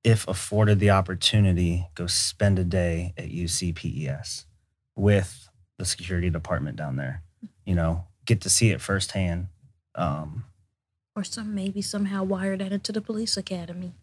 if 0.04 0.28
afforded 0.28 0.80
the 0.80 0.90
opportunity, 0.90 1.88
go 1.94 2.08
spend 2.08 2.58
a 2.60 2.64
day 2.64 3.14
at 3.18 3.30
UCPES 3.30 4.46
with 4.96 5.50
the 5.78 5.86
security 5.86 6.30
department 6.30 6.78
down 6.78 6.96
there. 6.96 7.24
You 7.66 7.76
know, 7.76 8.06
get 8.26 8.42
to 8.42 8.50
see 8.50 8.72
it 8.72 8.82
firsthand. 8.82 9.48
Um, 9.96 10.46
Or 11.16 11.24
some 11.24 11.54
maybe 11.54 11.82
somehow 11.82 12.24
wire 12.24 12.58
that 12.58 12.72
into 12.72 12.92
the 12.92 13.02
police 13.02 13.38
academy. 13.38 13.94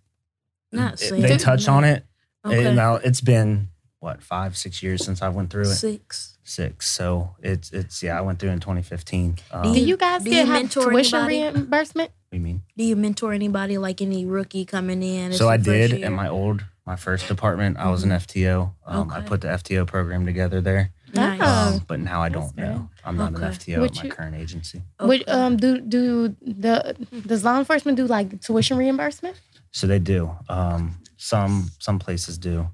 Not 0.72 0.98
saying 0.98 1.22
they 1.22 1.36
touch 1.36 1.68
on 1.68 1.84
it. 1.84 2.04
Okay. 2.44 2.66
And 2.66 2.76
now 2.76 2.96
it's 2.96 3.20
been 3.20 3.68
what 4.04 4.22
five, 4.22 4.56
six 4.56 4.82
years 4.82 5.04
since 5.04 5.22
I 5.22 5.28
went 5.30 5.48
through 5.50 5.62
it. 5.62 5.74
Six. 5.90 6.36
Six. 6.44 6.90
So 6.90 7.34
it's 7.42 7.72
it's 7.72 8.02
yeah, 8.02 8.18
I 8.18 8.20
went 8.20 8.38
through 8.38 8.50
in 8.50 8.60
2015. 8.60 9.36
Um, 9.50 9.62
Do 9.62 9.72
do 9.74 9.80
you 9.80 9.96
guys 9.96 10.22
do 10.22 10.30
get 10.30 10.46
you 10.46 10.52
have 10.52 10.62
mentor 10.62 10.90
tuition 10.90 11.18
anybody? 11.20 11.56
reimbursement? 11.58 12.10
what 12.10 12.30
do 12.32 12.36
you 12.36 12.44
mean? 12.44 12.62
Do 12.76 12.84
you 12.84 12.96
mentor 12.96 13.32
anybody 13.32 13.78
like 13.78 14.02
any 14.02 14.26
rookie 14.26 14.66
coming 14.66 15.02
in? 15.02 15.32
So 15.32 15.48
I 15.48 15.56
did 15.56 15.90
year? 15.90 15.98
Mm-hmm. 16.00 16.04
in 16.04 16.12
my 16.12 16.28
old 16.28 16.64
my 16.86 16.96
first 16.96 17.28
department. 17.28 17.78
I 17.78 17.90
was 17.90 18.02
an 18.04 18.10
FTO. 18.10 18.72
Um, 18.86 19.10
I 19.10 19.20
put 19.22 19.40
the 19.40 19.48
FTO 19.48 19.86
program 19.86 20.26
together 20.26 20.60
there. 20.60 20.90
Nice. 21.14 21.40
Oh. 21.42 21.74
Um, 21.76 21.84
but 21.88 21.98
now 22.00 22.20
I 22.20 22.28
don't 22.28 22.54
know. 22.58 22.90
I'm 23.06 23.16
not 23.16 23.32
Okay. 23.34 23.46
an 23.46 23.52
FTO 23.52 23.80
Would 23.80 23.90
at 23.92 23.96
my 23.96 24.02
you- 24.04 24.10
current 24.10 24.34
agency. 24.36 24.82
Would 25.00 25.26
um 25.30 25.56
do 25.56 25.80
do 25.80 26.36
the 26.42 26.94
does 27.26 27.42
law 27.42 27.56
enforcement 27.58 27.96
do 27.96 28.06
like 28.06 28.28
tuition 28.42 28.76
reimbursement? 28.76 29.36
So 29.70 29.86
they 29.86 29.98
do. 29.98 30.20
Um, 30.50 30.82
some 31.16 31.70
some 31.78 31.98
places 31.98 32.36
do. 32.36 32.68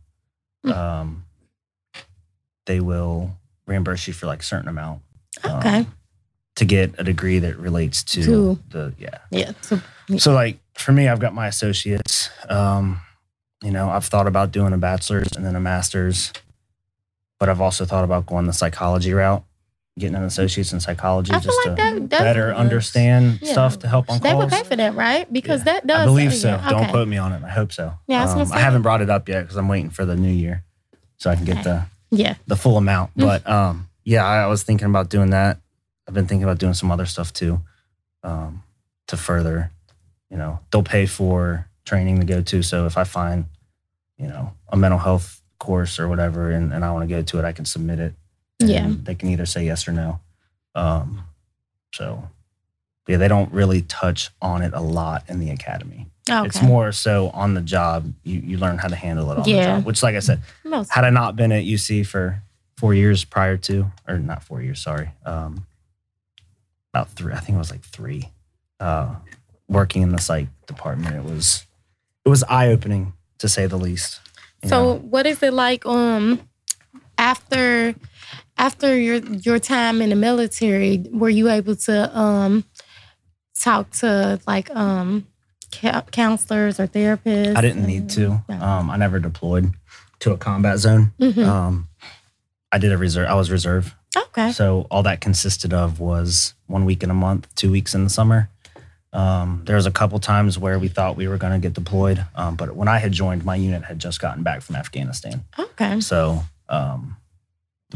Hmm. 0.65 0.71
Um, 0.73 1.25
they 2.67 2.81
will 2.81 3.37
reimburse 3.67 4.07
you 4.07 4.13
for 4.13 4.27
like 4.27 4.41
a 4.43 4.45
certain 4.45 4.69
amount. 4.69 5.03
um, 5.45 5.59
Okay. 5.59 5.87
to 6.57 6.65
get 6.65 6.95
a 6.99 7.05
degree 7.05 7.39
that 7.39 7.57
relates 7.57 8.03
to, 8.05 8.23
To- 8.25 8.59
the 8.69 8.95
yeah. 8.99 9.19
Yeah. 9.31 9.53
So 9.63 9.81
So 10.19 10.33
like 10.35 10.59
for 10.75 10.93
me, 10.93 11.09
I've 11.09 11.21
got 11.21 11.33
my 11.35 11.47
associates. 11.47 12.29
Um, 12.49 13.01
you 13.63 13.71
know, 13.71 13.89
I've 13.91 14.05
thought 14.07 14.27
about 14.27 14.51
doing 14.53 14.73
a 14.73 14.79
bachelor's 14.79 15.29
and 15.37 15.45
then 15.47 15.55
a 15.57 15.61
master's, 15.61 16.33
but 17.39 17.49
I've 17.49 17.61
also 17.61 17.85
thought 17.85 18.05
about 18.05 18.27
going 18.27 18.47
the 18.47 18.53
psychology 18.53 19.13
route, 19.15 19.45
getting 20.01 20.17
an 20.17 20.25
associate's 20.25 20.73
in 20.73 20.81
psychology 20.81 21.33
I 21.33 21.39
just 21.39 21.57
like 21.67 21.77
to 21.77 22.01
that 22.09 22.09
better 22.09 22.53
understand 22.55 23.39
Yeah. 23.43 23.53
stuff 23.53 23.79
to 23.81 23.89
help 23.89 24.11
on 24.11 24.19
they 24.21 24.35
would 24.35 24.49
pay 24.49 24.65
for 24.65 24.75
that, 24.77 24.95
right? 24.95 25.31
Because 25.33 25.61
Yeah. 25.61 25.65
that 25.75 25.87
does 25.87 26.01
I 26.01 26.05
believe 26.07 26.35
so. 26.35 26.61
Don't 26.69 26.89
quote 26.89 27.07
me 27.07 27.19
on 27.19 27.33
it. 27.33 27.43
I 27.45 27.51
hope 27.51 27.73
so. 27.73 27.95
Yeah, 28.09 28.25
I 28.25 28.33
Um, 28.33 28.47
say- 28.47 28.55
I 28.57 28.61
haven't 28.61 28.83
brought 28.83 29.03
it 29.03 29.11
up 29.11 29.29
yet 29.29 29.43
because 29.43 29.57
I'm 29.57 29.69
waiting 29.69 29.91
for 29.91 30.05
the 30.05 30.17
new 30.17 30.33
year, 30.33 30.65
so 31.19 31.31
I 31.31 31.37
can 31.37 31.45
get 31.45 31.59
Okay. 31.59 31.63
the 31.65 31.87
Yeah. 32.11 32.35
the 32.47 32.57
full 32.57 32.77
amount. 32.77 33.15
Mm. 33.17 33.21
But 33.27 33.49
um, 33.49 33.89
yeah, 34.05 34.25
I 34.25 34.47
was 34.47 34.63
thinking 34.65 34.87
about 34.89 35.09
doing 35.11 35.31
that. 35.31 35.59
I've 36.09 36.15
been 36.15 36.27
thinking 36.27 36.45
about 36.45 36.59
doing 36.59 36.75
some 36.75 36.91
other 36.91 37.07
stuff 37.07 37.33
too, 37.33 37.61
um, 38.25 38.63
to 39.07 39.17
further. 39.17 39.71
You 40.31 40.37
know, 40.39 40.61
they'll 40.71 40.83
pay 40.83 41.07
for 41.07 41.67
training 41.85 42.21
to 42.21 42.27
go 42.27 42.41
to. 42.41 42.63
So 42.63 42.87
if 42.87 42.97
I 42.97 43.05
find, 43.05 43.45
you 44.17 44.27
know, 44.29 44.53
a 44.69 44.77
mental 44.77 44.99
health 44.99 45.41
course 45.59 45.99
or 46.01 46.09
whatever, 46.09 46.51
and, 46.51 46.73
and 46.73 46.85
I 46.85 46.91
want 46.93 47.09
to 47.09 47.15
go 47.15 47.23
to 47.23 47.39
it, 47.39 47.45
I 47.45 47.53
can 47.53 47.65
submit 47.65 47.99
it. 48.01 48.15
Yeah. 48.61 48.89
they 49.03 49.15
can 49.15 49.29
either 49.31 49.47
say 49.47 49.65
yes 49.65 49.87
or 49.89 49.93
no. 49.93 50.21
Um, 50.75 51.25
so 51.93 52.29
yeah, 53.09 53.17
they 53.17 53.29
don't 53.29 53.53
really 53.53 53.83
touch 53.83 54.31
on 54.41 54.63
it 54.63 54.73
a 54.75 54.81
lot 54.81 55.25
in 55.29 55.41
the 55.41 55.51
academy. 55.51 56.07
Okay. 56.31 56.47
It's 56.47 56.63
more 56.63 56.93
so 56.93 57.31
on 57.31 57.55
the 57.55 57.61
job. 57.61 58.13
You 58.23 58.39
you 58.41 58.59
learn 58.59 58.79
how 58.79 58.89
to 58.89 58.95
handle 58.97 59.33
it 59.33 59.39
on 59.39 59.43
the 59.45 59.51
Yeah. 59.51 59.77
job. 59.77 59.85
Which, 59.87 60.03
like 60.03 60.15
I 60.15 60.21
said, 60.21 60.41
Most- 60.65 60.91
had 60.93 61.05
I 61.05 61.11
not 61.11 61.35
been 61.35 61.51
at 61.51 61.65
UC 61.65 62.05
for 62.07 62.43
four 62.77 62.95
years 62.95 63.25
prior 63.25 63.57
to, 63.57 63.91
or 64.07 64.19
not 64.19 64.45
four 64.45 64.63
years, 64.63 64.81
sorry, 64.81 65.11
um, 65.27 65.67
about 66.93 67.11
three, 67.11 67.33
I 67.33 67.41
think 67.41 67.57
it 67.57 67.59
was 67.59 67.71
like 67.71 67.83
three, 67.85 68.31
uh, 68.79 69.17
working 69.69 70.03
in 70.03 70.11
the 70.13 70.19
psych 70.19 70.49
department, 70.67 71.15
it 71.17 71.25
was, 71.25 71.67
it 72.25 72.29
was 72.29 72.43
eye 72.45 72.69
opening 72.69 73.13
to 73.39 73.49
say 73.49 73.67
the 73.67 73.77
least. 73.77 74.21
So 74.65 74.69
know? 74.71 74.95
what 74.95 75.27
is 75.27 75.43
it 75.43 75.53
like 75.53 75.85
um 75.87 76.41
after 77.19 77.95
after 78.61 78.97
your 78.97 79.17
your 79.47 79.59
time 79.59 80.03
in 80.03 80.11
the 80.11 80.17
military 80.17 81.03
were 81.11 81.31
you 81.31 81.49
able 81.49 81.75
to 81.89 81.97
um 82.19 82.65
talk 83.59 83.91
to 83.91 84.39
like 84.47 84.69
um 84.77 85.27
cou- 85.73 86.03
counselors 86.13 86.79
or 86.81 86.87
therapists? 86.87 87.57
I 87.57 87.61
didn't 87.61 87.87
need 87.87 88.11
to. 88.11 88.43
No. 88.49 88.55
Um, 88.61 88.91
I 88.91 88.97
never 88.97 89.19
deployed 89.19 89.73
to 90.21 90.33
a 90.33 90.37
combat 90.37 90.79
zone. 90.79 91.13
Mhm. 91.21 91.45
Um, 91.47 91.89
I 92.73 92.79
did 92.79 92.93
a 92.93 92.99
reserve. 92.99 93.29
I 93.29 93.35
was 93.35 93.51
reserve. 93.51 93.95
Okay. 94.17 94.53
So 94.53 94.87
all 94.91 95.03
that 95.05 95.21
consisted 95.21 95.73
of 95.73 95.99
was 96.01 96.55
one 96.67 96.85
week 96.85 97.03
in 97.03 97.11
a 97.11 97.15
month, 97.15 97.49
two 97.55 97.71
weeks 97.71 97.95
in 97.95 98.05
the 98.05 98.11
summer. 98.11 98.49
Um, 99.13 99.63
there 99.65 99.75
was 99.77 99.87
a 99.87 99.91
couple 99.91 100.19
times 100.21 100.57
where 100.59 100.79
we 100.79 100.87
thought 100.89 101.17
we 101.17 101.27
were 101.27 101.37
going 101.39 101.53
to 101.53 101.59
get 101.59 101.73
deployed, 101.75 102.25
um, 102.37 102.55
but 102.55 102.77
when 102.77 102.87
I 102.87 102.99
had 102.99 103.11
joined, 103.11 103.45
my 103.45 103.57
unit 103.57 103.83
had 103.85 103.99
just 103.99 104.21
gotten 104.21 104.45
back 104.45 104.63
from 104.63 104.77
Afghanistan, 104.77 105.43
Okay. 105.59 106.01
so 106.01 106.45
um, 106.69 107.17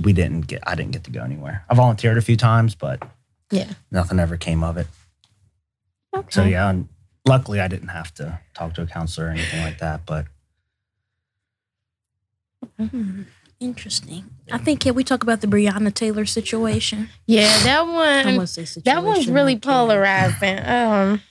we 0.03 0.13
didn't 0.13 0.43
get. 0.47 0.63
I 0.67 0.75
didn't 0.75 0.93
get 0.93 1.05
to 1.05 1.11
go 1.11 1.23
anywhere. 1.23 1.65
I 1.71 1.75
volunteered 1.75 2.19
a 2.19 2.23
few 2.23 2.37
times, 2.37 2.75
but 2.75 3.03
Yeah. 3.51 3.71
nothing 3.91 4.19
ever 4.19 4.37
came 4.37 4.63
of 4.65 4.77
it. 4.77 4.87
Okay. 6.15 6.27
So 6.31 6.45
yeah, 6.45 6.69
and 6.71 6.89
luckily 7.27 7.61
I 7.61 7.69
didn't 7.69 7.89
have 7.89 8.13
to 8.15 8.39
talk 8.55 8.75
to 8.75 8.83
a 8.83 8.87
counselor 8.87 9.27
or 9.29 9.31
anything 9.31 9.63
like 9.63 9.79
that. 9.79 10.07
But 10.07 10.27
Hmm. 12.79 13.23
Interesting. 13.61 14.25
I 14.51 14.59
think 14.59 14.81
can 14.81 14.95
we 14.95 15.05
talk 15.05 15.23
about 15.23 15.41
the 15.41 15.47
Breonna 15.47 15.95
Taylor 15.95 16.27
situation? 16.27 17.09
Yeah, 17.27 17.47
that 17.63 17.79
I 17.79 17.83
one. 17.83 18.37
want 18.37 18.49
to 18.49 18.55
say 18.55 18.65
situation. 18.65 18.83
That 18.85 19.05
one's 19.05 19.29
really 19.29 19.57
polarizing. 19.57 20.59
Um, 20.67 21.23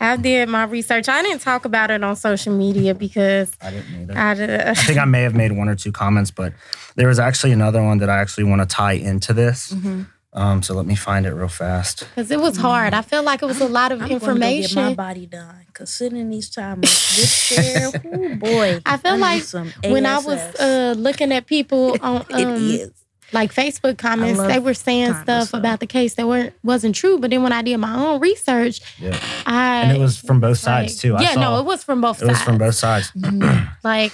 I 0.00 0.16
did 0.16 0.48
my 0.48 0.64
research. 0.64 1.08
I 1.08 1.22
didn't 1.22 1.40
talk 1.40 1.64
about 1.64 1.90
it 1.90 2.02
on 2.02 2.16
social 2.16 2.56
media 2.56 2.94
because 2.94 3.50
I 3.62 3.70
didn't 3.70 4.02
either. 4.02 4.18
I, 4.18 4.34
did, 4.34 4.50
I 4.50 4.74
think 4.74 4.98
I 4.98 5.04
may 5.04 5.22
have 5.22 5.34
made 5.34 5.52
one 5.52 5.68
or 5.68 5.74
two 5.74 5.92
comments, 5.92 6.30
but 6.30 6.52
there 6.96 7.08
was 7.08 7.18
actually 7.18 7.52
another 7.52 7.82
one 7.82 7.98
that 7.98 8.08
I 8.10 8.18
actually 8.18 8.44
want 8.44 8.62
to 8.62 8.66
tie 8.66 8.92
into 8.92 9.32
this. 9.32 9.72
Mhm. 9.72 10.06
Um, 10.32 10.62
so 10.62 10.74
let 10.74 10.84
me 10.84 10.94
find 10.94 11.24
it 11.24 11.32
real 11.32 11.48
fast. 11.48 12.00
because 12.14 12.30
it 12.30 12.38
was 12.38 12.58
hard. 12.58 12.92
I 12.92 13.00
feel 13.00 13.22
like 13.22 13.42
it 13.42 13.46
was 13.46 13.62
a 13.62 13.68
lot 13.68 13.90
of 13.90 14.02
I'm 14.02 14.08
gonna 14.08 14.20
go 14.20 14.34
get 14.38 14.74
my 14.76 14.92
body 14.92 15.24
done 15.24 15.62
because 15.66 15.88
sitting 15.90 16.18
in 16.18 16.28
these 16.28 16.50
timers, 16.50 16.90
this 17.16 17.48
chair, 17.48 17.90
oh 18.12 18.34
boy. 18.34 18.80
I 18.84 18.98
feel 18.98 19.14
need 19.14 19.20
like 19.22 19.44
When 19.84 20.04
I 20.04 20.18
was 20.18 20.38
uh, 20.56 20.94
looking 20.98 21.32
at 21.32 21.46
people 21.46 21.96
on 22.02 22.26
it 22.28 22.44
um, 22.44 22.54
is. 22.54 22.90
Like 23.32 23.52
Facebook 23.52 23.98
comments, 23.98 24.40
they 24.40 24.58
were 24.58 24.74
saying 24.74 25.08
Timers, 25.08 25.22
stuff 25.22 25.48
so. 25.48 25.58
about 25.58 25.80
the 25.80 25.86
case 25.86 26.14
that 26.14 26.26
weren't 26.28 26.54
wasn't 26.62 26.94
true. 26.94 27.18
But 27.18 27.30
then 27.30 27.42
when 27.42 27.52
I 27.52 27.62
did 27.62 27.76
my 27.78 27.94
own 27.94 28.20
research, 28.20 28.80
Yeah. 28.98 29.18
I 29.46 29.82
And 29.82 29.96
it 29.96 30.00
was 30.00 30.16
from 30.18 30.40
both 30.40 30.50
like- 30.66 30.88
sides 30.88 30.96
too. 31.00 31.16
I 31.16 31.22
Yeah, 31.22 31.34
saw, 31.34 31.40
no, 31.40 31.58
it 31.58 31.64
was 31.64 31.82
from 31.84 32.00
both 32.00 32.22
it 32.22 32.26
was 32.28 32.36
sides. 32.38 32.44
from 32.46 32.58
both 32.58 32.74
sides. 32.74 33.10
Mm-hmm. 33.16 33.66
Like 33.84 34.12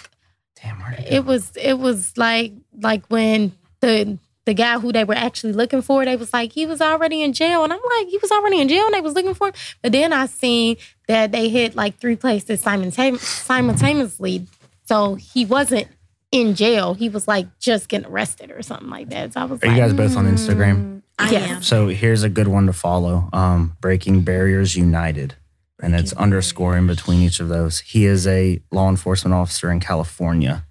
Damn, 0.62 0.78
where 0.80 0.90
did 0.92 1.00
it, 1.06 1.12
it 1.12 1.24
go? 1.24 1.32
was 1.32 1.52
it 1.56 1.78
was 1.78 2.16
like 2.16 2.52
like 2.80 3.04
when 3.08 3.52
the 3.80 4.18
the 4.44 4.54
guy 4.54 4.78
who 4.78 4.90
they 4.92 5.04
were 5.04 5.14
actually 5.14 5.52
looking 5.52 5.82
for, 5.82 6.04
they 6.04 6.16
was 6.16 6.32
like 6.32 6.52
he 6.52 6.66
was 6.66 6.80
already 6.80 7.22
in 7.22 7.32
jail, 7.32 7.62
and 7.64 7.72
I'm 7.72 7.78
like 7.98 8.08
he 8.08 8.18
was 8.18 8.30
already 8.32 8.60
in 8.60 8.68
jail, 8.68 8.84
and 8.86 8.94
they 8.94 9.00
was 9.00 9.14
looking 9.14 9.34
for 9.34 9.48
him. 9.48 9.54
But 9.82 9.92
then 9.92 10.12
I 10.12 10.26
seen 10.26 10.78
that 11.06 11.30
they 11.30 11.48
hit 11.48 11.76
like 11.76 11.98
three 11.98 12.16
places 12.16 12.60
simultane- 12.62 13.18
simultaneously, 13.20 14.46
so 14.84 15.14
he 15.14 15.44
wasn't 15.44 15.86
in 16.33 16.55
jail. 16.55 16.95
He 16.95 17.09
was 17.09 17.28
like 17.28 17.47
just 17.61 17.89
getting 17.89 18.09
arrested 18.11 18.51
or 18.51 18.62
something 18.62 18.89
like 18.91 19.11
that. 19.11 19.35
So 19.35 19.41
I 19.41 19.45
was 19.45 19.62
Are 19.62 19.66
like, 19.68 19.76
you 19.76 19.83
guys 19.83 19.93
both 19.93 20.16
on 20.16 20.24
Instagram? 20.26 20.76
Mm, 20.76 21.03
I 21.18 21.30
Yeah. 21.30 21.39
am. 21.57 21.62
So 21.62 21.89
here's 21.89 22.22
a 22.24 22.28
good 22.28 22.49
one 22.49 22.66
to 22.66 22.72
follow. 22.72 23.28
Um, 23.33 23.76
Breaking 23.80 24.22
Barriers 24.22 24.74
United. 24.74 25.35
And 25.83 25.95
it's 25.95 26.12
Breaking 26.12 26.22
underscore 26.24 26.76
in 26.76 26.87
between 26.87 27.20
each 27.22 27.39
of 27.41 27.49
those. 27.49 27.80
He 27.80 28.07
is 28.07 28.26
a 28.26 28.61
law 28.70 28.89
enforcement 28.89 29.35
officer 29.35 29.70
in 29.70 29.80
California. 29.80 30.64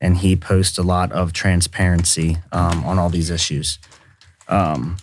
And 0.00 0.18
he 0.18 0.36
posts 0.36 0.78
a 0.78 0.82
lot 0.82 1.10
of 1.10 1.32
transparency 1.32 2.36
um, 2.52 2.84
on 2.84 2.98
all 2.98 3.08
these 3.08 3.30
issues. 3.30 3.78
Um, 4.48 4.96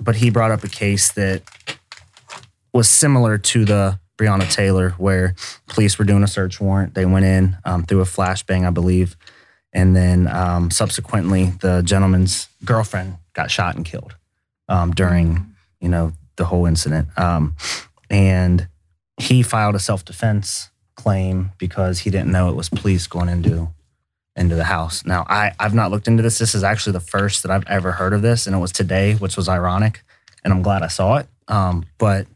but 0.00 0.16
he 0.16 0.30
brought 0.30 0.50
up 0.50 0.64
a 0.64 0.68
case 0.68 1.12
that 1.12 1.42
was 2.72 2.88
similar 2.88 3.36
to 3.36 3.64
the 3.64 3.98
Breonna 4.16 4.50
Taylor, 4.50 4.90
where 4.98 5.34
police 5.68 5.98
were 5.98 6.04
doing 6.04 6.22
a 6.22 6.28
search 6.28 6.60
warrant. 6.60 6.94
They 6.94 7.06
went 7.06 7.24
in 7.24 7.56
um, 7.64 7.84
through 7.84 8.00
a 8.00 8.04
flashbang, 8.04 8.66
I 8.66 8.70
believe. 8.70 9.16
And 9.72 9.94
then 9.94 10.26
um, 10.26 10.70
subsequently, 10.70 11.52
the 11.60 11.82
gentleman's 11.82 12.48
girlfriend 12.64 13.16
got 13.34 13.50
shot 13.50 13.76
and 13.76 13.84
killed 13.84 14.16
um, 14.68 14.90
during, 14.92 15.54
you 15.80 15.88
know, 15.88 16.12
the 16.36 16.44
whole 16.44 16.66
incident. 16.66 17.08
Um, 17.16 17.56
and 18.08 18.66
he 19.18 19.42
filed 19.42 19.74
a 19.74 19.78
self 19.78 20.04
defense 20.04 20.70
claim 20.96 21.52
because 21.58 22.00
he 22.00 22.10
didn't 22.10 22.32
know 22.32 22.48
it 22.48 22.56
was 22.56 22.68
police 22.68 23.06
going 23.06 23.28
into 23.28 23.68
into 24.36 24.54
the 24.54 24.64
house. 24.64 25.04
Now, 25.04 25.24
I 25.28 25.52
I've 25.58 25.74
not 25.74 25.90
looked 25.90 26.08
into 26.08 26.22
this. 26.22 26.38
This 26.38 26.54
is 26.54 26.64
actually 26.64 26.92
the 26.92 27.00
first 27.00 27.42
that 27.42 27.52
I've 27.52 27.66
ever 27.66 27.92
heard 27.92 28.12
of 28.12 28.22
this, 28.22 28.46
and 28.46 28.56
it 28.56 28.58
was 28.58 28.72
today, 28.72 29.14
which 29.14 29.36
was 29.36 29.48
ironic, 29.48 30.02
and 30.44 30.52
I'm 30.52 30.62
glad 30.62 30.82
I 30.82 30.88
saw 30.88 31.16
it. 31.16 31.28
Um, 31.48 31.84
but 31.98 32.26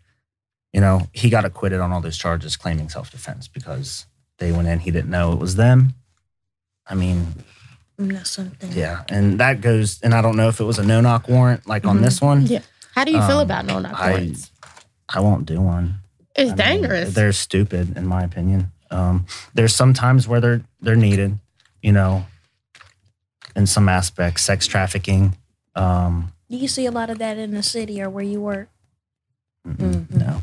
you 0.72 0.80
know, 0.80 1.08
he 1.12 1.30
got 1.30 1.44
acquitted 1.44 1.80
on 1.80 1.92
all 1.92 2.00
those 2.00 2.18
charges 2.18 2.56
claiming 2.56 2.88
self 2.88 3.10
defense 3.10 3.48
because 3.48 4.06
they 4.38 4.52
went 4.52 4.68
in, 4.68 4.80
he 4.80 4.90
didn't 4.90 5.10
know 5.10 5.32
it 5.32 5.38
was 5.38 5.56
them. 5.56 5.94
I 6.86 6.94
mean, 6.94 7.26
That's 7.98 8.30
something. 8.30 8.72
yeah, 8.72 9.04
and 9.08 9.38
that 9.40 9.60
goes, 9.60 10.00
and 10.02 10.12
I 10.14 10.20
don't 10.22 10.36
know 10.36 10.48
if 10.48 10.60
it 10.60 10.64
was 10.64 10.78
a 10.78 10.84
no 10.84 11.00
knock 11.00 11.28
warrant 11.28 11.66
like 11.66 11.86
on 11.86 12.02
this 12.02 12.20
one. 12.20 12.46
Yeah. 12.46 12.60
How 12.94 13.04
do 13.04 13.10
you 13.12 13.20
feel 13.22 13.38
Um, 13.38 13.46
about 13.46 13.64
no 13.66 13.78
knock 13.78 13.98
I- 13.98 14.10
warrants? 14.10 14.50
I 15.08 15.20
won't 15.20 15.46
do 15.46 15.60
one. 15.60 15.96
It's 16.36 16.50
I 16.52 16.54
mean, 16.54 16.82
dangerous. 16.82 17.14
they're 17.14 17.32
stupid, 17.32 17.96
in 17.96 18.06
my 18.06 18.22
opinion. 18.24 18.72
Um, 18.90 19.26
there's 19.54 19.74
some 19.74 19.92
times 19.94 20.26
where 20.28 20.40
they're 20.40 20.62
they're 20.80 20.96
needed, 20.96 21.38
you 21.82 21.92
know, 21.92 22.26
in 23.56 23.66
some 23.66 23.88
aspects, 23.88 24.42
sex 24.42 24.66
trafficking. 24.66 25.36
Um, 25.76 26.32
Do 26.50 26.56
you 26.56 26.68
see 26.68 26.86
a 26.86 26.90
lot 26.90 27.10
of 27.10 27.18
that 27.18 27.38
in 27.38 27.52
the 27.52 27.62
city 27.62 28.02
or 28.02 28.10
where 28.10 28.24
you 28.24 28.40
work? 28.40 28.68
mm-mm, 29.66 30.06
Mhm. 30.06 30.14
No, 30.14 30.42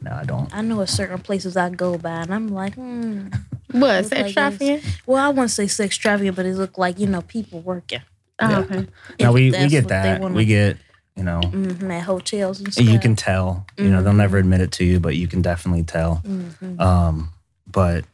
no, 0.00 0.12
I 0.12 0.24
don't. 0.24 0.54
I 0.54 0.60
know 0.62 0.80
at 0.82 0.88
certain 0.88 1.18
places 1.20 1.56
I 1.56 1.70
go 1.70 1.98
by 1.98 2.22
and 2.22 2.32
I'm 2.34 2.48
like, 2.48 2.74
hmm. 2.74 3.28
What 3.72 4.02
Look 4.02 4.06
sex 4.06 4.22
like 4.22 4.32
trafficking? 4.34 4.80
Well, 5.06 5.24
I 5.24 5.28
wouldn't 5.28 5.50
say 5.50 5.66
sex 5.66 5.96
trafficking, 5.96 6.32
but 6.32 6.46
it 6.46 6.54
looked 6.56 6.78
like, 6.78 6.98
you 6.98 7.06
know, 7.06 7.22
people 7.22 7.60
working. 7.60 8.00
Oh, 8.40 8.48
Yeah. 8.50 8.58
okay. 8.60 8.86
Now 9.20 9.32
we 9.32 9.50
we 9.50 9.68
get 9.68 9.88
that. 9.88 10.20
We 10.22 10.44
get 10.44 10.76
you 11.16 11.24
know. 11.24 11.40
Mhm, 11.40 11.90
at 11.90 12.04
hotels 12.04 12.60
and 12.60 12.72
stuff. 12.72 12.86
You 12.86 12.98
can 13.00 13.16
tell, 13.16 13.66
you 13.76 13.90
know, 13.90 14.02
they'll 14.02 14.12
never 14.12 14.38
admit 14.38 14.60
it 14.60 14.70
to 14.72 14.84
you, 14.84 15.00
but 15.00 15.16
you 15.16 15.26
can 15.26 15.42
definitely 15.42 15.82
tell. 15.82 16.22
Mhm. 16.24 16.78
Um, 16.80 17.30
but 17.66 18.04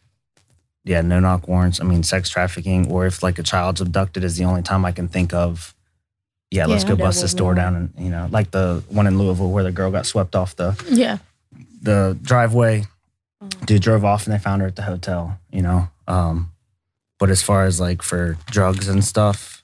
yeah, 0.84 1.02
no 1.02 1.20
knock 1.20 1.46
warrants. 1.46 1.80
I 1.80 1.84
mean, 1.84 2.02
sex 2.02 2.30
trafficking, 2.30 2.90
or 2.90 3.04
if 3.06 3.22
like 3.22 3.38
a 3.38 3.42
child's 3.42 3.80
abducted, 3.82 4.24
is 4.24 4.36
the 4.36 4.44
only 4.44 4.62
time 4.62 4.84
I 4.86 4.92
can 4.92 5.08
think 5.08 5.34
of. 5.34 5.74
Yeah, 6.50 6.66
let's 6.66 6.84
Yeah, 6.84 6.90
go 6.90 6.96
bust 6.96 7.20
this 7.20 7.34
door 7.34 7.52
be- 7.54 7.60
down, 7.60 7.74
and 7.74 7.90
you 7.98 8.10
know, 8.10 8.28
like 8.30 8.50
the 8.52 8.82
one 8.88 9.06
in 9.06 9.18
Louisville 9.18 9.50
where 9.50 9.64
the 9.64 9.72
girl 9.72 9.90
got 9.90 10.06
swept 10.06 10.34
off 10.34 10.56
the 10.56 10.74
Yeah. 10.90 11.18
the 11.82 12.16
driveway. 12.22 12.84
Dude 13.64 13.82
drove 13.82 14.04
off, 14.04 14.26
and 14.26 14.34
they 14.34 14.38
found 14.38 14.62
her 14.62 14.68
at 14.68 14.76
the 14.76 14.82
hotel. 14.82 15.38
You 15.50 15.62
know, 15.62 15.88
um, 16.06 16.52
but 17.18 17.30
as 17.30 17.42
far 17.42 17.64
as 17.64 17.80
like 17.80 18.02
for 18.02 18.36
drugs 18.50 18.88
and 18.88 19.04
stuff, 19.04 19.60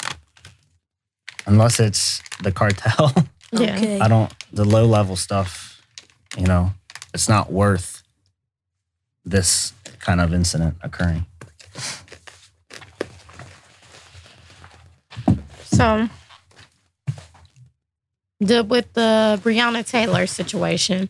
unless 1.46 1.80
it's 1.80 2.22
the 2.42 2.52
cartel, 2.52 3.12
Yeah. 3.52 3.76
Okay. 3.76 4.00
I 4.00 4.08
don't. 4.08 4.32
The 4.52 4.64
low 4.64 4.86
level 4.86 5.16
stuff, 5.16 5.82
you 6.38 6.46
know, 6.46 6.72
it's 7.12 7.28
not 7.28 7.52
worth 7.52 8.02
this 9.24 9.72
kind 9.98 10.20
of 10.20 10.32
incident 10.32 10.76
occurring. 10.82 11.26
So, 15.64 16.08
the 18.38 18.62
with 18.62 18.92
the 18.92 19.40
Breonna 19.42 19.86
Taylor 19.88 20.26
situation, 20.26 21.08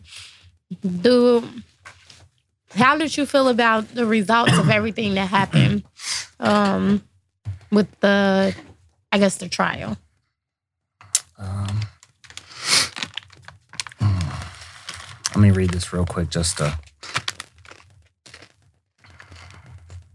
do 0.81 1.47
how 2.75 2.97
did 2.97 3.15
you 3.17 3.25
feel 3.25 3.47
about 3.47 3.87
the 3.93 4.05
results 4.05 4.57
of 4.57 4.69
everything 4.69 5.15
that 5.15 5.27
happened 5.27 5.83
um, 6.39 7.03
with 7.71 7.87
the, 7.99 8.55
I 9.11 9.17
guess, 9.17 9.37
the 9.37 9.49
trial? 9.49 9.97
Um, 11.37 11.81
let 13.99 15.37
me 15.37 15.51
read 15.51 15.71
this 15.71 15.91
real 15.91 16.05
quick, 16.05 16.29
just 16.29 16.57
to. 16.57 16.77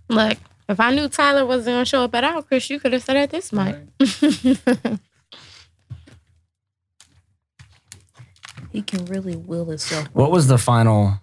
Look, 0.09 0.39
if 0.69 0.79
I 0.79 0.95
knew 0.95 1.09
Tyler 1.09 1.45
wasn't 1.45 1.75
gonna 1.75 1.85
show 1.85 2.05
up 2.05 2.15
at 2.15 2.25
all, 2.25 2.43
Chris, 2.43 2.71
you 2.71 2.79
could 2.79 2.93
have 2.93 3.03
said 3.03 3.17
at 3.17 3.31
this 3.31 3.53
mic. 3.53 3.77
He 8.77 8.83
can 8.83 9.07
really 9.07 9.37
will 9.37 9.65
himself. 9.65 10.07
What 10.13 10.31
was 10.31 10.49
the 10.49 10.59
final, 10.59 11.19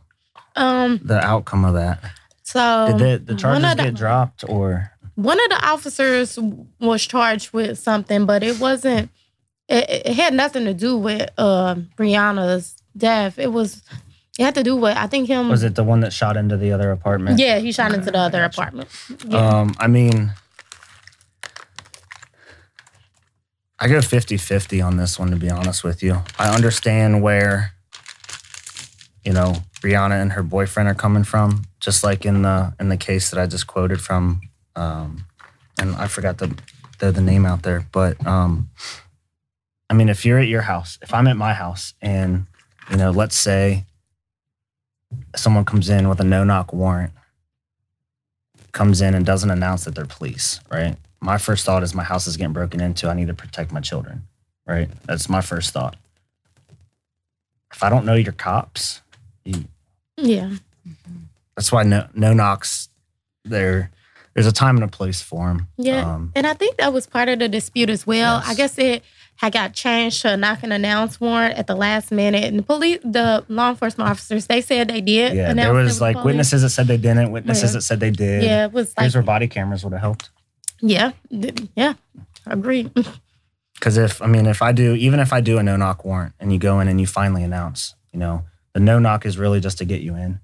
um, 0.56 1.00
the 1.04 1.20
outcome 1.20 1.66
of 1.66 1.74
that? 1.76 2.00
so 2.44 2.96
Did 2.98 3.26
the, 3.28 3.34
the 3.34 3.40
charges 3.40 3.76
the- 3.76 3.84
get 3.84 3.96
dropped, 3.96 4.44
or 4.48 4.92
one 5.16 5.40
of 5.44 5.50
the 5.50 5.66
officers 5.68 6.38
was 6.80 7.06
charged 7.06 7.54
with 7.54 7.78
something, 7.80 8.26
but 8.26 8.44
it 8.44 8.60
wasn't. 8.60 9.10
It, 9.70 9.90
it 10.08 10.16
had 10.16 10.34
nothing 10.34 10.66
to 10.66 10.74
do 10.74 10.98
with 10.98 11.30
uh, 11.38 11.76
Breonna's 11.98 12.76
death. 12.98 13.40
It 13.40 13.52
was. 13.52 13.82
It 14.38 14.44
had 14.44 14.56
to 14.56 14.64
do 14.64 14.76
with 14.76 14.98
I 14.98 15.06
think 15.08 15.28
him. 15.30 15.48
was 15.50 15.62
it 15.64 15.76
the 15.76 15.84
one 15.84 16.00
that 16.00 16.12
shot 16.12 16.36
into 16.38 16.58
the 16.58 16.72
other 16.72 16.92
apartment? 16.92 17.40
Yeah, 17.40 17.60
he 17.60 17.72
shot 17.72 17.94
into 17.94 18.10
the 18.10 18.18
other 18.18 18.40
gotcha. 18.40 18.62
apartment. 18.62 18.90
Yeah. 19.28 19.38
Um, 19.60 19.76
I 19.78 19.86
mean, 19.88 20.32
I 23.80 23.88
go 23.88 24.02
50 24.02 24.38
50 24.38 24.82
on 24.82 24.98
this 24.98 25.20
one, 25.20 25.30
to 25.32 25.36
be 25.36 25.50
honest 25.50 25.84
with 25.84 26.02
you. 26.02 26.22
I 26.40 26.54
understand 26.54 27.22
where, 27.22 27.74
you 29.26 29.34
know, 29.34 29.56
Breonna 29.84 30.22
and 30.22 30.32
her 30.32 30.44
boyfriend 30.44 30.88
are 30.88 30.96
coming 30.96 31.26
from, 31.26 31.64
just 31.82 32.04
like 32.04 32.26
in 32.26 32.42
the 32.42 32.74
in 32.80 32.88
the 32.88 32.98
case 32.98 33.30
that 33.30 33.40
I 33.40 33.48
just 33.48 33.68
quoted 33.68 34.00
from, 34.00 34.42
um, 34.78 35.26
and 35.78 35.94
I 35.96 36.08
forgot 36.08 36.38
the, 36.38 36.58
the 37.00 37.12
the 37.12 37.22
name 37.22 37.46
out 37.46 37.64
there, 37.64 37.86
but 37.92 38.26
um, 38.26 38.70
I 39.90 39.94
mean, 39.94 40.08
if 40.08 40.26
you're 40.26 40.40
at 40.40 40.48
your 40.48 40.62
house, 40.62 40.98
if 41.02 41.14
I'm 41.14 41.28
at 41.28 41.36
my 41.36 41.54
house, 41.54 41.94
and 42.02 42.48
you 42.90 42.96
know, 42.96 43.12
let's 43.12 43.36
say 43.36 43.86
someone 45.36 45.66
comes 45.66 45.90
in 45.90 46.08
with 46.08 46.22
a 46.22 46.24
no 46.24 46.44
knock 46.44 46.72
warrant 46.72 47.12
comes 48.72 49.02
in 49.02 49.14
and 49.14 49.26
doesn't 49.26 49.52
announce 49.52 49.86
that 49.86 49.96
they're 49.96 50.06
police, 50.06 50.60
right? 50.72 50.98
My 51.22 51.38
first 51.38 51.64
thought 51.66 51.84
is 51.84 51.94
my 51.94 52.04
house 52.04 52.26
is 52.26 52.38
getting 52.38 52.54
broken 52.54 52.82
into. 52.82 53.08
I 53.08 53.14
need 53.14 53.28
to 53.28 53.34
protect 53.34 53.72
my 53.72 53.80
children, 53.80 54.24
right? 54.66 54.90
That's 55.06 55.30
my 55.30 55.42
first 55.42 55.72
thought. 55.72 55.96
If 57.72 57.84
I 57.84 57.90
don't 57.90 58.06
know 58.06 58.16
your 58.16 58.34
cops, 58.34 59.02
yeah. 60.18 60.52
that's 61.56 61.72
why 61.72 61.84
no 61.84 62.08
no 62.14 62.34
knocks 62.34 62.90
they're 63.46 63.90
there's 64.34 64.48
a 64.48 64.52
time 64.52 64.76
and 64.78 64.84
a 64.84 64.88
place 64.88 65.22
for 65.22 65.48
them. 65.48 65.68
Yeah. 65.78 66.12
Um, 66.16 66.32
And 66.36 66.48
I 66.48 66.54
think 66.56 66.78
that 66.78 66.92
was 66.92 67.06
part 67.06 67.30
of 67.30 67.38
the 67.38 67.48
dispute 67.48 67.90
as 67.92 68.08
well. 68.08 68.40
Yes. 68.40 68.48
I 68.50 68.54
guess 68.56 68.78
it 68.80 69.04
had 69.36 69.54
got 69.54 69.74
changed 69.74 70.24
to 70.24 70.34
a 70.34 70.38
knock 70.38 70.64
and 70.64 70.74
announce 70.74 71.22
warrant 71.22 71.56
at 71.56 71.68
the 71.68 71.76
last 71.76 72.12
minute. 72.12 72.46
And 72.46 72.58
the 72.58 72.64
police, 72.64 73.00
the 73.04 73.46
law 73.48 73.70
enforcement 73.70 74.10
officers, 74.10 74.48
they 74.48 74.62
said 74.62 74.88
they 74.88 75.02
did. 75.02 75.36
yeah, 75.36 75.54
there 75.54 75.72
was 75.74 76.02
like 76.02 76.24
witnesses 76.24 76.64
that 76.64 76.70
said 76.72 76.88
they 76.88 76.98
didn't, 76.98 77.32
witnesses 77.32 77.72
Yeah. 77.72 77.74
that 77.74 77.82
said 77.84 78.00
they 78.00 78.10
did. 78.10 78.42
Yeah, 78.44 78.66
it 78.66 78.74
was 78.74 78.94
like, 78.98 79.04
Here's 79.04 79.14
where 79.14 79.22
body 79.24 79.48
cameras 79.48 79.84
would 79.84 79.94
have 79.94 80.02
helped. 80.02 80.32
yeah, 80.82 81.12
yeah, 81.76 81.94
agree. 82.48 82.90
Because 83.76 83.98
if 83.98 84.22
I 84.22 84.28
mean, 84.28 84.46
if 84.46 84.62
I 84.62 84.72
do, 84.72 84.94
even 84.96 85.20
if 85.20 85.34
I 85.34 85.42
do 85.42 85.58
a 85.58 85.64
no 85.64 85.76
knock 85.76 86.06
warrant 86.06 86.34
and 86.40 86.54
you 86.54 86.58
go 86.60 86.80
in 86.80 86.88
and 86.88 87.02
you 87.02 87.06
finally 87.08 87.44
announce, 87.44 87.96
you 88.14 88.20
know, 88.20 88.46
the 88.74 88.80
no 88.80 89.00
knock 89.00 89.26
is 89.26 89.38
really 89.38 89.60
just 89.60 89.78
to 89.80 89.86
get 89.86 90.02
you 90.02 90.16
in, 90.16 90.40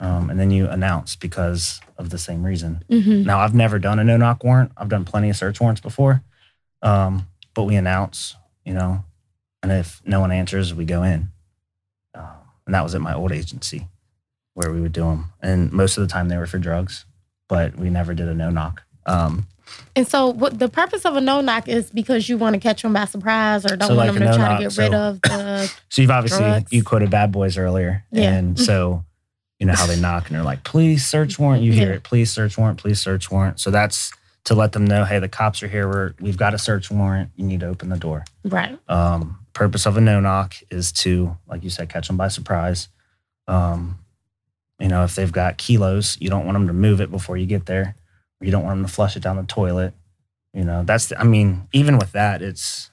um, 0.00 0.30
and 0.30 0.38
then 0.40 0.50
you 0.50 0.68
announce 0.68 1.16
because 1.16 1.80
of 1.98 2.10
the 2.10 2.18
same 2.18 2.42
reason. 2.44 2.82
hmm 2.88 3.22
Now 3.22 3.40
I've 3.40 3.54
never 3.54 3.78
done 3.78 3.98
a 3.98 4.04
no 4.04 4.16
knock 4.16 4.42
warrant. 4.44 4.72
I've 4.76 4.88
done 4.88 5.04
plenty 5.04 5.30
of 5.30 5.36
search 5.36 5.60
warrants 5.60 5.80
before, 5.80 6.22
um, 6.82 7.26
but 7.54 7.64
we 7.64 7.76
announce, 7.76 8.36
you 8.64 8.74
know, 8.74 9.04
and 9.62 9.72
if 9.72 10.00
no 10.04 10.20
one 10.20 10.32
answers, 10.32 10.74
we 10.74 10.84
go 10.84 11.02
in. 11.02 11.28
Um, 12.14 12.26
and 12.66 12.74
that 12.74 12.82
was 12.82 12.94
at 12.94 13.00
my 13.00 13.14
old 13.14 13.32
agency 13.32 13.88
where 14.54 14.70
we 14.72 14.80
would 14.80 14.92
do 14.92 15.02
them, 15.02 15.32
and 15.42 15.72
most 15.72 15.96
of 15.98 16.02
the 16.02 16.12
time 16.12 16.28
they 16.28 16.36
were 16.36 16.46
for 16.46 16.58
drugs, 16.58 17.04
but 17.48 17.76
we 17.76 17.90
never 17.90 18.14
did 18.14 18.28
a 18.28 18.34
no 18.34 18.50
knock. 18.50 18.82
Um, 19.06 19.46
And 19.96 20.06
so, 20.06 20.28
what 20.28 20.58
the 20.58 20.68
purpose 20.68 21.04
of 21.04 21.14
a 21.16 21.20
no 21.20 21.40
knock 21.40 21.68
is 21.68 21.90
because 21.90 22.28
you 22.28 22.36
want 22.36 22.54
to 22.54 22.60
catch 22.60 22.82
them 22.82 22.92
by 22.92 23.04
surprise 23.04 23.64
or 23.64 23.76
don't 23.76 23.88
So 23.88 23.94
want 23.94 24.08
like 24.10 24.18
them 24.18 24.28
to 24.28 24.34
try 24.36 24.58
no-knock, 24.58 24.58
to 24.58 24.64
get 24.68 24.78
rid 24.78 24.94
of 24.94 25.20
the. 25.22 25.72
So 25.88 26.02
you've 26.02 26.10
obviously 26.10 26.44
Drugs. 26.44 26.72
you 26.72 26.82
quoted 26.82 27.10
Bad 27.10 27.30
Boys 27.32 27.56
earlier, 27.56 28.04
Yeah. 28.10 28.32
and 28.34 28.58
so 28.58 29.04
you 29.60 29.66
know 29.66 29.74
how 29.74 29.86
they 29.86 29.98
knock 30.00 30.26
and 30.26 30.36
they're 30.36 30.42
like, 30.44 30.64
"Please 30.64 31.06
search 31.06 31.38
warrant." 31.38 31.62
You 31.62 31.72
hear 31.72 31.90
Yeah. 31.90 31.94
it, 31.96 32.02
"Please 32.02 32.30
search 32.32 32.58
warrant." 32.58 32.78
Please 32.78 33.00
search 33.00 33.30
warrant. 33.30 33.60
So 33.60 33.70
that's 33.70 34.12
to 34.44 34.54
let 34.54 34.72
them 34.72 34.84
know, 34.84 35.04
"Hey, 35.04 35.20
the 35.20 35.28
cops 35.28 35.62
are 35.62 35.68
here. 35.68 35.88
We're 35.88 36.14
we've 36.20 36.36
got 36.36 36.54
a 36.54 36.58
search 36.58 36.90
warrant. 36.90 37.30
You 37.36 37.44
need 37.46 37.60
to 37.60 37.66
open 37.68 37.88
the 37.88 37.96
door." 37.96 38.24
Right. 38.44 38.76
Um, 38.88 39.38
purpose 39.52 39.86
of 39.86 39.96
a 39.96 40.00
no 40.00 40.18
knock 40.20 40.54
is 40.70 40.90
to, 40.92 41.36
like 41.46 41.62
you 41.62 41.70
said, 41.70 41.88
catch 41.88 42.08
them 42.08 42.16
by 42.16 42.28
surprise. 42.28 42.88
Um, 43.46 43.98
you 44.80 44.88
know, 44.88 45.04
if 45.04 45.14
they've 45.14 45.30
got 45.32 45.56
kilos, 45.56 46.16
you 46.20 46.28
don't 46.28 46.44
want 46.44 46.56
them 46.56 46.66
to 46.66 46.72
move 46.72 47.00
it 47.00 47.10
before 47.12 47.36
you 47.36 47.46
get 47.46 47.66
there. 47.66 47.94
You 48.44 48.50
don't 48.52 48.62
want 48.64 48.78
them 48.78 48.86
to 48.86 48.92
flush 48.92 49.16
it 49.16 49.22
down 49.22 49.36
the 49.36 49.42
toilet. 49.44 49.94
You 50.52 50.64
know, 50.64 50.84
that's. 50.84 51.06
The, 51.08 51.18
I 51.20 51.24
mean, 51.24 51.66
even 51.72 51.98
with 51.98 52.12
that, 52.12 52.42
it's 52.42 52.90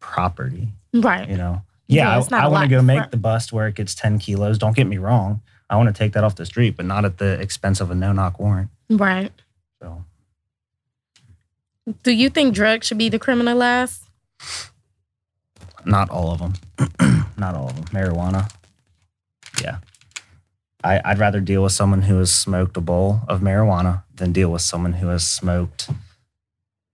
property 0.00 0.68
Right. 0.92 1.28
you 1.28 1.36
know 1.36 1.62
Yeah, 1.86 2.18
yeah, 2.30 2.36
i, 2.38 2.44
I 2.44 2.48
want 2.48 2.68
to 2.68 2.74
go 2.74 2.82
make 2.82 3.10
the 3.10 3.16
bust 3.16 3.52
where 3.52 3.68
it 3.68 3.74
gets 3.76 3.94
10 3.94 4.18
kilos 4.18 4.58
don't 4.58 4.74
get 4.74 4.86
me 4.86 4.96
wrong 4.98 5.40
i 5.68 5.76
want 5.76 5.88
to 5.88 5.92
take 5.92 6.14
that 6.14 6.24
off 6.24 6.34
the 6.36 6.46
street 6.46 6.76
but 6.76 6.86
not 6.86 7.04
at 7.04 7.18
the 7.18 7.38
expense 7.40 7.80
of 7.80 7.90
a 7.90 7.94
no-knock 7.94 8.40
warrant 8.40 8.70
Right. 8.88 9.30
so 9.80 10.04
Do 12.02 12.10
you 12.12 12.28
think 12.30 12.54
drugs 12.54 12.86
should 12.86 12.98
be 12.98 13.10
decriminalized? 13.10 14.00
not 15.84 16.08
all 16.10 16.32
of 16.32 16.38
them 16.40 16.54
not 17.36 17.54
all 17.54 17.68
of 17.68 17.76
them 17.76 17.84
marijuana 17.86 18.50
yeah 19.62 19.78
I, 20.82 21.00
i'd 21.04 21.18
rather 21.18 21.40
deal 21.40 21.62
with 21.62 21.72
someone 21.72 22.02
who 22.02 22.18
has 22.18 22.32
smoked 22.34 22.76
a 22.76 22.80
bowl 22.80 23.20
of 23.28 23.40
marijuana 23.40 24.02
than 24.14 24.32
deal 24.32 24.50
with 24.50 24.62
someone 24.62 24.94
who 24.94 25.08
has 25.08 25.24
smoked 25.28 25.90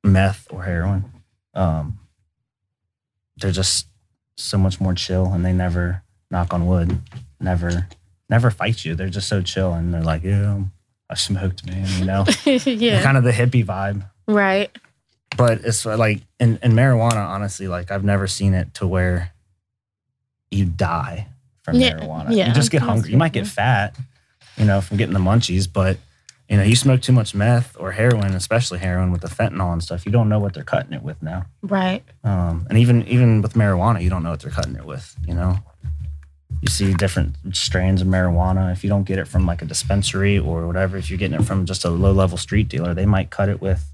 meth 0.05 0.47
or 0.51 0.62
heroin. 0.64 1.05
Um, 1.55 1.99
they're 3.39 3.51
just 3.53 3.87
so 4.37 4.59
much 4.59 4.80
more 4.80 4.95
chill 4.95 5.26
and 5.32 5.45
they 5.45 5.53
never 5.53 6.03
knock 6.30 6.53
on 6.53 6.66
wood 6.66 6.99
never 7.41 7.87
never 8.28 8.51
fight 8.51 8.84
you. 8.84 8.95
They're 8.95 9.09
just 9.09 9.28
so 9.28 9.41
chill 9.43 9.72
and 9.72 9.93
they're 9.95 10.03
like 10.03 10.22
yeah 10.24 10.61
i 11.09 11.14
smoked 11.14 11.64
man 11.66 11.87
you 11.99 12.05
know? 12.05 12.24
Yeah. 12.66 13.03
kind 13.03 13.16
of 13.16 13.24
the 13.24 13.30
hippie 13.30 13.64
vibe. 13.64 14.09
Right. 14.26 14.70
but 15.37 15.61
it's 15.64 15.84
like 15.87 16.22
in, 16.41 16.59
in 16.62 16.72
marijuana 16.72 17.24
honestly 17.26 17.68
like 17.68 17.91
i've 17.91 18.05
never 18.05 18.26
seen 18.26 18.55
it 18.55 18.74
to 18.74 18.87
where 18.87 19.32
you 20.51 20.64
die 20.64 21.28
from 21.67 21.75
Yeah, 21.77 21.99
marijuana. 21.99 22.35
yeah, 22.35 22.49
you 22.49 22.55
just 22.55 22.71
get 22.71 22.81
hungry. 22.83 23.11
You 23.11 23.19
might 23.19 23.33
get 23.35 23.47
fat 23.47 23.95
you 24.57 24.64
know 24.64 24.81
from 24.81 24.97
getting 24.97 25.12
the 25.12 25.21
munchies 25.21 25.71
but 25.71 25.99
you 26.49 26.57
know 26.57 26.62
you 26.62 26.75
smoke 26.77 27.03
too 27.03 27.12
much 27.12 27.35
meth 27.35 27.77
or 27.79 27.93
heroin 27.93 28.33
especially 28.35 28.79
heroin 28.79 29.11
with 29.12 29.21
the 29.21 29.29
fentanyl 29.29 29.71
and 29.73 29.83
stuff 29.83 30.07
you 30.07 30.12
don't 30.12 30.31
know 30.31 30.39
what 30.39 30.55
they're 30.55 30.64
cutting 30.64 30.95
it 30.95 31.03
with 31.03 31.23
now. 31.23 31.45
Right. 31.61 32.03
um, 32.25 32.67
and 32.71 32.79
even 32.79 33.07
even 33.07 33.43
with 33.43 33.53
marijuana 33.53 34.01
you 34.03 34.09
don't 34.09 34.23
know 34.23 34.31
what 34.31 34.41
they're 34.41 34.51
cutting 34.51 34.77
it 34.77 34.87
with 34.87 35.14
you 35.29 35.35
know? 35.35 35.59
You 36.62 36.69
see 36.69 36.95
different 36.95 37.35
strains 37.53 38.01
of 38.01 38.09
marijuana. 38.09 38.73
If 38.73 38.83
you 38.83 38.89
don't 38.89 39.05
get 39.05 39.19
it 39.19 39.29
from 39.29 39.45
like 39.45 39.61
a 39.61 39.67
dispensary 39.67 40.39
or 40.39 40.67
whatever 40.67 40.97
if 40.97 41.11
you're 41.11 41.19
getting 41.19 41.39
it 41.39 41.45
from 41.45 41.67
just 41.67 41.85
a 41.85 41.91
low 41.91 42.12
level 42.12 42.39
street 42.39 42.69
dealer 42.69 42.95
they 42.95 43.05
might 43.07 43.29
cut 43.31 43.49
it 43.51 43.61
with 43.61 43.93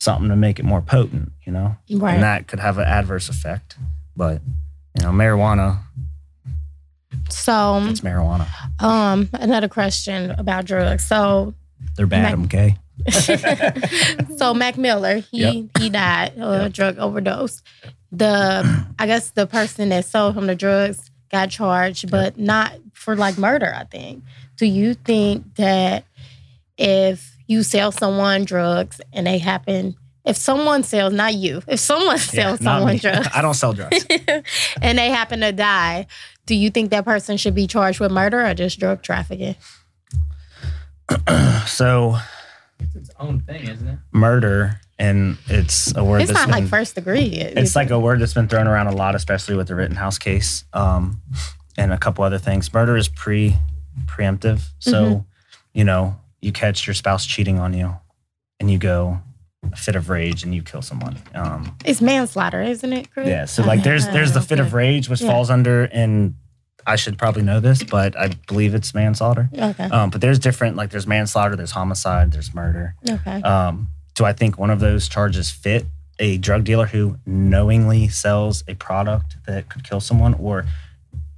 something 0.00 0.28
to 0.30 0.34
make 0.36 0.58
it 0.58 0.64
more 0.64 0.80
potent 0.82 1.30
you 1.46 1.52
know? 1.52 1.76
Right. 1.92 2.14
and 2.14 2.22
that 2.24 2.48
could 2.48 2.58
have 2.58 2.78
an 2.78 2.88
adverse 2.88 3.28
effect. 3.28 3.76
But 4.16 4.40
you 4.98 5.02
know 5.04 5.10
marijuana 5.12 5.78
so, 7.34 7.80
it's 7.88 8.00
marijuana 8.00 8.46
um, 8.82 9.28
another 9.34 9.68
question 9.68 10.30
about 10.32 10.64
drugs. 10.64 11.04
So, 11.04 11.54
they're 11.96 12.06
bad 12.06 12.38
Mac- 12.38 12.54
i'm 12.54 12.76
so 14.36 14.54
Mac 14.54 14.76
Miller, 14.78 15.16
he 15.18 15.68
he 15.78 15.88
died 15.90 16.34
of 16.38 16.52
a 16.54 16.62
Yep. 16.64 16.72
drug 16.72 16.98
overdose. 16.98 17.62
The 18.12 18.86
I 18.98 19.06
guess 19.06 19.30
the 19.30 19.46
person 19.46 19.88
that 19.88 20.04
sold 20.04 20.36
him 20.36 20.46
the 20.46 20.54
drugs 20.54 21.10
got 21.30 21.50
charged, 21.50 22.10
but 22.10 22.38
not 22.38 22.74
for 22.92 23.16
like 23.16 23.38
murder. 23.38 23.72
I 23.74 23.84
think. 23.84 24.22
Do 24.56 24.66
you 24.66 24.94
think 24.94 25.56
that 25.56 26.04
if 26.78 27.36
you 27.48 27.62
sell 27.62 27.90
someone 27.92 28.44
drugs 28.44 29.00
and 29.12 29.26
they 29.26 29.38
happen, 29.38 29.96
if 30.24 30.36
someone 30.36 30.82
sells, 30.84 31.12
not 31.12 31.34
you, 31.34 31.62
if 31.66 31.80
someone 31.80 32.18
sells 32.18 32.60
not 32.60 32.78
someone 32.78 32.92
me. 32.94 32.98
drugs 33.00 33.28
i 33.34 33.42
don't 33.42 33.54
sell 33.54 33.72
drugs 33.72 34.06
and 34.82 34.98
they 34.98 35.08
happen 35.10 35.40
to 35.40 35.52
die, 35.52 36.06
do 36.46 36.54
you 36.54 36.70
think 36.70 36.90
that 36.90 37.04
person 37.04 37.36
should 37.36 37.54
be 37.54 37.66
charged 37.66 38.00
with 38.00 38.10
murder 38.12 38.44
or 38.44 38.54
just 38.54 38.78
drug 38.78 39.02
trafficking? 39.02 39.56
so 41.66 42.16
It's 42.80 42.94
its 42.94 43.10
own 43.18 43.40
thing, 43.40 43.62
isn't 43.68 43.86
it? 43.88 43.98
murder 44.12 44.80
and 44.98 45.36
it's 45.48 45.94
a 45.96 46.04
word 46.04 46.22
It's 46.22 46.32
that's 46.32 46.46
not 46.46 46.50
like 46.60 46.68
first 46.68 46.94
degree. 46.94 47.24
It- 47.26 47.58
it's 47.58 47.74
like 47.74 47.90
a 47.90 47.98
word 47.98 48.20
that's 48.20 48.34
been 48.34 48.48
thrown 48.48 48.68
around 48.68 48.86
a 48.86 48.94
lot, 48.94 49.14
especially 49.14 49.56
with 49.56 49.68
the 49.68 49.74
Rittenhouse 49.74 50.18
case 50.18 50.64
um, 50.72 51.20
and 51.76 51.92
a 51.92 51.98
couple 51.98 52.22
other 52.24 52.38
things. 52.38 52.72
Murder 52.72 52.96
is 52.96 53.08
pre 53.08 53.56
preemptive, 54.06 54.62
so 54.78 54.92
Mm-hmm. 55.04 55.18
you 55.74 55.84
know 55.84 56.16
you 56.40 56.52
catch 56.52 56.86
your 56.86 56.94
spouse 56.94 57.26
cheating 57.26 57.58
on 57.58 57.72
you, 57.74 57.96
and 58.60 58.70
you 58.70 58.78
go 58.78 59.20
a 59.70 59.76
fit 59.76 59.94
of 59.96 60.08
rage 60.08 60.42
and 60.42 60.54
you 60.54 60.62
kill 60.62 60.82
someone. 60.82 61.16
Um, 61.34 61.76
it's 61.84 62.00
manslaughter, 62.00 62.62
isn't 62.62 62.92
it? 62.92 63.10
Chris? 63.12 63.28
yeah, 63.28 63.44
so 63.44 63.62
like 63.62 63.82
there's 63.82 64.06
there's 64.08 64.32
the 64.32 64.40
fit 64.40 64.58
of 64.58 64.74
rage, 64.74 65.08
which 65.08 65.20
Yeah. 65.20 65.28
falls 65.30 65.50
under, 65.50 65.84
and 65.84 66.34
I 66.86 66.96
should 66.96 67.16
probably 67.16 67.42
know 67.42 67.60
this, 67.60 67.82
but 67.84 68.18
I 68.18 68.30
believe 68.48 68.74
it's 68.74 68.92
manslaughter. 68.94 69.48
Okay. 69.56 69.84
Um, 69.84 70.10
but 70.10 70.20
there's 70.20 70.40
different, 70.40 70.76
like 70.76 70.90
there's 70.90 71.06
manslaughter, 71.06 71.54
there's 71.54 71.70
homicide, 71.70 72.32
there's 72.32 72.52
murder. 72.54 72.96
Okay. 73.08 73.40
Um, 73.42 73.88
do 74.14 74.24
I 74.24 74.32
think 74.32 74.58
one 74.58 74.70
of 74.70 74.80
those 74.80 75.08
charges 75.08 75.50
fit 75.50 75.86
a 76.18 76.38
drug 76.38 76.64
dealer 76.64 76.86
who 76.86 77.18
knowingly 77.24 78.08
sells 78.08 78.64
a 78.68 78.74
product 78.74 79.36
that 79.46 79.68
could 79.68 79.84
kill 79.84 80.00
someone, 80.00 80.34
or 80.34 80.66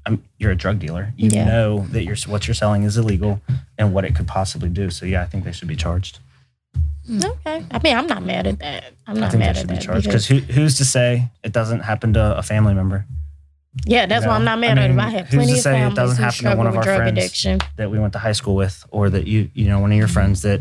um, 0.07 0.23
you're 0.39 0.51
a 0.51 0.57
drug 0.57 0.78
dealer, 0.78 1.12
you 1.16 1.28
Yeah. 1.31 1.44
know 1.44 1.86
that 1.90 2.05
you're 2.05 2.16
what 2.27 2.47
you're 2.48 2.55
selling 2.55 2.82
is 2.85 2.97
illegal 2.97 3.40
and 3.78 3.93
what 3.93 4.05
it 4.07 4.15
could 4.15 4.27
possibly 4.27 4.70
do. 4.70 4.89
So 4.90 5.05
yeah, 5.07 5.23
I 5.23 5.27
think 5.27 5.44
they 5.44 5.53
should 5.53 5.69
be 5.69 5.77
charged. 5.77 6.19
Okay. 7.10 7.64
I 7.70 7.78
mean, 7.82 7.97
I'm 7.97 8.06
not 8.06 8.22
mad 8.22 8.47
at 8.47 8.59
that. 8.60 8.93
I'm 9.06 9.16
I 9.16 9.20
not 9.20 9.31
think 9.31 9.43
they 9.43 9.47
mad 9.48 9.56
should 9.56 9.62
at 9.64 9.68
be 9.68 9.74
that. 9.74 9.82
charged 9.82 10.06
because- 10.06 10.26
because 10.28 10.47
who, 10.48 10.52
who's 10.52 10.78
to 10.78 10.85
say 10.85 11.31
it 11.43 11.52
doesn't 11.52 11.81
happen 11.81 12.14
to 12.14 12.39
a 12.39 12.43
family 12.43 12.74
member 12.74 13.05
yeah, 13.86 14.06
that's 14.06 14.22
you 14.24 14.28
why 14.31 14.36
I'm 14.36 14.44
not 14.44 14.60
mad 14.60 14.78
I 14.78 14.82
at 14.85 14.90
it. 14.90 14.94
mean, 14.94 15.01
I 15.01 15.09
have 15.10 15.26
who's 15.26 15.35
plenty 15.35 15.52
to 15.55 15.59
of 15.59 15.62
say 15.64 15.70
it 15.70 15.78
families 15.81 15.97
doesn't 15.97 16.16
who 16.16 16.22
happen 16.22 16.32
to 16.32 16.39
struggle 16.39 16.59
one 16.59 16.66
of 16.68 16.72
with 16.74 16.78
our 16.78 16.85
drug 16.85 16.97
friends? 16.98 17.18
addiction. 17.18 17.59
that 17.76 17.90
we 17.90 17.98
went 17.98 18.12
to 18.12 18.20
high 18.20 18.31
school 18.32 18.55
with, 18.55 18.85
or 18.93 19.10
that 19.10 19.26
you 19.26 19.51
you 19.52 19.66
know 19.66 19.81
one 19.81 19.90
of 19.90 19.98
your 19.98 20.06
friends 20.06 20.43
that 20.43 20.60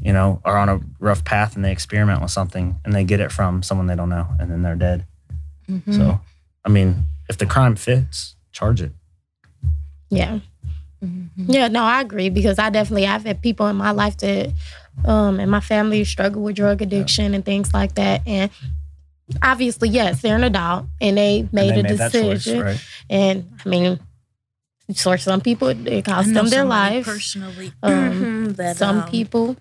you 0.00 0.12
know 0.12 0.40
are 0.44 0.56
on 0.56 0.68
a 0.68 0.78
rough 1.00 1.24
path 1.24 1.56
and 1.56 1.64
they 1.64 1.72
experiment 1.72 2.22
with 2.22 2.30
something 2.30 2.76
and 2.84 2.94
they 2.94 3.02
get 3.02 3.18
it 3.18 3.32
from 3.32 3.64
someone 3.64 3.88
they 3.88 3.96
don't 3.96 4.08
know 4.10 4.28
and 4.38 4.48
then 4.48 4.62
they're 4.62 4.76
dead. 4.76 5.04
Mm-hmm. 5.68 5.92
So, 5.92 6.20
I 6.64 6.68
mean, 6.68 7.02
if 7.28 7.36
the 7.36 7.46
crime 7.46 7.74
fits, 7.74 8.36
charge 8.52 8.80
it. 8.80 8.92
Yeah. 10.08 10.38
Mm-hmm. 11.04 11.50
Yeah, 11.50 11.66
no, 11.66 11.82
I 11.82 12.00
agree 12.00 12.30
because 12.30 12.60
I 12.60 12.70
definitely 12.70 13.08
I've 13.08 13.24
had 13.24 13.42
people 13.42 13.66
in 13.66 13.74
my 13.76 13.90
life 13.90 14.18
that 14.18 14.52
um 15.04 15.40
and 15.40 15.50
my 15.50 15.60
family 15.60 16.04
struggle 16.04 16.42
with 16.42 16.56
drug 16.56 16.82
addiction 16.82 17.34
and 17.34 17.44
things 17.44 17.72
like 17.74 17.94
that. 17.94 18.20
And 18.26 18.50
obviously, 19.42 19.88
yes, 19.88 20.22
they're 20.22 20.36
an 20.36 20.44
adult 20.44 20.86
and 21.00 21.16
they 21.16 21.48
made 21.52 21.70
and 21.70 21.76
they 21.76 21.80
a 21.80 21.82
made 21.84 21.98
that 21.98 22.12
choice, 22.12 22.44
decision. 22.44 22.60
right? 22.62 22.84
And 23.10 23.50
I 23.64 23.68
mean 23.68 24.00
for 24.96 25.16
some 25.16 25.40
people 25.40 25.68
it 25.68 26.04
cost 26.04 26.26
them 26.34 26.48
their 26.48 26.60
somebody 26.62 26.96
life. 26.96 27.04
personally. 27.06 27.72
Um, 27.82 28.52
that 28.56 28.76
Some 28.76 29.00
um, 29.02 29.08
people 29.10 29.56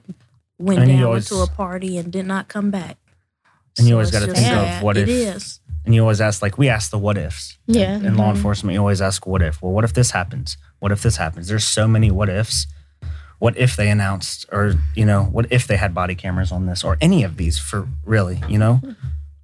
went 0.59 0.81
you 0.81 0.87
down 0.97 1.03
always- 1.03 1.29
to 1.29 1.35
a 1.41 1.47
party 1.47 1.97
and 1.97 2.11
did 2.11 2.25
not 2.25 2.47
come 2.47 2.69
back. 2.71 2.97
And 3.77 3.87
you 3.87 3.91
So 3.91 3.95
always 3.97 4.11
gotta 4.11 4.25
just 4.25 4.37
think 4.37 4.51
of 4.53 4.65
sad. 4.65 4.83
what 4.83 4.97
it 4.97 5.07
if- 5.07 5.35
is. 5.37 5.57
And 5.83 5.95
you 5.95 6.01
always 6.01 6.21
ask, 6.21 6.43
like, 6.43 6.59
we 6.59 6.69
ask 6.69 6.91
the 6.91 6.99
what 6.99 7.17
ifs. 7.17 7.57
yeah. 7.65 7.95
In 7.95 8.15
law 8.15 8.31
mhm. 8.31 8.35
enforcement, 8.35 8.73
you 8.75 8.79
always 8.79 9.01
ask, 9.01 9.25
what 9.25 9.41
if? 9.41 9.63
Well, 9.63 9.71
what 9.71 9.83
if 9.83 9.93
this 9.93 10.11
happens? 10.11 10.55
What 10.77 10.91
if 10.91 11.01
this 11.01 11.15
happens? 11.17 11.47
There's 11.47 11.63
so 11.63 11.87
many 11.87 12.11
what 12.11 12.29
ifs 12.29 12.67
what 13.41 13.57
if 13.57 13.75
they 13.75 13.89
announced 13.89 14.45
or 14.51 14.63
you 14.95 15.05
know 15.05 15.23
what 15.35 15.45
if 15.49 15.63
they 15.67 15.77
had 15.77 15.91
body 16.01 16.15
cameras 16.15 16.51
on 16.51 16.67
this 16.67 16.83
or 16.83 16.97
any 17.01 17.23
of 17.23 17.37
these 17.37 17.57
for 17.57 17.87
really 18.05 18.37
you 18.47 18.59
know 18.59 18.79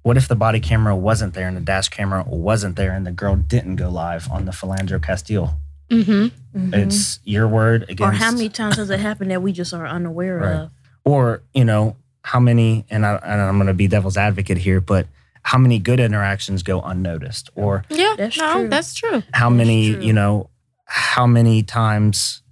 what 0.02 0.16
if 0.16 0.26
the 0.28 0.36
body 0.36 0.60
camera 0.60 0.94
wasn't 0.96 1.34
there 1.34 1.48
and 1.48 1.56
the 1.56 1.60
dash 1.72 1.88
camera 1.88 2.22
wasn't 2.26 2.76
there 2.76 2.92
and 2.92 3.04
the 3.06 3.10
girl 3.22 3.34
didn't 3.36 3.76
go 3.76 3.88
live 3.90 4.30
on 4.30 4.44
the 4.46 4.52
Philando 4.52 5.02
Castile? 5.02 5.58
Mm-hmm. 5.90 6.58
Mhm. 6.58 6.74
It's 6.74 7.18
your 7.24 7.46
word 7.48 7.82
against. 7.90 8.00
or 8.02 8.12
how 8.12 8.30
many 8.30 8.48
times 8.48 8.76
has 8.76 8.88
it 8.90 9.00
happened 9.00 9.30
that 9.32 9.42
we 9.42 9.52
just 9.52 9.74
are 9.74 9.86
unaware 9.86 10.38
Right. 10.38 10.54
of? 10.62 10.70
or 11.04 11.42
you 11.52 11.64
know 11.64 11.96
how 12.22 12.40
many 12.40 12.84
and, 12.90 13.04
I, 13.06 13.16
and 13.16 13.40
i'm 13.40 13.56
going 13.58 13.66
to 13.68 13.74
be 13.74 13.88
devil's 13.88 14.16
advocate 14.16 14.58
here 14.58 14.80
but 14.80 15.06
how 15.42 15.56
many 15.58 15.78
good 15.78 15.98
interactions 16.00 16.62
go 16.62 16.80
unnoticed 16.82 17.48
or 17.54 17.84
Yeah, 17.90 18.14
That's 18.18 18.36
no, 18.38 18.52
true. 18.52 18.68
that's 18.68 18.94
true. 18.94 19.22
how 19.32 19.48
That's 19.50 19.56
many 19.58 19.92
true. 19.94 20.02
you 20.02 20.12
know 20.12 20.50
how 20.84 21.26
many 21.26 21.62
times 21.62 22.42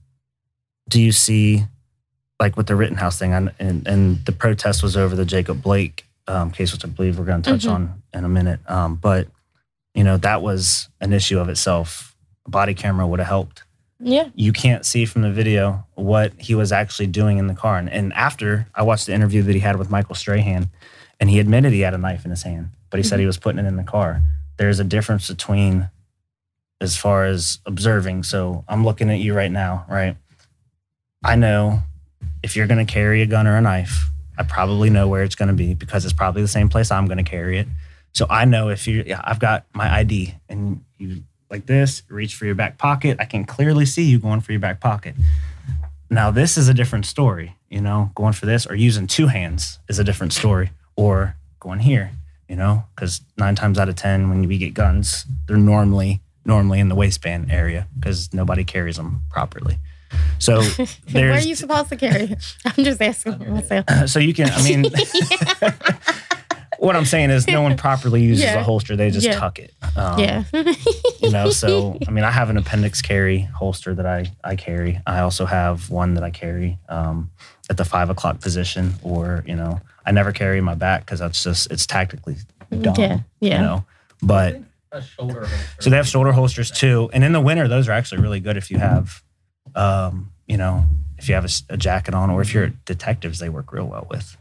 do 0.88 1.00
you 1.00 1.12
see 1.12 1.64
like 2.40 2.56
with 2.56 2.66
the 2.66 2.76
rittenhouse 2.76 3.18
thing 3.18 3.32
and, 3.32 3.52
and, 3.58 3.86
and 3.88 4.24
the 4.26 4.32
protest 4.32 4.82
was 4.82 4.96
over 4.96 5.14
the 5.16 5.24
jacob 5.24 5.62
blake 5.62 6.04
um, 6.28 6.50
case 6.50 6.72
which 6.72 6.84
i 6.84 6.88
believe 6.88 7.18
we're 7.18 7.24
going 7.24 7.42
to 7.42 7.50
touch 7.50 7.64
Mhm. 7.64 7.72
on 7.72 8.02
in 8.14 8.24
a 8.24 8.28
minute 8.28 8.60
um, 8.68 8.96
but 8.96 9.28
you 9.94 10.04
know 10.04 10.16
that 10.18 10.42
was 10.42 10.88
an 11.00 11.12
issue 11.12 11.38
of 11.38 11.48
itself 11.48 12.14
a 12.46 12.50
body 12.50 12.74
camera 12.74 13.06
would 13.06 13.18
have 13.20 13.28
helped 13.28 13.62
Yeah. 14.00 14.28
you 14.34 14.52
can't 14.52 14.84
see 14.86 15.04
from 15.06 15.22
the 15.22 15.32
video 15.32 15.84
what 15.94 16.32
he 16.38 16.54
was 16.54 16.70
actually 16.72 17.06
doing 17.08 17.38
in 17.38 17.46
the 17.46 17.54
car. 17.54 17.78
And, 17.78 17.88
and 17.90 18.12
after 18.12 18.66
I 18.74 18.82
watched 18.82 19.06
the 19.06 19.14
interview 19.14 19.42
that 19.42 19.54
he 19.54 19.60
had 19.60 19.76
with 19.78 19.90
Michael 19.90 20.14
Strahan, 20.14 20.68
and 21.18 21.30
he 21.30 21.40
admitted 21.40 21.72
he 21.72 21.80
had 21.80 21.94
a 21.94 21.98
knife 21.98 22.24
in 22.26 22.30
his 22.30 22.42
hand, 22.42 22.68
but 22.90 22.98
he 22.98 23.02
said 23.02 23.18
he 23.18 23.26
was 23.26 23.38
putting 23.38 23.58
it 23.58 23.66
in 23.66 23.76
the 23.76 23.82
car. 23.82 24.22
There's 24.58 24.78
a 24.78 24.84
difference 24.84 25.26
between 25.28 25.88
as 26.80 26.96
far 26.96 27.24
as 27.24 27.58
observing. 27.64 28.24
So 28.24 28.64
I'm 28.68 28.84
looking 28.84 29.08
at 29.10 29.18
you 29.18 29.32
right 29.34 29.50
now, 29.50 29.86
right? 29.88 30.16
I 31.26 31.34
know 31.34 31.82
if 32.44 32.54
you're 32.54 32.68
going 32.68 32.86
to 32.86 32.90
carry 32.90 33.20
a 33.20 33.26
gun 33.26 33.48
or 33.48 33.56
a 33.56 33.60
knife, 33.60 34.10
I 34.38 34.44
probably 34.44 34.90
know 34.90 35.08
where 35.08 35.24
it's 35.24 35.34
going 35.34 35.48
to 35.48 35.54
be 35.54 35.74
because 35.74 36.04
it's 36.04 36.14
probably 36.14 36.40
the 36.40 36.46
same 36.46 36.68
place 36.68 36.92
I'm 36.92 37.06
going 37.06 37.18
to 37.18 37.28
carry 37.28 37.58
it. 37.58 37.66
So 38.12 38.28
I 38.30 38.44
know 38.44 38.68
if 38.68 38.86
you, 38.86 39.02
yeah, 39.04 39.20
I've 39.24 39.40
got 39.40 39.66
my 39.72 39.92
ID 39.92 40.36
and 40.48 40.84
you 40.98 41.24
like 41.50 41.66
this, 41.66 42.04
reach 42.08 42.36
for 42.36 42.46
your 42.46 42.54
back 42.54 42.78
pocket. 42.78 43.16
I 43.18 43.24
can 43.24 43.44
clearly 43.44 43.86
see 43.86 44.04
you 44.04 44.20
going 44.20 44.40
for 44.40 44.52
your 44.52 44.60
back 44.60 44.78
pocket. 44.78 45.16
Now, 46.08 46.30
this 46.30 46.56
is 46.56 46.68
a 46.68 46.74
different 46.74 47.06
story, 47.06 47.56
you 47.68 47.80
know, 47.80 48.12
going 48.14 48.32
for 48.32 48.46
this 48.46 48.64
or 48.64 48.76
using 48.76 49.08
two 49.08 49.26
hands 49.26 49.80
is 49.88 49.98
a 49.98 50.04
different 50.04 50.32
story 50.32 50.70
or 50.94 51.34
going 51.58 51.80
here, 51.80 52.12
you 52.48 52.54
know, 52.54 52.84
because 52.94 53.20
nine 53.36 53.56
times 53.56 53.80
out 53.80 53.88
of 53.88 53.96
10, 53.96 54.28
when 54.30 54.46
we 54.46 54.58
get 54.58 54.74
guns, 54.74 55.26
they're 55.48 55.56
normally, 55.56 56.20
normally 56.44 56.78
in 56.78 56.88
the 56.88 56.94
waistband 56.94 57.50
area 57.50 57.88
because 57.98 58.32
nobody 58.32 58.62
carries 58.62 58.94
them 58.94 59.22
properly. 59.28 59.78
So 60.38 60.62
Where 61.12 61.32
are 61.32 61.40
you 61.40 61.54
supposed 61.54 61.88
to 61.90 61.96
carry? 61.96 62.24
it? 62.24 62.54
I'm 62.66 62.84
just 62.84 63.00
asking 63.02 63.38
myself. 63.52 63.86
so 64.08 64.18
you 64.18 64.34
can, 64.34 64.50
I 64.50 64.62
mean, 64.62 64.84
what 66.78 66.94
I'm 66.94 67.04
saying 67.06 67.30
is 67.30 67.46
no 67.46 67.62
one 67.62 67.76
properly 67.76 68.22
uses 68.22 68.44
Yeah. 68.44 68.60
a 68.60 68.62
holster. 68.62 68.96
They 68.96 69.10
just 69.10 69.26
Yeah. 69.26 69.38
tuck 69.38 69.58
it. 69.58 69.72
Um, 69.96 70.18
yeah. 70.18 70.44
you 71.20 71.30
know 71.30 71.48
so 71.48 71.96
i 72.06 72.10
mean 72.10 72.22
i 72.22 72.30
have 72.30 72.50
an 72.50 72.58
appendix 72.58 73.00
carry 73.00 73.40
holster 73.40 73.94
that 73.94 74.04
i 74.04 74.30
i 74.44 74.54
carry 74.54 75.00
i 75.06 75.20
also 75.20 75.46
have 75.46 75.88
one 75.88 76.12
that 76.14 76.22
i 76.22 76.28
carry 76.28 76.78
um, 76.90 77.30
at 77.70 77.78
the 77.78 77.84
five 77.84 78.10
o'clock 78.10 78.40
position 78.40 78.92
or 79.02 79.42
you 79.46 79.56
know 79.56 79.80
i 80.04 80.12
never 80.12 80.32
carry 80.32 80.60
my 80.60 80.74
back 80.74 81.00
because 81.06 81.18
that's 81.18 81.42
just 81.42 81.70
it's 81.72 81.86
tactically 81.86 82.36
dumb 82.82 82.94
Yeah, 82.98 83.18
yeah. 83.40 83.54
you 83.56 83.62
know 83.66 83.84
but 84.22 84.60
a 84.92 85.00
shoulder 85.00 85.46
holster. 85.46 85.56
so 85.80 85.88
they 85.90 85.96
have 85.96 86.06
shoulder 86.06 86.32
holsters 86.32 86.70
too 86.70 87.08
and 87.14 87.24
in 87.24 87.32
the 87.32 87.40
winter 87.40 87.68
those 87.68 87.88
are 87.88 87.92
actually 87.92 88.20
really 88.20 88.40
good 88.40 88.58
if 88.58 88.70
you 88.70 88.78
have 88.78 89.22
um, 89.76 90.32
you 90.46 90.56
know 90.56 90.84
if 91.18 91.28
you 91.28 91.34
have 91.34 91.46
a 91.70 91.76
jacket 91.76 92.14
on 92.14 92.30
or 92.30 92.42
if 92.42 92.52
you're 92.52 92.68
detectives 92.84 93.38
they 93.38 93.48
work 93.48 93.72
real 93.72 93.86
well 93.86 94.06
with 94.10 94.36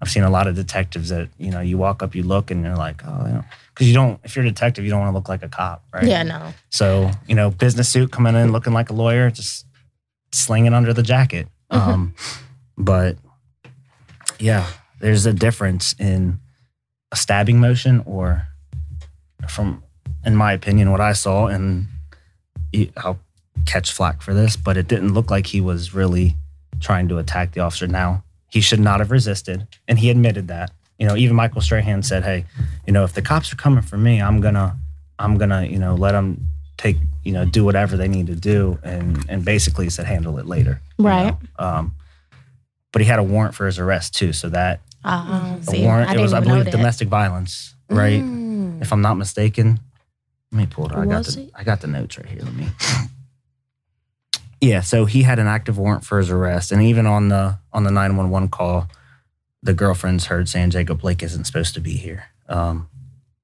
i've 0.00 0.10
seen 0.10 0.22
a 0.22 0.30
lot 0.30 0.46
of 0.46 0.54
detectives 0.54 1.08
that 1.08 1.28
you 1.38 1.50
know 1.50 1.60
you 1.60 1.76
walk 1.78 2.02
up 2.02 2.14
you 2.14 2.22
look 2.22 2.50
and 2.50 2.64
you're 2.64 2.76
like 2.76 3.02
oh 3.06 3.26
you 3.26 3.32
know 3.32 3.44
because 3.74 3.88
you 3.88 3.94
don't 3.94 4.20
if 4.24 4.36
you're 4.36 4.44
a 4.44 4.48
detective 4.48 4.84
you 4.84 4.90
don't 4.90 5.00
want 5.00 5.10
to 5.10 5.14
look 5.16 5.28
like 5.28 5.42
a 5.42 5.48
cop 5.48 5.82
right 5.92 6.04
Yeah, 6.04 6.22
no. 6.22 6.52
so, 6.68 7.10
you 7.26 7.34
know, 7.34 7.50
business 7.50 7.88
suit 7.88 8.12
coming 8.12 8.34
in 8.34 8.52
looking 8.52 8.74
like 8.74 8.90
a 8.90 8.92
lawyer, 8.92 9.30
just 9.30 9.66
slinging 10.32 10.74
under 10.74 10.92
the 10.92 11.02
jacket. 11.02 11.48
Mm-hmm. 11.72 11.90
Um, 11.90 12.14
but 12.76 13.16
yeah, 14.38 14.66
there's 15.00 15.24
a 15.26 15.32
difference 15.32 15.94
in 15.98 16.38
a 17.10 17.16
stabbing 17.16 17.58
motion 17.58 18.02
or 18.04 18.46
from, 19.48 19.82
in 20.24 20.36
my 20.36 20.52
opinion, 20.52 20.90
what 20.92 21.00
I 21.00 21.14
saw, 21.14 21.46
and 21.46 21.86
I'll 22.98 23.18
catch 23.70 23.92
flack 23.92 24.22
for 24.22 24.34
this, 24.34 24.56
but 24.56 24.76
it 24.76 24.88
didn't 24.88 25.12
look 25.14 25.30
like 25.30 25.46
he 25.46 25.60
was 25.60 25.94
really 25.94 26.36
trying 26.80 27.08
to 27.08 27.18
attack 27.18 27.52
the 27.52 27.60
officer. 27.60 27.86
Now, 27.86 28.22
he 28.48 28.60
should 28.60 28.80
not 28.80 29.00
have 29.00 29.10
resisted, 29.10 29.66
and 29.88 29.98
he 29.98 30.10
admitted 30.10 30.48
that. 30.48 30.70
You 30.98 31.06
know, 31.06 31.16
even 31.16 31.36
Michael 31.36 31.60
Strahan 31.60 32.02
said, 32.02 32.24
"Hey, 32.24 32.44
you 32.86 32.92
know, 32.92 33.04
if 33.04 33.12
the 33.12 33.22
cops 33.22 33.52
are 33.52 33.56
coming 33.56 33.82
for 33.82 33.96
me, 33.96 34.20
I'm 34.20 34.40
gonna, 34.40 34.76
I'm 35.18 35.38
gonna, 35.38 35.64
you 35.64 35.78
know, 35.78 35.94
let 35.94 36.12
them 36.12 36.46
take, 36.76 36.96
you 37.24 37.32
know, 37.32 37.44
do 37.44 37.64
whatever 37.64 37.96
they 37.96 38.08
need 38.08 38.26
to 38.26 38.34
do, 38.34 38.78
and 38.82 39.24
and 39.28 39.44
basically 39.44 39.86
he 39.86 39.90
said 39.90 40.06
handle 40.06 40.38
it 40.38 40.46
later. 40.46 40.80
you 40.98 41.04
Right. 41.06 41.34
know? 41.58 41.64
Um, 41.66 41.94
but 42.92 43.00
he 43.02 43.06
had 43.08 43.18
a 43.18 43.22
warrant 43.22 43.54
for 43.54 43.66
his 43.66 43.78
arrest 43.78 44.14
too, 44.14 44.32
so 44.32 44.48
that 44.50 44.80
Uh, 45.04 45.56
a 45.60 45.62
see, 45.62 45.84
warrant. 45.84 46.10
I 46.10 46.14
it 46.16 46.20
was, 46.20 46.32
I 46.34 46.40
believe, 46.40 46.64
that. 46.64 46.72
domestic 46.72 47.08
violence, 47.08 47.74
right? 47.88 48.20
Mm. 48.22 48.82
If 48.82 48.92
I'm 48.92 49.00
not 49.00 49.14
mistaken. 49.14 49.78
Let 50.52 50.58
me 50.58 50.66
pull 50.66 50.86
it. 50.86 50.92
I 50.92 51.06
got 51.06 51.24
the 51.24 51.42
it? 51.42 51.50
I 51.54 51.62
got 51.64 51.80
the 51.80 51.86
notes 51.86 52.18
right 52.18 52.26
here. 52.26 52.42
Let 52.42 52.54
me. 52.54 52.66
Yeah, 54.60 54.80
so 54.82 55.06
he 55.06 55.22
had 55.22 55.38
an 55.38 55.46
active 55.46 55.78
warrant 55.78 56.04
for 56.04 56.18
his 56.18 56.30
arrest, 56.30 56.70
and 56.72 56.82
even 56.82 57.06
on 57.06 57.28
the 57.28 57.58
on 57.72 57.84
the 57.84 57.90
nine 57.90 58.16
one 58.16 58.30
one 58.30 58.48
call, 58.48 58.88
the 59.62 59.72
girlfriends 59.72 60.26
heard 60.26 60.48
saying 60.48 60.70
Jacob 60.70 61.00
Blake 61.00 61.22
isn't 61.22 61.44
supposed 61.44 61.74
to 61.74 61.80
be 61.80 61.94
here. 61.96 62.24
Um, 62.48 62.88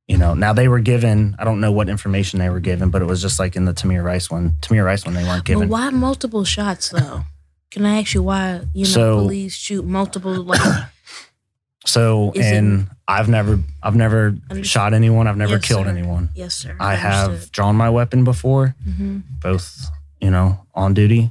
you 0.07 0.19
know, 0.19 0.35
now 0.35 0.53
they 0.53 0.69
were 0.69 0.81
given. 0.81 1.35
I 1.39 1.45
don't 1.45 1.61
know 1.61 1.73
what 1.73 1.89
information 1.89 2.39
they 2.39 2.51
were 2.51 2.61
given, 2.61 2.91
but 2.91 3.01
it 3.03 3.07
was 3.07 3.23
just 3.23 3.39
like 3.39 3.57
in 3.57 3.65
the 3.65 3.73
Tamir 3.73 4.05
Rice 4.05 4.31
one. 4.31 4.53
Tamir 4.61 4.85
Rice 4.85 5.05
one, 5.07 5.15
they 5.15 5.23
weren't 5.25 5.39
But 5.45 5.47
given. 5.47 5.69
why 5.71 5.89
multiple 5.91 6.45
shots 6.45 6.91
though? 6.91 7.23
Can 7.71 7.85
I 7.87 8.01
ask 8.01 8.13
you 8.15 8.23
why 8.23 8.61
you 8.75 8.85
know 8.85 8.91
So- 8.91 9.21
police 9.23 9.55
shoot 9.55 9.85
multiple 9.87 10.35
like 10.45 10.61
So, 11.87 12.33
Is 12.35 12.45
it- 12.45 12.55
and 12.55 12.89
I've 13.09 13.29
never, 13.29 13.61
I've 13.83 13.95
never 13.95 14.35
Understood. 14.51 14.67
shot 14.67 14.93
anyone. 14.95 15.29
I've 15.29 15.37
never 15.37 15.53
Yes, 15.55 15.65
killed 15.69 15.85
sir. 15.87 15.91
anyone. 15.93 16.31
yes 16.35 16.55
sir 16.55 16.77
I 16.81 16.95
have 16.97 17.53
drawn 17.53 17.77
my 17.77 17.89
weapon 17.91 18.25
before. 18.25 18.75
hmm 18.85 19.19
both, 19.41 19.87
you 20.27 20.33
know, 20.33 20.59
on 20.75 20.93
duty. 20.93 21.31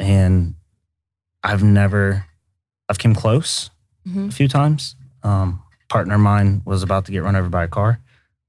And 0.00 0.56
I've 1.44 1.62
never, 1.62 2.26
I've 2.88 2.98
came 2.98 3.14
close 3.14 3.70
hmm 4.04 4.26
a 4.28 4.32
few 4.32 4.48
times. 4.48 4.96
Um, 5.22 5.62
partner 5.88 6.16
of 6.16 6.20
mine 6.20 6.62
was 6.64 6.82
about 6.82 7.04
to 7.06 7.12
get 7.12 7.22
run 7.22 7.36
over 7.36 7.48
by 7.48 7.62
a 7.62 7.68
car. 7.68 8.00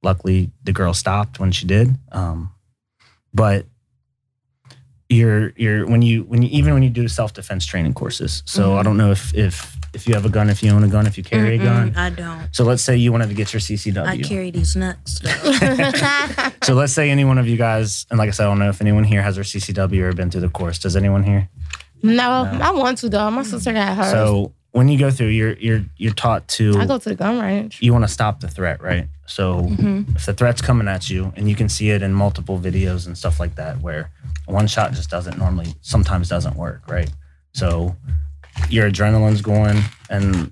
Luckily, 0.01 0.49
the 0.63 0.71
girl 0.73 0.93
stopped 0.95 1.39
when 1.39 1.51
she 1.51 1.67
did. 1.67 1.95
Um, 2.11 2.51
but 3.31 3.67
you're 5.09 5.53
you're 5.55 5.85
when 5.85 6.01
you 6.01 6.23
when 6.23 6.41
you 6.41 6.49
even 6.51 6.73
when 6.73 6.81
you 6.83 6.89
do 6.89 7.07
self 7.07 7.31
defense 7.33 7.63
training 7.65 7.93
courses. 7.93 8.41
So 8.45 8.75
I 8.75 8.81
Mhm. 8.81 8.83
don't 8.85 8.97
know 8.97 9.11
if 9.11 9.33
if 9.35 9.77
if 9.97 10.07
you 10.07 10.13
have 10.13 10.25
a 10.25 10.29
gun, 10.29 10.49
if 10.49 10.61
you 10.63 10.71
own 10.71 10.83
a 10.83 10.87
gun, 10.87 11.07
if 11.07 11.17
you 11.17 11.23
carry 11.23 11.55
a 11.55 11.57
gun. 11.57 11.93
I 11.95 12.09
don't. 12.09 12.47
So 12.51 12.63
let's 12.63 12.83
say 12.83 12.95
you 12.95 13.11
wanted 13.11 13.29
to 13.29 13.35
get 13.35 13.51
your 13.53 13.59
CCW. 13.59 14.07
I 14.07 14.17
carry 14.19 14.51
these 14.51 14.75
nuts 14.75 15.19
though. 15.19 16.51
So 16.63 16.73
let's 16.73 16.93
say 16.93 17.09
any 17.09 17.23
one 17.23 17.37
of 17.37 17.47
you 17.47 17.55
guys, 17.57 18.05
and 18.09 18.17
like 18.19 18.27
I 18.27 18.31
said, 18.31 18.45
I 18.45 18.49
don't 18.49 18.59
know 18.59 18.69
if 18.69 18.81
anyone 18.81 19.03
here 19.03 19.21
has 19.21 19.35
their 19.35 19.43
CCW 19.43 20.01
or 20.03 20.13
been 20.13 20.29
through 20.31 20.41
the 20.41 20.49
course. 20.49 20.79
Does 20.79 20.95
anyone 20.95 21.23
here? 21.23 21.49
no, 22.03 22.43
No. 22.43 22.59
I 22.61 22.71
want 22.71 22.97
to 22.99 23.09
though. 23.09 23.29
My 23.31 23.43
sister 23.43 23.73
got 23.73 23.95
hers. 23.97 24.11
So 24.11 24.53
when 24.71 24.87
you 24.89 24.99
go 24.99 25.09
through, 25.09 25.27
you're 25.39 25.53
you're 25.53 25.83
you're 25.97 26.13
taught 26.13 26.47
to 26.49 26.77
I 26.77 26.81
to 26.81 26.87
go 26.87 26.97
to 26.99 27.09
the 27.09 27.15
gun 27.15 27.39
range. 27.39 27.79
you 27.81 27.91
want 27.93 28.03
to 28.03 28.07
stop 28.09 28.39
the 28.41 28.47
threat, 28.47 28.81
right? 28.81 29.07
So 29.25 29.61
hmm 29.63 30.03
if 30.15 30.25
the 30.25 30.33
threat's 30.33 30.61
coming 30.61 30.87
at 30.87 31.09
you, 31.09 31.31
and 31.35 31.49
you 31.49 31.55
can 31.55 31.69
see 31.69 31.89
it 31.89 32.01
in 32.01 32.13
multiple 32.13 32.59
videos 32.59 33.07
and 33.07 33.17
stuff 33.17 33.39
like 33.39 33.55
that, 33.55 33.81
where 33.81 34.11
one 34.45 34.67
shot 34.67 34.91
just 34.93 35.09
doesn't 35.09 35.37
normally 35.37 35.73
sometimes 35.81 36.27
doesn't 36.29 36.55
work, 36.55 36.81
right? 36.89 37.09
So 37.53 37.95
your 38.69 38.89
adrenaline's 38.89 39.41
going, 39.41 39.79
and 40.09 40.51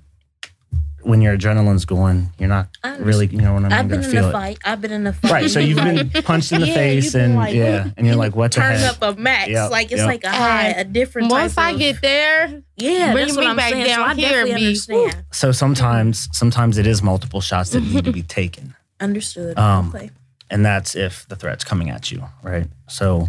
when 1.02 1.20
your 1.20 1.38
adrenaline's 1.38 1.84
going, 1.84 2.30
you're 2.36 2.48
not 2.48 2.68
really, 2.98 3.26
you 3.28 3.38
know 3.40 3.52
what 3.54 3.60
I 3.60 3.68
mean, 3.68 3.72
I've 3.72 3.88
been 3.88 4.02
in 4.02 4.10
feel 4.10 4.24
a 4.24 4.28
it. 4.30 4.32
fight. 4.32 4.58
I've 4.64 4.80
been 4.80 4.90
in 4.90 5.06
a 5.06 5.12
fight. 5.12 5.30
Right. 5.30 5.50
So 5.50 5.60
you've 5.60 5.76
been 5.76 6.10
punched 6.24 6.50
in 6.50 6.60
the 6.60 6.66
Yeah, 6.66 6.74
face, 6.74 7.14
and 7.14 7.36
like, 7.36 7.54
yeah, 7.54 7.90
and 7.96 8.06
you're 8.06 8.16
like, 8.16 8.34
what 8.34 8.50
the 8.52 8.60
turn 8.60 8.76
heck? 8.76 9.00
up 9.00 9.16
a 9.16 9.20
max. 9.20 9.48
Yep, 9.50 9.70
like 9.70 9.92
it's 9.92 9.98
yep. 10.00 10.06
like 10.08 10.24
a 10.24 10.30
high, 10.30 10.68
a 10.70 10.82
different. 10.84 11.30
Once 11.30 11.54
type 11.54 11.64
I 11.64 11.70
of- 11.72 11.78
get 11.78 12.00
there, 12.02 12.62
yeah, 12.76 13.12
bring 13.12 13.26
that's 13.26 13.36
me 13.36 13.42
what 13.44 13.50
I'm 13.50 13.56
back 13.56 13.72
saying. 13.72 13.86
down 13.86 14.00
I 14.10 14.14
here, 14.14 14.28
definitely 14.30 14.54
B. 14.54 14.66
understand. 14.66 15.24
So 15.32 15.52
sometimes, 15.52 16.28
sometimes 16.32 16.76
it 16.76 16.86
is 16.88 17.02
multiple 17.02 17.40
shots 17.40 17.70
that 17.70 17.82
need 17.82 18.04
to 18.04 18.12
be 18.12 18.22
taken, 18.24 18.74
Understood. 18.98 19.56
Um, 19.58 19.92
okay. 19.94 20.10
and 20.50 20.64
that's 20.64 20.96
if 20.96 21.28
the 21.28 21.36
threat's 21.36 21.62
coming 21.62 21.88
at 21.88 22.10
you, 22.10 22.24
right? 22.42 22.66
So, 22.88 23.28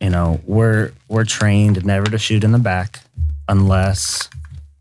you 0.00 0.10
know, 0.10 0.38
we're 0.44 0.92
we're 1.08 1.24
trained 1.24 1.82
never 1.86 2.04
to 2.06 2.18
shoot 2.18 2.44
in 2.44 2.52
the 2.52 2.58
back 2.58 3.00
unless 3.48 4.28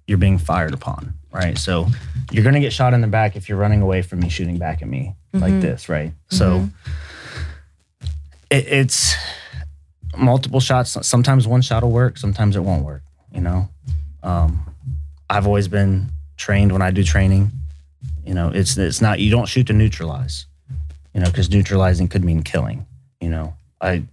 you're 0.08 0.18
being 0.18 0.38
fired 0.38 0.74
upon, 0.74 1.14
right? 1.32 1.58
So 1.58 1.88
you're 2.32 2.44
gonna 2.44 2.60
get 2.60 2.74
shot 2.74 2.94
in 2.94 3.02
the 3.02 3.08
back 3.08 3.36
if 3.36 3.48
you're 3.50 3.58
running 3.58 3.82
away 3.82 4.02
from 4.02 4.20
me 4.20 4.30
shooting 4.30 4.58
back 4.58 4.82
at 4.82 4.88
me 4.88 5.16
like 5.34 5.54
Mhm. 5.54 5.62
this, 5.62 5.90
right? 5.90 6.14
So 6.30 6.70
it, 8.50 8.66
it's 8.68 9.16
multiple 10.18 10.60
shots. 10.60 10.98
Sometimes 11.08 11.48
one 11.48 11.62
shot 11.62 11.84
will 11.84 11.92
work. 11.92 12.18
Sometimes 12.18 12.56
it 12.56 12.60
won't 12.64 12.84
work. 12.84 13.02
You 13.34 13.42
know, 13.42 13.70
um, 14.22 14.66
I've 15.30 15.48
always 15.48 15.68
been 15.68 16.12
trained 16.38 16.72
when 16.72 16.82
I 16.82 16.92
do 16.92 17.04
training. 17.04 17.52
You 18.26 18.34
know, 18.34 18.50
it's 18.50 18.78
it's 18.78 19.02
not 19.02 19.20
you 19.20 19.32
don't 19.32 19.48
shoot 19.48 19.68
to 19.68 19.74
neutralize. 19.74 20.46
You 21.14 21.22
know, 21.22 21.28
because 21.28 21.50
neutralizing 21.50 22.08
could 22.08 22.24
mean 22.24 22.42
killing. 22.44 22.86
You 23.22 23.30
know, 23.30 23.54
I 23.82 24.04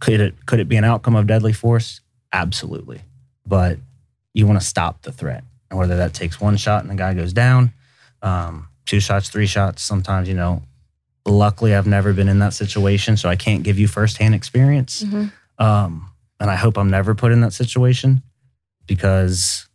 could 0.00 0.20
it 0.20 0.46
could 0.46 0.60
it 0.60 0.68
be 0.68 0.76
an 0.76 0.84
outcome 0.84 1.16
of 1.16 1.26
deadly 1.26 1.52
force? 1.52 2.00
Absolutely, 2.32 3.00
but 3.46 3.78
you 4.38 4.46
want 4.46 4.60
to 4.60 4.64
stop 4.66 5.02
the 5.02 5.10
threat, 5.10 5.42
and 5.68 5.78
whether 5.78 5.96
that 5.96 6.14
takes 6.14 6.40
one 6.40 6.56
shot 6.56 6.82
and 6.82 6.90
the 6.90 6.94
guy 6.94 7.12
goes 7.12 7.32
down, 7.32 7.72
um, 8.22 8.68
two 8.86 9.00
shots, 9.00 9.28
three 9.28 9.46
shots. 9.46 9.82
Sometimes 9.82 10.28
you 10.28 10.34
know. 10.34 10.62
Luckily, 11.26 11.74
I've 11.74 11.86
never 11.86 12.14
been 12.14 12.28
in 12.28 12.38
that 12.38 12.54
situation, 12.54 13.18
so 13.18 13.28
I 13.28 13.36
can't 13.36 13.62
give 13.62 13.78
you 13.78 13.86
firsthand 13.86 14.34
experience. 14.34 15.02
Mhm. 15.02 15.30
Um, 15.58 16.10
and 16.40 16.50
I 16.50 16.54
hope 16.56 16.78
I'm 16.78 16.88
never 16.88 17.14
put 17.14 17.32
in 17.32 17.42
that 17.42 17.52
situation 17.52 18.22
because 18.86 19.68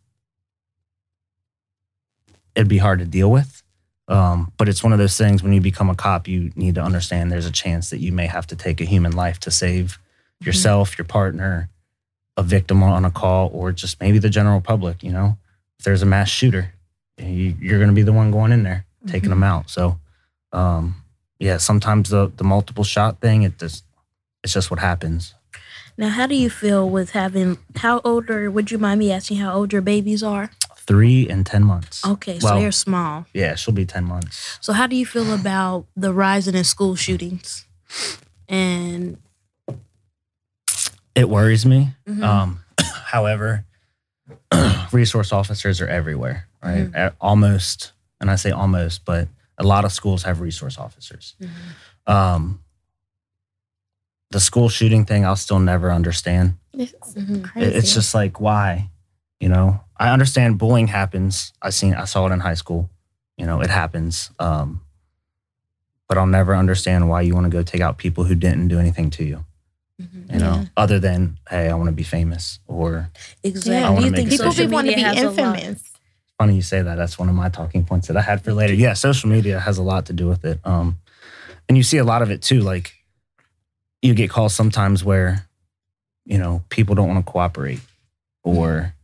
it'd 2.56 2.66
be 2.66 2.78
hard 2.78 2.98
to 2.98 3.04
deal 3.04 3.30
with. 3.30 3.62
Um, 4.08 4.52
but 4.56 4.68
it's 4.68 4.82
one 4.82 4.92
of 4.92 4.98
those 4.98 5.16
things 5.16 5.44
when 5.44 5.52
you 5.52 5.60
become 5.60 5.88
a 5.88 5.94
cop, 5.94 6.26
you 6.26 6.50
need 6.56 6.74
to 6.74 6.82
understand 6.82 7.30
there's 7.30 7.46
a 7.46 7.52
chance 7.52 7.90
that 7.90 8.00
you 8.00 8.10
may 8.10 8.26
have 8.26 8.48
to 8.48 8.56
take 8.56 8.80
a 8.80 8.84
human 8.84 9.12
life 9.12 9.38
to 9.40 9.50
save 9.52 9.98
yourself, 10.40 10.98
your 10.98 11.04
partner, 11.04 11.68
a 12.36 12.42
victim 12.42 12.82
on 12.82 13.04
a 13.04 13.10
call, 13.10 13.50
or 13.52 13.72
just 13.72 14.00
maybe 14.00 14.18
the 14.18 14.30
general 14.30 14.60
public. 14.60 15.02
You 15.02 15.12
know, 15.12 15.38
if 15.78 15.84
there's 15.84 16.02
a 16.02 16.06
mass 16.06 16.28
shooter, 16.28 16.72
you, 17.18 17.54
you're 17.60 17.78
going 17.78 17.90
to 17.90 17.94
be 17.94 18.02
the 18.02 18.12
one 18.12 18.30
going 18.30 18.52
in 18.52 18.62
there 18.62 18.84
taking 19.06 19.30
them 19.30 19.42
out. 19.42 19.68
So, 19.70 19.98
um, 20.52 20.96
yeah, 21.38 21.58
sometimes 21.58 22.10
the 22.10 22.32
the 22.36 22.44
multiple 22.44 22.84
shot 22.84 23.20
thing, 23.20 23.42
it 23.42 23.58
just 23.58 23.84
it's 24.42 24.52
just 24.52 24.70
what 24.70 24.80
happens. 24.80 25.34
Now, 25.96 26.08
how 26.08 26.26
do 26.26 26.34
you 26.34 26.50
feel 26.50 26.88
with 26.90 27.10
having 27.10 27.58
how 27.76 28.00
old 28.04 28.28
would 28.28 28.70
you 28.70 28.78
mind 28.78 28.98
me 28.98 29.12
asking 29.12 29.36
how 29.38 29.54
old 29.54 29.72
your 29.72 29.82
babies 29.82 30.22
are? 30.22 30.50
Three 30.76 31.28
and 31.28 31.46
ten 31.46 31.64
months. 31.64 32.04
Okay, 32.04 32.38
so 32.40 32.46
Well- 32.48 32.60
they're 32.60 32.72
small. 32.72 33.26
Yeah, 33.32 33.54
she'll 33.54 33.74
be 33.74 33.86
ten 33.86 34.04
months. 34.04 34.58
So 34.60 34.72
how 34.72 34.86
do 34.86 34.96
you 34.96 35.06
feel 35.06 35.32
about 35.32 35.86
the 35.96 36.12
rising 36.12 36.54
in 36.54 36.64
school 36.64 36.94
shootings? 36.96 37.66
And 38.48 39.18
It 41.14 41.28
worries 41.28 41.64
me. 41.64 41.90
Mhm. 42.08 42.22
Um, 42.22 42.60
however, 43.06 43.64
resource 44.92 45.32
officers 45.32 45.80
are 45.80 45.88
everywhere, 45.88 46.46
right? 46.62 46.90
A- 46.94 47.14
Almost, 47.20 47.92
and 48.20 48.30
I 48.30 48.36
say 48.36 48.50
almost, 48.50 49.04
but 49.04 49.28
a 49.58 49.64
lot 49.64 49.84
of 49.84 49.92
schools 49.92 50.22
have 50.24 50.40
resource 50.40 50.78
officers. 50.78 51.36
Um, 52.06 52.60
the 54.30 54.40
school 54.40 54.68
shooting 54.68 55.04
thing, 55.04 55.24
I'll 55.24 55.36
still 55.36 55.60
never 55.60 55.92
understand. 55.92 56.56
It's 56.72 56.92
Mhm. 57.14 57.44
crazy. 57.44 57.72
It's 57.76 57.94
just 57.94 58.14
like 58.14 58.40
why, 58.40 58.90
you 59.40 59.48
know. 59.48 59.80
I 59.96 60.10
understand 60.10 60.58
bullying 60.58 60.88
happens. 60.88 61.52
I 61.62 61.70
seen, 61.70 61.94
I 61.94 62.04
saw 62.04 62.26
it 62.26 62.32
in 62.32 62.40
high 62.40 62.54
school. 62.54 62.90
You 63.36 63.46
know, 63.46 63.60
it 63.60 63.70
happens. 63.70 64.30
Um, 64.40 64.80
but 66.08 66.18
I'll 66.18 66.26
never 66.26 66.54
understand 66.56 67.08
why 67.08 67.20
you 67.22 67.32
want 67.34 67.44
to 67.44 67.50
go 67.50 67.62
take 67.62 67.80
out 67.80 67.96
people 67.98 68.24
who 68.24 68.34
didn't 68.34 68.68
do 68.68 68.78
anything 68.80 69.10
to 69.10 69.24
you. 69.24 69.44
Mhm. 70.02 70.32
You 70.32 70.38
know, 70.40 70.54
Yeah. 70.56 70.64
other 70.76 70.98
than 70.98 71.38
hey, 71.48 71.68
I 71.70 71.74
want 71.74 71.86
to 71.88 71.92
be 71.92 72.02
famous 72.02 72.58
or 72.66 73.10
exactly. 73.42 73.76
I 73.76 73.90
wanna 73.90 74.06
you 74.06 74.10
make 74.12 74.28
think 74.28 74.30
people 74.30 74.52
be 74.52 74.66
want 74.66 74.88
to 74.88 74.94
be 74.94 75.00
has 75.02 75.16
a 75.18 75.28
infamous. 75.28 75.82
funny 76.38 76.56
you 76.56 76.62
say 76.62 76.82
that. 76.82 76.96
That's 76.96 77.16
one 77.18 77.28
of 77.28 77.34
my 77.36 77.48
talking 77.48 77.84
points 77.84 78.08
that 78.08 78.16
I 78.16 78.20
had 78.22 78.42
for 78.42 78.52
later. 78.52 78.74
Yeah, 78.74 78.94
social 78.94 79.30
media 79.30 79.60
has 79.60 79.78
a 79.78 79.82
lot 79.82 80.06
to 80.06 80.12
do 80.12 80.26
with 80.26 80.44
it. 80.44 80.58
Um, 80.64 80.98
and 81.68 81.76
you 81.78 81.84
see 81.84 81.98
a 81.98 82.04
lot 82.04 82.22
of 82.22 82.30
it 82.30 82.42
too. 82.42 82.60
Like 82.60 82.92
you 84.02 84.14
get 84.14 84.30
calls 84.30 84.52
sometimes 84.54 85.04
where, 85.04 85.46
you 86.26 86.38
know, 86.38 86.62
people 86.70 86.94
don't 86.96 87.08
want 87.08 87.24
to 87.24 87.30
cooperate, 87.32 87.80
or 88.42 88.94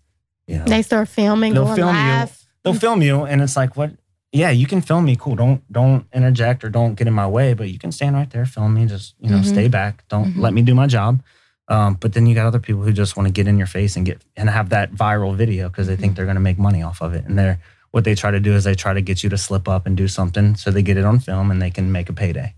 you 0.48 0.58
know, 0.58 0.64
They 0.64 0.82
start 0.82 1.08
filming, 1.08 1.54
They'll 1.54 1.64
going 1.66 1.76
film 1.76 1.94
you. 1.96 2.26
they'll 2.64 2.74
film 2.74 3.00
you, 3.02 3.22
and 3.24 3.40
it's 3.40 3.56
like, 3.56 3.76
what? 3.76 3.92
Yeah, 4.32 4.50
you 4.50 4.66
can 4.66 4.80
film 4.80 5.06
me. 5.06 5.16
Cool. 5.16 5.34
Don't 5.36 5.72
don't 5.72 6.06
interject 6.12 6.62
or 6.64 6.68
don't 6.70 6.94
get 6.94 7.08
in 7.08 7.14
my 7.14 7.26
way. 7.26 7.52
But 7.54 7.68
you 7.70 7.78
can 7.78 7.90
stand 7.92 8.14
right 8.14 8.30
there, 8.30 8.44
film 8.46 8.74
me. 8.74 8.86
Just 8.86 9.14
you 9.20 9.28
know, 9.30 9.38
Mhm. 9.38 9.44
stay 9.44 9.68
back. 9.68 10.04
Don't 10.08 10.34
Mhm. 10.34 10.40
let 10.40 10.54
me 10.54 10.62
do 10.62 10.74
my 10.74 10.86
job. 10.86 11.22
Um, 11.68 11.94
but 12.00 12.12
then 12.12 12.26
you 12.26 12.34
got 12.34 12.46
other 12.46 12.58
people 12.60 12.82
who 12.82 12.92
just 12.92 13.16
want 13.16 13.26
to 13.28 13.32
get 13.32 13.46
in 13.48 13.56
your 13.58 13.66
face 13.66 13.96
and 13.96 14.04
get 14.06 14.22
and 14.36 14.48
have 14.50 14.68
that 14.70 14.92
viral 14.92 15.34
video 15.36 15.68
because 15.68 15.86
they 15.88 15.96
think 15.96 16.14
they're 16.16 16.24
going 16.26 16.36
to 16.36 16.40
make 16.40 16.58
money 16.58 16.82
off 16.82 17.00
of 17.00 17.14
it. 17.14 17.24
And 17.26 17.38
they're 17.38 17.58
what 17.92 18.04
they 18.04 18.14
try 18.14 18.30
to 18.30 18.38
do 18.40 18.54
is 18.54 18.62
they 18.64 18.74
try 18.76 18.94
to 18.94 19.00
get 19.00 19.24
you 19.24 19.30
to 19.30 19.38
slip 19.38 19.66
up 19.68 19.84
and 19.84 19.96
do 19.96 20.06
something 20.06 20.54
so 20.54 20.70
they 20.70 20.82
get 20.82 20.96
it 20.96 21.04
on 21.04 21.18
film 21.18 21.50
and 21.50 21.60
they 21.60 21.70
can 21.70 21.90
make 21.90 22.08
a 22.08 22.12
payday. 22.12 22.54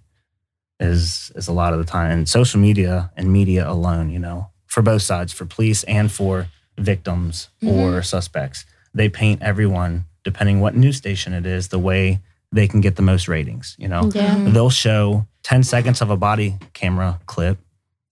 Is 0.81 1.31
is 1.37 1.49
a 1.49 1.53
lot 1.53 1.73
of 1.73 1.79
the 1.79 1.85
time 1.87 2.11
and 2.11 2.29
social 2.29 2.61
media 2.61 3.11
and 3.17 3.33
media 3.33 3.69
alone, 3.71 4.11
you 4.11 4.19
know, 4.19 4.49
for 4.67 4.83
both 4.83 5.03
sides, 5.03 5.33
for 5.33 5.47
police 5.47 5.85
and 5.85 6.11
for 6.13 6.49
victims 6.79 7.49
or 7.65 8.03
suspects, 8.03 8.65
they 8.95 9.09
paint 9.09 9.41
everyone 9.43 10.05
depending 10.25 10.61
what 10.61 10.75
news 10.77 10.97
station 10.97 11.33
it 11.33 11.47
is 11.47 11.69
the 11.69 11.79
way 11.79 12.21
they 12.53 12.69
can 12.69 12.81
get 12.81 12.97
the 12.97 13.03
most 13.03 13.29
ratings. 13.29 13.75
You 13.79 13.89
know, 13.89 14.11
Yeah. 14.15 14.35
Mhm. 14.37 14.53
they'll 14.53 14.71
show 14.71 15.27
10 15.43 15.63
seconds 15.63 16.01
of 16.01 16.11
a 16.11 16.17
body 16.17 16.57
camera 16.75 17.19
clip 17.27 17.59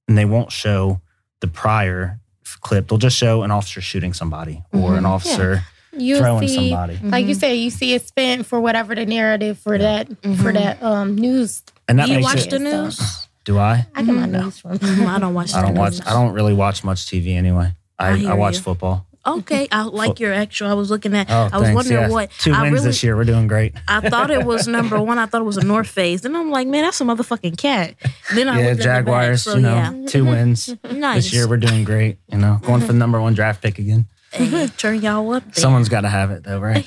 and 0.08 0.16
they 0.16 0.24
won't 0.24 0.50
show 0.50 1.00
the 1.40 1.46
prior 1.46 2.18
clip. 2.60 2.88
They'll 2.88 2.98
just 2.98 3.16
show 3.16 3.42
an 3.42 3.50
officer 3.50 3.80
shooting 3.80 4.12
somebody 4.12 4.62
or 4.72 4.96
an 4.96 5.04
Mhm. 5.04 5.08
officer 5.08 5.64
You 5.96 6.18
throwing 6.18 6.48
see, 6.48 6.70
somebody. 6.70 6.98
like 7.02 7.26
you 7.26 7.34
Mhm. 7.36 7.40
said, 7.40 7.52
you 7.52 7.70
see 7.70 7.94
it 7.94 8.06
spent 8.06 8.46
for 8.46 8.60
whatever 8.60 8.94
the 8.94 9.06
narrative 9.06 9.58
for 9.58 9.78
that 9.78 10.08
for 10.08 10.52
Mhm. 10.52 10.54
that 10.54 10.82
um 10.82 11.14
news. 11.16 11.62
And 11.88 11.98
that 11.98 12.06
Do 12.06 12.12
you 12.12 12.18
makes 12.18 12.34
watch 12.34 12.46
it. 12.46 12.50
the 12.50 12.58
news? 12.58 13.26
Do 13.44 13.58
I? 13.58 13.86
I 13.94 14.02
get 14.02 14.14
my 14.14 14.26
Mhm. 14.26 14.42
news 14.44 14.58
from. 14.58 14.78
I 15.08 15.18
don't 15.18 15.34
watch. 15.34 15.54
I 15.54 15.62
don't 15.62 15.74
the 15.74 15.80
watch. 15.80 15.92
news. 15.92 16.02
I 16.06 16.12
don't 16.12 16.32
really 16.32 16.54
watch 16.54 16.82
much 16.84 17.06
TV 17.06 17.34
anyway. 17.36 17.72
I, 17.98 18.08
I 18.26 18.30
I, 18.30 18.34
watch 18.34 18.56
you. 18.56 18.60
football. 18.62 19.06
Okay, 19.26 19.68
I 19.70 19.82
like 19.84 20.18
your 20.20 20.32
actual. 20.32 20.68
I 20.68 20.74
was 20.74 20.90
looking 20.90 21.14
at. 21.14 21.30
Oh, 21.30 21.34
I 21.52 21.58
was 21.58 21.62
thanks. 21.68 21.74
wondering 21.74 22.00
Yeah. 22.00 22.08
what. 22.08 22.30
Two 22.38 22.52
I 22.52 22.62
wins 22.62 22.72
really, 22.74 22.86
this 22.86 23.02
year. 23.02 23.16
We're 23.16 23.24
doing 23.24 23.46
great. 23.46 23.74
I 23.86 24.00
thought 24.08 24.30
it 24.30 24.44
was 24.44 24.66
number 24.66 25.00
one. 25.02 25.18
I 25.18 25.26
thought 25.26 25.42
it 25.42 25.44
was 25.44 25.56
a 25.58 25.64
North 25.64 25.88
Face. 25.88 26.22
Then 26.22 26.34
I'm 26.36 26.50
like, 26.50 26.66
man, 26.68 26.84
that's 26.84 27.00
a 27.00 27.04
motherfucking 27.04 27.58
cat. 27.58 27.94
Then 28.34 28.48
I 28.48 28.60
yeah, 28.60 28.68
looked 28.70 28.82
Jaguars. 28.82 29.44
The 29.44 29.50
back, 29.50 29.54
so 29.54 29.56
you 29.58 29.62
know, 29.62 30.00
yeah, 30.00 30.06
two 30.06 30.24
wins 30.24 30.74
nice. 30.90 31.24
this 31.24 31.32
year. 31.34 31.48
We're 31.48 31.58
doing 31.58 31.84
great. 31.84 32.18
You 32.32 32.38
know, 32.38 32.58
going 32.62 32.80
for 32.80 32.88
the 32.88 32.98
number 32.98 33.20
one 33.20 33.34
draft 33.34 33.62
pick 33.62 33.78
again. 33.78 34.06
Hey, 34.32 34.68
turn 34.68 35.02
y'all 35.02 35.32
up. 35.34 35.44
There. 35.44 35.54
Someone's 35.54 35.88
got 35.88 36.02
to 36.02 36.08
have 36.08 36.30
it 36.30 36.44
though, 36.44 36.60
right? 36.60 36.86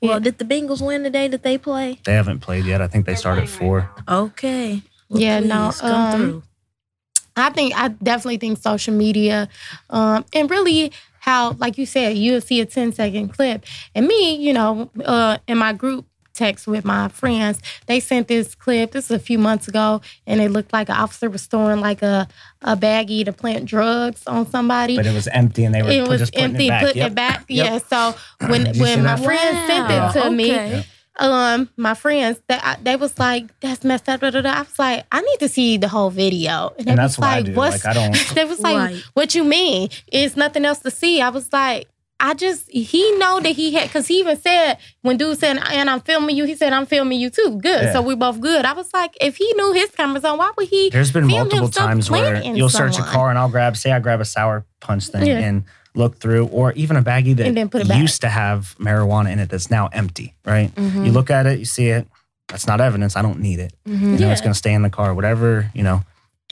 well, 0.00 0.18
did 0.20 0.38
the 0.38 0.44
Bengals 0.44 0.84
win 0.84 1.02
today? 1.04 1.28
Did 1.28 1.42
they 1.42 1.58
play? 1.58 2.00
They 2.04 2.14
haven't 2.14 2.40
played 2.40 2.64
yet. 2.64 2.80
I 2.80 2.88
think 2.88 3.06
they 3.06 3.14
start 3.14 3.38
at 3.38 3.48
four. 3.48 3.90
Okay. 4.08 4.82
Well, 5.08 5.20
Yeah, 5.20 5.40
no, 5.40 5.70
come 5.78 5.92
um, 5.92 6.16
through. 6.20 6.42
I 7.38 7.50
think 7.50 7.76
I 7.78 7.88
definitely 7.88 8.38
think 8.38 8.58
social 8.58 8.94
media, 8.94 9.48
um, 9.90 10.24
and 10.32 10.50
really 10.50 10.90
how, 11.26 11.52
like 11.58 11.76
you 11.76 11.84
said, 11.86 12.16
you'll 12.16 12.40
see 12.40 12.60
a 12.60 12.66
10 12.66 12.92
second 12.92 13.28
clip. 13.30 13.64
And 13.94 14.06
me, 14.06 14.36
you 14.36 14.52
know, 14.52 14.88
uh, 15.04 15.38
in 15.48 15.58
my 15.58 15.72
group 15.72 16.06
text 16.34 16.66
with 16.68 16.84
my 16.84 17.08
friends, 17.08 17.60
they 17.86 17.98
sent 17.98 18.28
this 18.28 18.54
clip. 18.54 18.92
This 18.92 19.06
is 19.06 19.10
a 19.10 19.18
few 19.18 19.38
months 19.38 19.66
ago, 19.68 20.02
and 20.26 20.40
it 20.40 20.50
looked 20.50 20.72
like 20.72 20.88
an 20.88 20.94
officer 20.96 21.28
was 21.28 21.42
storing 21.42 21.80
like 21.80 22.02
a 22.02 22.28
a 22.62 22.76
baggie 22.76 23.24
to 23.24 23.32
plant 23.32 23.64
drugs 23.64 24.22
on 24.26 24.48
somebody. 24.50 24.96
But 24.96 25.06
it 25.06 25.14
was 25.14 25.26
empty, 25.28 25.64
and 25.64 25.74
they 25.74 25.82
were 25.82 25.90
it 25.90 26.06
was 26.06 26.20
just 26.20 26.32
putting 26.34 26.50
empty, 26.50 26.66
it 26.66 26.68
back. 26.68 26.82
putting 26.82 27.02
Yep. 27.02 27.10
it 27.10 27.14
back. 27.14 27.44
Yep. 27.48 27.66
Yeah. 27.66 27.78
So 27.78 28.18
when 28.48 28.64
Did 28.64 28.76
you 28.76 28.84
see 28.86 28.94
when 28.96 29.02
my 29.04 29.16
that? 29.16 29.24
friends 29.24 29.66
sent 29.66 29.90
it 29.90 30.22
to 30.22 30.30
me, 30.30 30.52
okay. 30.52 30.86
Um, 31.18 31.70
my 31.76 31.94
friends 31.94 32.40
that 32.48 32.60
I, 32.64 32.76
they 32.82 32.96
was 32.96 33.18
like, 33.18 33.58
"That's 33.60 33.84
messed 33.84 34.08
up." 34.08 34.20
Da, 34.20 34.30
da, 34.30 34.40
da. 34.42 34.50
I 34.50 34.60
was 34.60 34.78
like, 34.78 35.04
"I 35.12 35.20
need 35.22 35.38
to 35.40 35.48
see 35.48 35.76
the 35.78 35.88
whole 35.88 36.10
video," 36.10 36.72
they 36.78 36.90
And 36.90 36.98
that's 36.98 37.16
was 37.16 37.18
what 37.18 37.28
I 37.28 37.36
like, 37.36 37.44
do. 37.46 37.52
"What's?" 37.54 37.84
Like 37.84 37.96
I 37.96 37.98
don't. 38.00 38.28
they 38.34 38.44
was 38.44 38.60
like, 38.60 38.76
Right. 38.76 39.02
"What 39.14 39.34
you 39.34 39.44
mean? 39.44 39.88
It's 40.08 40.36
nothing 40.36 40.64
else 40.64 40.80
to 40.80 40.90
see." 40.90 41.20
I 41.22 41.30
was 41.30 41.50
like, 41.52 41.88
"I 42.20 42.34
just 42.34 42.70
he 42.70 43.16
know 43.18 43.40
that 43.40 43.50
he 43.50 43.72
had 43.74 43.84
because 43.88 44.06
he 44.06 44.18
even 44.20 44.36
said 44.38 44.76
when 45.02 45.16
dude 45.16 45.38
said 45.38 45.56
and 45.58 45.88
I'm 45.88 46.00
filming 46.00 46.36
you, 46.36 46.44
he 46.44 46.54
said 46.54 46.72
I'm 46.72 46.86
filming 46.86 47.18
you 47.18 47.30
too. 47.30 47.58
Good, 47.62 47.84
Yeah. 47.84 47.92
so 47.94 48.02
we 48.02 48.14
both 48.14 48.40
good." 48.40 48.64
I 48.66 48.74
was 48.74 48.92
like, 48.92 49.16
"If 49.20 49.36
he 49.36 49.50
knew 49.54 49.72
his 49.72 49.90
camera's 49.90 50.24
on, 50.24 50.36
why 50.38 50.52
would 50.56 50.68
he?" 50.68 50.90
There's 50.90 51.12
been 51.12 51.28
film 51.28 51.48
multiple 51.48 51.68
times 51.68 52.10
where 52.10 52.42
you'll 52.42 52.68
search 52.68 52.98
a 52.98 53.02
car 53.02 53.30
and 53.30 53.38
I'll 53.38 53.48
grab, 53.48 53.76
say 53.76 53.92
I 53.92 54.00
grab 54.00 54.20
a 54.20 54.24
sour 54.26 54.66
punch 54.80 55.08
thing 55.08 55.26
Yeah. 55.26 55.38
and 55.38 55.64
look 55.96 56.18
through, 56.20 56.46
or 56.48 56.72
even 56.72 56.96
a 56.96 57.02
baggie 57.02 57.34
that 57.36 57.46
And 57.46 57.56
then 57.56 57.68
put 57.68 57.80
it 57.82 57.88
back. 57.88 57.98
used 57.98 58.20
to 58.20 58.28
have 58.28 58.74
marijuana 58.78 59.32
in 59.32 59.38
it 59.38 59.48
that's 59.48 59.70
now 59.70 59.88
empty, 59.92 60.34
right? 60.44 60.74
Mhm. 60.74 61.06
You 61.06 61.12
look 61.12 61.30
at 61.30 61.46
it, 61.46 61.58
you 61.58 61.64
see 61.64 61.88
it. 61.88 62.06
That's 62.48 62.66
not 62.66 62.80
evidence. 62.80 63.16
I 63.16 63.22
don't 63.22 63.40
need 63.40 63.58
it. 63.58 63.72
Mhm. 63.88 64.00
You 64.00 64.06
know, 64.06 64.30
it's 64.30 64.40
Mm-hmm. 64.40 64.44
Going 64.44 64.52
to 64.52 64.58
stay 64.58 64.72
in 64.74 64.82
the 64.82 64.90
car, 64.90 65.14
whatever, 65.14 65.70
you 65.74 65.82
know. 65.82 66.02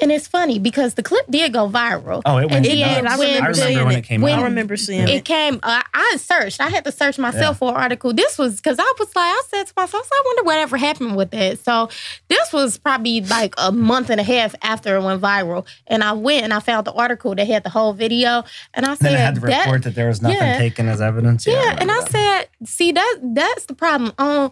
And 0.02 0.10
it's 0.10 0.26
funny 0.26 0.58
because 0.58 0.94
the 0.94 1.04
clip 1.04 1.24
did 1.30 1.52
go 1.52 1.68
viral. 1.68 2.20
Oh, 2.24 2.38
it 2.38 2.50
went 2.50 2.66
And 2.66 2.80
then 2.80 3.04
nuts. 3.04 3.14
I 3.14 3.24
remember, 3.24 3.44
I 3.44 3.48
remember 3.50 3.84
when 3.84 3.94
it. 3.94 3.98
it 3.98 4.02
came 4.02 4.20
When- 4.22 4.38
I 4.40 4.42
remember 4.42 4.76
seeing 4.76 5.02
It 5.06 5.10
it. 5.10 5.24
came. 5.24 5.60
Uh, 5.62 5.82
I 5.94 6.16
searched. 6.18 6.60
I 6.60 6.68
had 6.68 6.84
to 6.84 6.90
search 6.90 7.16
myself 7.16 7.58
for 7.58 7.68
an 7.70 7.76
article. 7.76 8.12
This 8.12 8.36
was 8.36 8.56
because 8.56 8.80
I 8.80 8.92
was 8.98 9.06
like, 9.14 9.24
I 9.24 9.42
said 9.50 9.68
to 9.68 9.72
myself, 9.76 10.08
I 10.12 10.22
wonder 10.26 10.42
whatever 10.42 10.76
happened 10.78 11.14
with 11.14 11.32
it. 11.32 11.64
So 11.64 11.90
this 12.28 12.52
was 12.52 12.76
probably 12.76 13.20
like 13.20 13.54
a 13.56 13.70
month 13.70 14.10
and 14.10 14.20
a 14.20 14.24
half 14.24 14.56
after 14.62 14.96
it 14.96 15.02
went 15.04 15.22
viral, 15.22 15.64
and 15.86 16.02
I 16.02 16.10
went 16.12 16.42
and 16.42 16.52
I 16.52 16.58
found 16.58 16.86
the 16.88 16.92
article 16.92 17.32
that 17.36 17.46
had 17.46 17.62
the 17.62 17.70
whole 17.70 17.92
video, 17.92 18.42
and 18.74 18.84
I 18.86 18.96
Then 18.96 19.14
I 19.14 19.16
had 19.16 19.34
said 19.36 19.40
to 19.42 19.46
that. 19.46 19.60
report 19.66 19.84
that 19.84 19.94
there 19.94 20.08
was 20.08 20.20
nothing 20.20 20.38
yeah. 20.38 20.58
taken 20.58 20.88
as 20.88 21.00
evidence. 21.00 21.46
Yeah, 21.46 21.54
I 21.54 21.76
and 21.80 21.92
I 21.92 22.00
that. 22.00 22.10
said, 22.10 22.48
see 22.68 22.90
that 22.90 23.18
that's 23.22 23.66
the 23.66 23.74
problem 23.74 24.12
on 24.18 24.50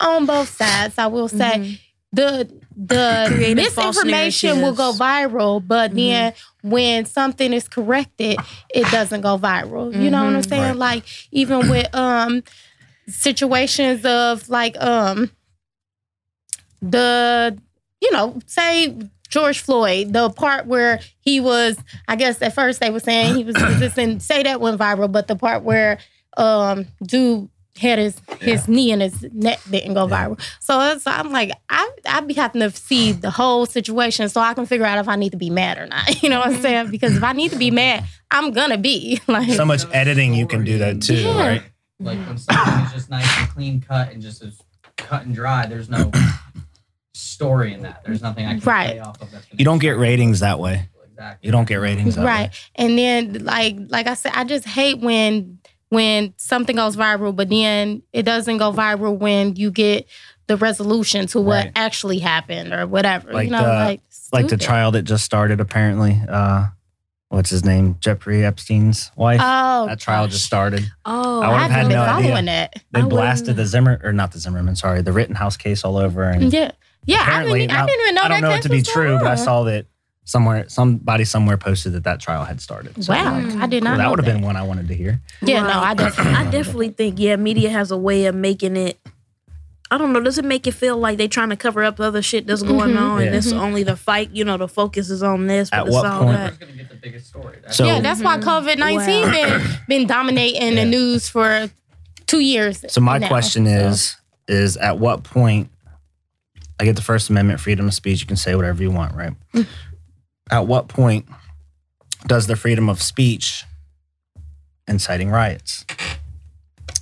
on 0.00 0.26
both 0.26 0.48
sides. 0.56 0.94
I 0.98 1.06
will 1.06 1.28
say. 1.28 1.36
Mhm. 1.58 1.80
The 2.12 2.50
the 2.76 3.52
misinformation 3.56 4.60
will 4.62 4.72
go 4.74 4.92
viral, 4.92 5.62
but 5.66 5.92
Mhm. 5.92 5.96
then 5.96 6.32
when 6.62 7.04
something 7.06 7.52
is 7.52 7.68
corrected, 7.68 8.40
it 8.74 8.90
doesn't 8.90 9.20
go 9.20 9.38
viral. 9.38 9.92
You 9.92 10.10
know 10.10 10.24
what 10.24 10.34
I'm 10.34 10.40
Mhm. 10.42 10.48
saying? 10.48 10.62
Right. 10.64 10.76
Like 10.76 11.04
even 11.30 11.68
with 11.68 11.94
um 11.94 12.42
situations 13.08 14.04
of 14.04 14.48
like 14.48 14.76
um 14.82 15.30
the 16.82 17.58
you 18.00 18.10
know 18.12 18.38
say 18.46 18.96
George 19.28 19.60
Floyd, 19.60 20.12
the 20.12 20.28
part 20.30 20.66
where 20.66 20.98
he 21.20 21.38
was, 21.40 21.76
I 22.08 22.16
guess 22.16 22.42
at 22.42 22.52
first 22.52 22.80
they 22.80 22.90
were 22.90 22.98
saying 22.98 23.36
he 23.36 23.44
was 23.44 23.54
resisting, 23.54 24.18
say 24.18 24.42
that 24.42 24.60
went 24.60 24.80
viral, 24.80 25.10
but 25.12 25.28
the 25.28 25.36
part 25.36 25.62
where 25.62 25.98
um 26.36 26.86
dude 27.02 27.48
had 27.78 27.98
his 27.98 28.20
his 28.40 28.68
knee 28.68 28.90
and 28.92 29.00
his 29.02 29.22
neck 29.32 29.60
didn't 29.70 29.94
go 29.94 30.06
Yeah. 30.08 30.26
viral. 30.28 30.40
So 30.60 30.80
it's, 30.92 31.06
I'm 31.06 31.30
like, 31.32 31.52
I 31.68 31.90
I 32.06 32.20
be 32.20 32.34
having 32.34 32.60
to 32.62 32.70
see 32.70 33.12
the 33.12 33.30
whole 33.30 33.64
situation 33.66 34.28
so 34.28 34.40
I 34.40 34.54
can 34.54 34.66
figure 34.66 34.84
out 34.86 34.98
if 34.98 35.08
I 35.08 35.16
need 35.16 35.30
to 35.30 35.38
be 35.38 35.50
mad 35.50 35.78
or 35.78 35.86
not. 35.86 36.06
You 36.22 36.28
know 36.30 36.38
what 36.40 36.48
I'm 36.48 36.52
mm-hmm. 36.54 36.62
saying? 36.62 36.90
Because 36.90 37.16
if 37.16 37.22
I 37.22 37.32
need 37.32 37.50
to 37.52 37.56
be 37.58 37.70
mad, 37.70 38.04
I'm 38.30 38.52
gonna 38.52 38.78
be 38.78 39.20
like. 39.28 39.50
So 39.50 39.64
much 39.64 39.82
editing 39.92 40.34
you 40.34 40.46
can 40.46 40.64
do 40.64 40.78
that 40.78 41.00
too, 41.02 41.14
Yeah. 41.14 41.46
right? 41.48 41.62
Like 41.98 42.18
when 42.26 42.38
something 42.38 42.84
is 42.86 42.92
just 42.92 43.10
nice 43.10 43.38
and 43.38 43.48
clean 43.50 43.80
cut 43.80 44.12
and 44.12 44.20
just 44.22 44.42
is 44.42 44.58
cut 44.96 45.24
and 45.26 45.34
dry, 45.34 45.66
there's 45.66 45.88
no 45.90 46.10
story 47.14 47.74
in 47.74 47.82
that. 47.82 48.02
There's 48.04 48.22
nothing 48.22 48.46
I 48.46 48.58
can 48.58 48.60
Right. 48.60 48.90
play 48.92 49.00
off 49.00 49.20
of. 49.22 49.28
You 49.52 49.64
don't 49.64 49.78
get 49.80 49.96
ratings 49.96 50.40
that 50.40 50.58
way. 50.58 50.88
Exactly. 51.12 51.46
You 51.46 51.52
don't 51.52 51.68
get 51.68 51.76
ratings 51.76 52.16
that 52.16 52.24
right 52.24 52.48
way. 52.48 52.56
and 52.76 52.96
then 52.96 53.44
like 53.44 53.76
like 53.88 54.06
i 54.06 54.14
said 54.14 54.32
i 54.34 54.42
just 54.42 54.64
hate 54.64 55.00
when 55.00 55.58
when 55.90 56.32
something 56.38 56.76
goes 56.76 56.96
viral 56.96 57.34
but 57.36 57.48
then 57.50 58.02
it 58.12 58.22
doesn't 58.24 58.56
go 58.58 58.72
viral 58.72 59.16
when 59.18 59.54
you 59.56 59.70
get 59.70 60.06
the 60.46 60.56
resolution 60.56 61.26
to 61.28 61.40
what 61.40 61.64
Right. 61.66 61.72
actually 61.76 62.18
happened 62.18 62.72
or 62.72 62.86
whatever 62.86 63.32
Like 63.32 63.44
you 63.44 63.50
know 63.52 63.62
the- 63.62 63.68
like 63.68 64.00
Like 64.32 64.48
the 64.48 64.56
trial 64.56 64.92
that 64.92 65.02
just 65.02 65.24
started, 65.24 65.60
apparently. 65.60 66.20
Uh, 66.28 66.66
what's 67.28 67.50
his 67.50 67.64
name? 67.64 67.96
Jeffrey 68.00 68.44
Epstein's 68.44 69.10
wife. 69.16 69.40
oh 69.42 69.86
that 69.86 70.00
trial 70.00 70.26
just 70.28 70.44
started. 70.44 70.84
Oh, 71.04 71.40
I 71.40 71.46
i 71.46 71.48
would've 71.48 71.60
haven't 71.62 71.76
had 71.76 71.82
been 71.88 71.92
no 71.96 72.02
idea. 72.02 72.22
following 72.28 72.44
that 72.46 72.82
They 72.92 73.00
I 73.00 73.04
blasted 73.04 73.42
wouldn't- 73.48 73.56
the 73.58 73.66
Zimmer, 73.66 74.00
or 74.04 74.12
not 74.12 74.32
the 74.32 74.38
Zimmerman, 74.38 74.74
sorry, 74.76 75.02
the 75.02 75.12
Rittenhouse 75.12 75.56
case 75.56 75.84
all 75.84 75.96
over. 75.96 76.22
And 76.24 76.52
yeah 76.52 76.70
yeah 77.06 77.18
I 77.20 77.22
apparently, 77.22 77.60
didn't, 77.66 77.76
I 77.78 77.86
didn't 77.86 78.00
even 78.02 78.14
know 78.16 78.22
I 78.22 78.28
don't 78.28 78.40
that 78.42 78.48
know 78.48 78.54
it 78.56 78.62
to 78.62 78.68
be 78.68 78.82
true, 78.82 79.08
going 79.08 79.18
but 79.20 79.28
I 79.28 79.34
saw 79.36 79.64
that 79.64 79.86
somewhere, 80.30 80.68
somebody 80.68 81.24
somewhere 81.24 81.56
posted 81.56 81.92
that 81.94 82.04
that 82.04 82.20
trial 82.20 82.44
had 82.44 82.60
started. 82.60 83.02
So, 83.02 83.12
wow 83.12 83.40
like, 83.40 83.56
i 83.56 83.66
did 83.66 83.82
not 83.82 83.90
well, 83.90 83.98
that 83.98 84.10
would 84.10 84.18
have 84.24 84.34
been 84.34 84.42
one 84.44 84.56
I 84.56 84.62
wanted 84.62 84.86
to 84.88 84.94
hear. 84.94 85.20
yeah 85.42 85.62
no 85.62 85.80
i 85.80 85.94
definitely 85.94 86.32
I 86.42 86.50
definitely 86.50 86.90
think 86.90 87.18
yeah, 87.18 87.36
media 87.36 87.70
has 87.70 87.90
a 87.90 87.96
way 87.96 88.26
of 88.26 88.34
making 88.34 88.76
it. 88.76 88.98
I 89.92 89.98
don't 89.98 90.12
know. 90.12 90.20
Does 90.20 90.38
it 90.38 90.44
make 90.44 90.68
it 90.68 90.74
feel 90.74 90.96
like 90.98 91.18
they're 91.18 91.26
trying 91.26 91.48
to 91.50 91.56
cover 91.56 91.82
up 91.82 91.98
other 91.98 92.22
shit 92.22 92.46
that's 92.46 92.62
going 92.62 92.92
Mhm. 92.94 93.00
on, 93.00 93.22
and 93.22 93.32
Yeah. 93.32 93.38
it's 93.38 93.50
only 93.50 93.82
the 93.82 93.96
fight? 93.96 94.30
You 94.30 94.44
know, 94.44 94.56
the 94.56 94.68
focus 94.68 95.10
is 95.10 95.20
on 95.20 95.48
this, 95.48 95.68
but 95.68 95.80
At 95.80 95.86
it's 95.88 95.94
what 95.96 96.06
all 96.06 96.22
point- 96.22 96.36
that. 96.36 96.60
Gonna 96.60 96.72
get 96.74 96.88
the 96.90 96.94
biggest 96.94 97.26
story? 97.26 97.58
That's 97.60 97.76
So- 97.76 97.86
yeah 97.86 98.00
that's 98.00 98.22
why 98.22 98.38
Mhm. 98.38 98.42
covid-19 98.44 99.22
Wow. 99.24 99.32
been 99.32 99.62
been 99.88 100.06
dominating 100.06 100.74
Yeah. 100.74 100.84
the 100.84 100.90
news 100.96 101.28
for 101.28 101.68
two 102.28 102.38
years 102.38 102.84
So 102.88 103.00
my 103.00 103.18
now. 103.18 103.26
question 103.26 103.66
So- 103.66 103.72
is, 103.88 104.16
is 104.46 104.76
at 104.76 104.98
what 105.00 105.24
point? 105.24 105.70
I 106.78 106.84
get 106.84 106.94
the 106.96 107.02
First 107.02 107.28
Amendment, 107.28 107.58
freedom 107.60 107.88
of 107.88 107.92
speech. 107.94 108.20
You 108.20 108.26
can 108.28 108.36
say 108.36 108.54
whatever 108.54 108.82
you 108.82 108.90
want, 108.92 109.14
right? 109.16 109.32
At 110.50 110.66
what 110.66 110.88
point 110.88 111.26
does 112.26 112.46
the 112.46 112.56
freedom 112.56 112.88
of 112.88 113.00
speech 113.02 113.64
inciting 114.88 115.30
riots, 115.30 115.84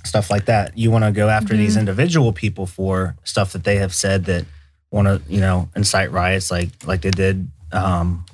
stuff 0.05 0.29
like 0.29 0.45
that? 0.45 0.77
You 0.77 0.91
want 0.91 1.03
to 1.05 1.11
go 1.11 1.29
after 1.29 1.55
these 1.57 1.71
Mm-hmm. 1.71 1.79
individual 1.79 2.33
people 2.33 2.65
for 2.65 3.15
stuff 3.23 3.53
that 3.53 3.63
they 3.63 3.77
have 3.77 3.93
said 3.93 4.25
that 4.25 4.45
want 4.91 5.07
to, 5.07 5.21
you 5.31 5.39
know, 5.39 5.69
incite 5.75 6.11
riots, 6.11 6.51
like 6.51 6.69
like 6.85 7.01
they 7.01 7.11
did 7.11 7.49
um, 7.71 8.25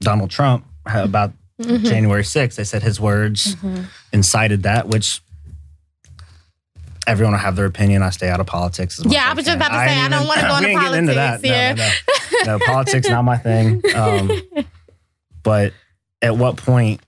Donald 0.00 0.30
Trump 0.30 0.64
about 0.86 1.32
Mhm. 1.60 1.84
January 1.84 2.24
6th. 2.24 2.56
They 2.56 2.64
said 2.64 2.82
his 2.82 2.98
words 2.98 3.54
Mhm. 3.56 3.84
incited 4.12 4.62
that, 4.64 4.88
which 4.88 5.20
everyone 7.06 7.32
will 7.32 7.40
have 7.40 7.56
their 7.56 7.66
opinion. 7.66 8.02
I 8.02 8.10
stay 8.10 8.28
out 8.28 8.40
of 8.40 8.46
politics. 8.46 8.98
As 8.98 9.04
much 9.04 9.14
Yeah, 9.14 9.24
as 9.24 9.30
I 9.30 9.34
was 9.34 9.44
just 9.44 9.56
about 9.56 9.68
to 9.68 9.74
say, 9.74 9.80
I 9.80 10.02
ain't 10.02 10.10
don't 10.12 10.26
wanna 10.26 10.42
go 10.42 10.56
into 10.56 10.68
ain't 10.68 10.80
getting 10.80 10.98
into 10.98 11.14
that. 11.14 11.42
politics, 11.42 11.48
yeah. 11.48 11.74
No, 11.74 11.84
no, 12.46 12.52
no. 12.52 12.58
No, 12.58 12.64
politics 12.64 13.08
not 13.08 13.22
my 13.24 13.36
thing. 13.38 13.82
Um, 13.94 14.30
but 15.42 15.72
at 16.20 16.36
what 16.36 16.56
point, 16.56 17.00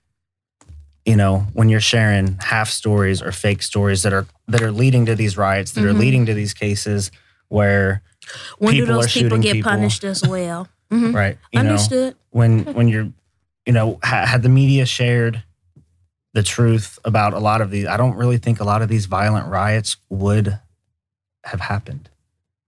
you 1.05 1.15
know, 1.15 1.45
when 1.53 1.69
you're 1.69 1.79
sharing 1.81 2.37
half 2.41 2.69
stories 2.69 3.21
or 3.21 3.31
fake 3.31 3.61
stories 3.61 4.03
that 4.03 4.13
are 4.13 4.25
that 4.47 4.61
are 4.61 4.71
leading 4.71 5.05
to 5.07 5.15
these 5.15 5.37
riots, 5.37 5.71
that 5.71 5.83
are 5.83 5.93
Mhm. 5.93 5.99
leading 5.99 6.25
to 6.27 6.33
these 6.33 6.53
cases 6.53 7.11
where 7.49 8.01
When 8.57 8.73
do 8.73 8.81
people 8.81 8.95
are 8.99 9.01
those 9.03 9.13
people 9.13 9.29
shooting 9.29 9.41
get 9.41 9.53
people. 9.53 9.71
punished 9.71 10.03
as 10.03 10.23
well? 10.25 10.67
Mhm. 10.91 11.13
right, 11.13 11.37
you 11.51 11.61
know, 11.63 11.69
Understood. 11.71 12.15
when 12.31 12.63
when 12.73 12.87
you're 12.87 13.09
you 13.65 13.73
know 13.73 13.99
ha- 14.03 14.25
had 14.25 14.41
the 14.43 14.49
media 14.49 14.85
shared 14.85 15.43
the 16.35 16.43
truth 16.43 16.99
about 17.05 17.33
a 17.33 17.39
lot 17.39 17.61
of 17.61 17.71
these 17.71 17.87
i 17.87 17.95
don't 17.95 18.15
really 18.15 18.37
think 18.37 18.59
a 18.59 18.63
lot 18.65 18.81
of 18.81 18.89
these 18.89 19.05
violent 19.05 19.47
riots 19.47 19.95
would 20.09 20.59
have 21.45 21.61
happened. 21.61 22.09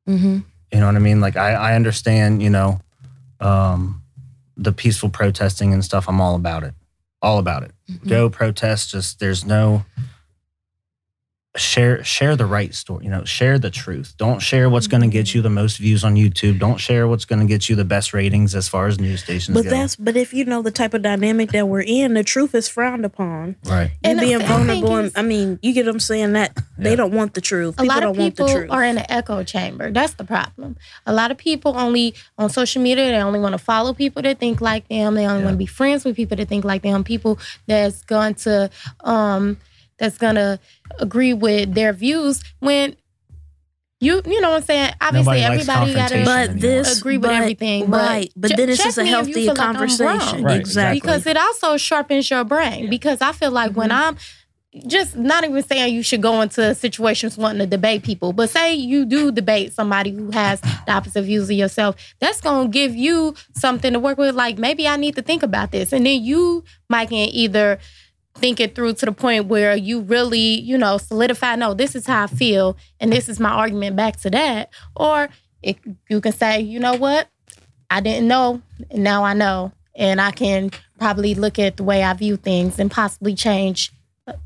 Mm-hmm. 0.08 0.40
you 0.72 0.80
know 0.80 0.86
what 0.86 0.96
i 0.96 1.00
mean? 1.00 1.20
Like 1.20 1.36
i, 1.36 1.52
I 1.52 1.76
understand 1.76 2.42
you 2.42 2.50
know 2.50 2.80
um, 3.40 4.02
the 4.56 4.72
peaceful 4.72 5.10
protesting 5.10 5.74
and 5.74 5.86
stuff. 5.86 6.10
I'm 6.10 6.20
all 6.20 6.36
about 6.36 6.64
it. 6.64 6.74
All 7.22 7.38
about 7.38 7.64
it. 7.64 7.72
Mm-hmm. 7.92 8.10
go 8.10 8.30
protest. 8.30 8.92
Just 8.92 9.20
there's 9.20 9.46
no 9.46 9.86
share 11.58 12.04
share 12.04 12.36
the 12.36 12.46
right 12.46 12.74
story 12.76 13.04
you 13.06 13.10
know 13.12 13.24
share 13.26 13.58
the 13.60 13.70
truth 13.70 14.14
don't 14.18 14.40
share 14.40 14.70
what's 14.70 14.88
going 14.88 15.02
to 15.02 15.08
get 15.08 15.34
you 15.34 15.42
the 15.42 15.50
most 15.50 15.78
views 15.78 16.04
on 16.04 16.16
youtube 16.16 16.60
don't 16.60 16.78
share 16.78 17.08
what's 17.08 17.26
going 17.26 17.40
to 17.40 17.46
get 17.46 17.68
you 17.70 17.76
the 17.76 17.84
best 17.86 18.14
ratings 18.14 18.54
as 18.56 18.68
far 18.70 18.88
as 18.88 19.00
news 19.00 19.24
stations 19.24 19.56
But 19.56 19.64
go 19.66 19.70
that's 19.72 19.96
but 19.96 20.16
if 20.16 20.34
you 20.34 20.46
know 20.46 20.62
the 20.62 20.72
type 20.72 20.94
of 20.94 21.02
dynamic 21.02 21.52
that 21.52 21.68
we're 21.68 21.82
in, 21.82 22.14
the 22.14 22.24
truth 22.24 22.54
is 22.56 22.68
frowned 22.70 23.06
upon. 23.06 23.56
right 23.66 23.90
You 23.90 23.98
And 24.12 24.20
being 24.20 24.38
thing 24.40 24.48
vulnerable, 24.48 24.96
and 24.96 25.08
is- 25.08 25.14
I 25.16 25.22
mean, 25.24 25.60
you 25.62 25.74
get 25.74 25.86
what 25.86 25.96
I'm 25.96 26.00
saying 26.00 26.34
that 26.34 26.56
they 26.78 26.96
don't 26.96 27.14
want 27.14 27.34
the 27.34 27.42
truth. 27.42 27.76
a 27.78 27.82
People 27.82 27.88
lot 27.88 27.98
of 28.04 28.16
don't 28.16 28.18
want 28.24 28.36
the 28.36 28.44
people 28.44 28.56
truth. 28.56 28.72
are 28.72 28.84
in 28.84 28.98
an 28.98 29.06
echo 29.10 29.44
chamber. 29.44 29.92
That's 29.92 30.14
the 30.14 30.24
problem. 30.24 30.78
A 31.06 31.14
lot 31.14 31.32
of 31.32 31.38
people 31.38 31.76
only 31.78 32.14
on 32.38 32.50
social 32.50 32.82
media, 32.82 33.06
they 33.12 33.18
only 33.18 33.40
want 33.40 33.54
to 33.54 33.58
follow 33.60 33.94
people 33.94 34.22
that 34.22 34.40
think 34.40 34.62
like 34.62 34.88
them. 34.90 35.16
They 35.16 35.26
only 35.26 35.40
Yeah. 35.40 35.46
want 35.46 35.54
to 35.56 35.58
be 35.58 35.66
friends 35.66 36.06
with 36.06 36.16
people 36.16 36.38
that 36.38 36.48
think 36.48 36.64
like 36.66 36.84
them. 36.84 37.04
People 37.04 37.40
that's 37.68 38.04
going 38.04 38.36
to 38.46 38.70
um 39.04 39.58
that's 39.98 40.18
gonna 40.18 40.60
agree 41.00 41.34
with 41.34 41.74
their 41.74 41.94
views 41.94 42.44
when 42.60 42.96
you 44.00 44.22
you 44.26 44.42
know 44.42 44.52
what 44.52 44.58
I'm 44.58 44.64
saying? 44.64 44.94
Obviously 45.02 45.42
Nobody 45.42 45.60
everybody 45.60 45.94
gotta 45.94 46.24
confrontation 46.24 46.26
but 46.26 46.62
this 46.62 47.00
agree 47.00 47.18
with 47.18 47.32
everything. 47.32 47.90
But 47.90 48.02
right? 48.02 48.32
But 48.36 48.52
ch- 48.52 48.56
then 48.56 48.70
it's 48.70 48.84
just 48.84 48.98
a 48.98 49.04
me 49.04 49.10
if 49.10 49.12
you 49.12 49.16
healthy 49.16 49.34
feel 49.34 49.48
like 49.48 49.58
conversation. 49.58 50.44
Right, 50.44 50.60
exactly. 50.60 51.00
because 51.00 51.26
it 51.26 51.36
also 51.36 51.78
sharpens 51.78 52.30
your 52.30 52.44
brain. 52.44 52.84
Yeah. 52.84 52.90
Because 52.90 53.22
I 53.22 53.32
feel 53.32 53.52
like 53.52 53.72
when 53.72 53.90
mm-hmm. 53.90 54.10
I'm 54.10 54.18
just 54.86 55.16
not 55.16 55.44
even 55.44 55.64
saying 55.64 55.94
you 55.96 56.04
should 56.04 56.22
go 56.22 56.42
into 56.42 56.76
situations 56.76 57.38
wanting 57.38 57.60
to 57.60 57.66
debate 57.66 58.04
people, 58.04 58.34
but 58.34 58.52
say 58.52 58.76
you 58.76 59.06
do 59.06 59.32
debate 59.32 59.74
somebody 59.74 60.12
who 60.12 60.30
has 60.30 60.62
the 60.86 60.92
opposite 60.92 61.24
views 61.24 61.50
of 61.50 61.56
yourself, 61.56 61.96
that's 62.20 62.40
gonna 62.40 62.70
give 62.70 62.96
you 62.96 63.34
something 63.56 63.94
to 63.94 64.00
work 64.00 64.20
with. 64.20 64.36
Like 64.36 64.60
maybe 64.60 64.88
I 64.88 64.98
need 64.98 65.16
to 65.16 65.24
think 65.24 65.42
about 65.42 65.72
this, 65.72 65.92
and 65.92 66.06
then 66.06 66.24
you 66.24 66.64
might 66.88 67.10
can 67.10 67.30
either 67.30 67.80
think 68.38 68.60
it 68.60 68.76
through 68.76 68.94
to 68.96 69.06
the 69.06 69.12
point 69.12 69.46
where 69.46 69.76
you 69.76 70.02
really, 70.02 70.60
you 70.62 70.78
know, 70.78 70.98
solidify. 70.98 71.56
No, 71.56 71.74
this 71.74 71.96
is 71.96 72.06
how 72.06 72.24
I 72.24 72.28
feel, 72.28 72.78
and 73.00 73.12
this 73.12 73.28
is 73.30 73.40
my 73.40 73.50
argument 73.50 73.96
back 73.96 74.18
to 74.22 74.30
that, 74.30 74.70
or 74.96 75.30
it, 75.64 75.78
you 76.10 76.22
can 76.22 76.32
say, 76.34 76.62
you 76.62 76.80
know 76.80 76.96
what, 76.96 77.28
I 77.90 78.00
didn't 78.02 78.28
know, 78.28 78.62
and 78.92 79.04
now 79.04 79.24
I 79.24 79.34
know, 79.34 79.72
and 79.96 80.22
I 80.22 80.32
can 80.32 80.72
probably 81.00 81.36
look 81.36 81.58
at 81.60 81.78
the 81.78 81.84
way 81.84 82.04
I 82.04 82.14
view 82.14 82.38
things 82.38 82.80
and 82.80 82.90
possibly 82.92 83.34
change, 83.36 83.92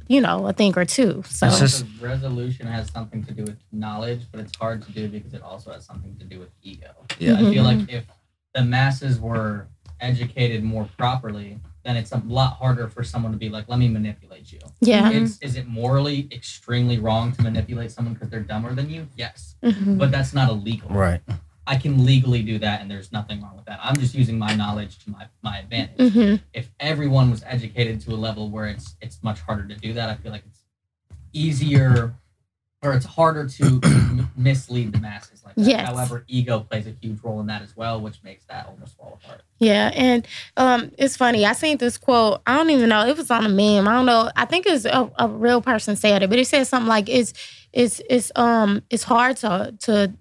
you 0.07 0.21
know, 0.21 0.47
a 0.47 0.53
thing 0.53 0.73
or 0.77 0.85
two. 0.85 1.23
So 1.27 1.47
It's 1.47 1.59
just- 1.59 1.85
resolution 1.99 2.67
has 2.67 2.89
something 2.91 3.23
to 3.25 3.33
do 3.33 3.43
with 3.43 3.57
knowledge, 3.71 4.21
but 4.31 4.41
it's 4.41 4.55
hard 4.57 4.83
to 4.83 4.91
do 4.91 5.07
because 5.09 5.33
it 5.33 5.41
also 5.41 5.71
has 5.71 5.85
something 5.85 6.15
to 6.17 6.25
do 6.25 6.39
with 6.39 6.49
ego. 6.61 6.87
Yeah. 7.19 7.33
I 7.35 7.37
feel 7.39 7.63
Mhm. 7.63 7.79
like 7.79 7.91
if 7.91 8.05
the 8.53 8.63
masses 8.63 9.19
were 9.19 9.67
educated 9.99 10.63
more 10.63 10.87
properly, 10.97 11.59
then 11.83 11.97
it's 11.97 12.11
a 12.11 12.21
lot 12.25 12.53
harder 12.57 12.87
for 12.87 13.03
someone 13.03 13.31
to 13.31 13.37
be 13.37 13.49
like, 13.49 13.67
"Let 13.67 13.79
me 13.79 13.87
manipulate 13.87 14.51
you." 14.51 14.59
yeah, 14.81 15.09
It's, 15.09 15.37
is 15.41 15.55
it 15.55 15.67
morally 15.67 16.27
extremely 16.31 16.99
wrong 16.99 17.31
to 17.33 17.41
manipulate 17.41 17.91
someone 17.91 18.13
because 18.13 18.29
they're 18.29 18.41
dumber 18.41 18.73
than 18.73 18.89
you? 18.89 19.07
Yes, 19.15 19.55
Mhm. 19.63 19.97
but 19.97 20.11
that's 20.11 20.33
not 20.33 20.49
illegal. 20.49 20.89
right 20.89 21.21
I 21.67 21.75
can 21.77 22.05
legally 22.05 22.41
do 22.41 22.57
that, 22.59 22.81
and 22.81 22.89
there's 22.89 23.11
nothing 23.11 23.41
wrong 23.41 23.55
with 23.55 23.65
that. 23.65 23.79
I'm 23.83 23.95
just 23.95 24.15
using 24.15 24.37
my 24.37 24.55
knowledge 24.55 24.97
to 25.05 25.11
my, 25.11 25.27
my 25.43 25.59
advantage. 25.59 26.11
Mhm. 26.13 26.41
If 26.53 26.69
everyone 26.79 27.29
was 27.29 27.43
educated 27.45 28.01
to 28.01 28.11
a 28.11 28.19
level 28.27 28.49
where 28.49 28.65
it's 28.65 28.95
it's 28.99 29.21
much 29.23 29.39
harder 29.41 29.67
to 29.67 29.75
do 29.75 29.93
that, 29.93 30.09
I 30.09 30.15
feel 30.15 30.31
like 30.31 30.43
it's 30.47 30.61
easier 31.33 32.15
or 32.83 32.93
it's 32.93 33.05
harder 33.05 33.47
to 33.47 33.79
m- 33.83 34.29
mislead 34.35 34.91
the 34.91 34.99
masses 34.99 35.43
like 35.45 35.55
that. 35.55 35.65
Yes. 35.65 35.87
However, 35.87 36.23
ego 36.27 36.61
plays 36.61 36.87
a 36.87 36.91
huge 37.01 37.19
role 37.21 37.39
in 37.39 37.47
that 37.47 37.61
as 37.61 37.75
well, 37.75 38.01
which 38.01 38.21
makes 38.23 38.43
that 38.45 38.67
almost 38.67 38.97
fall 38.97 39.19
apart. 39.23 39.41
Yeah, 39.59 39.91
and 39.93 40.27
um, 40.57 40.91
it's 40.97 41.15
funny. 41.15 41.45
I 41.45 41.53
seen 41.53 41.77
this 41.77 41.97
quote. 41.97 42.41
I 42.47 42.57
don't 42.57 42.71
even 42.71 42.89
know. 42.89 43.05
It 43.05 43.15
was 43.15 43.29
on 43.29 43.45
a 43.45 43.49
meme. 43.49 43.87
I 43.87 43.93
don't 43.93 44.07
know. 44.07 44.31
I 44.35 44.45
think 44.45 44.65
it's 44.65 44.85
a, 44.85 45.11
a 45.19 45.27
real 45.27 45.61
person 45.61 45.95
said 45.95 46.23
it, 46.23 46.29
but 46.29 46.39
it 46.39 46.47
said 46.47 46.65
something 46.65 46.87
like, 46.89 47.07
"It's 47.07 47.33
it's 47.71 48.01
it's 48.09 48.31
um 48.35 48.81
it's 48.89 49.03
hard 49.03 49.37
to 49.37 49.75
to 49.81 50.13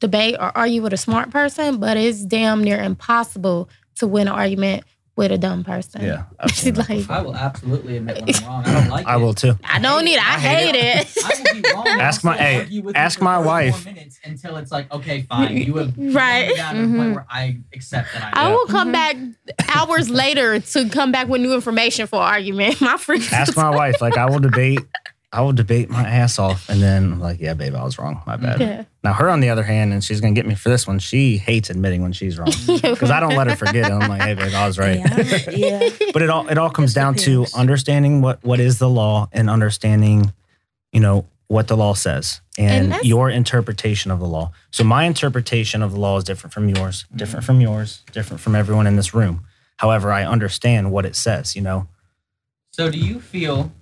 debate 0.00 0.36
or 0.38 0.56
argue 0.56 0.82
with 0.82 0.92
a 0.92 0.98
smart 0.98 1.30
person, 1.30 1.78
but 1.78 1.96
it's 1.96 2.24
damn 2.24 2.62
near 2.62 2.80
impossible 2.82 3.70
to 3.96 4.06
win 4.06 4.28
an 4.28 4.34
argument 4.34 4.84
with 5.18 5.32
a 5.32 5.36
dumb 5.36 5.64
person. 5.64 6.00
Yeah, 6.02 6.24
absolutely. 6.40 7.00
like, 7.02 7.10
I 7.10 7.20
will 7.22 7.34
absolutely 7.36 7.96
admit 7.96 8.22
when 8.24 8.34
I'm 8.36 8.44
wrong. 8.48 8.64
I 8.64 8.72
don't 8.72 8.88
like 8.88 9.02
it. 9.06 9.08
I 9.08 9.16
will 9.16 9.34
too. 9.34 9.58
I 9.64 9.78
don't 9.80 10.04
need 10.04 10.14
it. 10.14 10.22
I, 10.26 10.34
I 10.34 10.38
hate, 10.38 10.76
hate 10.76 11.00
it. 11.00 11.16
I 11.24 11.42
will 11.54 11.60
be 11.62 11.68
wrong. 11.74 11.86
Ask 12.00 12.24
I'll 12.24 12.32
my- 12.32 12.38
hey, 12.38 12.58
argue 12.60 12.82
with 12.82 12.94
you 12.94 13.00
ask 13.02 13.20
my 13.20 13.38
wife. 13.38 13.84
Minutes 13.84 14.20
until 14.24 14.56
it's 14.56 14.70
like, 14.70 14.90
okay, 14.92 15.22
fine. 15.22 15.56
You 15.56 15.74
have 15.76 15.98
Right. 15.98 16.14
right. 16.14 16.56
down 16.56 16.74
to 16.76 16.80
the 16.82 16.86
Mhm. 16.86 16.96
point 16.96 17.14
where 17.16 17.26
I 17.28 17.58
accept 17.74 18.12
that 18.14 18.32
I. 18.36 18.46
I 18.46 18.52
will 18.52 18.66
come 18.66 18.88
Mhm. 18.88 18.92
back 18.92 19.16
hours 19.74 20.08
later 20.08 20.60
to 20.60 20.88
come 20.88 21.10
back 21.10 21.26
with 21.26 21.40
new 21.40 21.52
information 21.52 22.06
for 22.06 22.20
argument. 22.20 22.80
My 22.80 22.96
friends. 22.96 23.32
Ask 23.32 23.56
my 23.56 23.70
wife. 23.70 24.00
Like 24.00 24.16
I 24.16 24.26
will 24.30 24.38
debate. 24.38 24.78
I 25.30 25.42
will 25.42 25.52
debate 25.52 25.90
my 25.90 26.08
ass 26.08 26.38
off, 26.38 26.70
and 26.70 26.80
then 26.80 27.12
I'm 27.12 27.20
like, 27.20 27.38
yeah, 27.38 27.52
babe, 27.52 27.74
I 27.74 27.84
was 27.84 27.98
wrong. 27.98 28.22
My 28.26 28.36
bad. 28.36 28.60
Yeah. 28.60 28.84
Now 29.04 29.12
her 29.12 29.28
on 29.28 29.40
the 29.40 29.50
other 29.50 29.62
hand, 29.62 29.92
and 29.92 30.02
she's 30.02 30.22
gonna 30.22 30.32
get 30.32 30.46
me 30.46 30.54
for 30.54 30.70
this 30.70 30.86
one. 30.86 30.98
She 30.98 31.36
hates 31.36 31.68
admitting 31.68 32.00
when 32.02 32.12
she's 32.12 32.38
wrong 32.38 32.48
because 32.66 33.10
I 33.10 33.20
don't 33.20 33.36
let 33.36 33.46
her 33.46 33.54
forget 33.56 33.90
it. 33.90 33.92
I'm 33.92 34.08
like, 34.08 34.22
hey, 34.22 34.34
babe, 34.34 34.54
I 34.54 34.66
was 34.66 34.78
right. 34.78 34.98
Yeah, 34.98 35.50
yeah. 35.50 35.90
But 36.14 36.22
it 36.22 36.30
all 36.30 36.48
it 36.48 36.56
all 36.56 36.70
comes 36.70 36.92
It 36.92 36.94
down 36.94 37.14
to 37.16 37.44
understanding 37.54 38.22
what 38.22 38.42
what 38.42 38.58
is 38.58 38.78
the 38.78 38.88
law 38.88 39.28
and 39.32 39.50
understanding, 39.50 40.32
you 40.92 41.00
know, 41.00 41.26
what 41.48 41.68
the 41.68 41.76
law 41.76 41.92
says 41.92 42.40
And 42.56 42.94
and, 42.94 43.04
your 43.04 43.28
interpretation 43.28 44.10
of 44.10 44.20
the 44.20 44.26
law. 44.26 44.52
So 44.70 44.82
my 44.82 45.04
interpretation 45.04 45.82
of 45.82 45.92
the 45.92 46.00
law 46.00 46.16
is 46.16 46.24
different 46.24 46.54
from 46.54 46.70
yours, 46.70 47.04
different 47.14 47.44
from 47.44 47.60
yours, 47.60 48.02
different 48.12 48.40
from 48.40 48.54
everyone 48.54 48.86
in 48.86 48.96
this 48.96 49.12
room. 49.12 49.44
However, 49.76 50.10
I 50.10 50.24
understand 50.24 50.90
what 50.90 51.04
it 51.04 51.14
says. 51.16 51.54
You 51.54 51.62
know, 51.62 51.86
So, 52.70 52.90
do 52.90 52.98
you 52.98 53.20
feel? 53.20 53.72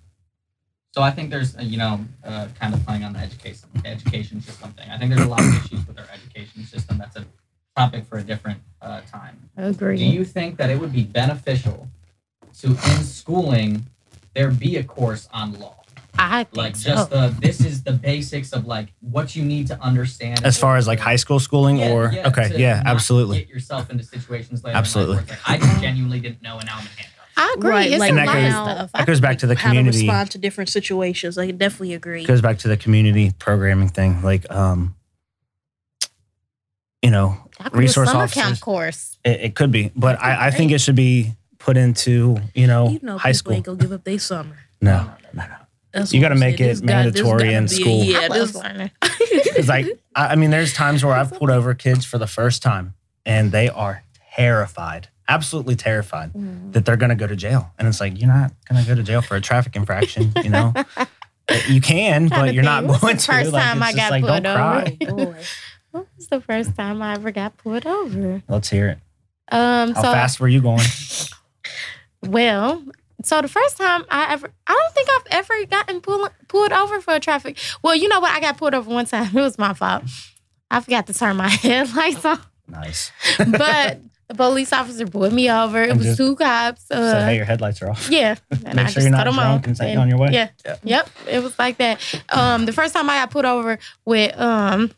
So, 0.96 1.02
I 1.02 1.10
think 1.10 1.28
there's, 1.28 1.54
uh, 1.54 1.60
you 1.60 1.76
know, 1.76 2.00
uh, 2.24 2.48
kind 2.58 2.72
of 2.72 2.82
playing 2.86 3.04
on 3.04 3.12
the 3.12 3.18
education 3.18 3.68
education 3.84 4.40
system 4.40 4.72
thing. 4.72 4.88
I 4.90 4.96
think 4.96 5.12
there's 5.12 5.26
a 5.26 5.28
lot 5.28 5.40
of 5.40 5.54
issues 5.62 5.86
with 5.86 5.98
our 5.98 6.06
education 6.10 6.64
system. 6.64 6.96
That's 6.96 7.16
a 7.16 7.26
topic 7.76 8.06
for 8.06 8.16
a 8.16 8.22
different 8.22 8.60
uh, 8.80 9.02
time. 9.02 9.50
Agree. 9.58 9.98
Do 9.98 10.06
you 10.06 10.24
think 10.24 10.56
that 10.56 10.70
it 10.70 10.80
would 10.80 10.94
be 10.94 11.04
beneficial 11.04 11.86
to, 12.60 12.68
in 12.68 13.04
schooling, 13.04 13.84
there 14.32 14.50
be 14.50 14.78
a 14.78 14.84
course 14.84 15.28
on 15.34 15.60
law? 15.60 15.82
I 16.18 16.44
think 16.44 16.56
Like 16.56 16.76
so. 16.76 16.88
just 16.88 17.10
the 17.10 17.34
this 17.40 17.60
is 17.60 17.82
the 17.82 17.92
basics 17.92 18.54
of 18.54 18.66
like 18.66 18.88
what 19.00 19.36
you 19.36 19.44
need 19.44 19.66
to 19.66 19.78
understand. 19.82 20.46
as 20.46 20.56
far 20.56 20.78
as 20.78 20.86
like 20.86 20.98
high 20.98 21.16
school 21.16 21.40
schooling 21.40 21.76
Yeah, 21.76 21.90
or 21.92 22.10
yeah, 22.10 22.28
okay, 22.28 22.48
to 22.48 22.58
yeah, 22.58 22.76
not 22.76 22.86
absolutely. 22.86 23.40
Get 23.40 23.50
yourself 23.50 23.90
into 23.90 24.02
situations 24.02 24.64
later. 24.64 24.78
Absolutely. 24.78 25.18
In 25.18 25.26
life 25.26 25.46
where 25.46 25.56
it's 25.56 25.62
like, 25.62 25.76
I 25.76 25.80
genuinely 25.82 26.20
didn't 26.20 26.40
know, 26.40 26.56
and 26.56 26.64
now 26.64 26.76
I'm 26.76 26.80
in 26.80 26.86
handcuffs. 26.86 27.15
I 27.38 27.54
agree. 27.56 27.70
Right, 27.70 27.90
it's 27.90 28.00
like 28.00 28.12
a 28.12 28.14
that 28.16 28.26
lot 28.26 28.34
goes- 28.34 28.44
of 28.44 28.50
stuff. 28.52 28.90
I 28.94 28.98
That 29.00 29.06
goes 29.06 29.20
back 29.20 29.38
to 29.38 29.46
the 29.46 29.54
How 29.56 29.72
to 29.72 29.82
respond 29.82 30.30
to 30.32 30.38
different 30.38 30.70
situations. 30.70 31.36
I 31.38 31.50
definitely 31.50 31.94
agree. 31.94 32.24
goes 32.24 32.40
back 32.40 32.58
to 32.60 32.68
the 32.68 32.76
community 32.76 33.32
programming 33.38 33.88
thing. 33.88 34.22
Like, 34.22 34.50
um, 34.50 34.94
you 37.02 37.10
know, 37.10 37.36
I 37.60 37.64
could 37.64 37.72
do 37.72 37.78
a 37.78 37.80
resource 37.80 38.08
summer 38.10 38.24
officers. 38.24 38.42
camp 38.42 38.60
course. 38.60 39.18
it, 39.24 39.40
it 39.40 39.54
could 39.54 39.70
be, 39.70 39.92
but 39.94 40.20
I, 40.20 40.48
I 40.48 40.50
think 40.50 40.72
it 40.72 40.80
should 40.80 40.96
be 40.96 41.32
put 41.58 41.76
into 41.76 42.36
you 42.54 42.66
know, 42.66 42.88
you 42.90 43.00
know, 43.02 43.18
high 43.18 43.32
school. 43.32 43.54
ain't 43.54 43.64
gonna 43.64 43.78
give 43.78 43.92
up 43.92 44.04
their 44.04 44.18
summer. 44.18 44.56
No, 44.80 45.10
no, 45.32 45.44
no. 45.46 45.54
That's 45.92 46.12
You 46.12 46.20
gotta 46.20 46.34
make 46.34 46.58
saying. 46.58 46.70
it 46.70 46.72
This 46.74 46.82
mandatory 46.82 47.54
in 47.54 47.64
be- 47.64 47.68
school. 47.68 48.04
Yeah, 48.04 48.18
I 48.20 48.28
this, 48.28 48.54
learning. 48.54 48.90
Because 49.00 49.68
like, 49.76 49.86
I, 50.14 50.28
I 50.28 50.36
mean, 50.36 50.50
there's 50.50 50.72
times 50.72 51.04
where 51.04 51.14
I've 51.14 51.32
pulled 51.32 51.50
over 51.50 51.74
kids 51.74 52.04
for 52.04 52.18
the 52.18 52.26
first 52.26 52.62
time, 52.62 52.94
and 53.24 53.52
they 53.52 53.68
are 53.68 54.02
terrified, 54.34 55.08
absolutely 55.28 55.76
terrified 55.76 56.32
Mm. 56.32 56.72
that 56.72 56.84
they're 56.84 56.96
gonna 56.96 57.14
go 57.16 57.26
to 57.26 57.36
jail, 57.36 57.72
and 57.78 57.86
it's 57.88 58.00
like 58.00 58.18
you're 58.20 58.28
not 58.28 58.52
gonna 58.68 58.84
go 58.84 58.94
to 58.94 59.02
jail 59.02 59.22
for 59.22 59.36
a 59.36 59.40
traffic 59.40 59.76
infraction, 59.76 60.32
you 60.42 60.50
know. 60.50 60.72
You 61.68 61.80
can, 61.80 62.26
but 62.26 62.54
you're 62.54 62.64
not 62.64 62.84
going 62.88 62.98
to. 63.18 63.24
first 63.24 63.52
Like, 63.52 63.62
time 63.62 63.80
I 63.80 63.92
got 63.92 64.10
like, 64.10 64.24
pulled. 64.24 64.46
Oh. 64.46 65.34
When 65.92 66.04
was 66.16 66.26
the 66.26 66.40
first 66.40 66.74
time 66.74 67.00
I 67.00 67.12
ever 67.14 67.30
got 67.30 67.56
pulled 67.56 67.86
over? 67.86 68.42
Let's 68.48 68.68
hear 68.68 68.88
it. 68.88 68.98
Um, 69.54 69.94
How 69.94 70.02
so 70.02 70.12
fast 70.12 70.40
were 70.40 70.48
you 70.48 70.60
going? 70.60 70.82
well, 72.26 72.82
so 73.22 73.40
the 73.42 73.48
first 73.48 73.76
time 73.76 74.04
I 74.10 74.32
ever, 74.32 74.50
I 74.66 74.72
don't 74.72 74.94
think 74.94 75.08
I've 75.08 75.38
ever 75.38 75.66
gotten 75.66 76.00
pulled 76.00 76.30
pulled 76.48 76.72
over 76.72 77.00
for 77.00 77.14
a 77.14 77.20
traffic. 77.20 77.56
Well, 77.82 77.94
you 77.94 78.08
know 78.08 78.20
what? 78.20 78.32
I 78.32 78.40
got 78.40 78.58
pulled 78.58 78.74
over 78.74 78.90
one 78.92 79.06
time. 79.06 79.26
It 79.36 79.40
was 79.40 79.58
my 79.58 79.72
fault. 79.72 80.02
I 80.70 80.80
forgot 80.80 81.06
to 81.06 81.14
turn 81.14 81.36
my 81.36 81.48
headlights 81.48 82.24
on, 82.24 82.40
Nice. 82.68 83.12
but 83.38 84.00
the 84.28 84.34
police 84.34 84.72
officer 84.72 85.06
pulled 85.06 85.32
me 85.32 85.50
over. 85.50 85.82
It 85.82 85.90
And 85.90 85.98
was 85.98 86.06
just 86.08 86.18
two 86.18 86.34
cops. 86.36 86.90
Uh, 86.90 87.12
so 87.12 87.26
hey, 87.26 87.36
your 87.36 87.44
headlights 87.44 87.80
are 87.82 87.90
off. 87.90 88.08
Yeah. 88.10 88.34
And 88.50 88.74
Make 88.76 88.86
I 88.86 88.90
sure 88.90 89.02
you're 89.02 89.10
not 89.12 89.24
drunk 89.24 89.38
off 89.38 89.66
and 89.66 89.76
send 89.76 89.92
you 89.92 89.98
on 89.98 90.08
your 90.08 90.18
way. 90.18 90.30
Yeah. 90.32 90.48
Yeah. 90.64 90.76
Yep. 90.82 91.10
It 91.28 91.42
was 91.42 91.58
like 91.58 91.78
that. 91.78 92.00
Um, 92.30 92.66
the 92.66 92.72
first 92.72 92.92
time 92.94 93.08
I 93.08 93.16
got 93.18 93.30
put 93.30 93.44
over 93.44 93.78
with 94.04 94.38
um 94.40 94.90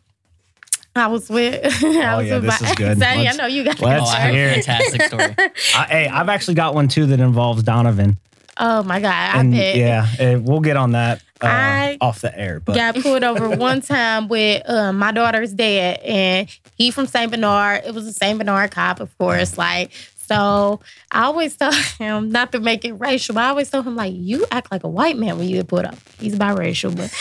I 0.97 1.07
was 1.09 1.29
with 1.29 1.65
I 1.85 2.15
Oh, 2.15 2.19
was 2.19 2.27
yeah, 2.27 2.35
with 2.37 2.45
this 2.45 2.61
my 2.63 2.69
is 2.71 2.75
good. 2.75 2.99
Zaddy, 2.99 3.29
I 3.33 3.37
know 3.37 3.47
you 3.47 3.65
got 3.65 3.79
let's 3.81 4.03
oh, 4.03 4.07
I 4.09 4.19
have 4.21 4.35
hear 4.35 4.49
a 4.49 4.53
it. 4.53 4.65
fantastic 4.65 5.03
story. 5.09 5.35
I, 5.77 5.85
hey, 5.89 6.09
I've 6.09 6.29
actually 6.29 6.55
got 6.55 6.75
one 6.75 6.89
too 6.89 7.07
that 7.07 7.21
involves 7.21 7.63
Donovan. 7.63 8.19
Oh 8.59 8.83
my 8.83 9.01
God. 9.01 9.13
I 9.13 9.41
and 9.41 9.53
bet. 9.53 9.77
yeah, 9.77 10.07
eh, 10.19 10.35
we'll 10.37 10.61
get 10.61 10.77
on 10.77 10.93
that 10.93 11.23
uh, 11.41 11.47
I 11.47 11.99
off 12.01 12.21
the 12.21 12.37
air. 12.37 12.61
But 12.61 12.75
got 12.75 12.97
pulled 12.97 13.23
over 13.23 13.51
one 13.57 13.81
time 13.81 14.29
with 14.29 14.69
um, 14.69 14.99
my 14.99 15.13
daughter's 15.13 15.53
dad, 15.53 16.01
and 16.01 16.49
he 16.77 16.91
from 16.91 17.07
Saint 17.07 17.31
Bernard. 17.31 17.83
It 17.87 17.95
was 17.95 18.07
a 18.07 18.13
Saint 18.13 18.39
Bernard 18.39 18.71
cop, 18.71 19.01
of 19.01 19.17
course. 19.19 19.57
Like, 19.57 19.93
so 20.29 20.81
I 21.11 21.25
always 21.25 21.57
tell 21.57 21.73
him 21.99 22.31
not 22.31 22.53
to 22.53 22.61
make 22.61 22.85
it 22.85 22.93
racial, 22.93 23.35
but 23.35 23.45
I 23.45 23.49
always 23.49 23.71
tell 23.71 23.83
him 23.83 23.97
like, 23.97 24.13
you 24.15 24.45
act 24.51 24.71
like 24.71 24.85
a 24.85 24.89
white 24.89 25.17
man 25.17 25.39
when 25.39 25.49
you 25.49 25.57
get 25.57 25.69
put 25.69 25.85
up. 25.85 25.97
He's 26.19 26.37
biracial, 26.37 26.95
but 26.95 27.13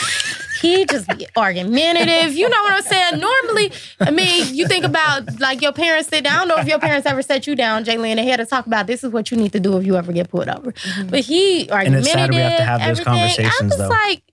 he 0.62 0.86
just 0.86 1.08
be 1.18 1.28
argumentative. 1.36 2.36
You 2.36 2.50
know 2.50 2.62
what 2.64 2.74
I'm 2.74 2.84
saying? 2.84 3.20
Normally, 3.20 3.72
I 4.00 4.12
mean, 4.12 4.54
you 4.54 4.68
think 4.68 4.86
about 4.86 5.40
like 5.40 5.62
your 5.62 5.72
parents 5.72 6.10
sit 6.10 6.26
down. 6.26 6.34
I 6.34 6.38
don't 6.40 6.48
know 6.50 6.58
if 6.58 6.68
your 6.68 6.80
parents 6.80 7.08
ever 7.08 7.22
set 7.22 7.48
you 7.48 7.56
down, 7.56 7.86
J'Lynn, 7.86 8.10
and 8.10 8.20
they 8.20 8.26
had 8.26 8.38
to 8.38 8.46
talk 8.46 8.68
about 8.68 8.88
this 8.88 9.04
is 9.04 9.12
what 9.12 9.32
you 9.32 9.38
need 9.38 9.54
to 9.54 9.60
do 9.60 9.78
if 9.78 9.86
you 9.86 9.96
ever 9.96 10.12
get 10.12 10.30
pulled 10.30 10.50
over. 10.50 10.72
Mm-hmm. 10.72 11.08
But 11.08 11.22
he 11.22 11.70
argumentative. 11.70 11.86
And 11.88 11.96
it's 11.96 12.12
sad 12.12 12.30
we 12.30 12.36
have 12.36 12.58
to 12.58 12.64
have 12.64 12.80
those 12.82 13.00
everything. 13.00 13.14
I 13.14 13.18
conversations, 13.18 13.70
was 13.70 13.78
though. 13.78 13.88
like, 13.88 14.24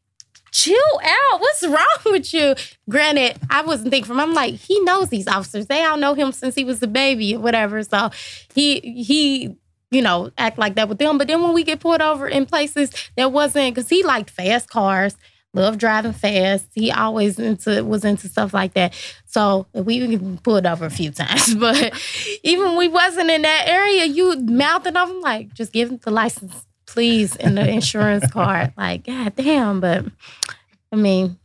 chill 0.55 1.01
out. 1.03 1.41
What's 1.41 1.67
wrong 1.67 1.99
with 2.07 2.33
you? 2.33 2.55
Granted, 2.89 3.37
I 3.51 3.63
wasn't 3.63 3.91
thinking 3.91 4.07
from. 4.07 4.21
I'm 4.21 4.33
like, 4.33 4.55
he 4.55 4.81
knows 4.81 5.11
these 5.11 5.29
officers. 5.29 5.67
They 5.67 5.85
all 5.85 5.99
know 5.99 6.15
him 6.15 6.33
since 6.33 6.55
he 6.55 6.65
was 6.65 6.83
a 6.83 6.87
baby 6.87 7.35
or 7.35 7.41
whatever. 7.41 7.83
So 7.83 8.11
he 8.55 8.81
he. 8.81 9.57
You 9.91 10.03
know, 10.03 10.33
act 10.37 10.59
like 10.59 10.75
that 10.75 10.89
with 10.89 10.99
them. 10.99 11.19
But 11.19 11.29
then 11.29 11.41
when 11.41 11.53
we 11.53 11.63
get 11.63 11.79
pulled 11.79 12.03
over 12.03 12.27
in 12.27 12.47
places 12.47 12.91
that 13.17 13.31
wasn't, 13.31 13.77
because 13.77 13.89
he 13.89 14.03
liked 14.03 14.29
fast 14.29 14.69
cars, 14.69 15.15
loved 15.55 15.79
driving 15.79 16.13
fast. 16.13 16.67
He 16.75 16.91
always 16.91 17.39
into 17.39 17.85
was 17.85 18.05
into 18.05 18.29
stuff 18.29 18.53
like 18.53 18.75
that. 18.75 18.93
So 19.27 19.67
we 19.73 20.19
pulled 20.39 20.67
over 20.67 20.85
a 20.85 20.91
few 20.91 21.11
times, 21.11 21.55
but 21.59 21.95
even 22.43 22.77
we 22.77 22.89
wasn't 22.89 23.31
in 23.31 23.43
that 23.43 23.65
area, 23.67 24.05
you 24.05 24.37
mouthing 24.41 24.97
off. 24.97 25.11
I'm 25.11 25.21
like, 25.21 25.55
just 25.55 25.73
give 25.73 25.91
him 25.91 26.01
the 26.03 26.11
license, 26.11 26.67
please, 26.95 27.35
in 27.37 27.57
the 27.57 27.69
insurance 27.69 28.31
card. 28.31 28.73
Like, 28.77 29.05
god 29.05 29.35
damn. 29.35 29.81
But 29.81 30.07
I 30.93 30.97
mean, 30.97 31.39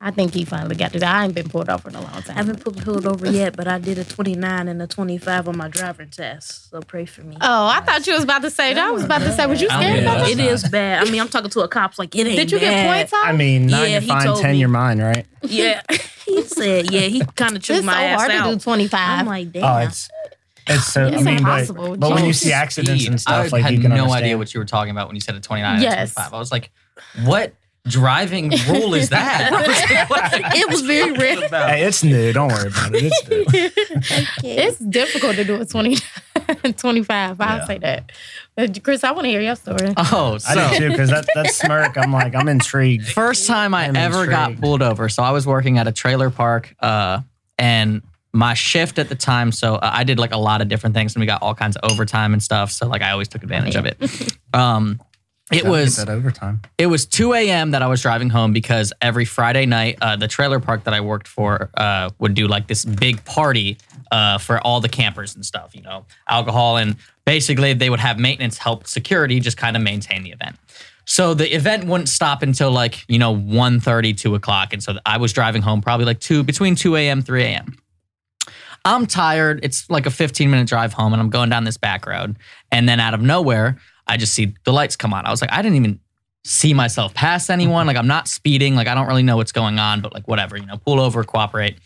I 0.00 0.10
think 0.10 0.32
he 0.32 0.44
finally 0.44 0.76
got 0.76 0.94
it. 0.94 1.02
I 1.02 1.24
ain't 1.24 1.34
been 1.34 1.48
pulled 1.48 1.68
over 1.68 1.90
in 1.90 1.94
a 1.94 2.00
long 2.00 2.22
time. 2.22 2.30
I 2.30 2.32
haven't 2.32 2.64
put 2.64 2.76
pulled 2.78 3.06
over 3.06 3.30
yet, 3.30 3.54
but 3.54 3.68
I 3.68 3.78
did 3.78 3.98
a 3.98 4.04
29 4.04 4.68
and 4.68 4.80
a 4.82 4.86
25 4.86 5.48
on 5.48 5.56
my 5.58 5.68
driving 5.68 6.08
test. 6.08 6.70
So 6.70 6.80
pray 6.80 7.04
for 7.04 7.22
me. 7.22 7.36
Oh, 7.40 7.66
I 7.66 7.80
thought 7.80 8.06
you 8.06 8.14
was 8.14 8.24
about 8.24 8.42
to 8.42 8.50
say 8.50 8.72
that. 8.72 8.86
I 8.86 8.90
was 8.90 9.04
about 9.04 9.20
to 9.20 9.32
say, 9.32 9.46
was 9.46 9.60
you 9.60 9.68
scared 9.68 9.94
get 9.94 10.02
about 10.02 10.28
it. 10.28 10.38
it 10.38 10.44
is 10.44 10.66
bad. 10.68 11.06
I 11.06 11.10
mean, 11.10 11.20
I'm 11.20 11.28
talking 11.28 11.50
to 11.50 11.60
a 11.60 11.68
cop, 11.68 11.98
like 11.98 12.14
it 12.16 12.26
ain't. 12.26 12.36
Did 12.36 12.50
you 12.50 12.58
get 12.58 12.70
bad. 12.70 12.96
points 12.96 13.12
on? 13.12 13.26
I 13.26 13.32
mean, 13.32 13.66
nine 13.66 13.80
Yeah, 13.90 13.98
you're 14.00 14.02
fine, 14.02 14.36
ten 14.36 14.52
me. 14.52 14.58
you're 14.58 14.68
mine, 14.68 15.00
right? 15.00 15.26
Yeah, 15.42 15.82
he 16.26 16.42
said. 16.42 16.90
Yeah, 16.90 17.02
he 17.02 17.22
kind 17.36 17.56
of 17.56 17.62
chewed 17.62 17.76
it's 17.78 17.86
so 17.86 17.90
my 17.92 18.04
ass 18.04 18.20
hard 18.20 18.32
to 18.32 18.54
do 18.56 18.58
25. 18.58 19.00
I'm 19.20 19.26
like, 19.26 19.48
oh, 19.48 19.50
damn. 19.52 19.64
Oh, 19.64 19.78
it's 19.86 20.08
it's 20.66 20.86
so. 20.86 21.06
It's 21.06 21.16
I 21.18 21.22
mean, 21.22 21.38
impossible. 21.38 21.90
but, 21.90 22.00
but 22.00 22.10
when 22.12 22.24
you 22.24 22.32
see 22.32 22.52
accidents 22.52 23.04
and 23.06 23.14
I 23.14 23.18
stuff, 23.18 23.52
like 23.52 23.62
had 23.62 23.74
you 23.74 23.80
can 23.80 23.90
no 23.90 23.96
understand. 24.04 24.24
idea 24.24 24.38
what 24.38 24.54
you 24.54 24.60
were 24.60 24.64
talking 24.66 24.90
about 24.90 25.08
when 25.08 25.14
you 25.16 25.20
said 25.20 25.34
a 25.34 25.40
29 25.40 25.82
Yes. 25.82 25.92
and 25.92 26.12
25. 26.14 26.34
I 26.34 26.38
was 26.38 26.50
like, 26.52 26.70
what 27.24 27.52
driving 27.86 28.48
rule 28.68 28.94
is 28.94 29.10
that? 29.10 29.52
I 29.52 29.66
was 29.66 29.90
like, 29.90 30.10
what- 30.10 30.54
It 30.56 30.68
was 30.70 30.80
very 30.82 31.12
what 31.12 31.20
rare. 31.52 31.68
Hey, 31.68 31.84
it's 31.84 32.02
new. 32.02 32.32
Don't 32.32 32.48
worry 32.48 32.68
about 32.68 32.94
it. 32.94 33.12
It's 33.12 33.28
new. 33.28 33.44
it's 34.44 34.78
difficult 34.78 35.36
to 35.36 35.44
do 35.44 35.60
a 35.60 35.66
20, 35.66 35.96
25. 36.76 37.40
I'll 37.40 37.58
Yeah. 37.58 37.64
say 37.66 37.78
that. 37.78 38.12
But 38.56 38.82
Chris, 38.84 39.02
I 39.04 39.10
want 39.10 39.24
to 39.24 39.28
hear 39.30 39.40
your 39.40 39.56
story. 39.56 39.92
Oh, 39.96 40.38
I 40.48 40.54
did 40.70 40.78
too 40.78 40.88
because 40.90 41.10
that 41.10 41.26
that 41.34 41.50
smirk. 41.52 41.98
I'm 41.98 42.12
like, 42.12 42.34
I'm 42.34 42.48
intrigued. 42.48 43.08
first 43.08 43.46
time 43.48 43.74
I 43.74 43.86
I'm 43.86 43.96
ever 43.96 44.26
got 44.26 44.60
pulled 44.60 44.80
over. 44.80 45.08
So 45.08 45.22
I 45.22 45.32
was 45.32 45.46
working 45.46 45.76
at 45.78 45.88
a 45.88 45.92
trailer 45.92 46.30
park, 46.30 46.72
uh, 46.80 47.20
and 47.58 48.02
my 48.34 48.52
shift 48.54 48.98
at 48.98 49.08
the 49.08 49.14
time. 49.14 49.52
So 49.52 49.76
uh, 49.76 49.90
I 49.92 50.04
did 50.04 50.18
like 50.18 50.32
a 50.32 50.38
lot 50.38 50.60
of 50.60 50.68
different 50.68 50.94
things, 50.94 51.14
and 51.14 51.20
we 51.20 51.26
got 51.26 51.40
all 51.42 51.54
kinds 51.54 51.76
of 51.76 51.90
overtime 51.90 52.32
and 52.32 52.42
stuff. 52.42 52.70
So 52.70 52.86
like 52.86 53.00
I 53.02 53.12
always 53.12 53.28
took 53.28 53.42
advantage 53.42 53.76
of 53.76 53.86
it. 53.86 53.96
Um, 54.54 55.00
it 55.52 55.64
was 55.64 55.96
that 55.96 56.08
overtime. 56.08 56.62
it 56.78 56.86
was 56.86 57.06
2 57.06 57.34
a.m. 57.34 57.72
that 57.72 57.82
I 57.82 57.88
was 57.88 58.00
driving 58.00 58.30
home 58.30 58.52
because 58.52 58.92
every 59.02 59.24
Friday 59.24 59.66
night, 59.66 59.98
uh, 60.00 60.14
the 60.14 60.28
trailer 60.28 60.60
park 60.60 60.84
that 60.84 60.94
I 60.94 61.00
worked 61.00 61.26
for 61.26 61.70
uh, 61.76 62.10
would 62.20 62.34
do 62.34 62.46
like 62.46 62.68
this 62.68 62.84
big 62.84 63.24
party 63.24 63.76
uh, 64.12 64.38
for 64.38 64.60
all 64.60 64.80
the 64.80 64.88
campers 64.88 65.34
and 65.34 65.44
stuff, 65.44 65.74
you 65.74 65.82
know, 65.82 66.06
alcohol. 66.28 66.76
And 66.76 66.96
basically, 67.24 67.72
they 67.72 67.90
would 67.90 67.98
have 67.98 68.16
maintenance 68.16 68.58
help 68.58 68.86
security 68.86 69.40
just 69.40 69.56
kind 69.56 69.76
of 69.76 69.82
maintain 69.82 70.22
the 70.22 70.30
event. 70.30 70.56
So 71.04 71.34
the 71.34 71.52
event 71.54 71.84
wouldn't 71.84 72.08
stop 72.08 72.42
until 72.42 72.70
like, 72.70 73.04
you 73.08 73.18
know, 73.18 73.34
1.30, 73.34 74.16
2 74.16 74.34
o'clock. 74.36 74.72
And 74.72 74.82
so 74.82 74.98
I 75.04 75.18
was 75.18 75.32
driving 75.32 75.62
home 75.62 75.82
probably 75.82 76.06
like 76.06 76.20
2, 76.20 76.44
between 76.44 76.76
2 76.76 76.96
a.m., 76.96 77.22
3 77.22 77.42
a.m. 77.42 77.76
I'm 78.84 79.06
tired. 79.06 79.60
It's 79.62 79.88
like 79.88 80.06
a 80.06 80.10
15 80.10 80.50
minute 80.50 80.68
drive 80.68 80.92
home 80.92 81.12
and 81.12 81.20
I'm 81.22 81.30
going 81.30 81.48
down 81.50 81.64
this 81.64 81.76
back 81.76 82.06
road. 82.06 82.36
And 82.70 82.88
then 82.88 83.00
out 83.00 83.14
of 83.14 83.22
nowhere, 83.22 83.78
I 84.06 84.16
just 84.16 84.34
see 84.34 84.54
the 84.64 84.72
lights 84.72 84.96
come 84.96 85.14
on. 85.14 85.24
I 85.24 85.30
was 85.30 85.40
like, 85.40 85.52
I 85.52 85.62
didn't 85.62 85.76
even 85.76 86.00
see 86.44 86.74
myself 86.74 87.14
pass 87.14 87.48
anyone. 87.48 87.86
Like 87.86 87.96
I'm 87.96 88.06
not 88.06 88.28
speeding. 88.28 88.74
Like 88.74 88.86
I 88.86 88.94
don't 88.94 89.06
really 89.06 89.22
know 89.22 89.36
what's 89.36 89.52
going 89.52 89.78
on, 89.78 90.02
but 90.02 90.12
like 90.12 90.28
whatever, 90.28 90.56
you 90.58 90.66
know, 90.66 90.76
pull 90.76 91.00
over, 91.00 91.24
cooperate. 91.24 91.78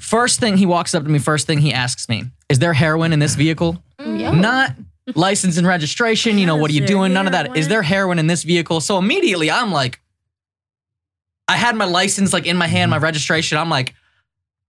First 0.00 0.40
thing 0.40 0.56
he 0.56 0.66
walks 0.66 0.94
up 0.94 1.04
to 1.04 1.08
me, 1.08 1.18
first 1.20 1.46
thing 1.46 1.58
he 1.58 1.72
asks 1.72 2.08
me, 2.08 2.24
is 2.48 2.58
there 2.58 2.72
heroin 2.72 3.12
in 3.12 3.18
this 3.20 3.34
vehicle? 3.36 3.82
Mm, 4.00 4.20
yeah. 4.20 4.30
Not 4.32 4.72
license 5.14 5.56
and 5.56 5.66
registration. 5.66 6.38
You 6.38 6.46
know, 6.46 6.56
what 6.56 6.70
are 6.70 6.74
you 6.74 6.80
Yes, 6.80 6.88
doing? 6.90 7.12
None 7.12 7.26
of 7.26 7.32
that. 7.32 7.56
Is 7.56 7.68
there 7.68 7.82
heroin 7.82 8.18
in 8.18 8.26
this 8.26 8.42
vehicle? 8.42 8.80
So 8.80 8.98
immediately 8.98 9.50
I'm 9.50 9.70
like, 9.70 10.00
I 11.48 11.56
had 11.56 11.76
my 11.76 11.84
license 11.84 12.32
like 12.32 12.44
in 12.46 12.56
my 12.56 12.66
hand, 12.66 12.90
my 12.90 12.98
registration. 12.98 13.56
I'm 13.56 13.70
like, 13.70 13.94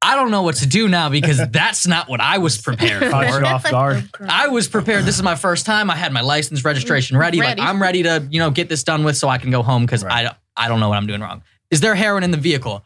I 0.02 0.16
don't 0.16 0.30
know 0.32 0.44
what 0.44 0.56
to 0.58 0.68
do 0.68 0.88
now 0.88 1.10
because 1.10 1.42
that's 1.52 1.88
not 1.88 2.08
what 2.08 2.22
I 2.22 2.38
was 2.38 2.58
prepared 2.62 3.10
Caught 3.12 3.30
for. 3.34 3.40
you 3.40 3.46
off 3.46 3.70
guard. 3.70 4.10
I 4.30 4.48
was 4.48 4.68
prepared. 4.68 5.06
This 5.06 5.16
is 5.16 5.24
my 5.24 5.36
first 5.36 5.66
time. 5.66 5.90
I 5.90 5.96
had 5.96 6.14
my 6.14 6.22
license 6.22 6.64
registration 6.64 7.18
ready. 7.18 7.40
Ready. 7.40 7.60
Like 7.60 7.68
I'm 7.70 7.82
ready 7.82 8.04
to, 8.04 8.26
you 8.30 8.40
know, 8.40 8.52
get 8.52 8.70
this 8.70 8.84
done 8.84 9.04
with 9.04 9.18
so 9.18 9.28
I 9.28 9.38
can 9.40 9.50
go 9.52 9.64
home 9.64 9.86
because 9.86 10.04
Right. 10.04 10.28
I 10.28 10.36
I 10.56 10.68
don't 10.68 10.80
know 10.80 10.90
what 10.90 10.98
I'm 10.98 11.08
doing 11.08 11.22
wrong. 11.22 11.42
Is 11.72 11.82
there 11.82 11.96
heroin 11.96 12.24
in 12.24 12.32
the 12.32 12.38
vehicle? 12.38 12.84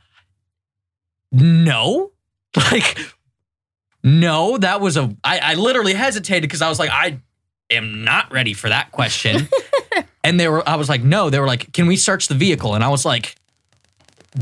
No. 1.31 2.11
Like 2.57 2.97
no, 4.03 4.57
that 4.57 4.81
was 4.81 4.97
a 4.97 5.15
I, 5.23 5.39
I 5.39 5.53
literally 5.53 5.93
hesitated 5.93 6.43
because 6.49 6.61
I 6.61 6.67
was 6.67 6.79
like, 6.79 6.89
I 6.89 7.19
am 7.69 8.03
not 8.03 8.29
ready 8.31 8.53
for 8.53 8.67
that 8.67 8.91
question. 8.91 9.47
and 10.23 10.37
they 10.37 10.49
were 10.49 10.67
I 10.67 10.75
was 10.75 10.89
like, 10.89 11.01
no, 11.01 11.29
they 11.29 11.39
were 11.39 11.47
like, 11.47 11.71
can 11.71 11.87
we 11.87 11.95
search 11.95 12.27
the 12.27 12.35
vehicle? 12.35 12.75
And 12.75 12.83
I 12.83 12.89
was 12.89 13.05
like, 13.05 13.35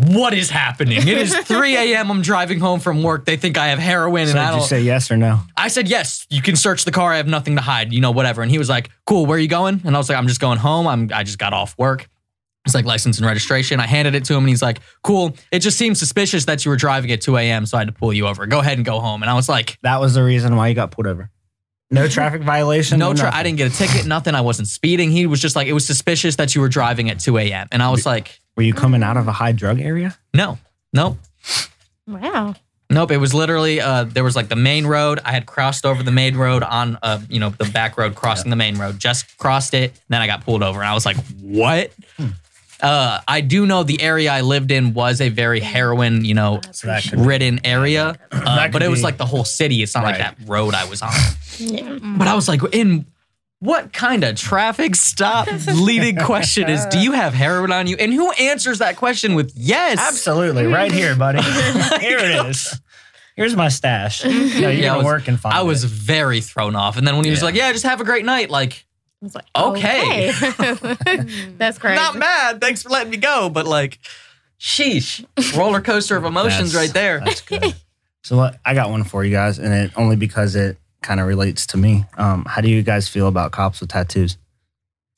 what 0.07 0.33
is 0.33 0.49
happening? 0.49 0.97
It 0.97 1.07
is 1.07 1.35
3 1.45 1.75
a.m. 1.75 2.11
I'm 2.11 2.21
driving 2.21 2.59
home 2.59 2.79
from 2.79 3.01
work. 3.03 3.25
They 3.25 3.37
think 3.37 3.57
I 3.57 3.67
have 3.69 3.79
heroin 3.79 4.27
So 4.27 4.31
and 4.31 4.39
I 4.39 4.45
did 4.45 4.51
don't 4.51 4.61
you 4.61 4.67
say 4.67 4.81
yes 4.81 5.09
or 5.09 5.17
no? 5.17 5.39
I 5.57 5.67
said, 5.67 5.87
yes, 5.87 6.27
you 6.29 6.41
can 6.41 6.55
search 6.55 6.85
the 6.85 6.91
car. 6.91 7.11
I 7.13 7.17
have 7.17 7.27
nothing 7.27 7.55
to 7.55 7.61
hide, 7.61 7.91
you 7.91 8.01
know, 8.01 8.11
whatever. 8.11 8.41
And 8.41 8.51
he 8.51 8.57
was 8.57 8.69
like, 8.69 8.89
cool, 9.05 9.25
where 9.25 9.37
are 9.37 9.41
you 9.41 9.47
going? 9.47 9.81
And 9.83 9.95
I 9.95 9.97
was 9.97 10.09
like, 10.09 10.17
I'm 10.17 10.27
just 10.27 10.39
going 10.39 10.59
home. 10.59 10.87
I'm, 10.87 11.09
I 11.13 11.23
just 11.23 11.39
got 11.39 11.53
off 11.53 11.75
work. 11.77 12.07
It's 12.65 12.75
like 12.75 12.85
license 12.85 13.17
and 13.17 13.25
registration. 13.25 13.79
I 13.79 13.87
handed 13.87 14.13
it 14.15 14.25
to 14.25 14.33
him 14.33 14.39
and 14.39 14.49
he's 14.49 14.61
like, 14.61 14.79
cool. 15.01 15.35
It 15.51 15.59
just 15.59 15.77
seems 15.77 15.97
suspicious 15.97 16.45
that 16.45 16.65
you 16.65 16.69
were 16.71 16.77
driving 16.77 17.11
at 17.11 17.21
2 17.21 17.37
a.m. 17.37 17.65
So 17.65 17.77
I 17.77 17.81
had 17.81 17.87
to 17.87 17.93
pull 17.93 18.13
you 18.13 18.27
over. 18.27 18.45
Go 18.45 18.59
ahead 18.59 18.77
and 18.77 18.85
go 18.85 18.99
home. 18.99 19.23
And 19.23 19.29
I 19.29 19.33
was 19.33 19.49
like, 19.49 19.79
That 19.81 19.99
was 19.99 20.13
the 20.13 20.23
reason 20.23 20.55
why 20.55 20.67
you 20.67 20.75
got 20.75 20.91
pulled 20.91 21.07
over. 21.07 21.31
No 21.89 22.07
traffic 22.09 22.43
violation. 22.43 22.99
no, 22.99 23.13
tra- 23.15 23.23
nothing. 23.23 23.39
I 23.39 23.43
didn't 23.43 23.57
get 23.57 23.73
a 23.73 23.75
ticket, 23.75 24.05
nothing. 24.05 24.35
I 24.35 24.41
wasn't 24.41 24.67
speeding. 24.67 25.09
He 25.09 25.25
was 25.25 25.41
just 25.41 25.55
like, 25.55 25.67
it 25.67 25.73
was 25.73 25.87
suspicious 25.87 26.35
that 26.35 26.53
you 26.53 26.61
were 26.61 26.69
driving 26.69 27.09
at 27.09 27.19
2 27.19 27.39
a.m. 27.39 27.67
And 27.71 27.81
I 27.81 27.89
was 27.89 28.05
like, 28.05 28.38
Were 28.59 28.63
you 28.63 28.73
coming 28.73 29.03
out 29.03 29.15
of 29.15 29.25
a 29.25 29.31
high 29.31 29.53
drug 29.53 29.79
area? 29.79 30.17
no, 30.33 30.57
nope. 30.91 31.17
Wow. 32.05 32.55
Nope, 32.89 33.11
it 33.11 33.15
was 33.17 33.33
literally 33.33 33.79
uh, 33.79 34.03
there 34.03 34.25
was 34.25 34.35
like 34.35 34.49
the 34.49 34.57
main 34.57 34.85
road. 34.85 35.21
I 35.23 35.31
had 35.31 35.45
crossed 35.45 35.85
over 35.85 36.03
the 36.03 36.11
main 36.11 36.35
road 36.35 36.61
on 36.63 36.97
uh, 37.01 37.21
you 37.29 37.39
know 37.39 37.51
the 37.51 37.63
back 37.71 37.97
road, 37.97 38.15
crossing 38.15 38.49
the 38.49 38.57
main 38.57 38.77
road. 38.77 38.99
Just 38.99 39.37
crossed 39.37 39.73
it, 39.73 39.93
then 40.09 40.21
I 40.21 40.27
got 40.27 40.43
pulled 40.43 40.61
over, 40.61 40.79
and 40.81 40.89
I 40.89 40.93
was 40.93 41.05
like, 41.05 41.15
"What?" 41.41 41.93
Uh, 42.81 43.21
I 43.29 43.39
do 43.39 43.65
know 43.65 43.83
the 43.83 44.01
area 44.01 44.29
I 44.29 44.41
lived 44.41 44.71
in 44.71 44.93
was 44.93 45.21
a 45.21 45.29
very 45.29 45.61
heroin, 45.61 46.25
you 46.25 46.33
know, 46.33 46.59
So 46.71 46.87
that 46.87 47.03
could 47.03 47.19
ridden 47.21 47.61
area, 47.63 48.17
uh, 48.29 48.55
That 48.57 48.73
but 48.73 48.83
it 48.83 48.89
was 48.89 48.99
be- 48.99 49.03
like 49.05 49.15
the 49.17 49.25
whole 49.25 49.45
city. 49.45 49.81
It's 49.83 49.95
not 49.95 50.03
like 50.03 50.19
Right. 50.19 50.35
that 50.37 50.49
road 50.49 50.73
I 50.73 50.83
was 50.83 51.01
on. 51.01 51.11
Yeah. 51.59 51.97
But 52.01 52.27
I 52.27 52.35
was 52.35 52.49
like, 52.49 52.61
in 52.73 53.05
what 53.59 53.91
kind 53.91 54.23
of 54.23 54.35
traffic 54.35 54.95
stop 54.95 55.47
leading 55.73 56.15
question 56.17 56.69
is, 56.69 56.85
do 56.87 56.99
you 56.99 57.11
have 57.11 57.33
heroin 57.33 57.71
on 57.71 57.87
you? 57.87 57.97
And 57.97 58.13
who 58.13 58.31
answers 58.31 58.79
that 58.79 58.95
question 58.95 59.35
with 59.35 59.51
yes? 59.55 59.99
Absolutely, 59.99 60.65
right 60.65 60.91
here, 60.91 61.15
buddy. 61.15 61.41
here 61.99 62.17
it 62.19 62.45
is. 62.47 62.79
Here's 63.35 63.55
my 63.55 63.69
stash. 63.69 64.23
No, 64.25 64.31
you're 64.31 64.49
Yeah, 64.59 64.67
I 64.69 64.81
gonna 64.81 64.97
was- 64.97 65.05
work 65.05 65.27
and 65.27 65.39
find 65.39 65.55
I 65.55 65.61
was 65.63 65.83
it. 65.83 65.89
very 65.89 66.41
thrown 66.41 66.75
off. 66.75 66.97
And 66.97 67.05
then 67.07 67.15
when 67.15 67.25
he 67.25 67.31
was 67.31 67.39
Yeah. 67.39 67.45
like, 67.45 67.55
yeah, 67.55 67.71
just 67.71 67.85
have 67.85 68.01
a 68.01 68.05
great 68.05 68.25
night, 68.25 68.49
like, 68.49 68.85
I 69.21 69.25
was 69.25 69.35
like, 69.35 69.45
Okay. 69.55 70.31
okay. 70.43 70.73
That's 71.57 71.77
crazy. 71.77 71.95
not 71.95 72.15
mad. 72.17 72.61
Thanks 72.61 72.83
for 72.83 72.89
letting 72.89 73.11
me 73.11 73.17
go. 73.17 73.49
But 73.49 73.65
like, 73.65 73.99
sheesh, 74.59 75.25
roller 75.57 75.81
coaster 75.81 76.15
of 76.17 76.23
emotions 76.25 76.71
That's- 76.73 76.87
right 76.87 76.93
there. 76.93 77.19
That's 77.23 77.41
good. 77.41 77.75
So 78.23 78.35
what, 78.37 78.57
I 78.65 78.73
got 78.73 78.89
one 78.89 79.03
for 79.05 79.23
you 79.23 79.31
guys, 79.31 79.59
and 79.59 79.73
it 79.73 79.91
only 79.95 80.15
because 80.17 80.55
it 80.55 80.77
kind 81.01 81.19
of 81.19 81.27
relates 81.27 81.65
to 81.67 81.77
me. 81.77 82.05
Um, 82.17 82.45
how 82.45 82.61
do 82.61 82.69
you 82.69 82.81
guys 82.83 83.07
feel 83.07 83.27
about 83.27 83.51
cops 83.51 83.79
with 83.81 83.89
tattoos? 83.89 84.37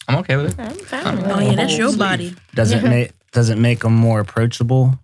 I'm 0.08 0.18
okay 0.20 0.36
with 0.36 0.58
it. 0.58 0.60
I'm 0.60 0.74
fine 0.76 1.18
with 1.18 1.28
Oh 1.28 1.40
it. 1.40 1.45
yeah, 1.45 1.56
that's 1.56 1.78
your 1.78 1.95
body. 1.95 2.36
Does 2.56 2.72
it 2.72 2.84
make 2.84 3.12
does 3.32 3.49
it 3.49 3.58
make 3.58 3.80
them 3.80 3.94
more 3.95 4.20
approachable? 4.20 4.99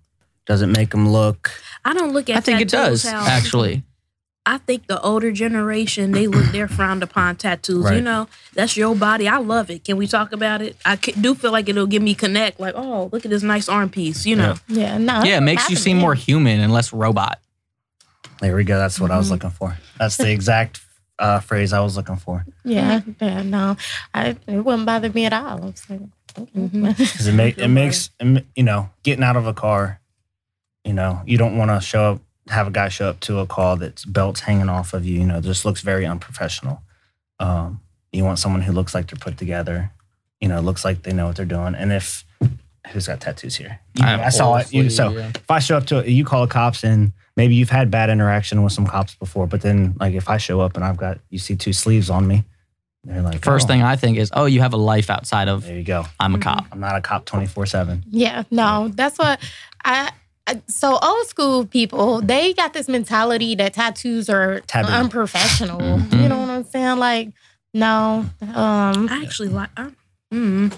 Does 0.46 0.62
it 0.62 0.68
make 0.68 0.92
them 0.92 1.10
look? 1.10 1.52
I 1.86 1.94
don't 1.94 2.12
look 2.14 2.30
at 2.30 2.44
tattoos? 2.44 2.44
I 2.44 2.46
think 2.58 2.62
it 2.62 2.70
tattoos 2.70 3.04
does, 3.04 3.12
how- 3.12 3.26
actually. 3.28 3.84
I 4.50 4.60
think 4.60 4.88
the 4.88 5.02
older 5.02 5.34
generation 5.34 6.14
they 6.14 6.26
look 6.28 6.46
they're 6.54 6.70
frowned 6.70 7.04
upon 7.04 7.36
tattoos. 7.36 7.92
You 7.92 8.00
know, 8.00 8.30
that's 8.54 8.78
your 8.78 8.96
body. 8.96 9.28
I 9.28 9.40
love 9.40 9.70
it. 9.70 9.84
Can 9.84 9.98
we 9.98 10.08
talk 10.08 10.32
about 10.32 10.62
it? 10.62 10.78
I 10.86 10.96
c- 10.96 11.12
do 11.20 11.36
feel 11.36 11.52
like 11.52 11.68
it'll 11.68 11.86
give 11.86 12.02
me 12.02 12.16
connect. 12.16 12.58
Like, 12.58 12.74
oh, 12.78 13.10
look 13.12 13.26
at 13.26 13.30
this 13.30 13.44
nice 13.44 13.68
arm 13.68 13.90
piece. 13.90 14.26
You 14.26 14.38
know, 14.38 14.56
Yeah, 14.70 14.98
no. 15.00 15.22
Yeah, 15.24 15.40
it 15.40 15.42
makes 15.42 15.70
you 15.70 15.76
seem 15.76 15.98
more 15.98 16.14
human 16.16 16.62
and 16.62 16.72
less 16.72 16.94
robot. 16.94 17.42
There 18.42 18.56
we 18.56 18.64
go. 18.64 18.78
That's 18.78 19.00
what 19.00 19.12
I 19.12 19.18
was 19.18 19.28
Mhm. 19.28 19.32
looking 19.32 19.50
for. 19.52 19.78
That's 20.00 20.18
the 20.18 20.32
exact 20.32 20.82
uh, 21.20 21.40
phrase 21.40 21.74
I 21.74 21.80
was 21.80 21.98
looking 21.98 22.18
for. 22.18 22.46
Yeah, 22.64 23.02
yeah, 23.20 23.42
no, 23.42 23.76
I, 24.14 24.36
it 24.46 24.64
wouldn't 24.64 24.86
bother 24.86 25.10
me 25.10 25.26
at 25.26 25.34
all. 25.34 25.48
I 25.48 25.56
was 25.56 25.84
like, 25.90 26.02
okay. 26.38 26.52
Mhm. 26.56 27.28
It, 27.28 27.34
make, 27.34 27.58
it 27.58 27.68
makes 27.70 28.12
you 28.56 28.64
know 28.64 28.90
getting 29.04 29.24
out 29.24 29.36
of 29.36 29.48
a 29.48 29.54
car. 29.54 30.00
You 30.86 30.94
know, 30.94 31.22
you 31.26 31.38
don't 31.40 31.58
want 31.58 31.72
to 31.72 31.82
show 31.82 32.12
up, 32.14 32.22
have 32.50 32.68
a 32.68 32.72
guy 32.72 32.88
show 32.90 33.10
up 33.10 33.20
to 33.22 33.40
a 33.40 33.48
call 33.48 33.76
that's 33.78 34.06
belts 34.06 34.42
hanging 34.42 34.70
off 34.70 34.94
of 34.94 35.06
you. 35.06 35.20
You 35.20 35.26
know, 35.26 35.42
just 35.42 35.66
looks 35.66 35.82
very 35.82 36.06
unprofessional. 36.06 36.82
Um, 37.40 37.82
you 38.14 38.24
want 38.24 38.38
someone 38.40 38.62
who 38.62 38.72
looks 38.72 38.94
like 38.94 39.08
they're 39.08 39.18
put 39.20 39.38
together. 39.38 39.92
You 40.40 40.48
know, 40.50 40.62
looks 40.62 40.86
like 40.86 41.02
they 41.02 41.12
know 41.14 41.26
what 41.26 41.36
they're 41.36 41.46
doing. 41.46 41.74
And 41.76 41.92
if 41.92 42.24
who's 42.92 43.08
got 43.08 43.22
tattoos 43.22 43.56
here? 43.56 43.80
You- 43.96 44.06
have 44.06 44.22
I 44.22 44.30
saw 44.30 44.56
it. 44.58 44.74
You, 44.74 44.90
so 44.90 45.10
yeah. 45.12 45.30
if 45.30 45.50
I 45.50 45.60
show 45.60 45.78
up 45.78 45.86
to 45.88 46.10
you 46.10 46.26
call 46.26 46.46
the 46.46 46.52
cops 46.52 46.84
and 46.84 47.14
maybe 47.36 47.56
you've 47.56 47.70
had 47.70 47.92
bad 47.92 48.10
interaction 48.10 48.64
with 48.64 48.74
some 48.74 48.88
cops 48.88 49.16
before, 49.16 49.48
but 49.48 49.62
then 49.62 49.96
like 50.00 50.14
if 50.14 50.30
I 50.30 50.38
show 50.38 50.60
up 50.62 50.76
and 50.76 50.84
I've 50.84 50.98
got 50.98 51.20
you 51.30 51.40
see 51.40 51.56
two 51.56 51.74
sleeves 51.74 52.10
on 52.10 52.28
me, 52.28 52.44
they're 53.04 53.22
like 53.22 53.44
First 53.44 53.66
oh, 53.66 53.68
thing 53.70 53.84
I 53.84 53.96
think 53.96 54.18
is, 54.18 54.32
oh, 54.34 54.46
you 54.46 54.62
have 54.62 54.74
a 54.74 54.78
life 54.78 55.10
outside 55.10 55.48
of 55.48 55.64
There 55.66 55.76
you 55.78 55.84
go. 55.84 56.06
I'm 56.20 56.36
a 56.36 56.40
cop. 56.40 56.66
I'm 56.72 56.80
not 56.80 56.96
a 56.96 57.02
cop 57.02 57.26
twenty 57.26 57.46
four 57.48 57.66
seven. 57.66 58.04
Yeah, 58.10 58.44
no, 58.52 58.90
that's 58.94 59.18
what 59.18 59.40
I. 59.84 60.12
I- 60.48 60.62
So 60.68 60.98
old 60.98 61.28
school 61.28 61.66
people, 61.66 62.22
they 62.22 62.54
got 62.54 62.74
this 62.74 62.88
mentality 62.88 63.54
that 63.56 63.74
tattoos 63.74 64.30
are 64.30 64.62
Taboo. 64.62 64.88
unprofessional. 64.90 65.80
Mhm. 65.80 66.22
You 66.22 66.30
know 66.30 66.40
what 66.40 66.50
I'm 66.50 66.64
saying? 66.64 67.00
Like, 67.00 67.34
no, 67.74 68.26
um, 68.42 69.10
I 69.10 69.22
actually 69.26 69.50
like. 69.50 69.70
I, 69.76 69.90
mm, 70.34 70.74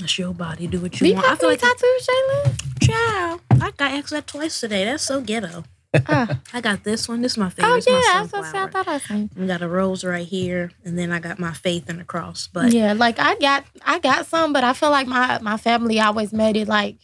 that's 0.00 0.18
your 0.18 0.34
body. 0.34 0.66
Do 0.66 0.80
what 0.80 0.92
do 0.92 1.04
you 1.04 1.10
you 1.10 1.14
want. 1.16 1.26
I 1.26 1.30
have 1.30 1.38
feel 1.40 1.48
any 1.50 1.58
like 1.58 1.78
tattoos, 1.78 2.08
Shaylin? 2.08 2.86
child. 2.86 3.40
I 3.60 3.70
got 3.72 3.92
asked 3.92 4.10
that 4.10 4.26
twice 4.26 4.60
today. 4.60 4.84
That's 4.84 5.02
so 5.04 5.20
ghetto. 5.20 5.64
Uh, 5.94 6.34
I 6.52 6.60
got 6.60 6.84
this 6.84 7.08
one. 7.08 7.20
This 7.22 7.32
is 7.32 7.38
my 7.38 7.50
favorite. 7.50 7.68
oh 7.70 7.90
yeah, 7.90 8.18
I 8.18 8.22
was 8.22 8.30
gonna 8.30 8.44
say, 8.44 8.50
I 8.50 8.52
sunflower. 8.62 8.70
thought 8.70 8.88
I 8.88 8.98
seen. 8.98 9.30
I 9.40 9.46
got 9.46 9.62
a 9.62 9.68
rose 9.68 10.04
right 10.04 10.26
here, 10.26 10.70
and 10.84 10.98
then 10.98 11.10
I 11.12 11.18
got 11.20 11.38
my 11.38 11.52
faith 11.52 11.88
and 11.88 11.98
the 11.98 12.04
cross. 12.04 12.48
But 12.52 12.72
yeah, 12.72 12.92
like 12.92 13.18
I 13.18 13.36
got, 13.36 13.64
I 13.84 13.98
got 13.98 14.26
some, 14.26 14.52
but 14.52 14.64
I 14.64 14.72
feel 14.72 14.90
like 14.90 15.06
my 15.06 15.38
my 15.40 15.56
family 15.56 16.00
always 16.00 16.32
made 16.32 16.56
it 16.56 16.68
like, 16.68 16.96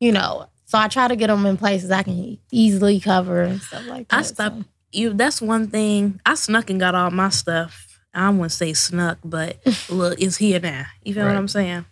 you 0.00 0.12
know. 0.12 0.48
So 0.66 0.76
I 0.78 0.88
try 0.88 1.08
to 1.08 1.16
get 1.16 1.28
them 1.28 1.46
in 1.46 1.56
places 1.56 1.90
I 1.90 2.02
can 2.02 2.36
easily 2.52 3.00
cover 3.00 3.40
and 3.42 3.62
stuff 3.62 3.86
like 3.86 4.08
that. 4.08 4.18
I 4.18 4.22
stopped. 4.22 4.56
so. 4.58 4.64
you 4.92 5.14
that's 5.14 5.40
one 5.40 5.68
thing. 5.68 6.20
I 6.26 6.34
snuck 6.34 6.68
and 6.68 6.78
got 6.78 6.94
all 6.94 7.10
my 7.10 7.30
stuff. 7.30 7.86
I 8.12 8.28
wouldn't 8.30 8.52
say 8.52 8.74
snuck, 8.74 9.16
but 9.24 9.56
look, 9.88 10.20
it's 10.20 10.36
here 10.36 10.60
now. 10.60 10.84
You 11.02 11.14
feel 11.14 11.24
Right. 11.24 11.30
what 11.32 11.38
I'm 11.38 11.48
saying? 11.48 11.86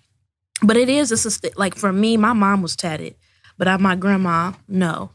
But 0.62 0.76
it 0.76 0.88
is. 0.88 1.12
It's 1.12 1.24
a 1.24 1.30
st- 1.30 1.58
like 1.58 1.74
for 1.74 1.92
me, 1.92 2.16
my 2.16 2.32
mom 2.32 2.62
was 2.62 2.76
tatted, 2.76 3.14
but 3.58 3.68
I, 3.68 3.76
my 3.76 3.94
grandma, 3.94 4.52
no. 4.68 5.10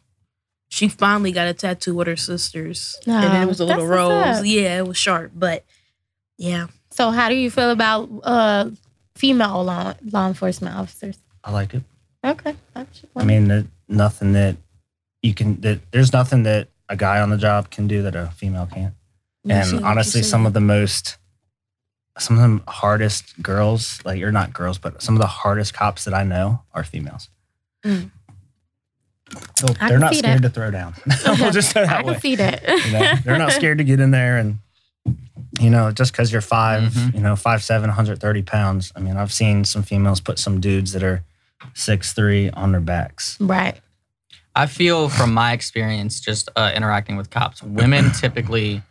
She 0.70 0.88
finally 0.88 1.32
got 1.34 1.48
a 1.48 1.54
tattoo 1.54 1.96
with 1.96 2.08
her 2.08 2.16
sisters, 2.16 2.98
and 3.06 3.34
it 3.34 3.44
Oh, 3.44 3.48
was 3.48 3.60
a 3.60 3.66
little 3.66 3.88
rose. 3.88 4.46
Yeah, 4.46 4.78
it 4.80 4.88
was 4.88 4.98
sharp, 4.98 5.32
but 5.36 5.66
yeah, 6.38 6.68
So 6.92 7.12
how 7.12 7.28
do 7.30 7.36
you 7.36 7.52
feel 7.52 7.72
about 7.72 8.10
uh 8.24 8.70
female 9.16 9.64
law 9.64 9.94
law 10.12 10.28
enforcement 10.28 10.76
officers? 10.76 11.18
I 11.44 11.52
like 11.52 11.74
it. 11.74 11.84
Okay. 12.24 12.56
I 12.76 13.24
mean, 13.24 13.48
that 13.50 13.66
nothing 13.90 14.34
that 14.34 14.56
you 15.22 15.34
can 15.34 15.60
that 15.62 15.80
there's 15.92 16.14
nothing 16.14 16.44
that 16.44 16.70
a 16.88 16.96
guy 16.96 17.20
on 17.20 17.30
the 17.30 17.38
job 17.38 17.70
can 17.70 17.88
do 17.88 18.04
that 18.04 18.16
a 18.16 18.28
female 18.36 18.68
can't. 18.72 18.94
You 19.44 19.56
And 19.56 19.74
what 19.74 19.84
honestly, 19.84 20.24
some 20.24 20.46
of 20.46 20.54
the 20.54 20.62
most 20.62 21.18
some 22.22 22.38
of 22.38 22.66
the 22.66 22.72
hardest 22.72 23.42
girls, 23.42 24.00
like 24.06 24.22
or 24.22 24.32
not 24.32 24.54
girls, 24.54 24.78
but 24.78 25.02
some 25.02 25.16
of 25.16 25.22
the 25.22 25.28
hardest 25.28 25.74
cops 25.74 26.06
that 26.06 26.14
I 26.14 26.24
know 26.24 26.62
are 26.74 26.84
females. 26.84 27.30
Mm. 27.84 28.12
So 29.58 29.68
they're 29.68 29.98
not 30.00 30.14
scared 30.16 30.40
that. 30.42 30.50
to 30.50 30.50
throw 30.50 30.72
down. 30.72 30.94
we'll 31.26 31.52
just 31.60 31.72
say 31.72 31.82
I 31.84 31.86
that 31.88 32.04
can 32.04 32.14
way. 32.14 32.20
see 32.20 32.36
that. 32.36 32.62
You 32.68 32.92
know, 32.92 33.14
they're 33.24 33.38
not 33.38 33.54
scared 33.54 33.78
to 33.78 33.84
get 33.84 34.00
in 34.00 34.12
there 34.12 34.38
and 34.38 34.60
You 35.60 35.70
know, 35.70 35.92
just 35.92 36.12
because 36.12 36.32
you're 36.32 36.42
5 36.42 36.84
Mhm. 36.94 37.14
you 37.16 37.20
know, 37.22 37.36
five 37.36 37.64
seven, 37.64 37.90
130 37.90 38.42
pounds. 38.44 38.92
I 38.96 39.00
mean, 39.00 39.18
I've 39.18 39.34
seen 39.34 39.64
some 39.66 39.84
females 39.84 40.20
put 40.22 40.38
some 40.40 40.60
dudes 40.60 40.92
that 40.94 41.04
are 41.04 41.24
six 41.74 42.14
three 42.14 42.50
on 42.52 42.72
their 42.72 42.82
backs. 42.82 43.38
Right. 43.40 43.80
I 44.56 44.66
feel 44.66 45.08
from 45.10 45.34
my 45.34 45.54
experience, 45.54 46.20
just 46.20 46.50
uh, 46.56 46.72
interacting 46.76 47.16
with 47.16 47.30
cops, 47.30 47.64
women 47.64 48.12
typically 48.12 48.82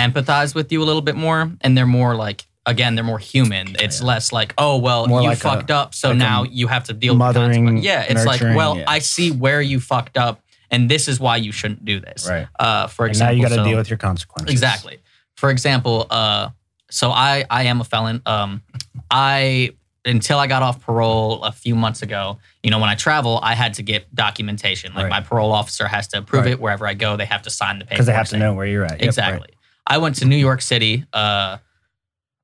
empathize 0.00 0.54
with 0.54 0.72
you 0.72 0.82
a 0.82 0.86
little 0.86 1.02
bit 1.02 1.16
more, 1.16 1.50
and 1.60 1.76
they're 1.76 1.86
more 1.86 2.14
like, 2.16 2.46
again, 2.66 2.94
they're 2.94 3.04
more 3.04 3.18
human. 3.18 3.76
It's 3.78 4.00
Yeah. 4.00 4.06
less 4.06 4.32
like, 4.32 4.54
oh 4.58 4.78
well, 4.78 5.06
More 5.06 5.22
you 5.22 5.28
like 5.28 5.38
a- 5.38 5.40
fucked 5.40 5.70
up, 5.70 5.94
so 5.94 6.08
like 6.10 6.18
now 6.18 6.44
you 6.44 6.66
have 6.68 6.84
to 6.84 6.92
deal 6.92 7.14
with 7.14 7.18
the 7.18 7.24
mothering, 7.40 7.64
consequence. 7.66 7.84
Yeah, 7.84 8.02
it's 8.08 8.24
like, 8.26 8.40
well, 8.40 8.76
yeah. 8.78 8.84
I 8.86 8.98
see 9.00 9.30
where 9.30 9.60
you 9.62 9.80
fucked 9.80 10.16
up, 10.18 10.40
and 10.70 10.88
this 10.90 11.08
is 11.08 11.18
why 11.20 11.36
you 11.36 11.52
shouldn't 11.52 11.84
do 11.84 12.00
this. 12.00 12.28
Right. 12.28 12.46
Uh, 12.58 12.86
for 12.86 13.06
And 13.06 13.18
now 13.18 13.30
example, 13.30 13.36
you 13.36 13.42
got 13.42 13.48
to 13.50 13.54
so- 13.56 13.64
deal 13.64 13.76
with 13.78 13.90
your 13.90 13.98
consequences. 13.98 14.52
Exactly. 14.52 14.98
For 15.36 15.50
example, 15.50 16.06
uh, 16.10 16.50
so 16.90 17.10
I 17.10 17.44
I 17.50 17.62
am 17.64 17.80
a 17.80 17.84
felon. 17.84 18.20
Um, 18.26 18.62
I 19.10 19.70
until 20.06 20.38
I 20.38 20.46
got 20.46 20.62
off 20.62 20.80
parole 20.80 21.42
a 21.44 21.52
few 21.52 21.74
months 21.74 22.00
ago, 22.02 22.38
you 22.62 22.70
know, 22.70 22.78
when 22.78 22.88
I 22.88 22.94
travel, 22.94 23.38
I 23.42 23.54
had 23.54 23.74
to 23.74 23.82
get 23.82 24.12
documentation. 24.14 24.94
Like 24.94 25.04
Right. 25.04 25.10
my 25.10 25.20
parole 25.20 25.52
officer 25.52 25.86
has 25.86 26.08
to 26.08 26.18
approve 26.18 26.44
Right. 26.44 26.52
it 26.52 26.60
wherever 26.60 26.86
I 26.86 26.94
go. 26.94 27.16
They 27.18 27.26
have 27.26 27.42
to 27.42 27.50
sign 27.50 27.78
the 27.78 27.84
paper 27.84 27.96
Because 27.96 28.06
they 28.06 28.14
have 28.14 28.28
to 28.30 28.38
know 28.38 28.54
where 28.54 28.64
you're 28.66 28.84
at. 28.86 29.02
Yep, 29.02 29.16
right. 29.18 29.42
I 29.86 29.98
went 29.98 30.16
to 30.16 30.24
New 30.24 30.36
York 30.36 30.62
City. 30.62 31.04
Uh, 31.12 31.58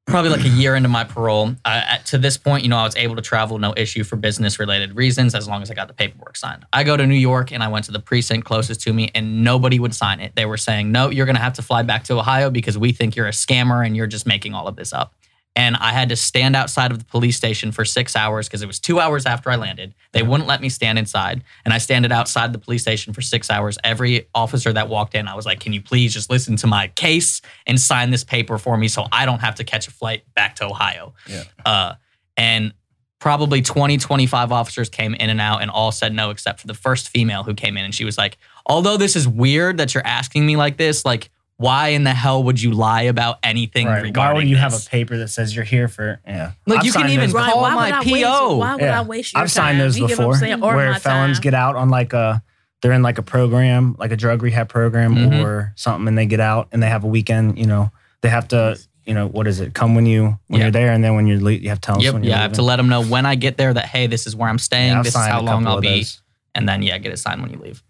probably 0.06 0.30
like 0.30 0.44
a 0.44 0.48
year 0.48 0.76
into 0.76 0.88
my 0.88 1.04
parole. 1.04 1.48
Uh, 1.64 1.82
at, 1.84 2.06
to 2.06 2.18
this 2.18 2.38
point, 2.38 2.62
you 2.62 2.68
know, 2.68 2.76
I 2.76 2.84
was 2.84 2.96
able 2.96 3.16
to 3.16 3.22
travel, 3.22 3.58
no 3.58 3.74
issue 3.76 4.04
for 4.04 4.14
business 4.16 4.58
related 4.58 4.94
reasons, 4.94 5.34
as 5.34 5.48
long 5.48 5.62
as 5.62 5.70
I 5.70 5.74
got 5.74 5.88
the 5.88 5.94
paperwork 5.94 6.36
signed. 6.36 6.64
I 6.72 6.84
go 6.84 6.96
to 6.96 7.06
New 7.06 7.16
York 7.16 7.52
and 7.52 7.62
I 7.62 7.68
went 7.68 7.86
to 7.86 7.92
the 7.92 7.98
precinct 7.98 8.46
closest 8.46 8.80
to 8.82 8.92
me, 8.92 9.10
and 9.14 9.42
nobody 9.42 9.78
would 9.78 9.94
sign 9.94 10.20
it. 10.20 10.32
They 10.36 10.46
were 10.46 10.56
saying, 10.56 10.92
"No, 10.92 11.10
you're 11.10 11.26
going 11.26 11.36
to 11.36 11.42
have 11.42 11.54
to 11.54 11.62
fly 11.62 11.82
back 11.82 12.04
to 12.04 12.18
Ohio 12.18 12.50
because 12.50 12.78
we 12.78 12.92
think 12.92 13.16
you're 13.16 13.26
a 13.26 13.32
scammer 13.32 13.84
and 13.84 13.96
you're 13.96 14.06
just 14.06 14.26
making 14.26 14.54
all 14.54 14.68
of 14.68 14.76
this 14.76 14.92
up." 14.92 15.14
And 15.56 15.74
I 15.76 15.92
had 15.92 16.10
to 16.10 16.16
stand 16.16 16.54
outside 16.54 16.92
of 16.92 16.98
the 16.98 17.04
police 17.06 17.36
station 17.36 17.72
for 17.72 17.84
six 17.86 18.14
hours 18.14 18.46
because 18.46 18.60
it 18.60 18.66
was 18.66 18.78
two 18.78 19.00
hours 19.00 19.24
after 19.24 19.50
I 19.50 19.56
landed. 19.56 19.94
They 20.12 20.22
wouldn't 20.22 20.46
let 20.46 20.60
me 20.60 20.68
stand 20.68 20.98
inside. 20.98 21.42
And 21.64 21.72
I 21.72 21.78
standed 21.78 22.12
outside 22.12 22.52
the 22.52 22.58
police 22.58 22.82
station 22.82 23.14
for 23.14 23.22
six 23.22 23.50
hours. 23.50 23.78
Every 23.82 24.28
officer 24.34 24.70
that 24.74 24.90
walked 24.90 25.14
in, 25.14 25.26
I 25.26 25.34
was 25.34 25.46
like, 25.46 25.60
Can 25.60 25.72
you 25.72 25.80
please 25.80 26.12
just 26.12 26.28
listen 26.28 26.56
to 26.56 26.66
my 26.66 26.88
case 26.88 27.40
and 27.66 27.80
sign 27.80 28.10
this 28.10 28.22
paper 28.22 28.58
for 28.58 28.76
me 28.76 28.86
so 28.86 29.06
I 29.10 29.24
don't 29.24 29.40
have 29.40 29.54
to 29.56 29.64
catch 29.64 29.88
a 29.88 29.90
flight 29.90 30.22
back 30.34 30.56
to 30.56 30.66
Ohio? 30.66 31.14
Yeah. 31.26 31.44
Uh, 31.64 31.94
and 32.36 32.74
probably 33.18 33.62
20, 33.62 33.96
25 33.96 34.52
officers 34.52 34.90
came 34.90 35.14
in 35.14 35.30
and 35.30 35.40
out 35.40 35.62
and 35.62 35.70
all 35.70 35.90
said 35.90 36.12
no, 36.12 36.28
except 36.28 36.60
for 36.60 36.66
the 36.66 36.74
first 36.74 37.08
female 37.08 37.44
who 37.44 37.54
came 37.54 37.78
in. 37.78 37.84
And 37.84 37.94
she 37.94 38.04
was 38.04 38.18
like, 38.18 38.36
Although 38.66 38.98
this 38.98 39.16
is 39.16 39.26
weird 39.26 39.78
that 39.78 39.94
you're 39.94 40.06
asking 40.06 40.44
me 40.44 40.56
like 40.56 40.76
this, 40.76 41.04
like, 41.04 41.30
why 41.58 41.88
in 41.88 42.04
the 42.04 42.12
hell 42.12 42.42
would 42.44 42.60
you 42.60 42.72
lie 42.72 43.02
about 43.02 43.38
anything 43.42 43.86
Right. 43.86 44.02
regarding 44.02 44.34
Why 44.36 44.42
would 44.42 44.48
you 44.48 44.56
have 44.56 44.74
a 44.74 44.78
paper 44.90 45.16
that 45.18 45.28
says 45.28 45.54
you're 45.56 45.64
here 45.64 45.88
for? 45.88 46.20
Yeah. 46.26 46.52
Like, 46.66 46.80
I've 46.80 46.84
you 46.86 46.92
can 46.92 47.08
even 47.10 47.32
Call 47.32 47.62
why 47.62 47.74
my 47.74 47.84
would 47.86 47.94
I 47.94 47.98
waste- 48.12 48.24
PO. 48.26 48.56
why 48.56 48.72
would 48.74 48.80
Yeah. 48.82 48.98
I 49.00 49.02
waste 49.02 49.32
your 49.32 49.42
I've 49.42 49.50
signed 49.50 49.78
time? 49.78 49.78
those 49.78 49.98
You 49.98 50.06
get 50.08 50.18
what 50.18 50.24
I'm 50.24 50.30
before 50.32 50.38
saying? 50.40 50.60
Where 50.60 50.94
felons 50.98 51.38
time. 51.38 51.42
get 51.42 51.54
out 51.54 51.76
on 51.76 51.88
like 51.88 52.12
a 52.12 52.42
they're 52.82 52.92
in 52.92 53.02
like 53.02 53.16
a 53.18 53.22
program, 53.22 53.96
like 53.98 54.12
a 54.12 54.16
drug 54.16 54.42
rehab 54.42 54.68
program 54.68 55.16
Mhm. 55.16 55.42
or 55.42 55.72
something, 55.76 56.06
and 56.08 56.18
they 56.18 56.26
get 56.26 56.40
out 56.40 56.68
and 56.72 56.82
they 56.82 56.88
have 56.88 57.04
a 57.04 57.08
weekend. 57.08 57.58
You 57.58 57.66
know, 57.66 57.90
they 58.22 58.28
have 58.28 58.48
to. 58.48 58.78
You 59.06 59.14
know, 59.14 59.28
what 59.28 59.46
is 59.46 59.60
it? 59.60 59.72
Come 59.72 59.94
when 59.94 60.04
you 60.04 60.36
when 60.48 60.58
Yeah. 60.58 60.64
you're 60.66 60.72
there, 60.72 60.92
and 60.92 61.02
then 61.02 61.14
when 61.14 61.28
you 61.28 61.38
leave, 61.38 61.62
you 61.62 61.68
have 61.68 61.80
to 61.80 61.86
tell 61.86 61.96
us 62.04 62.12
when 62.12 62.24
you're 62.24 62.30
Yeah, 62.32 62.40
I 62.40 62.42
have 62.42 62.54
to 62.54 62.62
let 62.62 62.74
them 62.76 62.88
know 62.88 63.02
when 63.02 63.24
I 63.24 63.36
get 63.36 63.56
there 63.56 63.72
that 63.72 63.84
hey, 63.86 64.08
this 64.08 64.26
is 64.26 64.34
where 64.34 64.48
I'm 64.48 64.58
staying. 64.58 64.92
Yeah, 64.94 65.02
this 65.02 65.14
is 65.14 65.24
how 65.26 65.40
long 65.42 65.64
I'll 65.64 65.80
be, 65.80 65.98
those. 66.00 66.20
and 66.56 66.68
then 66.68 66.82
yeah, 66.82 66.98
get 66.98 67.12
it 67.12 67.18
signed 67.20 67.40
when 67.40 67.52
you 67.52 67.58
leave. 67.60 67.84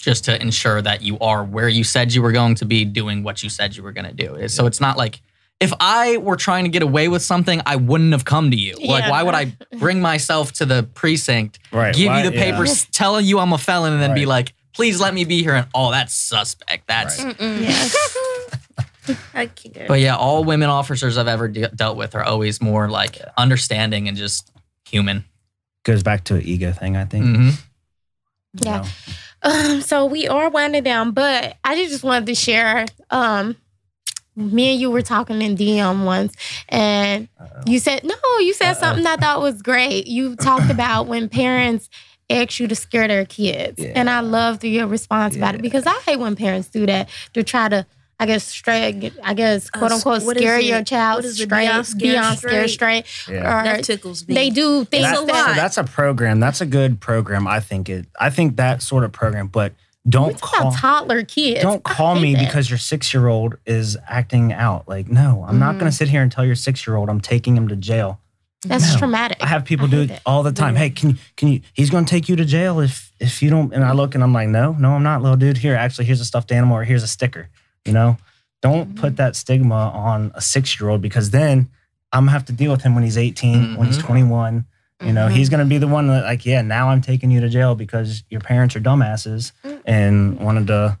Yep. 0.00 0.04
Just 0.04 0.24
to 0.26 0.40
ensure 0.40 0.80
that 0.82 1.02
you 1.02 1.18
are 1.18 1.42
where 1.44 1.68
you 1.68 1.82
said 1.84 2.12
you 2.14 2.22
were 2.22 2.32
going 2.32 2.54
to 2.56 2.64
be, 2.64 2.84
doing 2.84 3.22
what 3.24 3.42
you 3.42 3.48
said 3.50 3.76
you 3.76 3.82
were 3.82 3.92
going 3.92 4.06
to 4.06 4.12
do. 4.12 4.46
So 4.48 4.66
it's 4.66 4.80
not 4.80 4.96
like 4.96 5.20
if 5.60 5.72
I 5.80 6.18
were 6.18 6.36
trying 6.36 6.64
to 6.64 6.70
get 6.70 6.82
away 6.82 7.08
with 7.08 7.20
something, 7.22 7.60
I 7.66 7.74
wouldn't 7.76 8.12
have 8.12 8.24
come 8.24 8.50
to 8.52 8.56
you. 8.56 8.74
Like, 8.76 9.04
Yeah. 9.04 9.10
why 9.10 9.22
would 9.24 9.34
I 9.34 9.52
bring 9.78 10.00
myself 10.00 10.52
to 10.54 10.66
the 10.66 10.84
precinct, 10.84 11.58
Right. 11.72 11.92
give 11.94 12.08
why- 12.12 12.22
you 12.22 12.30
the 12.30 12.36
yeah. 12.36 12.44
papers, 12.52 12.84
telling 12.92 13.26
you 13.26 13.40
I'm 13.40 13.52
a 13.52 13.58
felon, 13.58 13.92
and 13.92 14.00
then 14.00 14.14
be 14.14 14.24
like, 14.24 14.54
please 14.72 15.00
let 15.00 15.14
me 15.14 15.24
be 15.24 15.42
here? 15.42 15.54
And 15.56 15.66
oh, 15.74 15.90
that's 15.90 16.14
suspect. 16.14 16.86
That's. 16.86 17.20
Right. 17.22 17.40
Yeah. 17.40 17.88
But 19.88 20.00
yeah, 20.00 20.16
all 20.16 20.44
women 20.44 20.68
officers 20.68 21.16
I've 21.16 21.28
ever 21.28 21.48
de- 21.48 21.68
dealt 21.68 21.96
with 21.96 22.14
are 22.14 22.22
always 22.24 22.60
more 22.60 22.90
like 22.90 23.18
understanding 23.38 24.06
and 24.06 24.16
just 24.18 24.50
human. 24.86 25.24
Goes 25.84 26.02
back 26.02 26.24
to 26.24 26.34
an 26.34 26.42
ego 26.42 26.72
thing, 26.72 26.94
I 26.96 27.04
think. 27.06 27.24
hmm 27.24 27.48
you 27.48 27.52
Yeah. 28.64 28.78
know. 28.82 28.84
Um, 29.42 29.80
so 29.80 30.06
we 30.06 30.26
are 30.28 30.50
winding 30.50 30.82
down, 30.82 31.12
but 31.12 31.56
I 31.64 31.76
just 31.86 32.04
wanted 32.04 32.26
to 32.26 32.34
share. 32.34 32.86
Um, 33.10 33.56
me 34.36 34.72
and 34.72 34.80
you 34.80 34.90
were 34.90 35.02
talking 35.02 35.42
in 35.42 35.56
DM 35.56 36.04
once, 36.04 36.32
and 36.68 37.28
Uh-oh. 37.40 37.62
you 37.66 37.78
said 37.80 38.04
no. 38.04 38.14
You 38.38 38.54
said 38.54 38.72
Uh-oh. 38.72 38.80
something 38.80 39.06
I 39.06 39.16
thought 39.16 39.40
was 39.40 39.62
great. 39.62 40.06
You 40.06 40.36
talked 40.36 40.70
about 40.70 41.06
when 41.08 41.28
parents 41.42 41.88
ask 42.30 42.60
you 42.60 42.68
to 42.68 42.74
scare 42.76 43.08
their 43.08 43.24
kids, 43.24 43.82
and 43.82 44.08
I 44.08 44.20
loved 44.20 44.62
your 44.64 44.86
response 44.86 45.34
about 45.36 45.54
it 45.56 45.62
because 45.62 45.86
I 45.86 45.94
hate 46.06 46.20
when 46.20 46.36
parents 46.36 46.68
do 46.68 46.86
that 46.86 47.08
to 47.34 47.42
try 47.42 47.68
to. 47.68 47.86
I 48.20 48.26
guess 48.26 48.44
straight. 48.44 49.12
I 49.22 49.34
guess 49.34 49.68
Uh, 49.72 49.78
quote 49.78 49.92
unquote 49.92 50.24
what 50.24 50.36
is 50.36 50.42
scare 50.42 50.58
your 50.60 50.82
child 50.82 51.18
What 51.18 51.24
is 51.24 51.38
it? 51.40 51.44
straight, 51.44 51.66
Beyond 51.66 51.86
scared 51.86 52.00
beyond 52.02 52.38
scared 52.38 52.70
straight. 52.70 53.04
Yeah. 53.28 53.60
Or 53.60 53.64
that 53.64 53.84
tickles 53.84 54.26
me. 54.26 54.34
they 54.34 54.50
do 54.50 54.84
things 54.84 55.04
That- 55.04 55.18
a 55.18 55.20
lot. 55.20 55.48
So 55.50 55.54
that's 55.54 55.76
a 55.78 55.84
program. 55.84 56.40
That's 56.40 56.60
a 56.60 56.66
good 56.66 57.00
program. 57.00 57.46
I 57.46 57.60
think 57.60 57.88
it. 57.88 58.06
I 58.18 58.30
think 58.30 58.56
that 58.56 58.82
sort 58.82 59.04
of 59.04 59.12
program. 59.12 59.46
But 59.46 59.74
don't 60.08 60.30
It's 60.32 60.40
call. 60.40 60.72
toddler 60.72 61.22
kids. 61.22 61.60
Don't 61.62 61.84
call 61.84 62.14
me 62.18 62.34
that. 62.34 62.44
because 62.46 62.70
your 62.70 62.78
six 62.78 63.12
year 63.14 63.28
old 63.28 63.56
is 63.66 63.96
acting 64.08 64.52
out. 64.52 64.88
Like, 64.88 65.08
no, 65.08 65.44
I'm 65.46 65.58
not 65.58 65.74
Mhm. 65.76 65.80
going 65.80 65.90
to 65.90 65.96
sit 65.96 66.08
here 66.08 66.22
and 66.22 66.32
tell 66.32 66.44
your 66.44 66.54
six 66.56 66.86
year 66.86 66.96
old 66.96 67.08
I'm 67.10 67.20
taking 67.20 67.56
him 67.56 67.68
to 67.68 67.76
jail. 67.76 68.18
that's 68.66 68.92
No. 68.94 68.98
traumatic. 68.98 69.36
I 69.40 69.46
have 69.46 69.64
people 69.64 69.86
I 69.86 69.90
do 69.90 70.00
hate 70.00 70.10
it 70.10 70.20
all 70.26 70.42
the 70.42 70.50
time. 70.50 70.74
Yeah. 70.74 70.80
Hey, 70.80 70.90
can 70.90 71.10
you, 71.10 71.16
can 71.36 71.48
you, 71.48 71.60
he's 71.74 71.90
going 71.90 72.04
to 72.04 72.10
take 72.10 72.28
you 72.28 72.34
to 72.34 72.44
jail 72.44 72.80
if, 72.80 73.12
if 73.20 73.40
you 73.42 73.50
don't. 73.50 73.72
And 73.72 73.84
I 73.84 73.92
look 73.92 74.16
and 74.16 74.24
I'm 74.24 74.32
like, 74.32 74.48
no, 74.48 74.72
no, 74.72 74.94
I'm 74.94 75.04
not, 75.04 75.22
little 75.22 75.36
dude. 75.36 75.58
Here, 75.58 75.76
actually, 75.76 76.06
here's 76.06 76.20
a 76.20 76.24
stuffed 76.24 76.50
animal 76.50 76.76
or 76.76 76.82
here's 76.82 77.04
a 77.04 77.06
sticker. 77.06 77.50
You 77.88 77.94
know, 77.94 78.16
don't 78.62 78.94
Mhm. 78.94 78.96
put 79.00 79.16
that 79.16 79.34
stigma 79.34 79.74
on 79.94 80.30
a 80.34 80.40
six 80.40 80.78
year 80.80 80.90
old 80.90 81.00
because 81.02 81.30
then 81.30 81.68
I'm 82.12 82.20
going 82.24 82.26
to 82.28 82.32
have 82.32 82.44
to 82.46 82.52
deal 82.52 82.70
with 82.70 82.82
him 82.82 82.94
when 82.94 83.04
he's 83.04 83.18
18, 83.18 83.76
when 83.76 83.86
he's 83.88 83.98
Mhm. 83.98 84.02
21. 84.06 84.64
You 85.04 85.12
know, 85.12 85.28
Mhm. 85.28 85.32
he's 85.32 85.48
going 85.48 85.60
to 85.60 85.66
be 85.66 85.78
the 85.78 85.86
one 85.86 86.08
that, 86.08 86.24
like, 86.24 86.44
yeah, 86.44 86.60
now 86.62 86.88
I'm 86.90 87.00
taking 87.00 87.30
you 87.30 87.40
to 87.40 87.48
jail 87.48 87.74
because 87.74 88.24
your 88.30 88.40
parents 88.40 88.74
are 88.76 88.80
dumbasses 88.80 89.52
Mm. 89.64 89.78
and 89.86 90.38
wanted 90.40 90.66
to, 90.68 90.98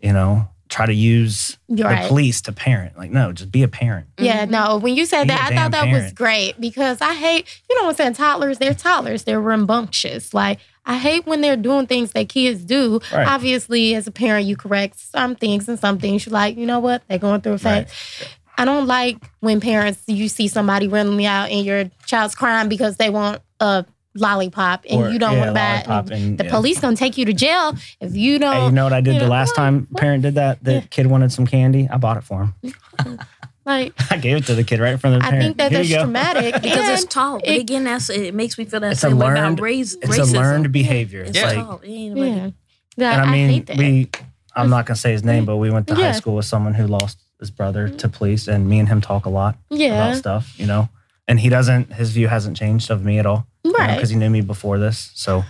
you 0.00 0.12
know, 0.12 0.48
try 0.68 0.86
to 0.86 0.94
use 0.94 1.56
You're 1.68 1.88
the 1.88 1.94
right. 1.94 2.08
police 2.08 2.40
to 2.42 2.52
parent. 2.52 2.96
Like, 2.96 3.10
no, 3.10 3.32
just 3.32 3.50
be 3.50 3.62
a 3.62 3.68
parent. 3.68 4.06
Yeah, 4.18 4.46
Mhm. 4.46 4.50
no. 4.50 4.76
When 4.78 4.94
you 4.96 5.04
said 5.04 5.24
Be 5.24 5.28
that, 5.28 5.50
I 5.50 5.54
thought 5.54 5.70
that 5.72 5.90
was 5.90 6.12
great 6.12 6.60
because 6.60 7.00
I 7.00 7.14
hate, 7.14 7.46
you 7.68 7.76
know, 7.76 7.84
what 7.86 7.90
I'm 7.90 7.96
saying 7.96 8.14
toddlers. 8.14 8.58
They're 8.58 8.74
toddlers. 8.74 9.24
They're 9.24 9.40
rambunctious. 9.40 10.32
Like 10.32 10.58
I 10.86 10.98
hate 10.98 11.26
when 11.26 11.40
they're 11.40 11.56
doing 11.56 11.86
things 11.86 12.12
that 12.12 12.28
kids 12.28 12.62
do. 12.64 13.00
Right. 13.12 13.26
Obviously, 13.26 13.94
as 13.94 14.06
a 14.06 14.10
parent, 14.12 14.46
you 14.46 14.56
correct 14.56 14.98
some 14.98 15.34
things 15.34 15.68
and 15.68 15.78
some 15.78 15.98
things. 15.98 16.26
You're 16.26 16.32
like, 16.34 16.56
you 16.56 16.66
know 16.66 16.78
what? 16.80 17.02
They're 17.08 17.18
going 17.18 17.40
through 17.40 17.54
a 17.54 17.58
phase. 17.58 17.86
Right. 18.20 18.36
I 18.58 18.64
don't 18.64 18.86
like 18.86 19.16
when 19.40 19.60
parents 19.60 20.02
you 20.06 20.28
see 20.28 20.46
somebody 20.46 20.86
randomly 20.86 21.26
out 21.26 21.50
and 21.50 21.64
your 21.66 21.90
child's 22.06 22.34
crying 22.34 22.68
because 22.68 22.98
they 22.98 23.10
want 23.10 23.40
a 23.60 23.84
lollipop 24.14 24.84
and 24.88 25.00
Or, 25.00 25.08
you 25.10 25.18
don't 25.18 25.32
yeah, 25.32 25.38
want 25.38 25.48
to 25.48 25.54
buy 25.54 25.74
it. 25.78 25.88
lollipop 25.88 26.06
and 26.12 26.12
and- 26.24 26.38
the 26.38 26.44
yeah. 26.44 26.50
police 26.50 26.78
gonna 26.78 26.94
take 26.94 27.18
you 27.18 27.24
to 27.24 27.32
jail 27.32 27.74
if 28.00 28.14
you 28.14 28.38
don't. 28.38 28.54
Hey, 28.54 28.66
you 28.66 28.70
know 28.70 28.84
what 28.84 28.92
I 28.92 29.00
did 29.00 29.14
you 29.14 29.20
the 29.20 29.26
last 29.26 29.48
what? 29.50 29.56
time 29.56 29.88
What? 29.90 30.00
parent 30.00 30.22
did 30.22 30.34
that? 30.36 30.62
The 30.62 30.74
Yeah. 30.74 30.80
kid 30.90 31.06
wanted 31.08 31.32
some 31.32 31.46
candy. 31.48 31.88
I 31.90 31.96
bought 31.96 32.16
it 32.18 32.22
for 32.22 32.44
him. 32.62 33.18
like 33.66 33.92
I 34.10 34.16
gave 34.18 34.36
it 34.36 34.46
to 34.46 34.54
the 34.54 34.64
kid 34.64 34.80
right 34.80 34.92
in 34.92 34.98
front 34.98 35.16
of 35.16 35.22
the 35.22 35.26
I 35.26 35.30
parent. 35.30 35.44
think 35.44 35.56
that 35.58 35.70
Here 35.70 35.78
that's 35.80 35.90
you 35.90 35.96
traumatic 35.96 36.54
because 36.62 36.88
it's 36.88 37.02
and 37.02 37.10
taught. 37.10 37.40
But 37.40 37.48
it- 37.50 37.60
again, 37.60 37.84
that's 37.84 38.10
it 38.10 38.34
makes 38.34 38.58
me 38.58 38.64
feel 38.64 38.80
that 38.80 38.92
It's 38.92 39.04
a 39.04 39.08
same 39.08 39.18
way 39.18 39.26
learned- 39.26 39.58
about 39.58 39.60
race, 39.62 39.94
It's 39.94 40.06
racism. 40.18 40.34
a 40.34 40.38
learned 40.38 40.72
behavior. 40.72 41.20
It's 41.22 41.30
It's 41.30 41.38
Yeah. 41.38 41.46
like, 41.46 41.56
taught. 41.56 41.84
It 41.84 41.88
ain't 41.90 42.14
nobody- 42.14 42.36
yeah. 42.36 42.50
Yeah, 42.96 43.12
and 43.20 43.22
I 43.22 43.32
mean, 43.32 43.48
hate 43.48 43.66
that. 43.66 43.76
we. 43.76 44.08
I'm 44.56 44.70
not 44.70 44.86
gonna 44.86 44.96
say 44.96 45.10
his 45.12 45.24
name, 45.24 45.44
but 45.44 45.56
we 45.56 45.68
went 45.70 45.88
to 45.88 45.94
Yeah. 45.96 46.12
high 46.12 46.12
school 46.12 46.36
with 46.36 46.44
someone 46.46 46.74
who 46.74 46.86
lost 46.86 47.18
his 47.40 47.50
brother 47.50 47.88
to 47.88 48.08
police, 48.08 48.46
and 48.46 48.68
me 48.68 48.78
and 48.78 48.88
him 48.88 49.00
talk 49.00 49.26
a 49.26 49.28
lot 49.30 49.56
yeah, 49.68 50.06
about 50.06 50.16
stuff, 50.16 50.54
you 50.58 50.66
know. 50.66 50.88
And 51.26 51.40
he 51.40 51.48
doesn't. 51.48 51.92
His 51.94 52.10
view 52.12 52.28
hasn't 52.28 52.56
changed 52.56 52.88
of 52.90 53.04
me 53.04 53.18
at 53.18 53.26
all, 53.26 53.46
right. 53.64 53.96
Because 53.96 54.10
he 54.10 54.16
knew 54.16 54.30
me 54.30 54.42
before 54.42 54.78
this. 54.78 55.10
So 55.14 55.42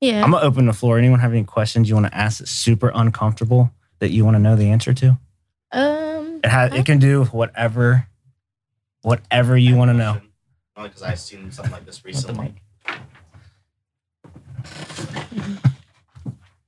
yeah. 0.00 0.24
I'm 0.24 0.32
gonna 0.32 0.44
open 0.44 0.66
the 0.66 0.72
floor. 0.72 0.98
Anyone 0.98 1.20
have 1.20 1.30
any 1.32 1.44
questions 1.44 1.88
you 1.88 1.94
want 1.94 2.06
to 2.06 2.16
ask 2.16 2.38
that's 2.40 2.50
super 2.50 2.90
uncomfortable 2.94 3.70
that 4.00 4.10
you 4.10 4.24
want 4.24 4.34
to 4.34 4.40
know 4.40 4.56
the 4.56 4.68
answer 4.70 4.92
to? 4.94 5.16
um, 5.70 6.27
It 6.44 6.48
has. 6.48 6.72
It 6.72 6.86
can 6.86 6.98
do 6.98 7.24
whatever, 7.26 8.06
whatever 9.02 9.56
you 9.56 9.76
want 9.76 9.90
to 9.90 9.94
know. 9.94 10.20
Only 10.76 10.88
because 10.90 11.02
I've 11.02 11.18
seen 11.18 11.50
something 11.50 11.72
like 11.72 11.84
this 11.84 12.04
recently. 12.04 12.54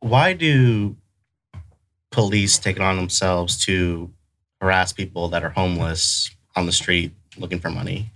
Why 0.01 0.33
do 0.33 0.97
police 2.11 2.59
take 2.59 2.77
it 2.77 2.83
on 2.83 2.97
themselves 2.97 3.65
to 3.67 4.11
harass 4.61 4.93
people 4.93 5.29
that 5.29 5.45
are 5.45 5.51
homeless 5.51 6.31
on 6.57 6.67
the 6.67 6.73
street 6.73 7.13
looking 7.39 7.61
for 7.61 7.71
money? 7.71 8.11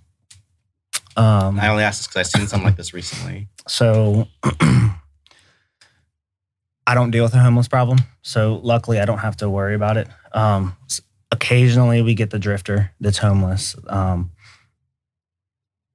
Um, 1.16 1.60
I 1.60 1.68
only 1.68 1.84
ask 1.84 2.00
this 2.00 2.06
because 2.08 2.20
I've 2.34 2.40
seen 2.40 2.48
something 2.48 2.66
like 2.66 2.76
this 2.76 2.92
recently. 2.92 3.46
So 3.68 4.26
I 4.42 4.96
I 6.86 6.94
don't 6.94 7.10
deal 7.12 7.22
with 7.24 7.34
a 7.34 7.38
homeless 7.38 7.68
problem, 7.68 7.98
so 8.22 8.60
luckily 8.62 8.98
I 9.00 9.04
don't 9.04 9.18
have 9.18 9.36
to 9.38 9.48
worry 9.48 9.74
about 9.74 9.96
it. 9.96 10.08
Um, 10.32 10.76
s- 10.90 11.00
occasionally 11.30 12.02
we 12.02 12.14
get 12.14 12.30
the 12.30 12.38
drifter 12.38 12.92
that's 13.00 13.18
homeless. 13.18 13.76
Um, 13.88 14.30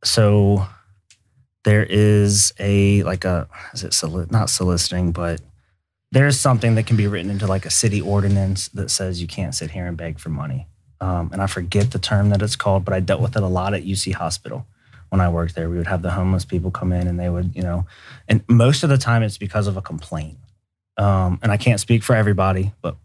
so 0.04 0.66
there 1.64 1.86
is 1.90 2.54
a 2.60 3.04
like 3.04 3.26
a 3.26 3.48
is 3.74 3.84
it 3.84 3.94
soli- 3.94 4.28
not 4.30 4.50
soliciting, 4.50 5.12
but 5.12 5.42
there's 6.12 6.40
something 6.40 6.76
that 6.76 6.88
can 6.88 6.98
be 6.98 7.08
written 7.08 7.30
into 7.30 7.48
like 7.48 7.66
a 7.66 7.70
city 7.70 8.02
ordinance 8.02 8.70
that 8.70 8.90
says 8.90 9.22
you 9.22 9.28
can't 9.28 9.54
sit 9.54 9.72
here 9.72 9.86
and 9.86 9.98
beg 9.98 10.20
for 10.20 10.30
money. 10.30 10.68
Um, 11.02 11.30
and 11.32 11.42
I 11.42 11.48
forget 11.48 11.92
the 11.92 12.00
term 12.00 12.30
that 12.30 12.42
it's 12.42 12.56
called, 12.56 12.84
but 12.84 12.94
I 12.94 13.00
dealt 13.00 13.22
with 13.22 13.36
it 13.36 13.44
a 13.44 13.48
lot 13.48 13.74
at 13.74 13.84
UC 13.84 14.14
Hospital 14.14 14.66
when 15.10 15.22
I 15.22 15.30
worked 15.30 15.56
there. 15.56 15.70
We 15.70 15.78
would 15.78 15.88
have 15.88 16.02
the 16.02 16.12
homeless 16.12 16.46
people 16.46 16.72
come 16.72 16.92
in 16.92 17.08
and 17.08 17.20
they 17.20 17.30
would, 17.30 17.56
you 17.56 17.62
know, 17.62 17.86
and 18.28 18.44
most 18.48 18.84
of 18.84 18.90
the 18.90 18.98
time 18.98 19.24
it's 19.24 19.38
because 19.38 19.68
of 19.68 19.78
a 19.78 19.82
complaint. 19.82 20.38
Um, 20.98 21.40
and 21.42 21.52
I 21.52 21.58
can't 21.58 21.80
speak 21.80 22.04
for 22.04 22.16
everybody, 22.16 22.74
but 22.82 22.98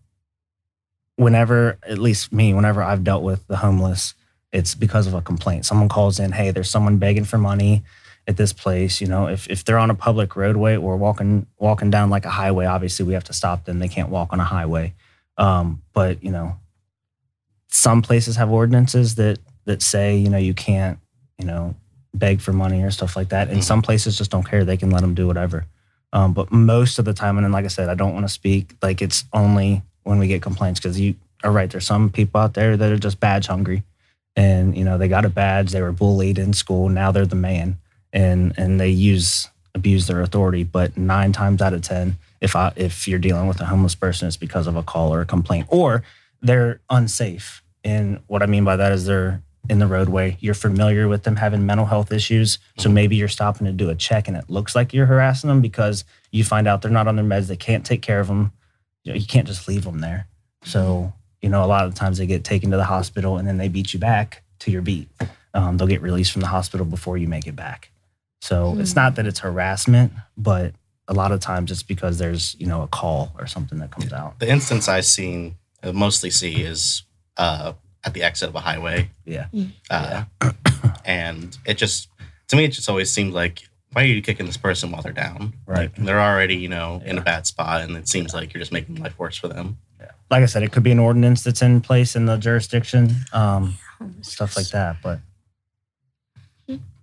whenever, 1.16 1.78
at 1.86 1.98
least 1.98 2.32
me, 2.32 2.54
whenever 2.54 2.82
I've 2.82 3.04
dealt 3.04 3.22
with 3.22 3.46
the 3.46 3.56
homeless, 3.56 4.14
it's 4.52 4.74
because 4.74 5.06
of 5.06 5.14
a 5.14 5.20
complaint. 5.20 5.66
Someone 5.66 5.88
calls 5.88 6.18
in, 6.18 6.32
hey, 6.32 6.50
there's 6.50 6.70
someone 6.70 6.98
begging 6.98 7.24
for 7.24 7.38
money 7.38 7.82
at 8.26 8.36
this 8.36 8.52
place. 8.52 9.00
You 9.00 9.06
know, 9.08 9.26
if, 9.26 9.48
if 9.50 9.64
they're 9.64 9.78
on 9.78 9.90
a 9.90 9.94
public 9.94 10.36
roadway 10.36 10.76
or 10.76 10.96
walking 10.96 11.46
walking 11.58 11.90
down 11.90 12.10
like 12.10 12.24
a 12.24 12.30
highway, 12.30 12.66
obviously 12.66 13.04
we 13.04 13.14
have 13.14 13.24
to 13.24 13.32
stop 13.32 13.64
them. 13.64 13.78
They 13.80 13.88
can't 13.88 14.08
walk 14.10 14.32
on 14.32 14.40
a 14.40 14.44
highway. 14.44 14.94
Um, 15.36 15.82
but 15.92 16.22
you 16.22 16.30
know, 16.30 16.56
some 17.68 18.02
places 18.02 18.36
have 18.36 18.50
ordinances 18.50 19.16
that 19.16 19.38
that 19.64 19.82
say 19.82 20.16
you 20.16 20.28
know 20.30 20.38
you 20.38 20.54
can't 20.54 20.98
you 21.38 21.46
know 21.46 21.74
beg 22.12 22.40
for 22.40 22.52
money 22.52 22.82
or 22.82 22.90
stuff 22.92 23.16
like 23.16 23.30
that, 23.30 23.48
and 23.48 23.58
Mhm. 23.58 23.64
some 23.64 23.82
places 23.82 24.16
just 24.16 24.30
don't 24.30 24.44
care. 24.48 24.64
They 24.64 24.76
can 24.76 24.90
let 24.90 25.00
them 25.00 25.14
do 25.14 25.26
whatever. 25.26 25.66
Um, 26.12 26.32
but 26.32 26.52
most 26.52 27.00
of 27.00 27.04
the 27.04 27.12
time, 27.12 27.36
and 27.36 27.44
then 27.44 27.50
like 27.50 27.64
I 27.64 27.68
said, 27.68 27.88
I 27.88 27.94
don't 27.94 28.14
want 28.14 28.24
to 28.24 28.32
speak 28.32 28.76
like 28.80 29.02
it's 29.02 29.24
only 29.32 29.82
when 30.04 30.18
we 30.18 30.28
get 30.28 30.42
complaints 30.42 30.80
because 30.80 30.98
you 30.98 31.16
are 31.42 31.50
right. 31.50 31.70
There's 31.70 31.86
some 31.86 32.10
people 32.10 32.40
out 32.40 32.54
there 32.54 32.76
that 32.76 32.92
are 32.92 32.98
just 32.98 33.20
badge 33.20 33.46
hungry, 33.46 33.82
and 34.36 34.76
you 34.76 34.84
know 34.84 34.96
they 34.96 35.08
got 35.08 35.24
a 35.24 35.30
badge. 35.30 35.72
They 35.72 35.82
were 35.82 35.92
bullied 35.92 36.38
in 36.38 36.52
school. 36.52 36.88
Now 36.88 37.10
they're 37.12 37.26
the 37.26 37.34
man, 37.34 37.78
and 38.12 38.54
and 38.56 38.80
they 38.80 38.90
use 38.90 39.48
abuse 39.74 40.06
their 40.06 40.20
authority. 40.20 40.62
But 40.62 40.96
nine 40.96 41.32
times 41.32 41.60
out 41.60 41.74
of 41.74 41.82
ten, 41.82 42.16
if 42.40 42.54
I 42.54 42.72
if 42.76 43.08
you're 43.08 43.18
dealing 43.18 43.48
with 43.48 43.60
a 43.60 43.66
homeless 43.66 43.94
person, 43.94 44.28
it's 44.28 44.36
because 44.36 44.66
of 44.66 44.76
a 44.76 44.82
call 44.82 45.12
or 45.12 45.20
a 45.20 45.26
complaint, 45.26 45.66
or 45.70 46.04
they're 46.40 46.80
unsafe. 46.90 47.62
And 47.82 48.20
what 48.28 48.42
I 48.42 48.46
mean 48.46 48.64
by 48.64 48.76
that 48.76 48.92
is 48.92 49.06
they're 49.06 49.42
in 49.68 49.78
the 49.78 49.86
roadway. 49.86 50.36
You're 50.40 50.54
familiar 50.54 51.08
with 51.08 51.22
them 51.22 51.36
having 51.36 51.64
mental 51.64 51.86
health 51.86 52.12
issues. 52.12 52.58
So 52.78 52.84
mm-hmm. 52.84 52.94
maybe 52.94 53.16
you're 53.16 53.28
stopping 53.28 53.66
to 53.66 53.72
do 53.72 53.90
a 53.90 53.94
check 53.94 54.28
and 54.28 54.36
it 54.36 54.50
looks 54.50 54.74
like 54.74 54.92
you're 54.92 55.06
harassing 55.06 55.48
them 55.48 55.60
because 55.60 56.04
you 56.30 56.44
find 56.44 56.68
out 56.68 56.82
they're 56.82 56.90
not 56.90 57.08
on 57.08 57.16
their 57.16 57.24
meds. 57.24 57.48
They 57.48 57.56
can't 57.56 57.84
take 57.84 58.02
care 58.02 58.20
of 58.20 58.28
them. 58.28 58.52
You, 59.04 59.12
know, 59.12 59.18
you 59.18 59.26
can't 59.26 59.46
just 59.46 59.68
leave 59.68 59.84
them 59.84 60.00
there. 60.00 60.26
So, 60.64 61.12
you 61.42 61.48
know, 61.50 61.62
a 61.64 61.66
lot 61.66 61.84
of 61.84 61.92
the 61.94 61.98
times 61.98 62.18
they 62.18 62.26
get 62.26 62.42
taken 62.44 62.70
to 62.70 62.76
the 62.76 62.84
hospital 62.84 63.36
and 63.36 63.46
then 63.46 63.58
they 63.58 63.68
beat 63.68 63.92
you 63.94 64.00
back 64.00 64.42
to 64.60 64.70
your 64.70 64.82
beat. 64.82 65.08
Um, 65.52 65.76
they'll 65.76 65.86
get 65.86 66.02
released 66.02 66.32
from 66.32 66.40
the 66.40 66.48
hospital 66.48 66.86
before 66.86 67.16
you 67.18 67.28
make 67.28 67.46
it 67.46 67.54
back. 67.54 67.90
So 68.40 68.76
it's 68.78 68.92
Hmm. 68.92 68.96
not 69.00 69.14
that 69.16 69.26
it's 69.26 69.40
harassment, 69.40 70.12
but 70.36 70.74
a 71.06 71.12
lot 71.14 71.32
of 71.32 71.40
times 71.40 71.70
it's 71.70 71.82
because 71.82 72.18
there's, 72.18 72.56
you 72.58 72.66
know, 72.66 72.82
a 72.82 72.88
call 72.88 73.32
or 73.38 73.46
something 73.46 73.78
that 73.78 73.90
comes 73.90 74.12
out. 74.12 74.38
The 74.38 74.48
instance 74.48 74.88
I've 74.88 75.04
seen, 75.04 75.56
uh, 75.82 75.92
mostly 75.92 76.30
see, 76.30 76.62
is 76.62 77.02
uh, 77.36 77.74
at 78.04 78.14
the 78.14 78.22
exit 78.22 78.48
of 78.48 78.54
a 78.54 78.60
highway. 78.60 79.10
Yeah. 79.26 79.46
Uh, 79.90 80.24
and 81.04 81.56
it 81.66 81.74
just, 81.78 82.08
to 82.48 82.56
me, 82.56 82.64
it 82.64 82.68
just 82.72 82.88
always 82.88 83.10
seems 83.10 83.34
like, 83.34 83.68
why 83.94 84.02
are 84.02 84.06
you 84.06 84.20
kicking 84.20 84.46
this 84.46 84.56
person 84.56 84.90
while 84.90 85.02
they're 85.02 85.12
down? 85.12 85.54
Right. 85.66 85.90
Like, 85.96 85.96
they're 85.96 86.20
already, 86.20 86.56
you 86.56 86.68
know, 86.68 87.00
in 87.04 87.16
a 87.16 87.20
bad 87.20 87.46
spot, 87.46 87.80
and 87.82 87.96
it 87.96 88.08
seems 88.08 88.34
like 88.34 88.52
you're 88.52 88.60
just 88.60 88.72
making 88.72 88.96
life 88.96 89.18
worse 89.18 89.36
for 89.36 89.48
them. 89.48 89.78
Yeah. 90.00 90.10
like 90.30 90.42
I 90.42 90.46
said, 90.46 90.62
it 90.62 90.72
could 90.72 90.82
be 90.82 90.90
an 90.90 90.98
ordinance 90.98 91.42
that's 91.42 91.62
in 91.62 91.80
place 91.80 92.16
in 92.16 92.26
the 92.26 92.36
jurisdiction, 92.36 93.14
um, 93.32 93.78
stuff 94.20 94.56
like 94.56 94.68
that. 94.68 94.96
But 95.02 95.20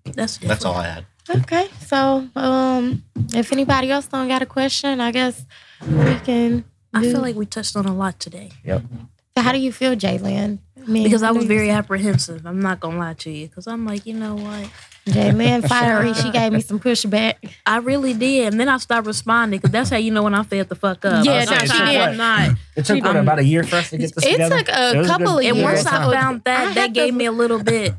That's 0.03 0.38
That's 0.38 0.65
all 0.65 0.76
I 0.76 0.88
had. 0.88 1.05
Okay, 1.30 1.69
so 1.80 2.27
um, 2.35 3.03
if 3.34 3.51
anybody 3.53 3.89
else 3.91 4.07
don't 4.07 4.27
got 4.27 4.41
a 4.41 4.45
question, 4.45 4.99
I 4.99 5.11
guess 5.11 5.45
we 5.88 6.15
can. 6.26 6.65
I 6.93 7.03
feel 7.03 7.22
like 7.22 7.35
we 7.38 7.45
touched 7.45 7.77
on 7.77 7.85
a 7.85 7.95
lot 7.95 8.19
today 8.19 8.49
Yep. 8.65 8.84
So 9.38 9.43
how 9.43 9.53
do 9.53 9.59
you 9.59 9.72
feel, 9.72 9.95
J'Lynn? 9.95 10.59
I 10.81 10.89
mean, 10.89 11.03
because 11.03 11.23
I 11.23 11.27
know 11.29 11.35
was 11.35 11.45
very 11.45 11.69
apprehensive. 11.69 12.45
I'm 12.45 12.61
not 12.61 12.79
gonna 12.79 12.97
lie 12.97 13.13
to 13.15 13.29
you 13.31 13.47
because 13.47 13.67
I'm 13.67 13.85
like, 13.85 14.05
you 14.05 14.13
know 14.13 14.35
what? 14.35 14.69
J'Lynn 15.07 15.67
fiery. 15.67 16.13
She 16.13 16.29
gave 16.31 16.51
me 16.53 16.61
some 16.61 16.79
pushback. 16.79 17.35
I 17.65 17.77
really 17.77 18.13
did, 18.13 18.51
and 18.53 18.59
then 18.59 18.69
I 18.69 18.77
stopped 18.77 19.07
responding 19.07 19.59
because 19.59 19.71
that's 19.71 19.89
how 19.89 19.97
you 19.97 20.11
know 20.11 20.23
when 20.23 20.35
I 20.35 20.43
fed 20.43 20.69
the 20.69 20.75
fuck 20.75 21.03
up. 21.05 21.25
Yeah, 21.25 21.43
no, 21.45 21.57
she 21.57 21.65
did. 21.67 21.97
I'm 22.01 22.17
not. 22.17 22.51
it 22.75 22.85
took 22.85 23.03
what, 23.03 23.15
about 23.15 23.39
a 23.39 23.43
year 23.43 23.63
for 23.63 23.77
us 23.77 23.89
to 23.89 23.97
get 23.97 24.13
this 24.13 24.25
It 24.25 24.31
together. 24.33 24.59
took 24.59 24.69
a 24.69 24.97
was 24.99 25.07
couple 25.07 25.37
good- 25.37 25.45
of 25.51 25.55
And 25.57 25.63
once. 25.63 25.85
I 25.85 25.89
time. 25.91 26.11
found 26.11 26.35
I 26.37 26.41
that, 26.45 26.67
had 26.67 26.75
that 26.75 26.87
to- 26.87 26.93
gave 26.93 27.13
me 27.15 27.25
a 27.25 27.31
little 27.31 27.63
bit. 27.63 27.93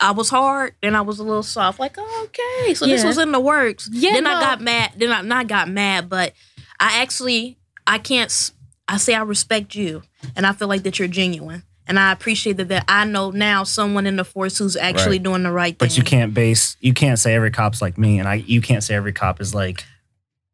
I 0.00 0.10
was 0.12 0.28
hard, 0.28 0.74
and 0.82 0.96
I 0.96 1.00
was 1.00 1.18
a 1.18 1.24
little 1.24 1.42
soft. 1.42 1.80
Like, 1.80 1.96
oh, 1.98 2.26
okay, 2.28 2.74
so 2.74 2.86
this 2.86 3.02
was 3.04 3.18
in 3.18 3.32
the 3.32 3.40
works. 3.40 3.88
Yeah, 3.92 4.12
then 4.12 4.26
I 4.26 4.38
got 4.40 4.60
mad. 4.60 4.92
Then 4.96 5.10
I 5.10 5.22
not 5.22 5.48
got 5.48 5.68
mad, 5.68 6.08
but 6.08 6.34
I 6.78 7.00
actually, 7.02 7.58
I 7.86 7.98
can't. 7.98 8.52
I 8.86 8.96
say 8.98 9.14
I 9.14 9.22
respect 9.22 9.74
you, 9.74 10.02
and 10.36 10.46
I 10.46 10.52
feel 10.52 10.68
like 10.68 10.82
that 10.84 10.98
you're 10.98 11.08
genuine, 11.08 11.62
and 11.88 11.98
I 11.98 12.12
appreciate 12.12 12.56
that. 12.58 12.68
That 12.68 12.84
I 12.88 13.04
know 13.04 13.30
now 13.30 13.64
someone 13.64 14.06
in 14.06 14.16
the 14.16 14.24
force 14.24 14.58
who's 14.58 14.76
actually 14.76 15.16
Right. 15.18 15.22
doing 15.22 15.42
the 15.42 15.50
right 15.52 15.78
thing. 15.78 15.88
But 15.88 15.96
you 15.96 16.02
can't 16.04 16.32
base. 16.34 16.76
You 16.80 16.92
can't 16.94 17.18
say 17.18 17.34
every 17.34 17.50
cop's 17.50 17.80
like 17.82 17.98
me, 17.98 18.18
and 18.18 18.28
I. 18.28 18.34
You 18.34 18.60
can't 18.60 18.84
say 18.84 18.94
every 18.94 19.12
cop 19.12 19.40
is 19.40 19.54
like 19.54 19.84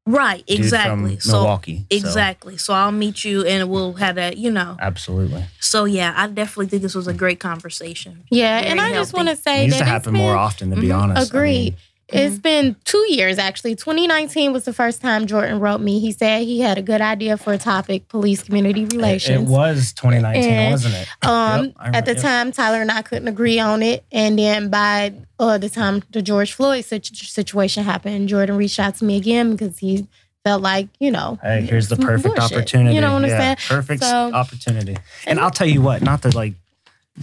right? 0.07 0.45
dude 0.47 0.59
Exactly. 0.59 1.13
from 1.17 1.21
So 1.21 1.33
Milwaukee. 1.41 1.79
So, 1.91 1.97
exactly. 1.97 2.57
So 2.59 2.75
I'll 2.75 2.93
meet 2.93 3.25
you, 3.25 3.45
and 3.45 3.69
we'll 3.71 3.95
have 3.95 4.17
that. 4.17 4.37
You 4.37 4.51
know. 4.51 4.77
absolutely. 4.81 5.45
So 5.61 5.85
yeah, 5.87 6.13
I 6.17 6.27
definitely 6.29 6.67
think 6.67 6.83
this 6.83 6.95
was 6.95 7.07
a 7.09 7.15
great 7.15 7.41
conversation. 7.41 8.25
Yeah, 8.31 8.59
Very 8.61 8.71
and 8.71 8.81
I 8.81 8.93
just 8.93 9.13
want 9.15 9.29
to 9.29 9.33
It 9.33 9.43
say 9.43 9.63
needs 9.65 9.75
that 9.79 9.85
to 9.85 9.85
happen 9.91 10.13
been- 10.13 10.23
more 10.23 10.37
often. 10.37 10.71
To 10.71 10.77
be 10.77 10.89
Mhm. 10.89 10.99
honest, 10.99 11.21
I 11.21 11.25
Agreed. 11.37 11.77
Mean, 12.13 12.23
It's 12.23 12.39
been 12.39 12.77
two 12.85 13.05
years 13.13 13.39
actually. 13.39 13.75
2019 13.77 14.53
was 14.53 14.65
the 14.65 14.73
first 14.73 15.01
time 15.01 15.27
Jordan 15.27 15.59
wrote 15.61 15.81
me. 15.81 16.01
He 16.01 16.13
said 16.13 16.43
he 16.43 16.61
had 16.61 16.77
a 16.79 16.83
good 16.83 17.01
idea 17.01 17.37
for 17.37 17.53
a 17.53 17.59
topic: 17.59 18.09
police 18.09 18.43
community 18.43 18.83
it, 18.83 19.29
it 19.29 19.41
was 19.43 19.93
2019, 19.95 20.45
And, 20.53 20.71
wasn't 20.73 20.95
it? 20.95 21.09
Um, 21.27 21.65
Yep, 21.65 21.75
at 21.95 22.05
the 22.05 22.13
yep. 22.13 22.23
time, 22.23 22.53
Tyler 22.53 22.81
and 22.83 22.91
I 22.91 23.03
couldn't 23.03 23.29
agree 23.29 23.59
on 23.59 23.83
it, 23.83 24.05
and 24.13 24.39
then 24.39 24.69
by 24.71 25.13
uh, 25.39 25.59
the 25.59 25.69
time 25.71 26.03
the 26.11 26.21
George 26.23 26.53
Floyd 26.53 26.85
situ- 26.85 27.15
situation 27.27 27.85
happened, 27.85 28.29
Jordan 28.29 28.57
reached 28.57 28.79
out 28.79 28.95
to 28.97 29.05
me 29.05 29.17
again 29.17 29.53
because 29.53 29.79
he 29.79 30.07
felt 30.45 30.61
like 30.63 30.89
you 31.01 31.11
know, 31.11 31.39
Hey, 31.43 31.63
here's 31.63 31.89
the 31.89 31.97
perfect 31.97 32.37
bullshit. 32.37 32.53
opportunity. 32.59 32.95
You 32.95 33.01
know 33.01 33.15
what 33.15 33.25
I'm 33.25 33.31
Yeah, 33.31 33.39
saying? 33.39 33.57
Perfect 33.67 34.03
So- 34.05 34.33
opportunity. 34.33 34.97
And 35.27 35.41
I'll 35.41 35.51
tell 35.51 35.67
you 35.67 35.81
what, 35.81 36.03
not 36.03 36.21
to 36.23 36.29
like 36.37 36.53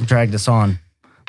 drag 0.06 0.32
this 0.32 0.48
on, 0.48 0.80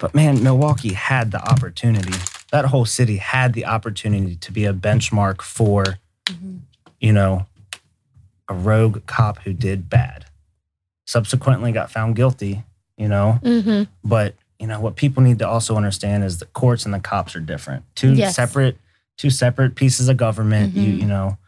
but 0.00 0.14
man, 0.14 0.42
Milwaukee 0.42 0.94
had 0.94 1.30
the 1.32 1.40
opportunity. 1.50 2.14
That 2.52 2.66
whole 2.66 2.84
city 2.84 3.16
had 3.16 3.54
the 3.54 3.64
opportunity 3.64 4.36
to 4.36 4.52
be 4.52 4.66
a 4.66 4.74
benchmark 4.74 5.40
for, 5.40 5.84
you 7.00 7.12
know, 7.12 7.46
a 8.48 8.54
rogue 8.54 9.04
cop 9.06 9.38
who 9.40 9.54
did 9.54 9.88
bad. 9.88 10.26
Subsequently 11.06 11.72
got 11.72 11.90
found 11.90 12.14
guilty, 12.14 12.62
you 12.96 13.08
know, 13.08 13.32
hmm 13.42 13.84
but 14.04 14.34
you 14.58 14.66
know 14.68 14.78
what 14.80 14.94
people 14.96 15.22
need 15.22 15.38
to 15.40 15.48
also 15.48 15.76
understand 15.76 16.22
is 16.24 16.38
the 16.38 16.46
courts 16.46 16.84
and 16.84 16.92
the 16.94 17.00
cops 17.00 17.34
are 17.34 17.40
different. 17.40 17.84
Two 17.96 18.12
Yes. 18.12 18.36
separate, 18.36 18.76
two 19.16 19.30
separate 19.30 19.74
pieces 19.74 20.08
of 20.08 20.16
government. 20.18 20.74
You 20.74 20.92
Mhm. 20.94 21.00
you 21.00 21.06
know, 21.06 21.38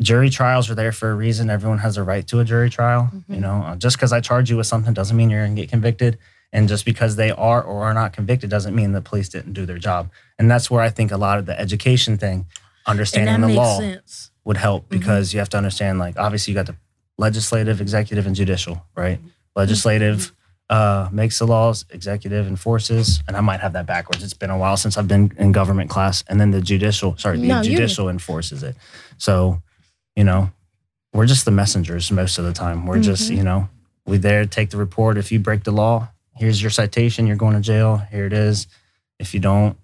jury 0.00 0.30
trials 0.30 0.70
are 0.70 0.74
there 0.76 0.92
for 0.92 1.10
a 1.10 1.14
reason. 1.14 1.50
Everyone 1.50 1.78
has 1.78 1.96
a 1.96 2.02
right 2.04 2.26
to 2.28 2.38
a 2.40 2.44
jury 2.44 2.70
trial. 2.70 3.10
You 3.28 3.36
Mhm. 3.36 3.40
know, 3.40 3.62
uh, 3.62 3.76
just 3.76 3.96
because 3.96 4.12
I 4.12 4.20
charge 4.20 4.48
you 4.50 4.56
with 4.56 4.66
something 4.68 4.94
doesn't 4.94 5.16
mean 5.16 5.30
you're 5.30 5.42
gonna 5.44 5.56
get 5.56 5.68
convicted. 5.68 6.16
And 6.54 6.68
just 6.68 6.84
because 6.86 7.16
they 7.16 7.30
are 7.32 7.60
or 7.62 7.82
are 7.84 7.92
not 7.94 8.12
convicted 8.14 8.48
doesn't 8.48 8.74
mean 8.74 8.92
the 8.92 9.02
police 9.02 9.28
didn't 9.28 9.52
do 9.54 9.66
their 9.66 9.78
job. 9.78 10.10
And 10.38 10.48
that's 10.50 10.70
where 10.70 10.80
I 10.80 10.88
think 10.88 11.10
a 11.10 11.16
lot 11.18 11.38
of 11.40 11.46
the 11.46 11.58
education 11.60 12.16
thing, 12.16 12.46
understanding 12.86 13.40
the 13.46 13.48
law, 13.54 13.78
sense. 13.78 14.30
would 14.44 14.56
help 14.56 14.84
Mhm. 14.86 14.88
because 14.90 15.32
you 15.34 15.40
have 15.40 15.48
to 15.50 15.56
understand 15.56 15.98
like 15.98 16.16
obviously 16.18 16.52
you 16.52 16.54
got 16.54 16.66
the 16.66 16.76
legislative 17.18 17.80
executive 17.80 18.26
and 18.26 18.34
judicial 18.36 18.84
right 18.96 19.18
legislative 19.56 20.32
uh, 20.70 21.08
makes 21.12 21.38
the 21.38 21.46
laws 21.46 21.84
executive 21.90 22.46
enforces 22.46 23.22
and 23.28 23.36
i 23.36 23.40
might 23.40 23.60
have 23.60 23.72
that 23.74 23.86
backwards 23.86 24.22
it's 24.24 24.34
been 24.34 24.50
a 24.50 24.58
while 24.58 24.76
since 24.76 24.96
i've 24.98 25.06
been 25.08 25.30
in 25.38 25.52
government 25.52 25.88
class 25.90 26.24
and 26.28 26.40
then 26.40 26.50
the 26.50 26.60
judicial 26.60 27.16
sorry 27.18 27.38
the 27.38 27.46
No, 27.46 27.62
judicial 27.62 28.08
enforces 28.08 28.62
it 28.62 28.74
so 29.16 29.62
you 30.16 30.24
know 30.24 30.50
we're 31.12 31.26
just 31.26 31.44
the 31.44 31.50
messengers 31.52 32.10
most 32.10 32.38
of 32.38 32.44
the 32.44 32.52
time 32.52 32.84
we're 32.86 32.98
just 33.00 33.30
Mhm. 33.30 33.36
you 33.36 33.44
know 33.44 33.68
we 34.06 34.16
there 34.18 34.44
take 34.46 34.70
the 34.70 34.76
report 34.76 35.16
if 35.16 35.30
you 35.32 35.38
break 35.38 35.64
the 35.64 35.72
law 35.72 36.08
here's 36.36 36.60
your 36.60 36.70
citation 36.70 37.26
you're 37.26 37.36
going 37.36 37.54
to 37.54 37.60
jail 37.60 37.96
here 38.10 38.26
it 38.26 38.32
is 38.32 38.66
if 39.18 39.34
you 39.34 39.40
don't 39.40 39.76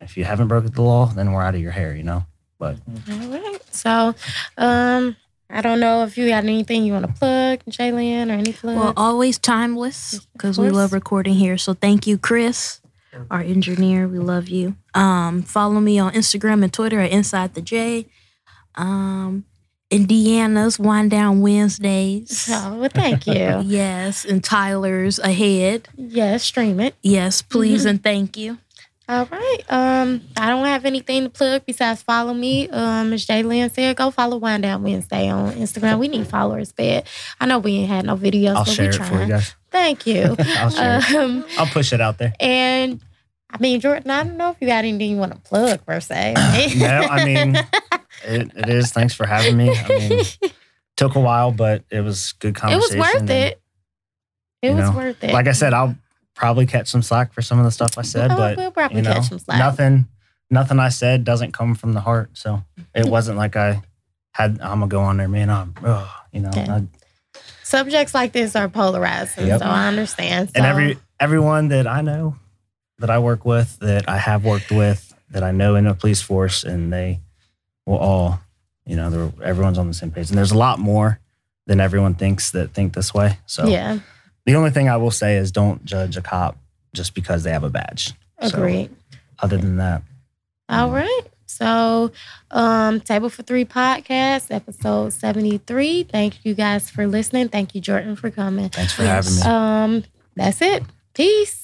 if 0.00 0.16
you 0.16 0.24
haven't 0.24 0.48
broken 0.48 0.70
the 0.70 0.82
law 0.82 1.06
then 1.06 1.32
we're 1.32 1.42
out 1.42 1.54
of 1.54 1.60
your 1.60 1.72
hair 1.72 1.94
you 1.94 2.02
know 2.02 2.24
but 2.58 2.78
All 3.10 3.28
right. 3.28 3.58
So, 3.74 4.14
um, 4.56 5.16
I 5.50 5.60
don't 5.60 5.80
know 5.80 6.04
if 6.04 6.16
you 6.16 6.28
got 6.28 6.44
anything 6.44 6.84
you 6.84 6.92
want 6.92 7.06
to 7.06 7.12
plug, 7.12 7.60
J'Lynn, 7.68 8.30
or 8.30 8.34
any 8.34 8.52
plug. 8.52 8.76
Well, 8.76 8.92
always 8.96 9.38
timeless 9.38 10.26
because 10.32 10.58
we 10.58 10.70
love 10.70 10.92
recording 10.92 11.34
here. 11.34 11.58
So 11.58 11.74
thank 11.74 12.06
you, 12.06 12.16
Chris, 12.16 12.80
our 13.30 13.40
engineer. 13.40 14.08
We 14.08 14.18
love 14.18 14.48
you. 14.48 14.76
Um, 14.94 15.42
follow 15.42 15.80
me 15.80 15.98
on 15.98 16.12
Instagram 16.14 16.62
and 16.62 16.72
Twitter 16.72 17.00
at 17.00 17.10
Inside 17.10 17.54
the 17.54 17.60
Jai. 17.62 18.06
Um, 18.76 19.44
De'Anna's 20.02 20.78
Wind 20.78 21.10
Down 21.10 21.40
Wednesdays. 21.40 22.48
Oh, 22.52 22.76
well, 22.78 22.90
thank 22.92 23.26
you. 23.26 23.62
Yes, 23.64 24.24
and 24.24 24.42
Tyler's 24.42 25.18
ahead. 25.18 25.88
yes, 25.96 26.42
stream 26.44 26.80
it. 26.80 26.94
Yes, 27.02 27.42
please 27.42 27.84
Mhm. 27.84 27.90
and 27.90 28.02
thank 28.02 28.36
you. 28.36 28.58
All 29.06 29.26
right. 29.30 29.58
Um, 29.68 30.22
I 30.36 30.48
don't 30.48 30.64
have 30.64 30.86
anything 30.86 31.24
to 31.24 31.28
plug 31.30 31.62
besides 31.66 32.00
follow 32.02 32.32
me. 32.32 32.68
Um, 32.70 33.12
as 33.12 33.26
J'Lynn 33.26 33.70
said, 33.70 33.96
go 33.96 34.10
follow 34.10 34.38
Wind 34.38 34.62
Down 34.62 34.82
Wednesday 34.82 35.28
on 35.28 35.52
Instagram. 35.52 35.98
We 35.98 36.08
need 36.08 36.26
followers, 36.26 36.72
bad. 36.72 37.04
I 37.38 37.44
know 37.44 37.58
we 37.58 37.72
ain't 37.76 37.90
had 37.90 38.06
no 38.06 38.16
videos, 38.16 38.56
I'll 38.56 38.64
but 38.64 38.72
share 38.72 38.86
we 38.88 38.94
it 38.94 38.94
for 38.96 39.02
you 39.04 39.08
trying. 39.10 39.28
guys. 39.28 39.54
Thank 39.70 40.06
you. 40.06 40.34
I'll 40.56 40.70
share 40.70 40.98
it. 41.00 41.14
um, 41.16 41.44
I'll 41.58 41.66
push 41.66 41.92
it 41.92 42.00
out 42.00 42.16
there. 42.16 42.32
and 42.40 42.98
I 43.50 43.58
mean, 43.60 43.80
Jordan, 43.80 44.10
I 44.10 44.24
don't 44.24 44.36
know 44.36 44.50
if 44.50 44.56
you 44.60 44.66
got 44.66 44.84
anything 44.84 45.10
you 45.10 45.16
want 45.16 45.32
to 45.32 45.38
plug 45.40 45.84
per 45.86 46.00
se. 46.00 46.34
no, 46.76 46.86
I 46.86 47.24
mean, 47.24 47.56
it, 48.24 48.50
it 48.56 48.68
is. 48.68 48.90
Thanks 48.92 49.14
for 49.14 49.26
having 49.26 49.56
me. 49.56 49.70
I 49.76 49.88
mean, 49.88 50.24
took 50.96 51.14
a 51.14 51.20
while, 51.20 51.52
but 51.52 51.84
it 51.90 52.00
was 52.00 52.32
good 52.32 52.54
conversation. 52.54 52.96
it 52.96 52.98
was 52.98 53.12
worth 53.12 53.20
and 53.20 53.30
it. 53.30 53.60
It 54.62 54.70
was 54.74 54.90
know, 54.90 54.96
worth 54.96 55.22
it. 55.22 55.32
Like 55.32 55.46
I 55.46 55.52
said, 55.52 55.72
I'll 55.74 55.94
probably 56.34 56.66
catch 56.66 56.88
some 56.88 57.02
slack 57.02 57.32
for 57.32 57.42
some 57.42 57.58
of 57.58 57.64
the 57.64 57.70
stuff 57.70 57.96
I 57.98 58.02
said, 58.02 58.30
Oh, 58.32 58.36
but 58.36 58.56
we'll 58.56 58.70
probably 58.72 58.96
you 58.96 59.02
know, 59.02 59.12
catch 59.14 59.28
some 59.28 59.38
slack. 59.38 59.58
nothing, 59.58 60.08
nothing 60.50 60.80
I 60.80 60.88
said 60.88 61.22
doesn't 61.24 61.52
come 61.52 61.74
from 61.74 61.92
the 61.92 62.00
heart. 62.00 62.30
So 62.32 62.64
it 62.94 63.06
wasn't 63.06 63.36
like 63.38 63.54
I 63.56 63.82
had. 64.32 64.58
I'm 64.60 64.80
gonna 64.80 64.88
go 64.88 65.00
on 65.00 65.18
there, 65.18 65.28
man. 65.28 65.50
I'm, 65.50 65.74
oh, 65.84 66.12
you 66.32 66.40
know, 66.40 66.50
Yeah. 66.54 66.76
I- 66.76 67.40
Subjects 67.62 68.14
like 68.14 68.32
this 68.32 68.54
are 68.56 68.68
polarizing, 68.68 69.46
Yep. 69.46 69.60
so 69.60 69.66
I 69.66 69.88
understand. 69.88 70.50
and 70.54 70.64
every 70.66 70.98
everyone 71.18 71.68
that 71.68 71.86
I 71.86 72.02
know, 72.02 72.36
that 73.04 73.10
I 73.10 73.18
work 73.18 73.44
with, 73.44 73.78
that 73.80 74.08
I 74.08 74.16
have 74.16 74.46
worked 74.46 74.70
with, 74.70 75.12
that 75.28 75.42
I 75.42 75.50
know 75.50 75.74
in 75.74 75.84
the 75.84 75.92
police 75.92 76.22
force, 76.22 76.64
and 76.64 76.90
they 76.90 77.20
will 77.84 77.98
all, 77.98 78.40
you 78.86 78.96
know, 78.96 79.10
they're, 79.10 79.46
everyone's 79.46 79.76
on 79.76 79.88
the 79.88 79.92
same 79.92 80.10
page. 80.10 80.30
And 80.30 80.38
there's 80.38 80.52
a 80.52 80.56
lot 80.56 80.78
more 80.78 81.20
than 81.66 81.80
everyone 81.80 82.14
thinks 82.14 82.52
that 82.52 82.70
think 82.72 82.94
this 82.94 83.12
way. 83.12 83.36
So 83.44 83.66
yeah, 83.66 83.98
the 84.46 84.54
only 84.54 84.70
thing 84.70 84.88
I 84.88 84.96
will 84.96 85.10
say 85.10 85.36
is 85.36 85.52
don't 85.52 85.84
judge 85.84 86.16
a 86.16 86.22
cop 86.22 86.56
just 86.94 87.14
because 87.14 87.42
they 87.42 87.50
have 87.50 87.62
a 87.62 87.68
badge. 87.68 88.14
So, 88.40 88.56
agreed. 88.56 88.88
other 89.38 89.58
than 89.58 89.76
that, 89.76 90.00
All 90.70 90.90
right. 90.90 91.22
So, 91.44 92.10
um, 92.52 93.00
Table 93.02 93.28
for 93.28 93.42
Three 93.42 93.66
podcast, 93.66 94.46
episode 94.50 95.12
73. 95.12 96.04
Thank 96.04 96.42
you 96.46 96.54
guys 96.54 96.88
for 96.88 97.06
listening. 97.06 97.50
Thank 97.50 97.74
you, 97.74 97.82
Jordan, 97.82 98.16
for 98.16 98.30
coming. 98.30 98.70
thanks 98.70 98.94
for 98.94 99.02
having 99.02 99.36
me. 99.36 99.42
Um, 99.42 100.04
that's 100.36 100.62
it. 100.62 100.84
Peace. 101.12 101.63